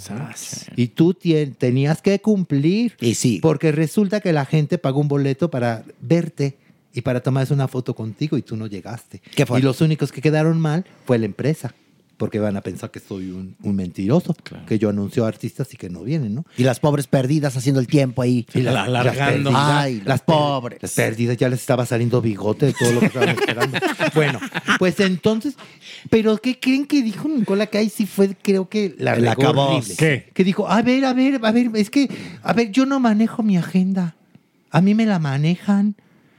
Y 0.76 0.89
tú 0.89 1.14
tenías 1.14 2.02
que 2.02 2.20
cumplir. 2.20 2.97
Y 3.01 3.14
sí. 3.14 3.39
Porque 3.40 3.70
resulta 3.70 4.20
que 4.20 4.32
la 4.32 4.44
gente 4.44 4.76
pagó 4.76 5.01
un 5.01 5.09
boleto 5.09 5.48
para 5.48 5.85
verte 6.01 6.59
y 6.93 7.02
para 7.02 7.20
tomarse 7.20 7.55
una 7.55 7.68
foto 7.68 7.94
contigo 7.94 8.36
y 8.36 8.43
tú 8.43 8.56
no 8.56 8.66
llegaste. 8.66 9.20
Qué 9.36 9.47
fuerte. 9.47 9.62
y 9.62 9.64
los 9.64 9.80
únicos 9.80 10.10
que 10.10 10.20
quedaron 10.20 10.59
mal 10.60 10.85
fue 11.05 11.18
la 11.18 11.26
empresa. 11.26 11.74
Porque 12.19 12.39
van 12.39 12.57
a 12.57 12.61
pensar 12.61 12.90
que 12.90 13.01
soy 13.01 13.31
un, 13.31 13.57
un 13.62 13.74
mentiroso, 13.77 14.35
que 14.66 14.78
yo 14.78 14.90
anuncio 14.90 15.24
artistas 15.24 15.73
y 15.73 15.77
que 15.77 15.89
no 15.89 16.03
vienen, 16.03 16.35
¿no? 16.35 16.45
Y 16.57 16.65
las 16.65 16.81
pobres 16.81 17.07
perdidas 17.07 17.57
haciendo 17.57 17.81
el 17.81 17.86
tiempo 17.86 18.20
ahí. 18.23 18.47
Y 18.55 18.61
las- 18.61 18.89
las 18.89 19.16
perdidas, 19.16 19.53
Ay, 19.57 20.03
las 20.05 20.20
pobres. 20.23 20.81
Las 20.82 20.93
perdidas 20.93 21.36
ya 21.36 21.49
les 21.49 21.61
estaba 21.61 21.86
saliendo 21.86 22.20
bigote 22.20 22.66
de 22.66 22.73
todo 22.74 22.93
lo 22.93 23.01
que 23.01 23.07
estaban 23.07 23.31
esperando. 23.31 23.78
bueno, 24.15 24.40
pues 24.78 25.01
entonces, 25.01 25.55
¿pero 26.11 26.36
qué 26.39 26.59
creen 26.59 26.86
que 26.86 27.03
dijo 27.03 27.28
Nicola 27.28 27.66
que 27.66 27.78
ahí 27.78 27.89
sí 27.89 28.05
fue, 28.05 28.35
creo 28.43 28.69
que 28.69 28.95
la 28.99 29.12
acabose. 29.12 29.61
horrible? 29.77 29.95
¿Qué? 29.97 30.31
Que 30.35 30.45
dijo, 30.45 30.69
a 30.69 30.82
ver, 30.82 31.05
a 31.05 31.15
ver, 31.15 31.40
a 31.43 31.53
ver, 31.53 31.70
es 31.74 31.89
que, 31.89 32.09
a 32.43 32.53
ver, 32.53 32.70
yo 32.73 32.85
no 32.85 32.99
manejo 33.01 33.43
mi 33.43 33.57
agenda. 33.57 34.16
A 34.70 34.81
mí 34.81 34.95
me 34.95 35.07
la 35.07 35.19
manejan. 35.19 35.95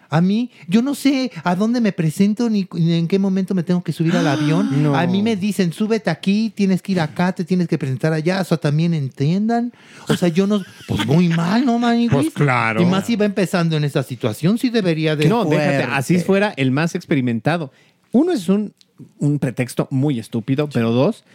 A 0.09 0.21
mí, 0.21 0.49
yo 0.67 0.81
no 0.81 0.95
sé 0.95 1.31
a 1.43 1.55
dónde 1.55 1.81
me 1.81 1.91
presento 1.91 2.49
ni, 2.49 2.67
ni 2.73 2.93
en 2.93 3.07
qué 3.07 3.19
momento 3.19 3.53
me 3.53 3.63
tengo 3.63 3.83
que 3.83 3.93
subir 3.93 4.15
al 4.15 4.27
avión. 4.27 4.69
No. 4.79 4.95
A 4.95 5.05
mí 5.07 5.21
me 5.21 5.35
dicen, 5.35 5.73
súbete 5.73 6.09
aquí, 6.09 6.53
tienes 6.55 6.81
que 6.81 6.93
ir 6.93 7.01
acá, 7.01 7.33
te 7.33 7.43
tienes 7.43 7.67
que 7.67 7.77
presentar 7.77 8.13
allá. 8.13 8.39
Eso 8.39 8.57
también 8.57 8.93
entiendan. 8.93 9.73
O 10.07 10.15
sea, 10.15 10.29
yo 10.29 10.47
no. 10.47 10.63
Pues 10.87 11.05
muy 11.05 11.27
mal, 11.27 11.65
¿no, 11.65 11.77
Maniguis? 11.79 12.11
Pues 12.11 12.29
claro. 12.29 12.81
Y 12.81 12.85
más 12.85 13.05
si 13.05 13.17
va 13.17 13.25
empezando 13.25 13.75
en 13.75 13.83
esa 13.83 14.03
situación, 14.03 14.57
sí 14.57 14.69
debería 14.69 15.15
de. 15.15 15.27
No, 15.27 15.43
déjate, 15.43 15.83
así 15.91 16.19
fuera 16.19 16.53
el 16.55 16.71
más 16.71 16.95
experimentado. 16.95 17.71
Uno 18.11 18.31
es 18.31 18.47
un, 18.47 18.73
un 19.17 19.39
pretexto 19.39 19.87
muy 19.91 20.19
estúpido, 20.19 20.69
pero 20.69 20.91
dos, 20.91 21.25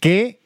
qué 0.00 0.40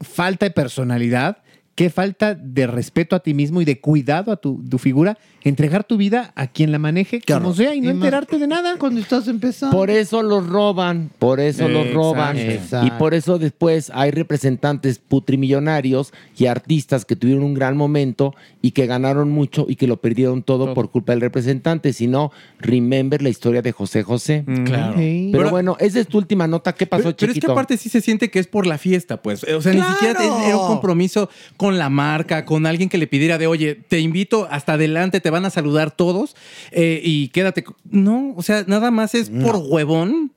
falta 0.00 0.46
de 0.46 0.50
personalidad, 0.50 1.38
qué 1.74 1.88
falta 1.90 2.34
de 2.34 2.66
respeto 2.66 3.16
a 3.16 3.20
ti 3.20 3.32
mismo 3.34 3.60
y 3.60 3.64
de 3.64 3.80
cuidado 3.80 4.30
a 4.32 4.36
tu, 4.36 4.62
tu 4.68 4.78
figura, 4.78 5.16
entregar 5.42 5.84
tu 5.84 5.96
vida 5.96 6.32
a 6.36 6.46
quien 6.46 6.70
la 6.70 6.78
maneje 6.78 7.20
como 7.26 7.54
sea 7.54 7.74
y 7.74 7.80
no 7.80 7.86
Y 7.88 7.90
enterarte 7.92 8.38
de 8.38 8.46
nada. 8.46 8.76
Cuando 8.78 9.00
estás 9.00 9.26
empezando. 9.26 9.74
Por 9.76 9.88
eso 9.90 10.22
los 10.22 10.46
roban, 10.46 11.10
por 11.18 11.40
eso 11.40 11.68
los 11.68 11.86
Exacto. 11.86 11.98
roban. 11.98 12.36
Exacto. 12.38 12.86
Y 12.86 12.90
por 12.98 13.14
eso 13.14 13.38
después 13.38 13.90
hay 13.94 14.10
representantes 14.10 14.98
putrimillonarios 14.98 16.12
y 16.36 16.46
artistas 16.46 17.04
que 17.04 17.16
tuvieron 17.16 17.42
un 17.42 17.54
gran 17.54 17.76
momento 17.76 18.34
y 18.60 18.72
que 18.72 18.86
ganaron 18.86 19.30
mucho 19.30 19.66
y 19.68 19.76
que 19.76 19.86
lo 19.86 20.00
perdieron 20.00 20.42
todo, 20.42 20.74
por 20.74 20.90
culpa 20.90 21.12
del 21.12 21.20
representante. 21.20 21.92
Si 21.92 22.06
no, 22.06 22.30
remember 22.60 23.22
la 23.22 23.28
historia 23.30 23.62
de 23.62 23.72
José 23.72 24.02
José. 24.02 24.44
Claro. 24.64 24.94
Pero 24.96 25.30
Pero- 25.32 25.50
bueno, 25.50 25.76
esa 25.80 26.00
es 26.00 26.06
tu 26.06 26.18
última 26.18 26.46
nota. 26.46 26.74
¿Qué 26.74 26.86
pasó, 26.86 27.04
Pero, 27.04 27.16
pero 27.16 27.30
es 27.32 27.34
que 27.34 27.40
chiquito? 27.40 27.52
aparte 27.52 27.76
sí 27.78 27.88
se 27.88 28.00
siente 28.00 28.30
que 28.30 28.38
es 28.38 28.46
por 28.46 28.66
la 28.66 28.78
fiesta, 28.78 29.20
pues. 29.22 29.42
O 29.44 29.60
sea, 29.62 29.72
ni 29.72 29.82
siquiera 29.82 30.20
era 30.46 30.56
un 30.58 30.66
compromiso 30.66 31.28
con 31.62 31.78
la 31.78 31.88
marca, 31.90 32.44
con 32.44 32.66
alguien 32.66 32.88
que 32.88 32.98
le 32.98 33.06
pidiera 33.06 33.38
de, 33.38 33.46
oye, 33.46 33.76
te 33.76 34.00
invito 34.00 34.48
hasta 34.50 34.72
adelante, 34.72 35.20
te 35.20 35.30
van 35.30 35.44
a 35.44 35.50
saludar 35.50 35.92
todos 35.92 36.34
eh, 36.72 37.00
y 37.04 37.28
quédate. 37.28 37.62
co-". 37.62 37.76
No, 37.88 38.34
o 38.36 38.42
sea, 38.42 38.64
nada 38.66 38.90
más 38.90 39.14
es 39.14 39.30
por 39.30 39.62
huevón. 39.64 40.32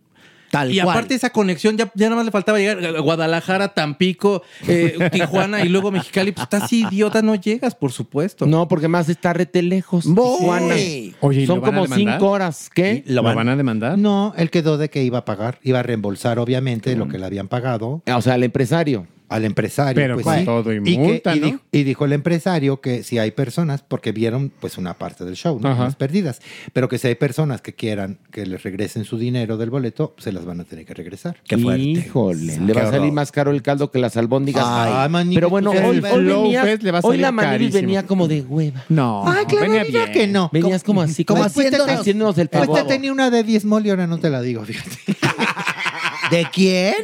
Tal 0.52 0.72
y 0.72 0.80
cual. 0.80 0.90
aparte 0.96 1.16
esa 1.16 1.32
conexión, 1.32 1.78
ya, 1.78 1.92
ya 1.96 2.06
nada 2.06 2.18
más 2.18 2.26
le 2.26 2.32
faltaba 2.32 2.60
llegar 2.60 2.78
a 2.86 3.00
Guadalajara, 3.00 3.74
Tampico, 3.74 4.44
eh, 4.68 4.96
Tijuana 5.12 5.66
y 5.66 5.70
luego 5.70 5.90
Mexicali. 5.90 6.32
Pues 6.32 6.44
estás 6.44 6.72
idiota, 6.72 7.24
no 7.24 7.34
llegas, 7.34 7.74
por 7.74 7.92
supuesto. 7.92 8.46
No, 8.46 8.68
porque 8.68 8.88
más 8.88 9.10
está 9.10 9.34
rete 9.34 9.64
lejos. 9.64 10.04
Tijuana. 10.04 10.76
Oye, 11.22 11.42
¿y 11.42 11.48
Son 11.48 11.60
como 11.60 11.88
cinco 11.88 12.30
horas. 12.30 12.70
¿Qué? 12.72 13.04
¿Lo 13.08 13.24
van 13.24 13.50
a 13.50 13.56
demandar? 13.56 13.98
No, 13.98 14.36
él 14.38 14.52
quedó 14.52 14.78
de 14.78 14.92
que 14.92 15.04
iba 15.04 15.18
a 15.18 15.26
pagar, 15.26 15.58
iba 15.64 15.80
a 15.80 15.84
reembolsar 15.84 16.38
obviamente 16.38 16.96
lo 16.96 17.08
que 17.08 17.18
le 17.18 17.26
habían 17.26 17.48
pagado. 17.48 18.04
O 18.06 18.22
sea, 18.22 18.36
al 18.36 18.44
empresario. 18.44 19.08
Al 19.28 19.44
empresario. 19.44 19.96
Pero 19.96 20.14
pues 20.16 20.26
con 20.26 20.38
sí. 20.40 20.46
todo 20.46 20.72
y 20.74 20.84
que- 20.84 20.98
multa, 21.00 21.36
y 21.36 21.40
¿no? 21.40 21.48
di- 21.48 21.58
y 21.72 21.84
dijo 21.84 22.06
el 22.06 22.14
empresario 22.14 22.80
que 22.80 23.02
si 23.04 23.18
hay 23.18 23.32
personas, 23.32 23.82
porque 23.82 24.12
vieron 24.12 24.52
pues 24.60 24.78
una 24.78 24.94
parte 24.94 25.26
del 25.26 25.36
show, 25.36 25.60
¿no? 25.60 25.70
Las 25.78 25.96
perdidas, 25.96 26.42
pero 26.74 26.88
que 26.90 26.98
si 27.00 27.08
hay 27.08 27.16
personas 27.16 27.62
que 27.62 27.74
quieran 27.74 28.20
que 28.32 28.46
les 28.46 28.62
regresen 28.64 29.04
su 29.04 29.18
dinero 29.18 29.58
del 29.58 29.70
boleto, 29.72 30.14
se 30.20 30.32
las 30.32 30.46
van 30.46 30.60
a 30.62 30.64
tener 30.64 30.86
que 30.86 30.94
regresar. 30.94 31.38
Híjole, 31.50 32.60
le 32.60 32.74
va 32.74 32.84
a 32.84 32.92
salir 32.92 33.12
más 33.12 33.32
caro 33.32 33.52
el 33.52 33.62
caldo 33.62 33.90
que 33.92 34.00
las 34.00 34.16
albóndigas. 34.18 34.64
Ay, 34.66 35.10
Maniguis, 35.10 35.38
Pero 35.38 35.50
bueno, 35.50 35.72
pues, 35.72 35.84
hoy, 35.84 35.98
hoy 35.98 36.24
venías- 36.26 36.84
le 36.84 36.92
va 36.92 37.00
a 37.00 37.02
hoy 37.02 37.12
salir 37.14 37.22
la 37.22 37.32
Maniguis 37.32 37.58
carísimo. 37.72 37.82
venía 37.82 38.04
como 38.06 38.28
de 38.28 38.42
hueva. 38.42 38.84
No, 38.90 39.24
Ay, 39.26 39.46
claro, 39.46 39.66
venía 39.72 39.84
mira 39.86 40.06
bien. 40.06 40.12
que 40.14 40.28
no. 40.28 40.50
Venías 40.54 40.84
como 40.84 41.02
así, 41.02 41.26
como, 41.26 41.40
Como 41.42 41.50
haciéndonos- 41.50 42.00
haciéndonos 42.00 42.38
el 42.38 42.50
favor. 42.50 42.78
te 42.80 42.84
tenía 42.86 43.12
una 43.12 43.30
de 43.32 43.44
10 43.44 43.66
mol 43.66 43.86
y 43.86 43.90
ahora 43.90 44.06
no 44.08 44.20
te 44.20 44.30
la 44.30 44.42
digo, 44.42 44.64
fíjate. 44.64 44.98
¿De 46.32 46.46
quién? 46.54 46.96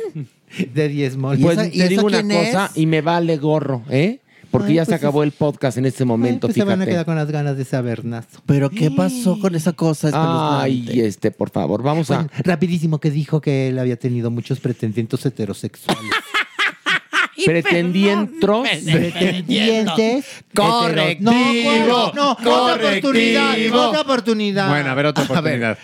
De 0.73 0.87
10 0.89 1.17
mol. 1.17 1.37
Pues 1.39 1.57
¿Y 1.57 1.61
esa- 1.61 1.71
te 1.71 1.77
y 1.85 1.87
digo 1.89 2.05
una 2.05 2.21
quién 2.23 2.45
cosa 2.45 2.65
es? 2.67 2.77
y 2.77 2.85
me 2.85 3.01
vale 3.01 3.37
gorro, 3.37 3.83
¿eh? 3.89 4.19
Porque 4.51 4.67
Ay, 4.69 4.73
ya 4.75 4.83
se 4.85 4.91
pues 4.91 4.99
acabó 5.01 5.23
el 5.23 5.31
podcast 5.31 5.77
en 5.77 5.85
este 5.85 6.03
momento, 6.03 6.47
Pues 6.47 6.55
se 6.55 6.63
van 6.65 6.73
a 6.73 6.75
fíjate. 6.83 6.91
quedar 6.91 7.05
con 7.05 7.15
las 7.15 7.31
ganas 7.31 7.55
de 7.55 7.63
sabernazo. 7.63 8.41
¿Pero 8.45 8.69
qué 8.69 8.91
pasó 8.91 9.39
con 9.39 9.55
esa 9.55 9.71
cosa 9.71 10.09
Ay, 10.61 10.99
este, 10.99 11.31
por 11.31 11.51
favor, 11.51 11.81
vamos 11.81 12.11
a... 12.11 12.15
Bueno, 12.15 12.29
rapidísimo 12.43 12.99
que 12.99 13.11
dijo 13.11 13.39
que 13.39 13.69
él 13.69 13.79
había 13.79 13.95
tenido 13.95 14.29
muchos 14.29 14.59
pretendientes 14.59 15.25
heterosexuales. 15.25 16.03
Pretendientros. 17.45 18.67
Pretendientes. 18.67 20.25
Correctivo, 20.53 21.31
heteros- 21.31 22.13
No, 22.13 22.13
no, 22.13 22.31
otra 22.33 22.75
oportunidad. 22.75 23.55
Otra 23.73 24.01
oportunidad. 24.01 24.69
Bueno, 24.69 24.89
a 24.89 24.93
ver, 24.95 25.05
otra 25.05 25.23
ver. 25.23 25.31
oportunidad. 25.31 25.77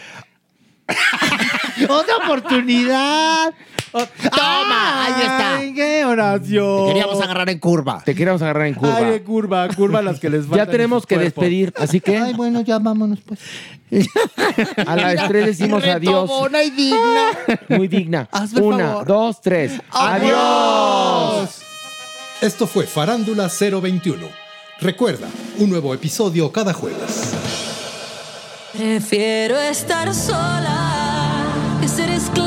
Otra 1.89 2.18
oportunidad. 2.18 3.53
Toma, 3.91 5.05
ahí 5.05 5.22
está. 5.22 5.57
Ay, 5.57 5.73
qué 5.73 6.05
oración. 6.05 6.88
Te 6.88 6.93
queríamos 6.93 7.22
agarrar 7.22 7.49
en 7.49 7.59
curva. 7.59 8.01
Te 8.03 8.15
queremos 8.15 8.41
agarrar 8.41 8.68
en 8.68 8.73
curva. 8.73 8.97
Ay, 8.97 9.19
curva, 9.22 9.68
curva 9.69 10.01
las 10.01 10.19
que 10.19 10.30
les 10.30 10.41
faltan. 10.45 10.65
ya 10.65 10.72
tenemos 10.72 11.05
que 11.05 11.18
despedir, 11.18 11.73
así 11.77 11.99
que 11.99 12.18
Ay, 12.18 12.34
bueno, 12.34 12.61
ya 12.61 12.80
vámonos 12.80 13.19
pues. 13.22 13.39
a 14.85 14.95
las 14.95 15.27
tres 15.27 15.45
decimos 15.45 15.84
adiós. 15.84 16.30
Y 16.65 16.69
digna. 16.72 17.30
Muy 17.69 17.88
digna. 17.88 18.30
Hazme 18.31 18.61
Una, 18.61 18.88
favor. 18.88 19.07
dos, 19.07 19.41
tres. 19.41 19.73
¡Adiós! 19.91 21.61
Esto 22.41 22.68
fue 22.68 22.85
Farándula 22.85 23.49
021. 23.49 24.27
Recuerda, 24.80 25.27
un 25.57 25.69
nuevo 25.69 25.93
episodio 25.93 26.51
cada 26.51 26.73
jueves. 26.73 27.34
Prefiero 28.77 29.57
estar 29.57 30.14
sola 30.14 31.47
que 31.81 31.88
ser 31.88 32.09
esclava 32.11 32.47